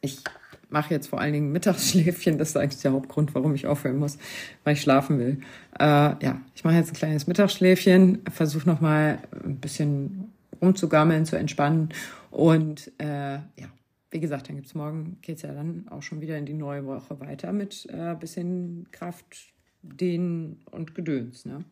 ich 0.00 0.22
mache 0.70 0.92
jetzt 0.92 1.06
vor 1.08 1.20
allen 1.20 1.32
Dingen 1.32 1.52
Mittagsschläfchen. 1.52 2.38
Das 2.38 2.50
ist 2.50 2.56
eigentlich 2.56 2.82
der 2.82 2.92
Hauptgrund, 2.92 3.34
warum 3.34 3.54
ich 3.54 3.66
aufhören 3.66 3.98
muss, 3.98 4.18
weil 4.64 4.74
ich 4.74 4.82
schlafen 4.82 5.18
will. 5.18 5.40
Äh, 5.78 5.84
ja, 5.84 6.40
ich 6.54 6.64
mache 6.64 6.76
jetzt 6.76 6.90
ein 6.90 6.96
kleines 6.96 7.26
Mittagsschläfchen, 7.26 8.22
versuche 8.30 8.68
nochmal 8.68 9.18
ein 9.44 9.56
bisschen 9.56 10.32
rumzugammeln, 10.60 11.24
zu 11.24 11.36
entspannen. 11.36 11.90
Und 12.30 12.92
äh, 12.98 13.34
ja, 13.34 13.68
wie 14.10 14.20
gesagt, 14.20 14.48
dann 14.48 14.56
gibt's 14.56 14.74
morgen, 14.74 15.18
geht's 15.22 15.42
ja 15.42 15.52
dann 15.52 15.86
auch 15.90 16.02
schon 16.02 16.20
wieder 16.20 16.36
in 16.36 16.46
die 16.46 16.54
neue 16.54 16.84
Woche 16.86 17.20
weiter 17.20 17.52
mit 17.52 17.86
äh, 17.90 18.14
bisschen 18.14 18.86
Kraft, 18.90 19.52
Dehnen 19.82 20.60
und 20.70 20.94
Gedöns. 20.94 21.44
Ne? 21.44 21.64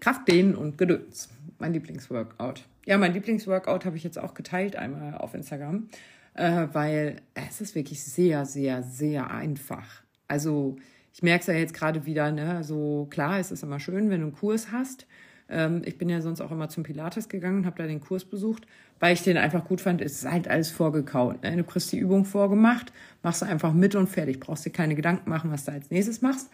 Kraft, 0.00 0.26
Dehnen 0.28 0.54
und 0.54 0.78
Gedöns. 0.78 1.28
Mein 1.58 1.72
Lieblingsworkout. 1.72 2.64
Ja, 2.86 2.98
mein 2.98 3.12
Lieblingsworkout 3.12 3.84
habe 3.84 3.96
ich 3.96 4.04
jetzt 4.04 4.18
auch 4.18 4.34
geteilt 4.34 4.76
einmal 4.76 5.14
auf 5.14 5.34
Instagram 5.34 5.88
äh, 6.36 6.68
weil 6.72 7.22
es 7.34 7.60
ist 7.60 7.74
wirklich 7.74 8.02
sehr, 8.02 8.44
sehr, 8.44 8.82
sehr 8.82 9.30
einfach. 9.30 10.02
Also 10.28 10.76
ich 11.12 11.22
merke 11.22 11.40
es 11.40 11.46
ja 11.46 11.54
jetzt 11.54 11.74
gerade 11.74 12.04
wieder, 12.04 12.30
ne, 12.30 12.62
so 12.62 13.06
klar, 13.10 13.38
es 13.38 13.50
ist 13.50 13.62
immer 13.62 13.80
schön, 13.80 14.10
wenn 14.10 14.20
du 14.20 14.26
einen 14.26 14.34
Kurs 14.34 14.70
hast. 14.70 15.06
Ähm, 15.48 15.82
ich 15.84 15.96
bin 15.96 16.08
ja 16.08 16.20
sonst 16.20 16.42
auch 16.42 16.50
immer 16.50 16.68
zum 16.68 16.82
Pilates 16.82 17.28
gegangen, 17.28 17.64
habe 17.64 17.82
da 17.82 17.86
den 17.86 18.00
Kurs 18.00 18.24
besucht, 18.24 18.66
weil 19.00 19.14
ich 19.14 19.22
den 19.22 19.38
einfach 19.38 19.64
gut 19.64 19.80
fand. 19.80 20.02
Es 20.02 20.12
ist 20.22 20.30
halt 20.30 20.48
alles 20.48 20.70
vorgekaut. 20.70 21.42
Ne? 21.42 21.56
Du 21.56 21.64
kriegst 21.64 21.90
die 21.92 21.98
Übung 21.98 22.26
vorgemacht, 22.26 22.92
machst 23.22 23.40
du 23.40 23.46
einfach 23.46 23.72
mit 23.72 23.94
und 23.94 24.08
fertig. 24.08 24.40
Brauchst 24.40 24.66
dir 24.66 24.70
keine 24.70 24.94
Gedanken 24.94 25.30
machen, 25.30 25.50
was 25.50 25.64
du 25.64 25.72
als 25.72 25.90
nächstes 25.90 26.20
machst. 26.20 26.50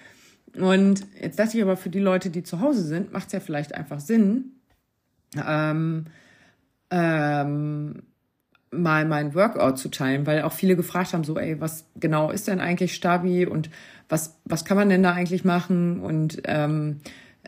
Und 0.55 1.07
jetzt 1.21 1.39
dachte 1.39 1.57
ich 1.57 1.63
aber, 1.63 1.77
für 1.77 1.91
die 1.91 1.99
Leute, 1.99 2.31
die 2.31 2.43
zu 2.43 2.61
Hause 2.61 2.83
sind, 2.83 3.13
macht 3.13 3.29
es 3.29 3.33
ja 3.33 3.41
vielleicht 3.41 3.75
einfach 3.75 4.01
Sinn, 4.01 4.53
ähm, 5.45 6.05
ähm, 6.91 8.03
mal 8.73 9.05
mein 9.05 9.35
Workout 9.35 9.79
zu 9.79 9.91
teilen, 9.91 10.27
weil 10.27 10.43
auch 10.43 10.53
viele 10.53 10.77
gefragt 10.77 11.13
haben, 11.13 11.25
so, 11.25 11.39
ey, 11.39 11.61
was 11.61 11.87
genau 11.97 12.31
ist 12.31 12.49
denn 12.49 12.61
eigentlich 12.61 12.95
Stabi 12.95 13.47
und 13.47 13.71
was, 14.09 14.39
was 14.45 14.65
kann 14.65 14.77
man 14.77 14.89
denn 14.89 15.03
da 15.03 15.13
eigentlich 15.13 15.45
machen 15.45 16.01
und 16.01 16.43
ähm, 16.45 17.01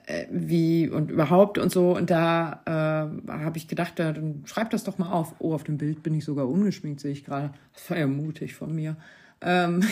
äh, 0.07 0.27
wie 0.31 0.89
und 0.89 1.11
überhaupt 1.11 1.59
und 1.59 1.71
so. 1.73 1.97
Und 1.97 2.11
da 2.11 2.63
äh, 2.67 3.31
habe 3.33 3.57
ich 3.57 3.69
gedacht, 3.69 3.99
ja, 3.99 4.13
dann 4.13 4.43
schreib 4.45 4.71
das 4.71 4.85
doch 4.85 4.99
mal 4.99 5.11
auf. 5.11 5.35
Oh, 5.39 5.55
auf 5.55 5.65
dem 5.65 5.79
Bild 5.79 6.03
bin 6.03 6.15
ich 6.15 6.25
sogar 6.25 6.49
ungeschminkt, 6.49 7.01
sehe 7.01 7.13
ich 7.13 7.25
gerade. 7.25 7.53
Das 7.73 7.89
war 7.91 7.99
ja 7.99 8.07
mutig 8.07 8.55
von 8.55 8.75
mir. 8.75 8.97
Ähm, 9.41 9.83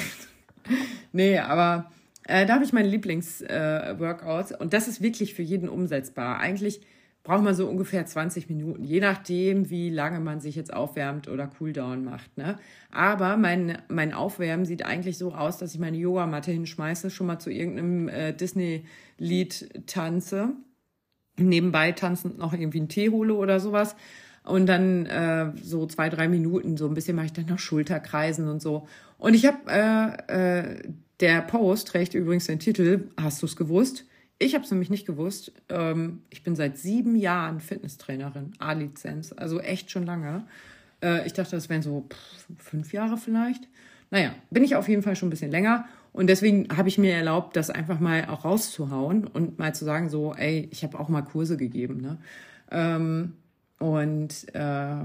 nee, 1.12 1.38
aber 1.38 1.90
äh, 2.26 2.46
da 2.46 2.54
habe 2.54 2.64
ich 2.64 2.72
meine 2.72 2.88
Lieblings-Workouts 2.88 4.52
äh, 4.52 4.56
und 4.58 4.72
das 4.72 4.88
ist 4.88 5.02
wirklich 5.02 5.34
für 5.34 5.42
jeden 5.42 5.68
umsetzbar. 5.68 6.38
Eigentlich 6.38 6.82
braucht 7.22 7.44
man 7.44 7.54
so 7.54 7.68
ungefähr 7.68 8.04
20 8.04 8.48
Minuten, 8.48 8.82
je 8.82 9.00
nachdem, 9.00 9.70
wie 9.70 9.90
lange 9.90 10.18
man 10.20 10.40
sich 10.40 10.56
jetzt 10.56 10.72
aufwärmt 10.72 11.28
oder 11.28 11.46
Cooldown 11.46 12.04
macht. 12.04 12.36
Ne? 12.36 12.58
Aber 12.90 13.36
mein, 13.36 13.78
mein 13.88 14.12
Aufwärmen 14.12 14.66
sieht 14.66 14.84
eigentlich 14.84 15.18
so 15.18 15.32
aus, 15.32 15.58
dass 15.58 15.74
ich 15.74 15.80
meine 15.80 15.96
Yogamatte 15.96 16.50
hinschmeiße, 16.50 17.10
schon 17.10 17.28
mal 17.28 17.38
zu 17.38 17.50
irgendeinem 17.50 18.08
äh, 18.08 18.32
Disney-Lied 18.32 19.86
tanze, 19.86 20.50
nebenbei 21.36 21.92
tanzend 21.92 22.38
noch 22.38 22.52
irgendwie 22.52 22.78
einen 22.78 22.88
Tee 22.88 23.10
hole 23.10 23.34
oder 23.34 23.60
sowas. 23.60 23.94
Und 24.44 24.66
dann 24.66 25.06
äh, 25.06 25.52
so 25.62 25.86
zwei, 25.86 26.08
drei 26.08 26.26
Minuten, 26.26 26.76
so 26.76 26.88
ein 26.88 26.94
bisschen 26.94 27.14
mache 27.14 27.26
ich 27.26 27.32
dann 27.32 27.46
noch 27.46 27.60
Schulterkreisen 27.60 28.48
und 28.48 28.60
so. 28.60 28.88
Und 29.18 29.34
ich 29.34 29.46
habe, 29.46 29.58
äh, 29.68 30.78
äh, 30.78 30.82
der 31.20 31.42
Post 31.42 31.86
trägt 31.88 32.14
übrigens 32.14 32.46
den 32.46 32.58
Titel, 32.58 33.10
hast 33.16 33.40
du 33.42 33.46
es 33.46 33.54
gewusst? 33.54 34.04
Ich 34.42 34.54
habe 34.54 34.64
es 34.64 34.70
nämlich 34.72 34.90
nicht 34.90 35.06
gewusst. 35.06 35.52
Ähm, 35.68 36.22
ich 36.30 36.42
bin 36.42 36.56
seit 36.56 36.76
sieben 36.76 37.14
Jahren 37.14 37.60
Fitnesstrainerin, 37.60 38.52
A-Lizenz, 38.58 39.32
also 39.32 39.60
echt 39.60 39.92
schon 39.92 40.04
lange. 40.04 40.44
Äh, 41.00 41.24
ich 41.26 41.32
dachte, 41.32 41.52
das 41.52 41.68
wären 41.68 41.82
so 41.82 42.08
fünf 42.58 42.92
Jahre 42.92 43.16
vielleicht. 43.16 43.68
Naja, 44.10 44.34
bin 44.50 44.64
ich 44.64 44.74
auf 44.74 44.88
jeden 44.88 45.02
Fall 45.02 45.14
schon 45.14 45.28
ein 45.28 45.30
bisschen 45.30 45.52
länger. 45.52 45.86
Und 46.12 46.26
deswegen 46.26 46.76
habe 46.76 46.88
ich 46.88 46.98
mir 46.98 47.14
erlaubt, 47.14 47.56
das 47.56 47.70
einfach 47.70 48.00
mal 48.00 48.26
auch 48.26 48.44
rauszuhauen 48.44 49.28
und 49.28 49.60
mal 49.60 49.76
zu 49.76 49.84
sagen, 49.84 50.08
so, 50.10 50.34
ey, 50.34 50.68
ich 50.72 50.82
habe 50.82 50.98
auch 50.98 51.08
mal 51.08 51.22
Kurse 51.22 51.56
gegeben. 51.56 52.00
Ne? 52.00 52.18
Ähm, 52.72 53.34
und 53.78 54.54
äh, 54.54 55.04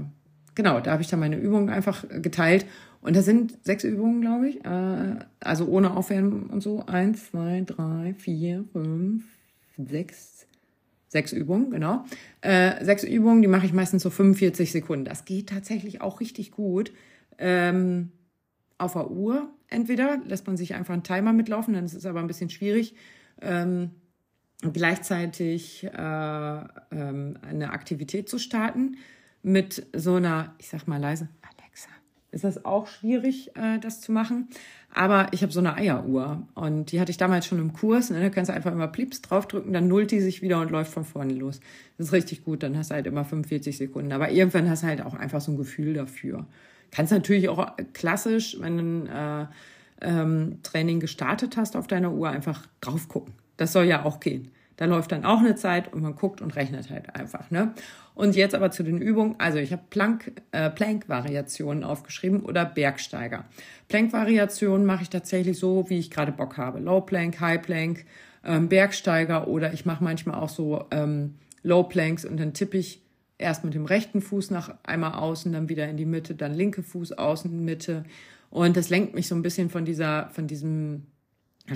genau, 0.56 0.80
da 0.80 0.90
habe 0.90 1.02
ich 1.02 1.08
dann 1.08 1.20
meine 1.20 1.36
Übungen 1.36 1.70
einfach 1.70 2.04
geteilt. 2.08 2.66
Und 3.00 3.16
da 3.16 3.22
sind 3.22 3.64
sechs 3.64 3.84
Übungen, 3.84 4.20
glaube 4.20 4.48
ich. 4.48 4.64
Äh, 4.64 5.16
also 5.40 5.66
ohne 5.66 5.96
Aufwärmen 5.96 6.50
und 6.50 6.62
so. 6.62 6.84
Eins, 6.86 7.30
zwei, 7.30 7.62
drei, 7.64 8.14
vier, 8.18 8.64
fünf, 8.72 9.24
sechs. 9.76 10.46
Sechs 11.10 11.32
Übungen, 11.32 11.70
genau. 11.70 12.04
Äh, 12.42 12.84
sechs 12.84 13.02
Übungen, 13.02 13.40
die 13.40 13.48
mache 13.48 13.64
ich 13.64 13.72
meistens 13.72 14.02
so 14.02 14.10
45 14.10 14.72
Sekunden. 14.72 15.06
Das 15.06 15.24
geht 15.24 15.48
tatsächlich 15.48 16.02
auch 16.02 16.20
richtig 16.20 16.50
gut. 16.50 16.92
Ähm, 17.38 18.12
auf 18.76 18.92
der 18.92 19.10
Uhr 19.10 19.48
entweder 19.68 20.18
lässt 20.24 20.46
man 20.46 20.56
sich 20.56 20.74
einfach 20.74 20.94
einen 20.94 21.02
Timer 21.02 21.32
mitlaufen, 21.32 21.74
dann 21.74 21.84
ist 21.84 21.94
es 21.94 22.06
aber 22.06 22.20
ein 22.20 22.26
bisschen 22.26 22.50
schwierig. 22.50 22.94
Ähm, 23.40 23.92
gleichzeitig 24.72 25.84
äh, 25.84 25.88
ähm, 25.90 27.38
eine 27.42 27.70
Aktivität 27.70 28.28
zu 28.28 28.38
starten 28.38 28.96
mit 29.42 29.86
so 29.94 30.16
einer, 30.16 30.54
ich 30.58 30.68
sag 30.68 30.88
mal 30.88 31.00
leise, 31.00 31.28
ist 32.30 32.44
das 32.44 32.64
auch 32.64 32.86
schwierig, 32.86 33.56
äh, 33.56 33.78
das 33.78 34.00
zu 34.00 34.12
machen. 34.12 34.48
Aber 34.94 35.28
ich 35.32 35.42
habe 35.42 35.52
so 35.52 35.60
eine 35.60 35.74
Eieruhr 35.74 36.46
und 36.54 36.92
die 36.92 37.00
hatte 37.00 37.10
ich 37.10 37.16
damals 37.16 37.46
schon 37.46 37.58
im 37.58 37.72
Kurs. 37.72 38.10
Ne? 38.10 38.20
Da 38.20 38.28
kannst 38.30 38.50
du 38.50 38.54
einfach 38.54 38.72
immer 38.72 38.88
Plieps 38.88 39.22
draufdrücken, 39.22 39.72
dann 39.72 39.88
nullt 39.88 40.10
die 40.10 40.20
sich 40.20 40.42
wieder 40.42 40.60
und 40.60 40.70
läuft 40.70 40.92
von 40.92 41.04
vorne 41.04 41.34
los. 41.34 41.60
Das 41.96 42.08
ist 42.08 42.12
richtig 42.12 42.44
gut, 42.44 42.62
dann 42.62 42.76
hast 42.76 42.90
du 42.90 42.94
halt 42.94 43.06
immer 43.06 43.24
45 43.24 43.76
Sekunden. 43.76 44.12
Aber 44.12 44.30
irgendwann 44.30 44.68
hast 44.68 44.82
du 44.82 44.86
halt 44.86 45.02
auch 45.02 45.14
einfach 45.14 45.40
so 45.40 45.52
ein 45.52 45.56
Gefühl 45.56 45.94
dafür. 45.94 46.46
Kannst 46.90 47.12
natürlich 47.12 47.48
auch 47.48 47.66
klassisch, 47.92 48.56
wenn 48.60 48.76
du 48.78 48.82
ein 48.82 49.06
äh, 49.06 49.46
ähm, 50.00 50.58
Training 50.62 51.00
gestartet 51.00 51.56
hast 51.56 51.76
auf 51.76 51.86
deiner 51.86 52.12
Uhr, 52.12 52.30
einfach 52.30 52.66
drauf 52.80 53.08
gucken. 53.08 53.34
Das 53.56 53.72
soll 53.72 53.84
ja 53.84 54.04
auch 54.04 54.20
gehen. 54.20 54.50
Da 54.78 54.84
läuft 54.84 55.10
dann 55.10 55.24
auch 55.24 55.40
eine 55.40 55.56
Zeit 55.56 55.92
und 55.92 56.02
man 56.02 56.14
guckt 56.14 56.40
und 56.40 56.54
rechnet 56.54 56.88
halt 56.88 57.14
einfach. 57.16 57.50
Ne? 57.50 57.74
Und 58.14 58.36
jetzt 58.36 58.54
aber 58.54 58.70
zu 58.70 58.84
den 58.84 59.02
Übungen. 59.02 59.34
Also 59.38 59.58
ich 59.58 59.72
habe 59.72 59.82
Plank, 59.90 60.30
äh, 60.52 60.70
Plank-Variationen 60.70 61.82
aufgeschrieben 61.82 62.40
oder 62.42 62.64
Bergsteiger. 62.64 63.44
Plank-Variationen 63.88 64.86
mache 64.86 65.02
ich 65.02 65.10
tatsächlich 65.10 65.58
so, 65.58 65.90
wie 65.90 65.98
ich 65.98 66.12
gerade 66.12 66.30
Bock 66.30 66.56
habe. 66.56 66.78
Low 66.78 67.00
Plank, 67.00 67.40
High 67.40 67.60
Plank, 67.60 68.06
ähm, 68.44 68.68
Bergsteiger 68.68 69.48
oder 69.48 69.72
ich 69.72 69.84
mache 69.84 70.04
manchmal 70.04 70.36
auch 70.36 70.48
so 70.48 70.84
ähm, 70.92 71.34
Low 71.64 71.82
Planks 71.82 72.24
und 72.24 72.38
dann 72.38 72.54
tippe 72.54 72.78
ich 72.78 73.02
erst 73.36 73.64
mit 73.64 73.74
dem 73.74 73.84
rechten 73.84 74.20
Fuß 74.20 74.52
nach 74.52 74.76
einmal 74.84 75.14
außen, 75.14 75.52
dann 75.52 75.68
wieder 75.68 75.88
in 75.88 75.96
die 75.96 76.06
Mitte, 76.06 76.36
dann 76.36 76.54
linke 76.54 76.84
Fuß 76.84 77.12
außen, 77.18 77.64
Mitte. 77.64 78.04
Und 78.48 78.76
das 78.76 78.90
lenkt 78.90 79.14
mich 79.16 79.26
so 79.26 79.34
ein 79.34 79.42
bisschen 79.42 79.70
von 79.70 79.84
dieser, 79.84 80.30
von 80.30 80.46
diesem 80.46 81.06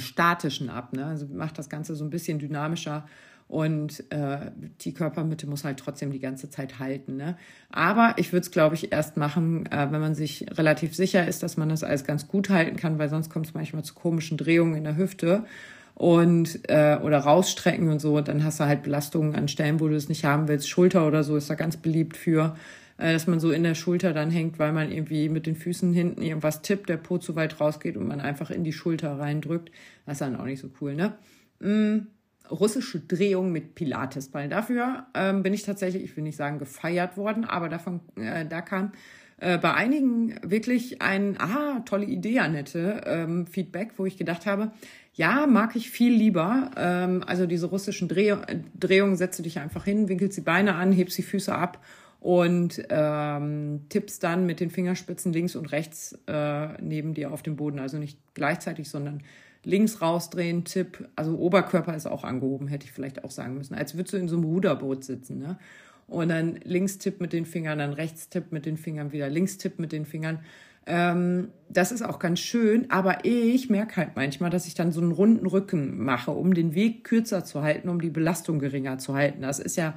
statischen 0.00 0.70
ab. 0.70 0.92
Ne? 0.92 1.04
Also 1.04 1.26
macht 1.26 1.58
das 1.58 1.68
Ganze 1.68 1.94
so 1.94 2.04
ein 2.04 2.10
bisschen 2.10 2.38
dynamischer 2.38 3.04
und 3.52 4.10
äh, 4.10 4.50
die 4.80 4.94
Körpermitte 4.94 5.46
muss 5.46 5.64
halt 5.64 5.78
trotzdem 5.78 6.10
die 6.10 6.20
ganze 6.20 6.48
Zeit 6.48 6.78
halten. 6.78 7.16
Ne? 7.16 7.36
Aber 7.70 8.14
ich 8.16 8.32
würde 8.32 8.44
es, 8.44 8.50
glaube 8.50 8.74
ich, 8.74 8.92
erst 8.92 9.18
machen, 9.18 9.66
äh, 9.66 9.88
wenn 9.90 10.00
man 10.00 10.14
sich 10.14 10.46
relativ 10.52 10.96
sicher 10.96 11.28
ist, 11.28 11.42
dass 11.42 11.58
man 11.58 11.68
das 11.68 11.84
alles 11.84 12.04
ganz 12.04 12.28
gut 12.28 12.48
halten 12.48 12.76
kann, 12.76 12.98
weil 12.98 13.10
sonst 13.10 13.28
kommt 13.28 13.46
es 13.46 13.54
manchmal 13.54 13.84
zu 13.84 13.92
komischen 13.92 14.38
Drehungen 14.38 14.74
in 14.74 14.84
der 14.84 14.96
Hüfte 14.96 15.44
und 15.94 16.60
äh, 16.70 16.98
oder 17.02 17.18
rausstrecken 17.18 17.90
und 17.90 18.00
so. 18.00 18.16
Und 18.16 18.28
dann 18.28 18.42
hast 18.42 18.58
du 18.58 18.64
halt 18.64 18.82
Belastungen 18.82 19.34
an 19.34 19.48
Stellen, 19.48 19.80
wo 19.80 19.88
du 19.88 19.96
es 19.96 20.08
nicht 20.08 20.24
haben 20.24 20.48
willst. 20.48 20.68
Schulter 20.68 21.06
oder 21.06 21.22
so 21.22 21.36
ist 21.36 21.50
da 21.50 21.54
ganz 21.54 21.76
beliebt 21.76 22.16
für. 22.16 22.56
Äh, 23.02 23.12
dass 23.12 23.26
man 23.26 23.40
so 23.40 23.50
in 23.50 23.64
der 23.64 23.74
Schulter 23.74 24.12
dann 24.12 24.30
hängt, 24.30 24.60
weil 24.60 24.72
man 24.72 24.92
irgendwie 24.92 25.28
mit 25.28 25.46
den 25.46 25.56
Füßen 25.56 25.92
hinten 25.92 26.22
irgendwas 26.22 26.62
tippt, 26.62 26.88
der 26.88 26.98
Po 26.98 27.18
zu 27.18 27.34
weit 27.34 27.60
rausgeht 27.60 27.96
und 27.96 28.06
man 28.06 28.20
einfach 28.20 28.52
in 28.52 28.62
die 28.62 28.72
Schulter 28.72 29.18
reindrückt. 29.18 29.72
Das 30.06 30.14
ist 30.14 30.20
dann 30.20 30.36
auch 30.36 30.44
nicht 30.44 30.60
so 30.60 30.70
cool, 30.80 30.94
ne? 30.94 31.14
Mm, 31.58 32.06
russische 32.48 33.00
Drehung 33.00 33.50
mit 33.50 33.74
Pilatesball. 33.74 34.48
Dafür 34.48 35.06
ähm, 35.14 35.42
bin 35.42 35.52
ich 35.52 35.64
tatsächlich, 35.64 36.04
ich 36.04 36.16
will 36.16 36.22
nicht 36.22 36.36
sagen 36.36 36.60
gefeiert 36.60 37.16
worden, 37.16 37.44
aber 37.44 37.68
davon, 37.68 37.98
äh, 38.14 38.46
da 38.46 38.60
kam 38.60 38.92
äh, 39.38 39.58
bei 39.58 39.74
einigen 39.74 40.36
wirklich 40.48 41.02
ein, 41.02 41.40
ah, 41.40 41.80
tolle 41.84 42.06
Idee, 42.06 42.38
Annette, 42.38 43.00
ähm, 43.04 43.48
Feedback, 43.48 43.94
wo 43.96 44.06
ich 44.06 44.16
gedacht 44.16 44.46
habe, 44.46 44.70
ja, 45.12 45.48
mag 45.48 45.74
ich 45.74 45.90
viel 45.90 46.14
lieber. 46.14 46.70
Ähm, 46.76 47.24
also 47.26 47.46
diese 47.46 47.66
russischen 47.66 48.06
Dreh 48.06 48.36
Drehungen, 48.78 49.16
setze 49.16 49.42
dich 49.42 49.58
einfach 49.58 49.86
hin, 49.86 50.08
winkelst 50.08 50.36
die 50.36 50.42
Beine 50.42 50.76
an, 50.76 50.92
hebst 50.92 51.18
die 51.18 51.22
Füße 51.22 51.52
ab 51.52 51.80
und 52.22 52.80
ähm, 52.88 53.86
tippst 53.88 54.22
dann 54.22 54.46
mit 54.46 54.60
den 54.60 54.70
Fingerspitzen 54.70 55.32
links 55.32 55.56
und 55.56 55.72
rechts 55.72 56.16
äh, 56.28 56.80
neben 56.80 57.14
dir 57.14 57.32
auf 57.32 57.42
dem 57.42 57.56
Boden. 57.56 57.80
Also 57.80 57.98
nicht 57.98 58.16
gleichzeitig, 58.34 58.88
sondern 58.88 59.24
links 59.64 60.00
rausdrehen, 60.00 60.64
Tipp. 60.64 61.08
Also 61.16 61.36
Oberkörper 61.36 61.96
ist 61.96 62.06
auch 62.06 62.22
angehoben, 62.22 62.68
hätte 62.68 62.86
ich 62.86 62.92
vielleicht 62.92 63.24
auch 63.24 63.32
sagen 63.32 63.54
müssen. 63.58 63.74
Als 63.74 63.96
würdest 63.96 64.12
du 64.12 64.18
in 64.18 64.28
so 64.28 64.36
einem 64.36 64.44
Ruderboot 64.44 65.02
sitzen. 65.02 65.40
Ne? 65.40 65.58
Und 66.06 66.28
dann 66.28 66.60
links 66.62 66.98
Tipp 66.98 67.20
mit 67.20 67.32
den 67.32 67.44
Fingern, 67.44 67.80
dann 67.80 67.92
rechts 67.92 68.28
Tipp 68.28 68.52
mit 68.52 68.66
den 68.66 68.76
Fingern, 68.76 69.10
wieder 69.10 69.28
links 69.28 69.58
Tipp 69.58 69.80
mit 69.80 69.90
den 69.90 70.06
Fingern. 70.06 70.38
Ähm, 70.86 71.48
das 71.68 71.90
ist 71.90 72.02
auch 72.02 72.20
ganz 72.20 72.38
schön, 72.38 72.88
aber 72.88 73.24
ich 73.24 73.68
merke 73.68 73.96
halt 73.96 74.10
manchmal, 74.14 74.50
dass 74.50 74.66
ich 74.66 74.74
dann 74.74 74.92
so 74.92 75.00
einen 75.00 75.10
runden 75.10 75.46
Rücken 75.46 75.98
mache, 75.98 76.30
um 76.30 76.54
den 76.54 76.76
Weg 76.76 77.02
kürzer 77.02 77.44
zu 77.44 77.62
halten, 77.62 77.88
um 77.88 78.00
die 78.00 78.10
Belastung 78.10 78.60
geringer 78.60 78.98
zu 78.98 79.14
halten. 79.14 79.42
Das 79.42 79.58
ist 79.58 79.76
ja 79.76 79.94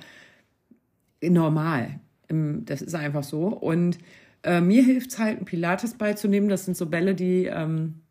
normal. 1.21 1.99
Das 2.29 2.81
ist 2.81 2.95
einfach 2.95 3.23
so. 3.23 3.47
Und 3.47 3.97
Äh, 4.43 4.61
mir 4.61 4.83
hilft 4.83 5.11
es 5.11 5.17
halt, 5.19 5.39
ein 5.39 5.45
Pilates 5.45 5.95
beizunehmen. 5.95 6.49
Das 6.49 6.65
sind 6.65 6.77
so 6.77 6.85
Bälle, 6.85 7.15
die 7.15 7.45
ähm, 7.47 8.01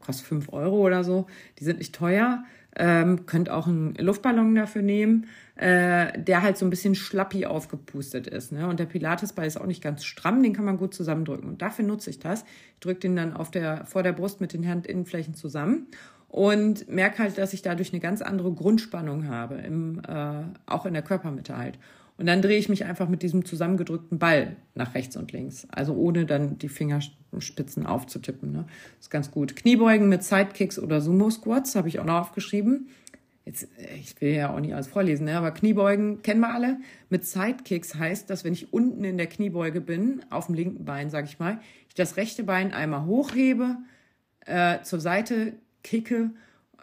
kosten 0.00 0.26
5 0.26 0.52
Euro 0.52 0.78
oder 0.84 1.04
so. 1.04 1.26
Die 1.60 1.64
sind 1.64 1.78
nicht 1.78 1.94
teuer. 1.94 2.44
Ähm, 2.76 3.26
könnt 3.26 3.50
auch 3.50 3.66
einen 3.68 3.94
Luftballon 3.94 4.54
dafür 4.56 4.82
nehmen, 4.82 5.26
äh, 5.56 6.20
der 6.20 6.42
halt 6.42 6.56
so 6.56 6.66
ein 6.66 6.70
bisschen 6.70 6.94
schlappi 6.96 7.46
aufgepustet 7.46 8.26
ist. 8.26 8.52
Ne? 8.52 8.66
Und 8.68 8.80
der 8.80 8.86
Pilatesball 8.86 9.46
ist 9.46 9.60
auch 9.60 9.66
nicht 9.66 9.82
ganz 9.82 10.04
stramm, 10.04 10.42
den 10.42 10.54
kann 10.54 10.64
man 10.64 10.76
gut 10.76 10.94
zusammendrücken. 10.94 11.48
Und 11.48 11.62
dafür 11.62 11.84
nutze 11.84 12.10
ich 12.10 12.18
das. 12.18 12.42
Ich 12.74 12.80
drücke 12.80 13.00
den 13.00 13.16
dann 13.16 13.32
auf 13.34 13.50
der, 13.52 13.84
vor 13.86 14.02
der 14.02 14.12
Brust 14.12 14.40
mit 14.40 14.52
den 14.52 14.62
Handinnenflächen 14.64 15.34
zusammen 15.34 15.86
und 16.28 16.88
merke 16.88 17.18
halt, 17.20 17.38
dass 17.38 17.52
ich 17.52 17.62
dadurch 17.62 17.92
eine 17.92 18.00
ganz 18.00 18.22
andere 18.22 18.52
Grundspannung 18.52 19.28
habe, 19.28 19.56
im, 19.56 20.00
äh, 20.06 20.42
auch 20.66 20.86
in 20.86 20.94
der 20.94 21.02
Körpermitte 21.02 21.56
halt. 21.56 21.78
Und 22.20 22.26
dann 22.26 22.42
drehe 22.42 22.58
ich 22.58 22.68
mich 22.68 22.84
einfach 22.84 23.08
mit 23.08 23.22
diesem 23.22 23.46
zusammengedrückten 23.46 24.18
Ball 24.18 24.56
nach 24.74 24.94
rechts 24.94 25.16
und 25.16 25.32
links. 25.32 25.66
Also 25.70 25.94
ohne 25.94 26.26
dann 26.26 26.58
die 26.58 26.68
Fingerspitzen 26.68 27.86
aufzutippen. 27.86 28.52
Ne? 28.52 28.66
Das 28.98 29.06
ist 29.06 29.10
ganz 29.10 29.30
gut. 29.30 29.56
Kniebeugen 29.56 30.10
mit 30.10 30.22
Sidekicks 30.22 30.78
oder 30.78 31.00
Sumo-Squats 31.00 31.76
habe 31.76 31.88
ich 31.88 31.98
auch 31.98 32.04
noch 32.04 32.20
aufgeschrieben. 32.20 32.90
Jetzt, 33.46 33.68
ich 33.98 34.20
will 34.20 34.34
ja 34.34 34.54
auch 34.54 34.60
nicht 34.60 34.74
alles 34.74 34.88
vorlesen, 34.88 35.24
ne? 35.24 35.38
aber 35.38 35.50
Kniebeugen 35.50 36.20
kennen 36.20 36.40
wir 36.40 36.52
alle. 36.52 36.76
Mit 37.08 37.24
Sidekicks 37.24 37.94
heißt, 37.94 38.28
dass 38.28 38.44
wenn 38.44 38.52
ich 38.52 38.70
unten 38.70 39.02
in 39.02 39.16
der 39.16 39.26
Kniebeuge 39.26 39.80
bin, 39.80 40.20
auf 40.28 40.44
dem 40.44 40.56
linken 40.56 40.84
Bein, 40.84 41.08
sage 41.08 41.26
ich 41.26 41.38
mal, 41.38 41.58
ich 41.88 41.94
das 41.94 42.18
rechte 42.18 42.44
Bein 42.44 42.74
einmal 42.74 43.06
hochhebe, 43.06 43.78
äh, 44.44 44.82
zur 44.82 45.00
Seite 45.00 45.54
kicke 45.82 46.32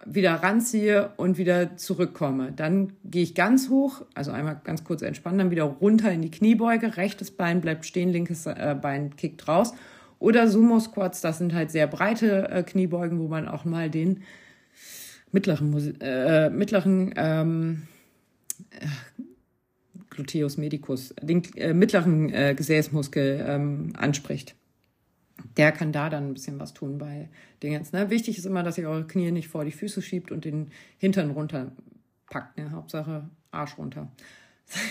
wieder 0.05 0.35
ranziehe 0.35 1.11
und 1.17 1.37
wieder 1.37 1.77
zurückkomme. 1.77 2.51
Dann 2.51 2.93
gehe 3.03 3.23
ich 3.23 3.35
ganz 3.35 3.69
hoch, 3.69 4.03
also 4.13 4.31
einmal 4.31 4.59
ganz 4.63 4.83
kurz 4.83 5.01
entspannen, 5.01 5.39
dann 5.39 5.51
wieder 5.51 5.63
runter 5.63 6.11
in 6.11 6.21
die 6.21 6.31
Kniebeuge, 6.31 6.97
rechtes 6.97 7.31
Bein 7.31 7.61
bleibt 7.61 7.85
stehen, 7.85 8.09
linkes 8.09 8.45
äh, 8.45 8.75
Bein 8.81 9.15
kickt 9.15 9.47
raus. 9.47 9.73
Oder 10.19 10.47
Sumo 10.47 10.79
Squats, 10.79 11.21
das 11.21 11.37
sind 11.37 11.53
halt 11.53 11.71
sehr 11.71 11.87
breite 11.87 12.49
äh, 12.49 12.63
Kniebeugen, 12.63 13.19
wo 13.19 13.27
man 13.27 13.47
auch 13.47 13.65
mal 13.65 13.89
den 13.89 14.23
mittleren, 15.31 16.01
äh, 16.01 16.49
mittleren 16.49 17.13
ähm, 17.15 17.83
äh, 18.71 18.87
Gluteus 20.09 20.57
medicus, 20.57 21.13
den 21.21 21.43
äh, 21.55 21.73
mittleren 21.73 22.33
äh, 22.33 22.55
Gesäßmuskel 22.55 23.45
ähm, 23.47 23.93
anspricht 23.95 24.56
der 25.57 25.71
kann 25.71 25.91
da 25.91 26.09
dann 26.09 26.27
ein 26.27 26.33
bisschen 26.33 26.59
was 26.59 26.73
tun 26.73 26.97
bei 26.97 27.29
Dingens. 27.63 27.91
Ne? 27.91 28.09
Wichtig 28.09 28.37
ist 28.37 28.45
immer, 28.45 28.63
dass 28.63 28.77
ihr 28.77 28.89
eure 28.89 29.07
Knie 29.07 29.31
nicht 29.31 29.47
vor 29.47 29.65
die 29.65 29.71
Füße 29.71 30.01
schiebt 30.01 30.31
und 30.31 30.45
den 30.45 30.71
Hintern 30.97 31.31
runterpackt. 31.31 32.57
Ne? 32.57 32.71
Hauptsache 32.71 33.29
Arsch 33.51 33.77
runter. 33.77 34.11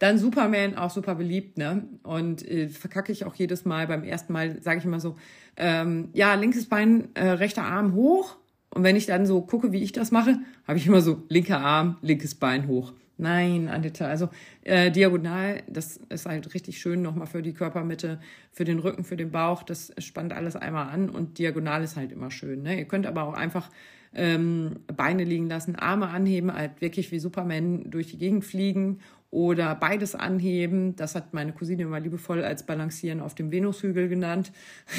Dann 0.00 0.18
Superman, 0.18 0.76
auch 0.76 0.90
super 0.90 1.14
beliebt, 1.14 1.56
ne? 1.56 1.84
Und 2.02 2.46
äh, 2.46 2.68
verkacke 2.68 3.12
ich 3.12 3.24
auch 3.24 3.34
jedes 3.36 3.64
Mal. 3.64 3.86
Beim 3.86 4.02
ersten 4.02 4.32
Mal 4.32 4.60
sage 4.60 4.80
ich 4.80 4.84
immer 4.84 4.98
so, 4.98 5.16
ähm, 5.56 6.08
ja, 6.12 6.34
linkes 6.34 6.68
Bein, 6.68 7.14
äh, 7.14 7.28
rechter 7.28 7.62
Arm 7.62 7.94
hoch. 7.94 8.36
Und 8.70 8.82
wenn 8.82 8.96
ich 8.96 9.06
dann 9.06 9.24
so 9.24 9.40
gucke, 9.40 9.70
wie 9.70 9.82
ich 9.82 9.92
das 9.92 10.10
mache, 10.10 10.40
habe 10.66 10.78
ich 10.78 10.86
immer 10.88 11.00
so 11.00 11.22
linker 11.28 11.60
Arm, 11.60 11.96
linkes 12.02 12.34
Bein 12.34 12.66
hoch. 12.66 12.92
Nein, 13.16 13.68
Anita, 13.68 14.06
also 14.06 14.28
äh, 14.62 14.90
diagonal, 14.90 15.62
das 15.68 15.98
ist 16.08 16.26
halt 16.26 16.52
richtig 16.52 16.78
schön 16.78 17.00
nochmal 17.00 17.28
für 17.28 17.42
die 17.42 17.52
Körpermitte, 17.52 18.18
für 18.50 18.64
den 18.64 18.80
Rücken, 18.80 19.04
für 19.04 19.16
den 19.16 19.30
Bauch. 19.30 19.62
Das 19.62 19.92
spannt 19.98 20.32
alles 20.32 20.56
einmal 20.56 20.88
an 20.88 21.10
und 21.10 21.38
diagonal 21.38 21.84
ist 21.84 21.96
halt 21.96 22.10
immer 22.10 22.32
schön. 22.32 22.62
Ne? 22.62 22.76
Ihr 22.76 22.86
könnt 22.86 23.06
aber 23.06 23.22
auch 23.22 23.34
einfach 23.34 23.70
ähm, 24.14 24.80
Beine 24.88 25.22
liegen 25.22 25.48
lassen, 25.48 25.76
Arme 25.76 26.08
anheben, 26.08 26.52
halt 26.52 26.80
wirklich 26.80 27.12
wie 27.12 27.20
Superman 27.20 27.88
durch 27.88 28.08
die 28.08 28.18
Gegend 28.18 28.44
fliegen 28.44 28.98
oder 29.30 29.76
beides 29.76 30.16
anheben. 30.16 30.96
Das 30.96 31.14
hat 31.14 31.34
meine 31.34 31.52
Cousine 31.52 31.84
immer 31.84 32.00
liebevoll 32.00 32.42
als 32.42 32.66
Balancieren 32.66 33.20
auf 33.20 33.36
dem 33.36 33.52
Venushügel 33.52 34.08
genannt. 34.08 34.50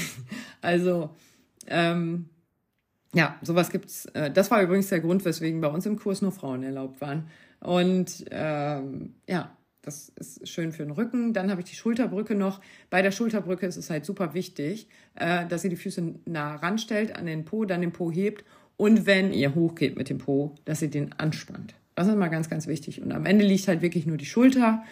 also 0.62 1.10
ähm, 1.68 2.30
ja, 3.14 3.38
sowas 3.42 3.72
gibt's. 3.72 4.06
Äh, 4.08 4.32
das 4.32 4.52
war 4.52 4.62
übrigens 4.62 4.88
der 4.88 5.02
Grund, 5.02 5.26
weswegen 5.26 5.60
bei 5.60 5.68
uns 5.68 5.86
im 5.86 5.98
Kurs 5.98 6.22
nur 6.22 6.32
Frauen 6.32 6.64
erlaubt 6.64 7.02
waren 7.02 7.26
und 7.66 8.26
ähm, 8.30 9.16
ja, 9.28 9.58
das 9.82 10.10
ist 10.10 10.48
schön 10.48 10.72
für 10.72 10.84
den 10.84 10.92
Rücken. 10.92 11.34
Dann 11.34 11.50
habe 11.50 11.62
ich 11.62 11.70
die 11.70 11.76
Schulterbrücke 11.76 12.36
noch. 12.36 12.62
Bei 12.92 13.02
der 13.02 13.12
Schulterbrücke 13.12 13.66
ist 13.66 13.78
es 13.78 13.90
halt 13.90 14.06
super 14.06 14.36
wichtig, 14.36 14.88
äh, 15.16 15.48
dass 15.48 15.64
ihr 15.64 15.72
die 15.72 15.76
Füße 15.76 16.16
nah 16.26 16.56
ranstellt 16.58 17.16
an 17.16 17.26
den 17.26 17.44
Po, 17.44 17.66
dann 17.66 17.82
den 17.82 17.92
Po 17.92 18.12
hebt 18.12 18.44
und 18.78 19.08
wenn 19.08 19.34
ihr 19.34 19.56
hochgeht 19.56 19.98
mit 19.98 20.10
dem 20.10 20.20
Po, 20.20 20.54
dass 20.66 20.84
ihr 20.84 20.92
den 20.92 21.14
anspannt. 21.14 21.74
Das 21.96 22.08
ist 22.08 22.16
mal 22.16 22.28
ganz, 22.28 22.50
ganz 22.50 22.68
wichtig. 22.68 23.02
Und 23.02 23.12
am 23.12 23.26
Ende 23.26 23.46
liegt 23.46 23.68
halt 23.68 23.82
wirklich 23.82 24.06
nur 24.06 24.18
die 24.18 24.26
Schulter 24.26 24.84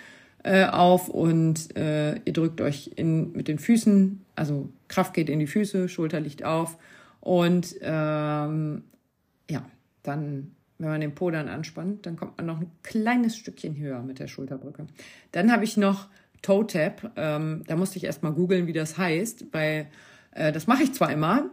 äh, 0.44 0.66
auf 0.66 1.10
und 1.10 1.76
äh, 1.78 2.16
ihr 2.26 2.34
drückt 2.34 2.60
euch 2.60 2.92
in, 2.96 3.34
mit 3.34 3.48
den 3.48 3.60
Füßen, 3.60 4.26
also 4.36 4.70
Kraft 4.88 5.14
geht 5.14 5.30
in 5.30 5.40
die 5.40 5.48
Füße, 5.48 5.90
Schulter 5.90 6.20
liegt 6.20 6.44
auf 6.44 6.78
und 7.20 7.76
ähm, 7.82 8.84
ja, 9.50 9.64
dann 10.02 10.56
wenn 10.78 10.90
man 10.90 11.02
den 11.02 11.16
Po 11.16 11.32
dann 11.32 11.48
anspannt, 11.48 12.06
dann 12.06 12.16
kommt 12.16 12.38
man 12.38 12.46
noch 12.46 12.60
ein 12.60 12.72
kleines 12.84 13.38
Stückchen 13.38 13.78
höher 13.78 14.02
mit 14.02 14.20
der 14.20 14.28
Schulterbrücke. 14.28 14.88
Dann 15.32 15.52
habe 15.52 15.64
ich 15.64 15.78
noch 15.78 16.08
Toe 16.42 16.68
Tap. 16.68 17.12
Ähm, 17.16 17.64
da 17.68 17.76
musste 17.76 17.98
ich 17.98 18.04
erst 18.04 18.22
mal 18.22 18.34
googeln, 18.34 18.68
wie 18.68 18.74
das 18.74 18.98
heißt, 18.98 19.46
weil 19.52 19.88
äh, 20.32 20.52
das 20.52 20.68
mache 20.68 20.84
ich 20.84 20.94
zwar 20.94 21.12
immer. 21.12 21.50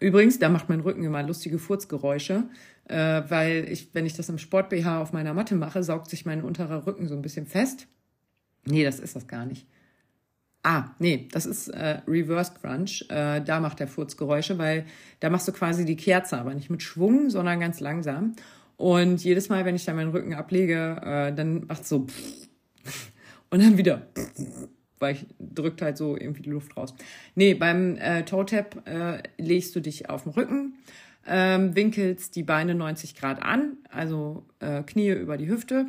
Übrigens, 0.00 0.38
da 0.38 0.48
macht 0.48 0.68
mein 0.68 0.80
Rücken 0.80 1.04
immer 1.04 1.22
lustige 1.22 1.58
Furzgeräusche, 1.58 2.44
äh, 2.88 3.22
weil 3.28 3.66
ich, 3.70 3.88
wenn 3.94 4.06
ich 4.06 4.14
das 4.14 4.28
im 4.28 4.38
Sport 4.38 4.68
BH 4.68 5.00
auf 5.00 5.12
meiner 5.12 5.34
Matte 5.34 5.54
mache, 5.54 5.82
saugt 5.82 6.10
sich 6.10 6.26
mein 6.26 6.42
unterer 6.42 6.86
Rücken 6.86 7.08
so 7.08 7.14
ein 7.14 7.22
bisschen 7.22 7.46
fest. 7.46 7.86
Nee, 8.66 8.84
das 8.84 9.00
ist 9.00 9.16
das 9.16 9.26
gar 9.26 9.46
nicht. 9.46 9.66
Ah, 10.62 10.90
nee, 10.98 11.28
das 11.30 11.44
ist 11.44 11.68
äh, 11.68 12.00
Reverse 12.08 12.52
Crunch. 12.60 13.04
Äh, 13.10 13.42
da 13.42 13.60
macht 13.60 13.80
der 13.80 13.88
Furzgeräusche, 13.88 14.56
weil 14.56 14.86
da 15.20 15.28
machst 15.28 15.46
du 15.46 15.52
quasi 15.52 15.84
die 15.84 15.96
Kerze, 15.96 16.38
aber 16.38 16.54
nicht 16.54 16.70
mit 16.70 16.82
Schwung, 16.82 17.28
sondern 17.28 17.60
ganz 17.60 17.80
langsam. 17.80 18.34
Und 18.76 19.22
jedes 19.22 19.48
Mal, 19.48 19.64
wenn 19.64 19.76
ich 19.76 19.84
dann 19.84 19.96
meinen 19.96 20.10
Rücken 20.10 20.34
ablege, 20.34 21.00
äh, 21.02 21.32
dann 21.32 21.66
macht 21.66 21.86
so 21.86 22.06
und 23.50 23.62
dann 23.62 23.78
wieder 23.78 24.08
weil 25.04 25.14
ich 25.14 25.26
drückt 25.38 25.82
halt 25.82 25.96
so 25.96 26.16
irgendwie 26.16 26.42
die 26.42 26.50
Luft 26.50 26.76
raus. 26.76 26.94
Nee, 27.34 27.54
beim 27.54 27.96
äh, 27.96 28.24
Toe 28.24 28.46
Tap 28.46 28.88
äh, 28.88 29.22
legst 29.36 29.76
du 29.76 29.80
dich 29.80 30.08
auf 30.08 30.24
den 30.24 30.32
Rücken, 30.32 30.74
ähm, 31.26 31.74
winkelst 31.74 32.34
die 32.36 32.42
Beine 32.42 32.74
90 32.74 33.14
Grad 33.14 33.42
an, 33.42 33.76
also 33.90 34.44
äh, 34.60 34.82
Knie 34.82 35.10
über 35.10 35.36
die 35.36 35.48
Hüfte 35.48 35.86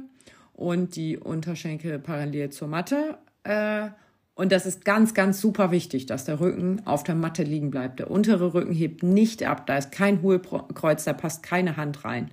und 0.53 0.95
die 0.95 1.17
Unterschenkel 1.17 1.99
parallel 1.99 2.49
zur 2.49 2.67
Matte. 2.67 3.17
Äh, 3.43 3.89
und 4.33 4.51
das 4.51 4.65
ist 4.65 4.83
ganz, 4.83 5.13
ganz 5.13 5.39
super 5.39 5.71
wichtig, 5.71 6.07
dass 6.07 6.25
der 6.25 6.41
Rücken 6.41 6.81
auf 6.85 7.03
der 7.03 7.15
Matte 7.15 7.43
liegen 7.43 7.71
bleibt. 7.71 7.99
Der 7.99 8.11
untere 8.11 8.53
Rücken 8.53 8.73
hebt 8.73 9.01
nicht 9.01 9.43
ab, 9.43 9.65
da 9.65 9.77
ist 9.77 9.93
kein 9.93 10.21
Hohlkreuz, 10.21 11.05
da 11.05 11.13
passt 11.13 11.41
keine 11.41 11.77
Hand 11.77 12.03
rein. 12.03 12.31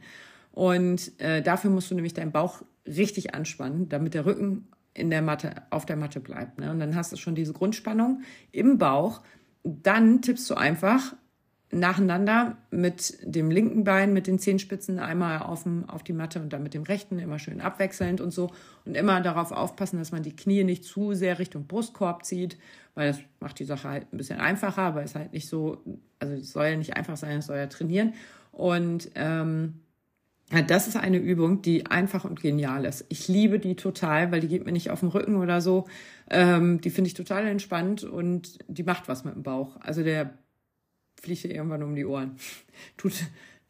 Und 0.53 1.19
äh, 1.21 1.43
dafür 1.43 1.71
musst 1.71 1.91
du 1.91 1.95
nämlich 1.95 2.15
deinen 2.15 2.33
Bauch 2.33 2.63
richtig 2.87 3.35
anspannen, 3.35 3.89
damit 3.89 4.15
der 4.15 4.27
Rücken 4.27 4.69
in 4.95 5.11
der 5.11 5.23
Matte, 5.23 5.55
auf 5.71 5.87
der 5.87 5.97
Matte 5.97 6.21
bleibt. 6.21 6.59
Ne? 6.59 6.71
Und 6.71 6.79
dann 6.79 6.95
hast 6.95 7.13
du 7.13 7.17
schon 7.17 7.35
diese 7.35 7.53
Grundspannung 7.53 8.23
im 8.53 8.79
Bauch. 8.79 9.23
Dann 9.65 10.21
tippst 10.21 10.49
du 10.51 10.55
einfach 10.55 11.15
nacheinander 11.75 12.59
mit 12.71 13.17
dem 13.23 13.51
linken 13.51 13.83
Bein, 13.85 14.13
mit 14.13 14.27
den 14.27 14.39
Zehenspitzen 14.39 14.99
einmal 14.99 15.39
auf, 15.39 15.63
dem, 15.63 15.89
auf 15.89 16.03
die 16.03 16.13
Matte 16.13 16.41
und 16.41 16.53
dann 16.53 16.63
mit 16.63 16.75
dem 16.75 16.83
rechten, 16.83 17.19
immer 17.19 17.39
schön 17.39 17.63
abwechselnd 17.63 18.21
und 18.21 18.31
so. 18.31 18.51
Und 18.85 18.95
immer 18.95 19.23
darauf 19.23 19.53
aufpassen, 19.53 19.99
dass 19.99 20.13
man 20.13 20.23
die 20.23 20.37
Knie 20.37 20.65
nicht 20.65 20.85
zu 20.85 21.15
sehr 21.15 21.39
Richtung 21.39 21.67
Brustkorb 21.67 22.27
zieht, 22.27 22.59
weil 22.95 23.09
das 23.09 23.21
macht 23.41 23.59
die 23.59 23.65
Sache 23.65 23.89
halt 23.89 24.13
ein 24.13 24.19
bisschen 24.19 24.39
einfacher, 24.39 24.83
aber 24.83 25.03
es 25.03 25.15
halt 25.15 25.33
nicht 25.33 25.49
so, 25.49 25.83
also 26.19 26.35
es 26.35 26.53
soll 26.53 26.67
ja 26.67 26.77
nicht 26.77 26.95
einfach 26.95 27.17
sein, 27.17 27.39
es 27.39 27.47
soll 27.47 27.57
ja 27.57 27.67
trainieren. 27.69 28.13
Und 28.53 29.11
ähm, 29.15 29.81
das 30.61 30.87
ist 30.87 30.97
eine 30.97 31.17
Übung, 31.17 31.63
die 31.63 31.87
einfach 31.87 32.25
und 32.25 32.41
genial 32.43 32.85
ist. 32.85 33.07
Ich 33.09 33.27
liebe 33.27 33.59
die 33.59 33.75
total, 33.75 34.31
weil 34.33 34.41
die 34.41 34.49
geht 34.49 34.67
mir 34.67 34.73
nicht 34.73 34.91
auf 34.91 35.01
den 35.01 35.09
Rücken 35.09 35.37
oder 35.37 35.63
so. 35.63 35.87
Ähm, 36.29 36.81
die 36.83 36.91
finde 36.91 37.09
ich 37.09 37.15
total 37.15 37.47
entspannt 37.47 38.05
und 38.05 38.59
die 38.69 38.83
macht 38.83 39.09
was 39.09 39.25
mit 39.25 39.35
dem 39.35 39.43
Bauch. 39.43 39.77
Also 39.81 40.03
der 40.03 40.35
fliegt 41.23 41.45
dir 41.45 41.55
irgendwann 41.55 41.83
um 41.83 41.95
die 41.95 42.05
Ohren. 42.05 42.37
Tut, 42.99 43.15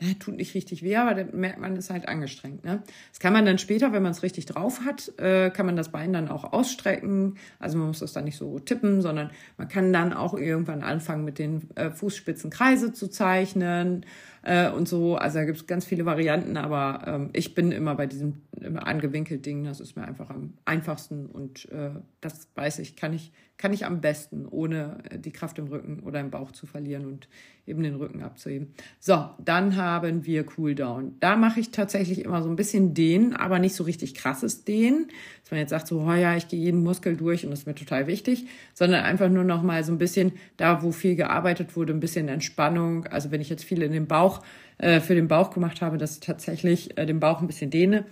ne, 0.00 0.18
tut 0.18 0.36
nicht 0.36 0.54
richtig 0.54 0.82
weh, 0.82 0.96
aber 0.96 1.14
dann 1.14 1.38
merkt 1.38 1.60
man, 1.60 1.76
ist 1.76 1.90
halt 1.90 2.08
angestrengt. 2.08 2.64
Ne? 2.64 2.82
Das 3.10 3.20
kann 3.20 3.32
man 3.32 3.46
dann 3.46 3.58
später, 3.58 3.92
wenn 3.92 4.02
man 4.02 4.12
es 4.12 4.24
richtig 4.24 4.46
drauf 4.46 4.80
hat, 4.84 5.12
äh, 5.18 5.50
kann 5.50 5.66
man 5.66 5.76
das 5.76 5.92
Bein 5.92 6.12
dann 6.12 6.28
auch 6.28 6.52
ausstrecken. 6.52 7.36
Also 7.60 7.78
man 7.78 7.88
muss 7.88 8.00
das 8.00 8.12
dann 8.12 8.24
nicht 8.24 8.36
so 8.36 8.58
tippen, 8.58 9.02
sondern 9.02 9.30
man 9.56 9.68
kann 9.68 9.92
dann 9.92 10.12
auch 10.12 10.34
irgendwann 10.34 10.82
anfangen, 10.82 11.24
mit 11.24 11.38
den 11.38 11.68
äh, 11.76 11.90
Fußspitzen 11.90 12.50
Kreise 12.50 12.92
zu 12.92 13.08
zeichnen 13.08 14.04
äh, 14.42 14.70
und 14.70 14.88
so. 14.88 15.16
Also 15.16 15.38
da 15.38 15.44
gibt 15.44 15.58
es 15.58 15.66
ganz 15.66 15.84
viele 15.84 16.04
Varianten, 16.04 16.56
aber 16.56 17.02
ähm, 17.06 17.30
ich 17.32 17.54
bin 17.54 17.72
immer 17.72 17.94
bei 17.94 18.06
diesem 18.06 18.42
angewinkelt 18.76 19.46
Ding. 19.46 19.64
Das 19.64 19.80
ist 19.80 19.96
mir 19.96 20.04
einfach 20.04 20.30
am 20.30 20.54
einfachsten 20.64 21.26
und 21.26 21.70
äh, 21.70 21.90
das 22.20 22.48
weiß 22.54 22.78
ich, 22.80 22.96
kann 22.96 23.12
ich, 23.12 23.32
kann 23.62 23.72
ich 23.72 23.86
am 23.86 24.00
besten, 24.00 24.44
ohne 24.50 24.98
äh, 25.08 25.20
die 25.20 25.30
Kraft 25.30 25.56
im 25.60 25.68
Rücken 25.68 26.00
oder 26.00 26.18
im 26.18 26.32
Bauch 26.32 26.50
zu 26.50 26.66
verlieren 26.66 27.06
und 27.06 27.28
eben 27.64 27.84
den 27.84 27.94
Rücken 27.94 28.24
abzuheben. 28.24 28.74
So, 28.98 29.30
dann 29.38 29.76
haben 29.76 30.26
wir 30.26 30.42
Cooldown. 30.42 31.14
Da 31.20 31.36
mache 31.36 31.60
ich 31.60 31.70
tatsächlich 31.70 32.24
immer 32.24 32.42
so 32.42 32.48
ein 32.48 32.56
bisschen 32.56 32.92
Dehnen, 32.92 33.36
aber 33.36 33.60
nicht 33.60 33.76
so 33.76 33.84
richtig 33.84 34.16
krasses 34.16 34.64
Dehnen. 34.64 35.06
Dass 35.42 35.52
man 35.52 35.60
jetzt 35.60 35.70
sagt 35.70 35.86
so, 35.86 36.00
oh 36.00 36.12
ja, 36.12 36.36
ich 36.36 36.48
gehe 36.48 36.58
jeden 36.58 36.82
Muskel 36.82 37.16
durch 37.16 37.44
und 37.44 37.52
das 37.52 37.60
ist 37.60 37.66
mir 37.66 37.76
total 37.76 38.08
wichtig, 38.08 38.46
sondern 38.74 39.04
einfach 39.04 39.28
nur 39.28 39.44
noch 39.44 39.62
mal 39.62 39.84
so 39.84 39.92
ein 39.92 39.98
bisschen 39.98 40.32
da, 40.56 40.82
wo 40.82 40.90
viel 40.90 41.14
gearbeitet 41.14 41.76
wurde, 41.76 41.92
ein 41.92 42.00
bisschen 42.00 42.26
Entspannung. 42.26 43.06
Also 43.06 43.30
wenn 43.30 43.40
ich 43.40 43.48
jetzt 43.48 43.62
viel 43.62 43.82
in 43.82 43.92
den 43.92 44.08
Bauch, 44.08 44.42
äh, 44.78 44.98
für 44.98 45.14
den 45.14 45.28
Bauch 45.28 45.52
gemacht 45.52 45.82
habe, 45.82 45.98
dass 45.98 46.14
ich 46.14 46.20
tatsächlich 46.20 46.98
äh, 46.98 47.06
den 47.06 47.20
Bauch 47.20 47.40
ein 47.40 47.46
bisschen 47.46 47.70
dehne 47.70 48.06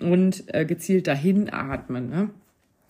und 0.00 0.52
äh, 0.52 0.64
gezielt 0.64 1.06
dahin 1.06 1.48
atmen. 1.48 2.10
Ne? 2.10 2.30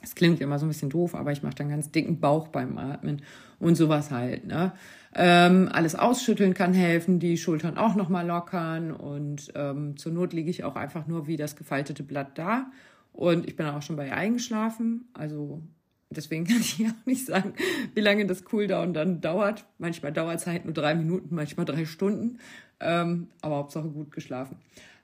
Das 0.06 0.14
klingt 0.14 0.40
immer 0.40 0.56
so 0.60 0.66
ein 0.66 0.68
bisschen 0.68 0.88
doof, 0.88 1.16
aber 1.16 1.32
ich 1.32 1.42
mache 1.42 1.56
dann 1.56 1.68
ganz 1.68 1.90
dicken 1.90 2.20
Bauch 2.20 2.46
beim 2.46 2.78
Atmen 2.78 3.22
und 3.58 3.74
sowas 3.74 4.12
halt. 4.12 4.46
Ne? 4.46 4.70
Ähm, 5.16 5.68
alles 5.72 5.96
ausschütteln 5.96 6.54
kann 6.54 6.74
helfen, 6.74 7.18
die 7.18 7.36
Schultern 7.36 7.76
auch 7.76 7.96
nochmal 7.96 8.24
lockern 8.24 8.92
und 8.92 9.52
ähm, 9.56 9.96
zur 9.96 10.12
Not 10.12 10.32
liege 10.32 10.48
ich 10.48 10.62
auch 10.62 10.76
einfach 10.76 11.08
nur 11.08 11.26
wie 11.26 11.36
das 11.36 11.56
gefaltete 11.56 12.04
Blatt 12.04 12.38
da. 12.38 12.70
Und 13.12 13.48
ich 13.48 13.56
bin 13.56 13.66
auch 13.66 13.82
schon 13.82 13.96
bei 13.96 14.12
eingeschlafen. 14.12 15.08
Also 15.12 15.60
deswegen 16.08 16.44
kann 16.46 16.60
ich 16.60 16.86
auch 16.86 17.06
nicht 17.06 17.26
sagen, 17.26 17.54
wie 17.94 18.00
lange 18.00 18.26
das 18.26 18.44
Cooldown 18.44 18.94
dann 18.94 19.20
dauert. 19.20 19.64
Manchmal 19.78 20.12
dauert 20.12 20.36
es 20.36 20.46
halt 20.46 20.66
nur 20.66 20.74
drei 20.74 20.94
Minuten, 20.94 21.34
manchmal 21.34 21.66
drei 21.66 21.84
Stunden. 21.84 22.38
Ähm, 22.78 23.26
aber 23.40 23.56
Hauptsache 23.56 23.88
gut 23.88 24.12
geschlafen. 24.12 24.56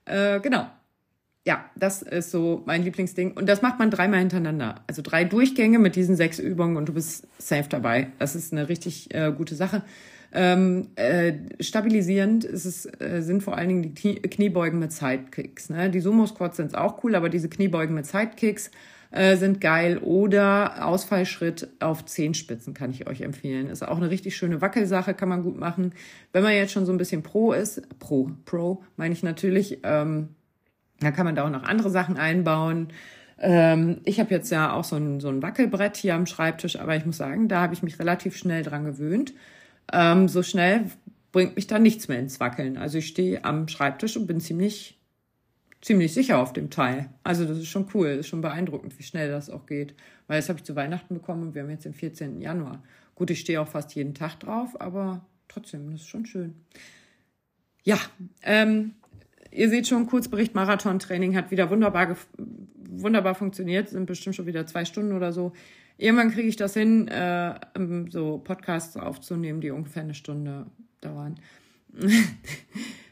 Äh, 0.05 0.39
genau, 0.39 0.69
ja, 1.45 1.65
das 1.75 2.03
ist 2.03 2.31
so 2.31 2.63
mein 2.67 2.85
Lieblingsding. 2.85 3.33
Und 3.33 3.49
das 3.49 3.63
macht 3.63 3.79
man 3.79 3.91
dreimal 3.91 4.21
hintereinander. 4.21 4.77
Also 4.87 5.03
drei 5.03 5.25
Durchgänge 5.25 5.79
mit 5.79 5.97
diesen 5.97 6.15
sechs 6.15 6.39
Übungen 6.39 6.77
und 6.77 6.89
du 6.89 6.95
bist 6.95 7.27
safe 7.39 7.69
dabei. 7.69 8.09
Das 8.19 8.37
ist 8.37 8.53
eine 8.53 8.69
richtig 8.69 9.13
äh, 9.15 9.33
gute 9.37 9.57
Sache. 9.57 9.83
Ähm, 10.35 10.89
äh, 10.95 11.35
stabilisierend 11.61 12.45
ist 12.45 12.65
es, 12.65 12.87
äh, 13.01 13.21
sind 13.21 13.43
vor 13.43 13.57
allen 13.57 13.69
Dingen 13.69 13.83
die 13.83 13.95
Knie 13.95 14.15
Kniebeugen 14.15 14.79
mit 14.79 14.93
Sidekicks. 14.93 15.69
Ne? 15.69 15.91
Die 15.91 16.01
Sumo-Squats 16.01 16.57
sind 16.57 16.75
auch 16.77 17.03
cool, 17.05 17.15
aber 17.17 17.29
diese 17.29 17.49
Kniebeugen 17.49 17.95
mit 17.95 18.07
Sidekicks 18.07 18.71
äh, 19.11 19.37
sind 19.37 19.61
geil. 19.61 19.99
Oder 19.99 20.87
Ausfallschritt 20.87 21.69
auf 21.81 22.07
Zehenspitzen 22.07 22.73
kann 22.73 22.93
ich 22.93 23.09
euch 23.09 23.21
empfehlen. 23.21 23.69
Ist 23.69 23.87
auch 23.87 23.99
eine 23.99 24.11
richtig 24.11 24.37
schöne 24.37 24.61
Wackelsache, 24.61 25.13
kann 25.13 25.29
man 25.29 25.43
gut 25.43 25.59
machen. 25.59 25.93
Wenn 26.33 26.45
man 26.45 26.55
jetzt 26.55 26.73
schon 26.73 26.87
so 26.87 26.93
ein 26.93 26.99
bisschen 26.99 27.23
Pro 27.23 27.53
ist, 27.53 27.83
Pro, 27.99 28.31
Pro 28.47 28.83
meine 28.97 29.13
ich 29.13 29.23
natürlich, 29.23 29.81
ähm, 29.83 30.29
da 31.03 31.11
kann 31.11 31.27
man 31.27 31.35
da 31.35 31.45
auch 31.45 31.51
noch 31.51 31.65
andere 31.65 31.91
Sachen 31.91 32.17
einbauen. 32.17 32.89
Ähm, 33.39 34.01
ich 34.05 34.21
habe 34.21 34.31
jetzt 34.31 34.51
ja 34.51 34.73
auch 34.73 34.85
so 34.85 34.97
ein, 34.97 35.21
so 35.21 35.29
ein 35.29 35.43
Wackelbrett 35.43 35.97
hier 35.97 36.15
am 36.15 36.27
Schreibtisch, 36.27 36.79
aber 36.79 36.97
ich 36.97 37.05
muss 37.05 37.17
sagen, 37.17 37.49
da 37.49 37.61
habe 37.61 37.75
ich 37.75 37.83
mich 37.83 37.99
relativ 37.99 38.37
schnell 38.37 38.63
dran 38.63 38.85
gewöhnt. 38.85 39.35
Ähm, 39.93 40.29
so 40.29 40.43
schnell 40.43 40.91
bringt 41.33 41.57
mich 41.57 41.67
da 41.67 41.79
nichts 41.79 42.09
mehr 42.09 42.19
ins 42.19 42.39
Wackeln. 42.41 42.77
Also 42.77 42.99
ich 42.99 43.09
stehe 43.09 43.45
am 43.45 43.67
Schreibtisch 43.67 44.17
und 44.17 44.27
bin 44.27 44.41
ziemlich, 44.41 44.99
ziemlich 45.81 46.15
sicher 46.15 46.39
auf 46.39 46.53
dem 46.53 46.71
Teil. 46.71 47.09
Also 47.25 47.45
das 47.45 47.59
ist 47.59 47.69
schon 47.69 47.89
cool, 47.95 48.09
ist 48.09 48.29
schon 48.29 48.43
beeindruckend, 48.43 48.99
wie 48.99 49.03
schnell 49.03 49.31
das 49.31 49.51
auch 49.51 49.67
geht. 49.67 49.95
Weil 50.29 50.39
das 50.39 50.49
habe 50.49 50.59
ich 50.59 50.65
zu 50.65 50.77
Weihnachten 50.77 51.15
bekommen 51.15 51.43
und 51.43 51.55
wir 51.55 51.63
haben 51.63 51.71
jetzt 51.71 51.85
den 51.85 51.95
14. 51.95 52.41
Januar. 52.41 52.83
Gut, 53.15 53.31
ich 53.31 53.41
stehe 53.41 53.61
auch 53.61 53.69
fast 53.69 53.95
jeden 53.95 54.15
Tag 54.15 54.41
drauf, 54.41 54.81
aber 54.81 55.25
trotzdem, 55.49 55.91
das 55.91 56.03
ist 56.03 56.09
schon 56.09 56.27
schön. 56.27 56.55
Ja, 57.83 57.99
ähm, 58.43 58.93
ihr 59.53 59.69
seht 59.69 59.87
schon, 59.87 60.07
Kurzbericht 60.07 60.55
Marathon-Training 60.55 61.37
hat 61.37 61.51
wieder 61.51 61.71
wunderbar, 61.71 62.17
wunderbar 62.91 63.35
funktioniert, 63.35 63.89
sind 63.89 64.07
bestimmt 64.07 64.37
schon 64.37 64.47
wieder 64.47 64.67
zwei 64.67 64.85
Stunden 64.85 65.13
oder 65.13 65.33
so. 65.33 65.53
Irgendwann 65.99 66.31
kriege 66.31 66.49
ich 66.49 66.57
das 66.57 66.75
hin, 66.75 67.09
äh, 67.09 67.55
so 68.09 68.39
Podcasts 68.39 68.97
aufzunehmen, 68.97 69.61
die 69.61 69.71
ungefähr 69.71 70.03
eine 70.03 70.15
Stunde 70.15 70.67
dauern. 71.01 71.39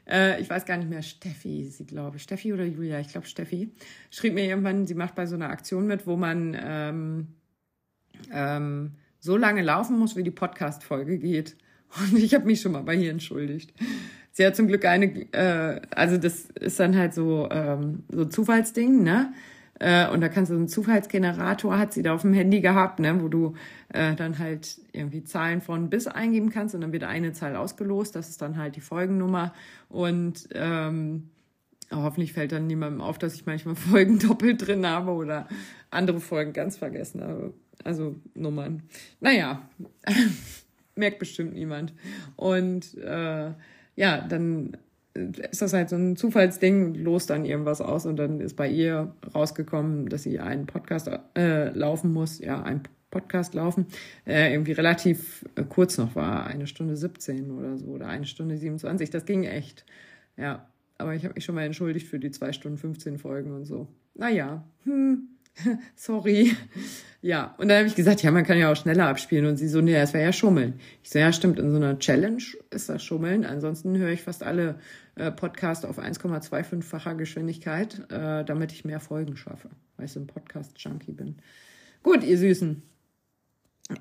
äh, 0.08 0.40
ich 0.40 0.48
weiß 0.48 0.64
gar 0.64 0.78
nicht 0.78 0.90
mehr, 0.90 1.02
Steffi, 1.02 1.68
sie 1.70 1.86
glaube 1.86 2.16
ich, 2.16 2.22
Steffi 2.22 2.52
oder 2.52 2.64
Julia, 2.64 2.98
ich 3.00 3.08
glaube 3.08 3.26
Steffi, 3.26 3.70
schrieb 4.10 4.34
mir 4.34 4.46
irgendwann, 4.46 4.86
sie 4.86 4.94
macht 4.94 5.14
bei 5.14 5.26
so 5.26 5.34
einer 5.34 5.50
Aktion 5.50 5.86
mit, 5.86 6.06
wo 6.06 6.16
man 6.16 6.56
ähm, 6.58 7.28
ähm, 8.32 8.92
so 9.18 9.36
lange 9.36 9.62
laufen 9.62 9.98
muss, 9.98 10.16
wie 10.16 10.22
die 10.22 10.30
Podcast-Folge 10.30 11.18
geht. 11.18 11.56
Und 11.98 12.16
ich 12.18 12.34
habe 12.34 12.46
mich 12.46 12.60
schon 12.60 12.72
mal 12.72 12.82
bei 12.82 12.94
ihr 12.94 13.10
entschuldigt. 13.10 13.74
Sie 14.32 14.46
hat 14.46 14.56
zum 14.56 14.68
Glück 14.68 14.84
eine, 14.84 15.06
äh, 15.32 15.80
also 15.90 16.16
das 16.16 16.46
ist 16.58 16.78
dann 16.80 16.96
halt 16.96 17.14
so, 17.14 17.48
ähm, 17.50 18.04
so 18.10 18.24
Zufallsding, 18.24 19.02
ne? 19.02 19.32
Äh, 19.80 20.08
und 20.10 20.20
da 20.20 20.28
kannst 20.28 20.50
du 20.50 20.54
so 20.54 20.58
einen 20.58 20.68
Zufallsgenerator, 20.68 21.78
hat 21.78 21.94
sie 21.94 22.02
da 22.02 22.14
auf 22.14 22.20
dem 22.20 22.34
Handy 22.34 22.60
gehabt, 22.60 23.00
ne, 23.00 23.22
wo 23.22 23.28
du 23.28 23.54
äh, 23.88 24.14
dann 24.14 24.38
halt 24.38 24.78
irgendwie 24.92 25.24
Zahlen 25.24 25.62
von 25.62 25.88
bis 25.88 26.06
eingeben 26.06 26.50
kannst 26.50 26.74
und 26.74 26.82
dann 26.82 26.92
wird 26.92 27.04
eine 27.04 27.32
Zahl 27.32 27.56
ausgelost. 27.56 28.14
Das 28.14 28.28
ist 28.28 28.42
dann 28.42 28.58
halt 28.58 28.76
die 28.76 28.82
Folgennummer. 28.82 29.54
Und 29.88 30.50
ähm, 30.52 31.30
hoffentlich 31.90 32.34
fällt 32.34 32.52
dann 32.52 32.66
niemandem 32.66 33.00
auf, 33.00 33.18
dass 33.18 33.34
ich 33.34 33.46
manchmal 33.46 33.74
Folgen 33.74 34.18
doppelt 34.18 34.66
drin 34.66 34.86
habe 34.86 35.12
oder 35.12 35.48
andere 35.90 36.20
Folgen 36.20 36.52
ganz 36.52 36.76
vergessen 36.76 37.22
habe. 37.22 37.54
Also 37.82 38.16
Nummern. 38.34 38.82
Naja, 39.20 39.66
merkt 40.94 41.18
bestimmt 41.18 41.54
niemand. 41.54 41.94
Und 42.36 42.98
äh, 42.98 43.52
ja, 44.00 44.22
dann 44.22 44.78
ist 45.14 45.60
das 45.60 45.74
halt 45.74 45.90
so 45.90 45.96
ein 45.96 46.16
Zufallsding, 46.16 46.94
los 46.94 47.26
dann 47.26 47.44
irgendwas 47.44 47.82
aus 47.82 48.06
und 48.06 48.16
dann 48.16 48.40
ist 48.40 48.56
bei 48.56 48.66
ihr 48.66 49.14
rausgekommen, 49.34 50.08
dass 50.08 50.22
sie 50.22 50.40
einen 50.40 50.64
Podcast 50.64 51.10
äh, 51.36 51.68
laufen 51.76 52.10
muss, 52.10 52.38
ja, 52.38 52.62
einen 52.62 52.84
Podcast 53.10 53.52
laufen, 53.52 53.84
äh, 54.26 54.52
irgendwie 54.52 54.72
relativ 54.72 55.44
äh, 55.54 55.64
kurz 55.68 55.98
noch 55.98 56.16
war, 56.16 56.46
eine 56.46 56.66
Stunde 56.66 56.96
17 56.96 57.50
oder 57.50 57.76
so 57.76 57.88
oder 57.88 58.06
eine 58.06 58.24
Stunde 58.24 58.56
27, 58.56 59.10
das 59.10 59.26
ging 59.26 59.44
echt, 59.44 59.84
ja, 60.38 60.66
aber 60.96 61.14
ich 61.14 61.24
habe 61.24 61.34
mich 61.34 61.44
schon 61.44 61.54
mal 61.54 61.64
entschuldigt 61.64 62.08
für 62.08 62.18
die 62.18 62.30
zwei 62.30 62.52
Stunden 62.52 62.78
15 62.78 63.18
Folgen 63.18 63.52
und 63.52 63.66
so. 63.66 63.86
Naja, 64.14 64.64
hm, 64.84 65.28
sorry. 65.96 66.56
Ja, 67.22 67.54
und 67.58 67.68
dann 67.68 67.78
habe 67.78 67.88
ich 67.88 67.94
gesagt, 67.94 68.22
ja, 68.22 68.30
man 68.30 68.44
kann 68.44 68.58
ja 68.58 68.72
auch 68.72 68.76
schneller 68.76 69.06
abspielen. 69.06 69.46
Und 69.46 69.56
sie 69.56 69.68
so, 69.68 69.80
nee, 69.80 69.92
das 69.92 70.14
wäre 70.14 70.24
ja 70.24 70.32
Schummeln. 70.32 70.80
Ich 71.02 71.10
so, 71.10 71.18
ja, 71.18 71.32
stimmt, 71.32 71.58
in 71.58 71.70
so 71.70 71.76
einer 71.76 71.98
Challenge 71.98 72.42
ist 72.70 72.88
das 72.88 73.02
Schummeln. 73.04 73.44
Ansonsten 73.44 73.98
höre 73.98 74.10
ich 74.10 74.22
fast 74.22 74.42
alle 74.42 74.78
äh, 75.16 75.30
Podcasts 75.30 75.84
auf 75.84 75.98
1,25-facher 75.98 77.14
Geschwindigkeit, 77.14 78.10
äh, 78.10 78.44
damit 78.44 78.72
ich 78.72 78.84
mehr 78.84 79.00
Folgen 79.00 79.36
schaffe, 79.36 79.68
weil 79.96 80.06
ich 80.06 80.12
so 80.12 80.20
ein 80.20 80.26
Podcast-Junkie 80.26 81.12
bin. 81.12 81.36
Gut, 82.02 82.24
ihr 82.24 82.38
Süßen. 82.38 82.82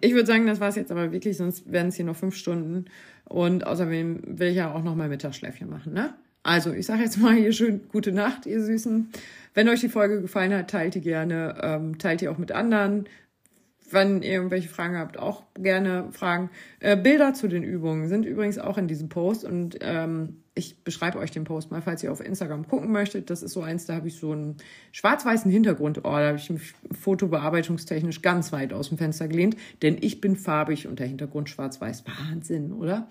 Ich 0.02 0.14
würde 0.14 0.28
sagen, 0.28 0.46
das 0.46 0.60
war's 0.60 0.76
jetzt 0.76 0.92
aber 0.92 1.12
wirklich, 1.12 1.36
sonst 1.36 1.72
werden 1.72 1.88
es 1.90 1.96
hier 1.96 2.06
noch 2.06 2.16
fünf 2.16 2.36
Stunden. 2.36 2.86
Und 3.26 3.66
außerdem 3.66 4.40
will 4.40 4.50
ich 4.50 4.56
ja 4.56 4.74
auch 4.74 4.84
noch 4.84 4.96
mal 4.96 5.10
Mittagsschläfchen 5.10 5.70
machen, 5.70 5.94
ne? 5.94 6.14
Also, 6.44 6.72
ich 6.72 6.86
sage 6.86 7.04
jetzt 7.04 7.18
mal 7.18 7.36
hier 7.36 7.52
schön 7.52 7.88
gute 7.90 8.12
Nacht, 8.12 8.46
ihr 8.46 8.62
Süßen. 8.62 9.10
Wenn 9.54 9.70
euch 9.70 9.82
die 9.82 9.90
Folge 9.90 10.22
gefallen 10.22 10.54
hat, 10.54 10.70
teilt 10.70 10.96
die 10.96 11.02
gerne, 11.02 11.56
ähm, 11.62 11.98
teilt 11.98 12.22
die 12.22 12.30
auch 12.30 12.38
mit 12.38 12.52
anderen. 12.52 13.08
Wenn 13.92 14.22
ihr 14.22 14.34
irgendwelche 14.34 14.70
Fragen 14.70 14.98
habt, 14.98 15.18
auch 15.18 15.44
gerne 15.56 16.10
Fragen. 16.12 16.52
Äh, 16.80 16.96
Bilder 16.96 17.34
zu 17.34 17.48
den 17.48 17.64
Übungen 17.64 18.08
sind 18.08 18.26
übrigens 18.26 18.60
auch 18.60 18.78
in 18.78 18.88
diesem 18.88 19.10
Post 19.10 19.44
und 19.44 19.80
ähm, 19.82 20.44
ich 20.54 20.84
beschreibe 20.84 21.18
euch 21.18 21.32
den 21.32 21.46
Post 21.46 21.72
mal, 21.72 21.82
falls 21.82 22.04
ihr 22.04 22.12
auf 22.12 22.24
Instagram 22.24 22.68
gucken 22.68 22.92
möchtet. 22.92 23.30
Das 23.30 23.42
ist 23.42 23.54
so 23.54 23.62
eins, 23.62 23.86
da 23.86 23.96
habe 23.96 24.08
ich 24.08 24.18
so 24.18 24.32
einen 24.32 24.58
schwarz-weißen 24.92 25.50
Hintergrund. 25.50 26.00
Oh, 26.00 26.12
da 26.12 26.28
habe 26.28 26.38
ich 26.38 26.50
mich 26.50 26.74
fotobearbeitungstechnisch 26.92 28.22
ganz 28.22 28.52
weit 28.52 28.74
aus 28.74 28.90
dem 28.90 28.98
Fenster 28.98 29.28
gelehnt, 29.28 29.56
denn 29.82 29.98
ich 30.00 30.22
bin 30.22 30.36
farbig 30.36 30.88
und 30.88 31.00
der 31.00 31.08
Hintergrund 31.08 31.50
schwarz-weiß. 31.50 32.04
Wahnsinn, 32.06 32.74
oder? 32.74 33.10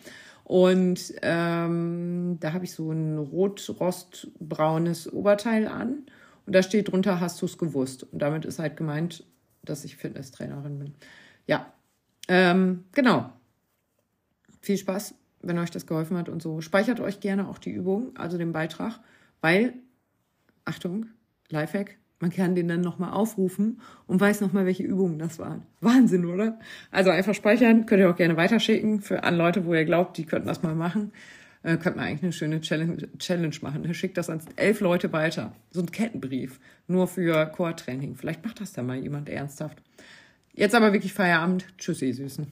Und 0.48 1.12
ähm, 1.20 2.38
da 2.40 2.54
habe 2.54 2.64
ich 2.64 2.72
so 2.72 2.90
ein 2.90 3.18
rot-rostbraunes 3.18 5.12
Oberteil 5.12 5.68
an. 5.68 6.06
Und 6.46 6.54
da 6.54 6.62
steht 6.62 6.90
drunter, 6.90 7.20
hast 7.20 7.42
du 7.42 7.46
es 7.46 7.58
gewusst? 7.58 8.04
Und 8.10 8.20
damit 8.20 8.46
ist 8.46 8.58
halt 8.58 8.78
gemeint, 8.78 9.24
dass 9.62 9.84
ich 9.84 9.96
Fitnesstrainerin 9.96 10.78
bin. 10.78 10.94
Ja, 11.46 11.70
ähm, 12.28 12.84
genau. 12.92 13.30
Viel 14.62 14.78
Spaß, 14.78 15.16
wenn 15.42 15.58
euch 15.58 15.70
das 15.70 15.86
geholfen 15.86 16.16
hat 16.16 16.30
und 16.30 16.40
so. 16.40 16.62
Speichert 16.62 17.00
euch 17.00 17.20
gerne 17.20 17.46
auch 17.46 17.58
die 17.58 17.70
Übung, 17.70 18.16
also 18.16 18.38
den 18.38 18.52
Beitrag, 18.52 19.00
weil, 19.42 19.74
Achtung, 20.64 21.08
Lifehack, 21.50 21.98
man 22.20 22.30
kann 22.30 22.54
den 22.54 22.68
dann 22.68 22.80
nochmal 22.80 23.12
aufrufen 23.12 23.80
und 24.06 24.20
weiß 24.20 24.40
nochmal, 24.40 24.66
welche 24.66 24.82
Übungen 24.82 25.18
das 25.18 25.38
waren. 25.38 25.62
Wahnsinn, 25.80 26.24
oder? 26.26 26.58
Also 26.90 27.10
einfach 27.10 27.34
speichern, 27.34 27.86
könnt 27.86 28.00
ihr 28.00 28.10
auch 28.10 28.16
gerne 28.16 28.36
weiterschicken 28.36 29.00
für 29.00 29.22
an 29.22 29.36
Leute, 29.36 29.64
wo 29.64 29.74
ihr 29.74 29.84
glaubt, 29.84 30.16
die 30.16 30.24
könnten 30.24 30.48
das 30.48 30.62
mal 30.62 30.74
machen. 30.74 31.12
Äh, 31.62 31.76
könnt 31.76 31.96
man 31.96 32.06
eigentlich 32.06 32.22
eine 32.22 32.32
schöne 32.32 32.60
Challenge, 32.60 32.96
Challenge 33.18 33.54
machen. 33.62 33.92
Schickt 33.94 34.16
das 34.16 34.30
an 34.30 34.40
elf 34.56 34.80
Leute 34.80 35.12
weiter. 35.12 35.52
So 35.70 35.80
ein 35.80 35.90
Kettenbrief. 35.90 36.60
Nur 36.86 37.06
für 37.06 37.46
Core-Training. 37.46 38.14
Vielleicht 38.14 38.44
macht 38.44 38.60
das 38.60 38.72
dann 38.72 38.86
mal 38.86 38.96
jemand 38.96 39.28
ernsthaft. 39.28 39.82
Jetzt 40.54 40.74
aber 40.74 40.92
wirklich 40.92 41.12
Feierabend. 41.12 41.66
Tschüssi, 41.78 42.12
Süßen. 42.12 42.46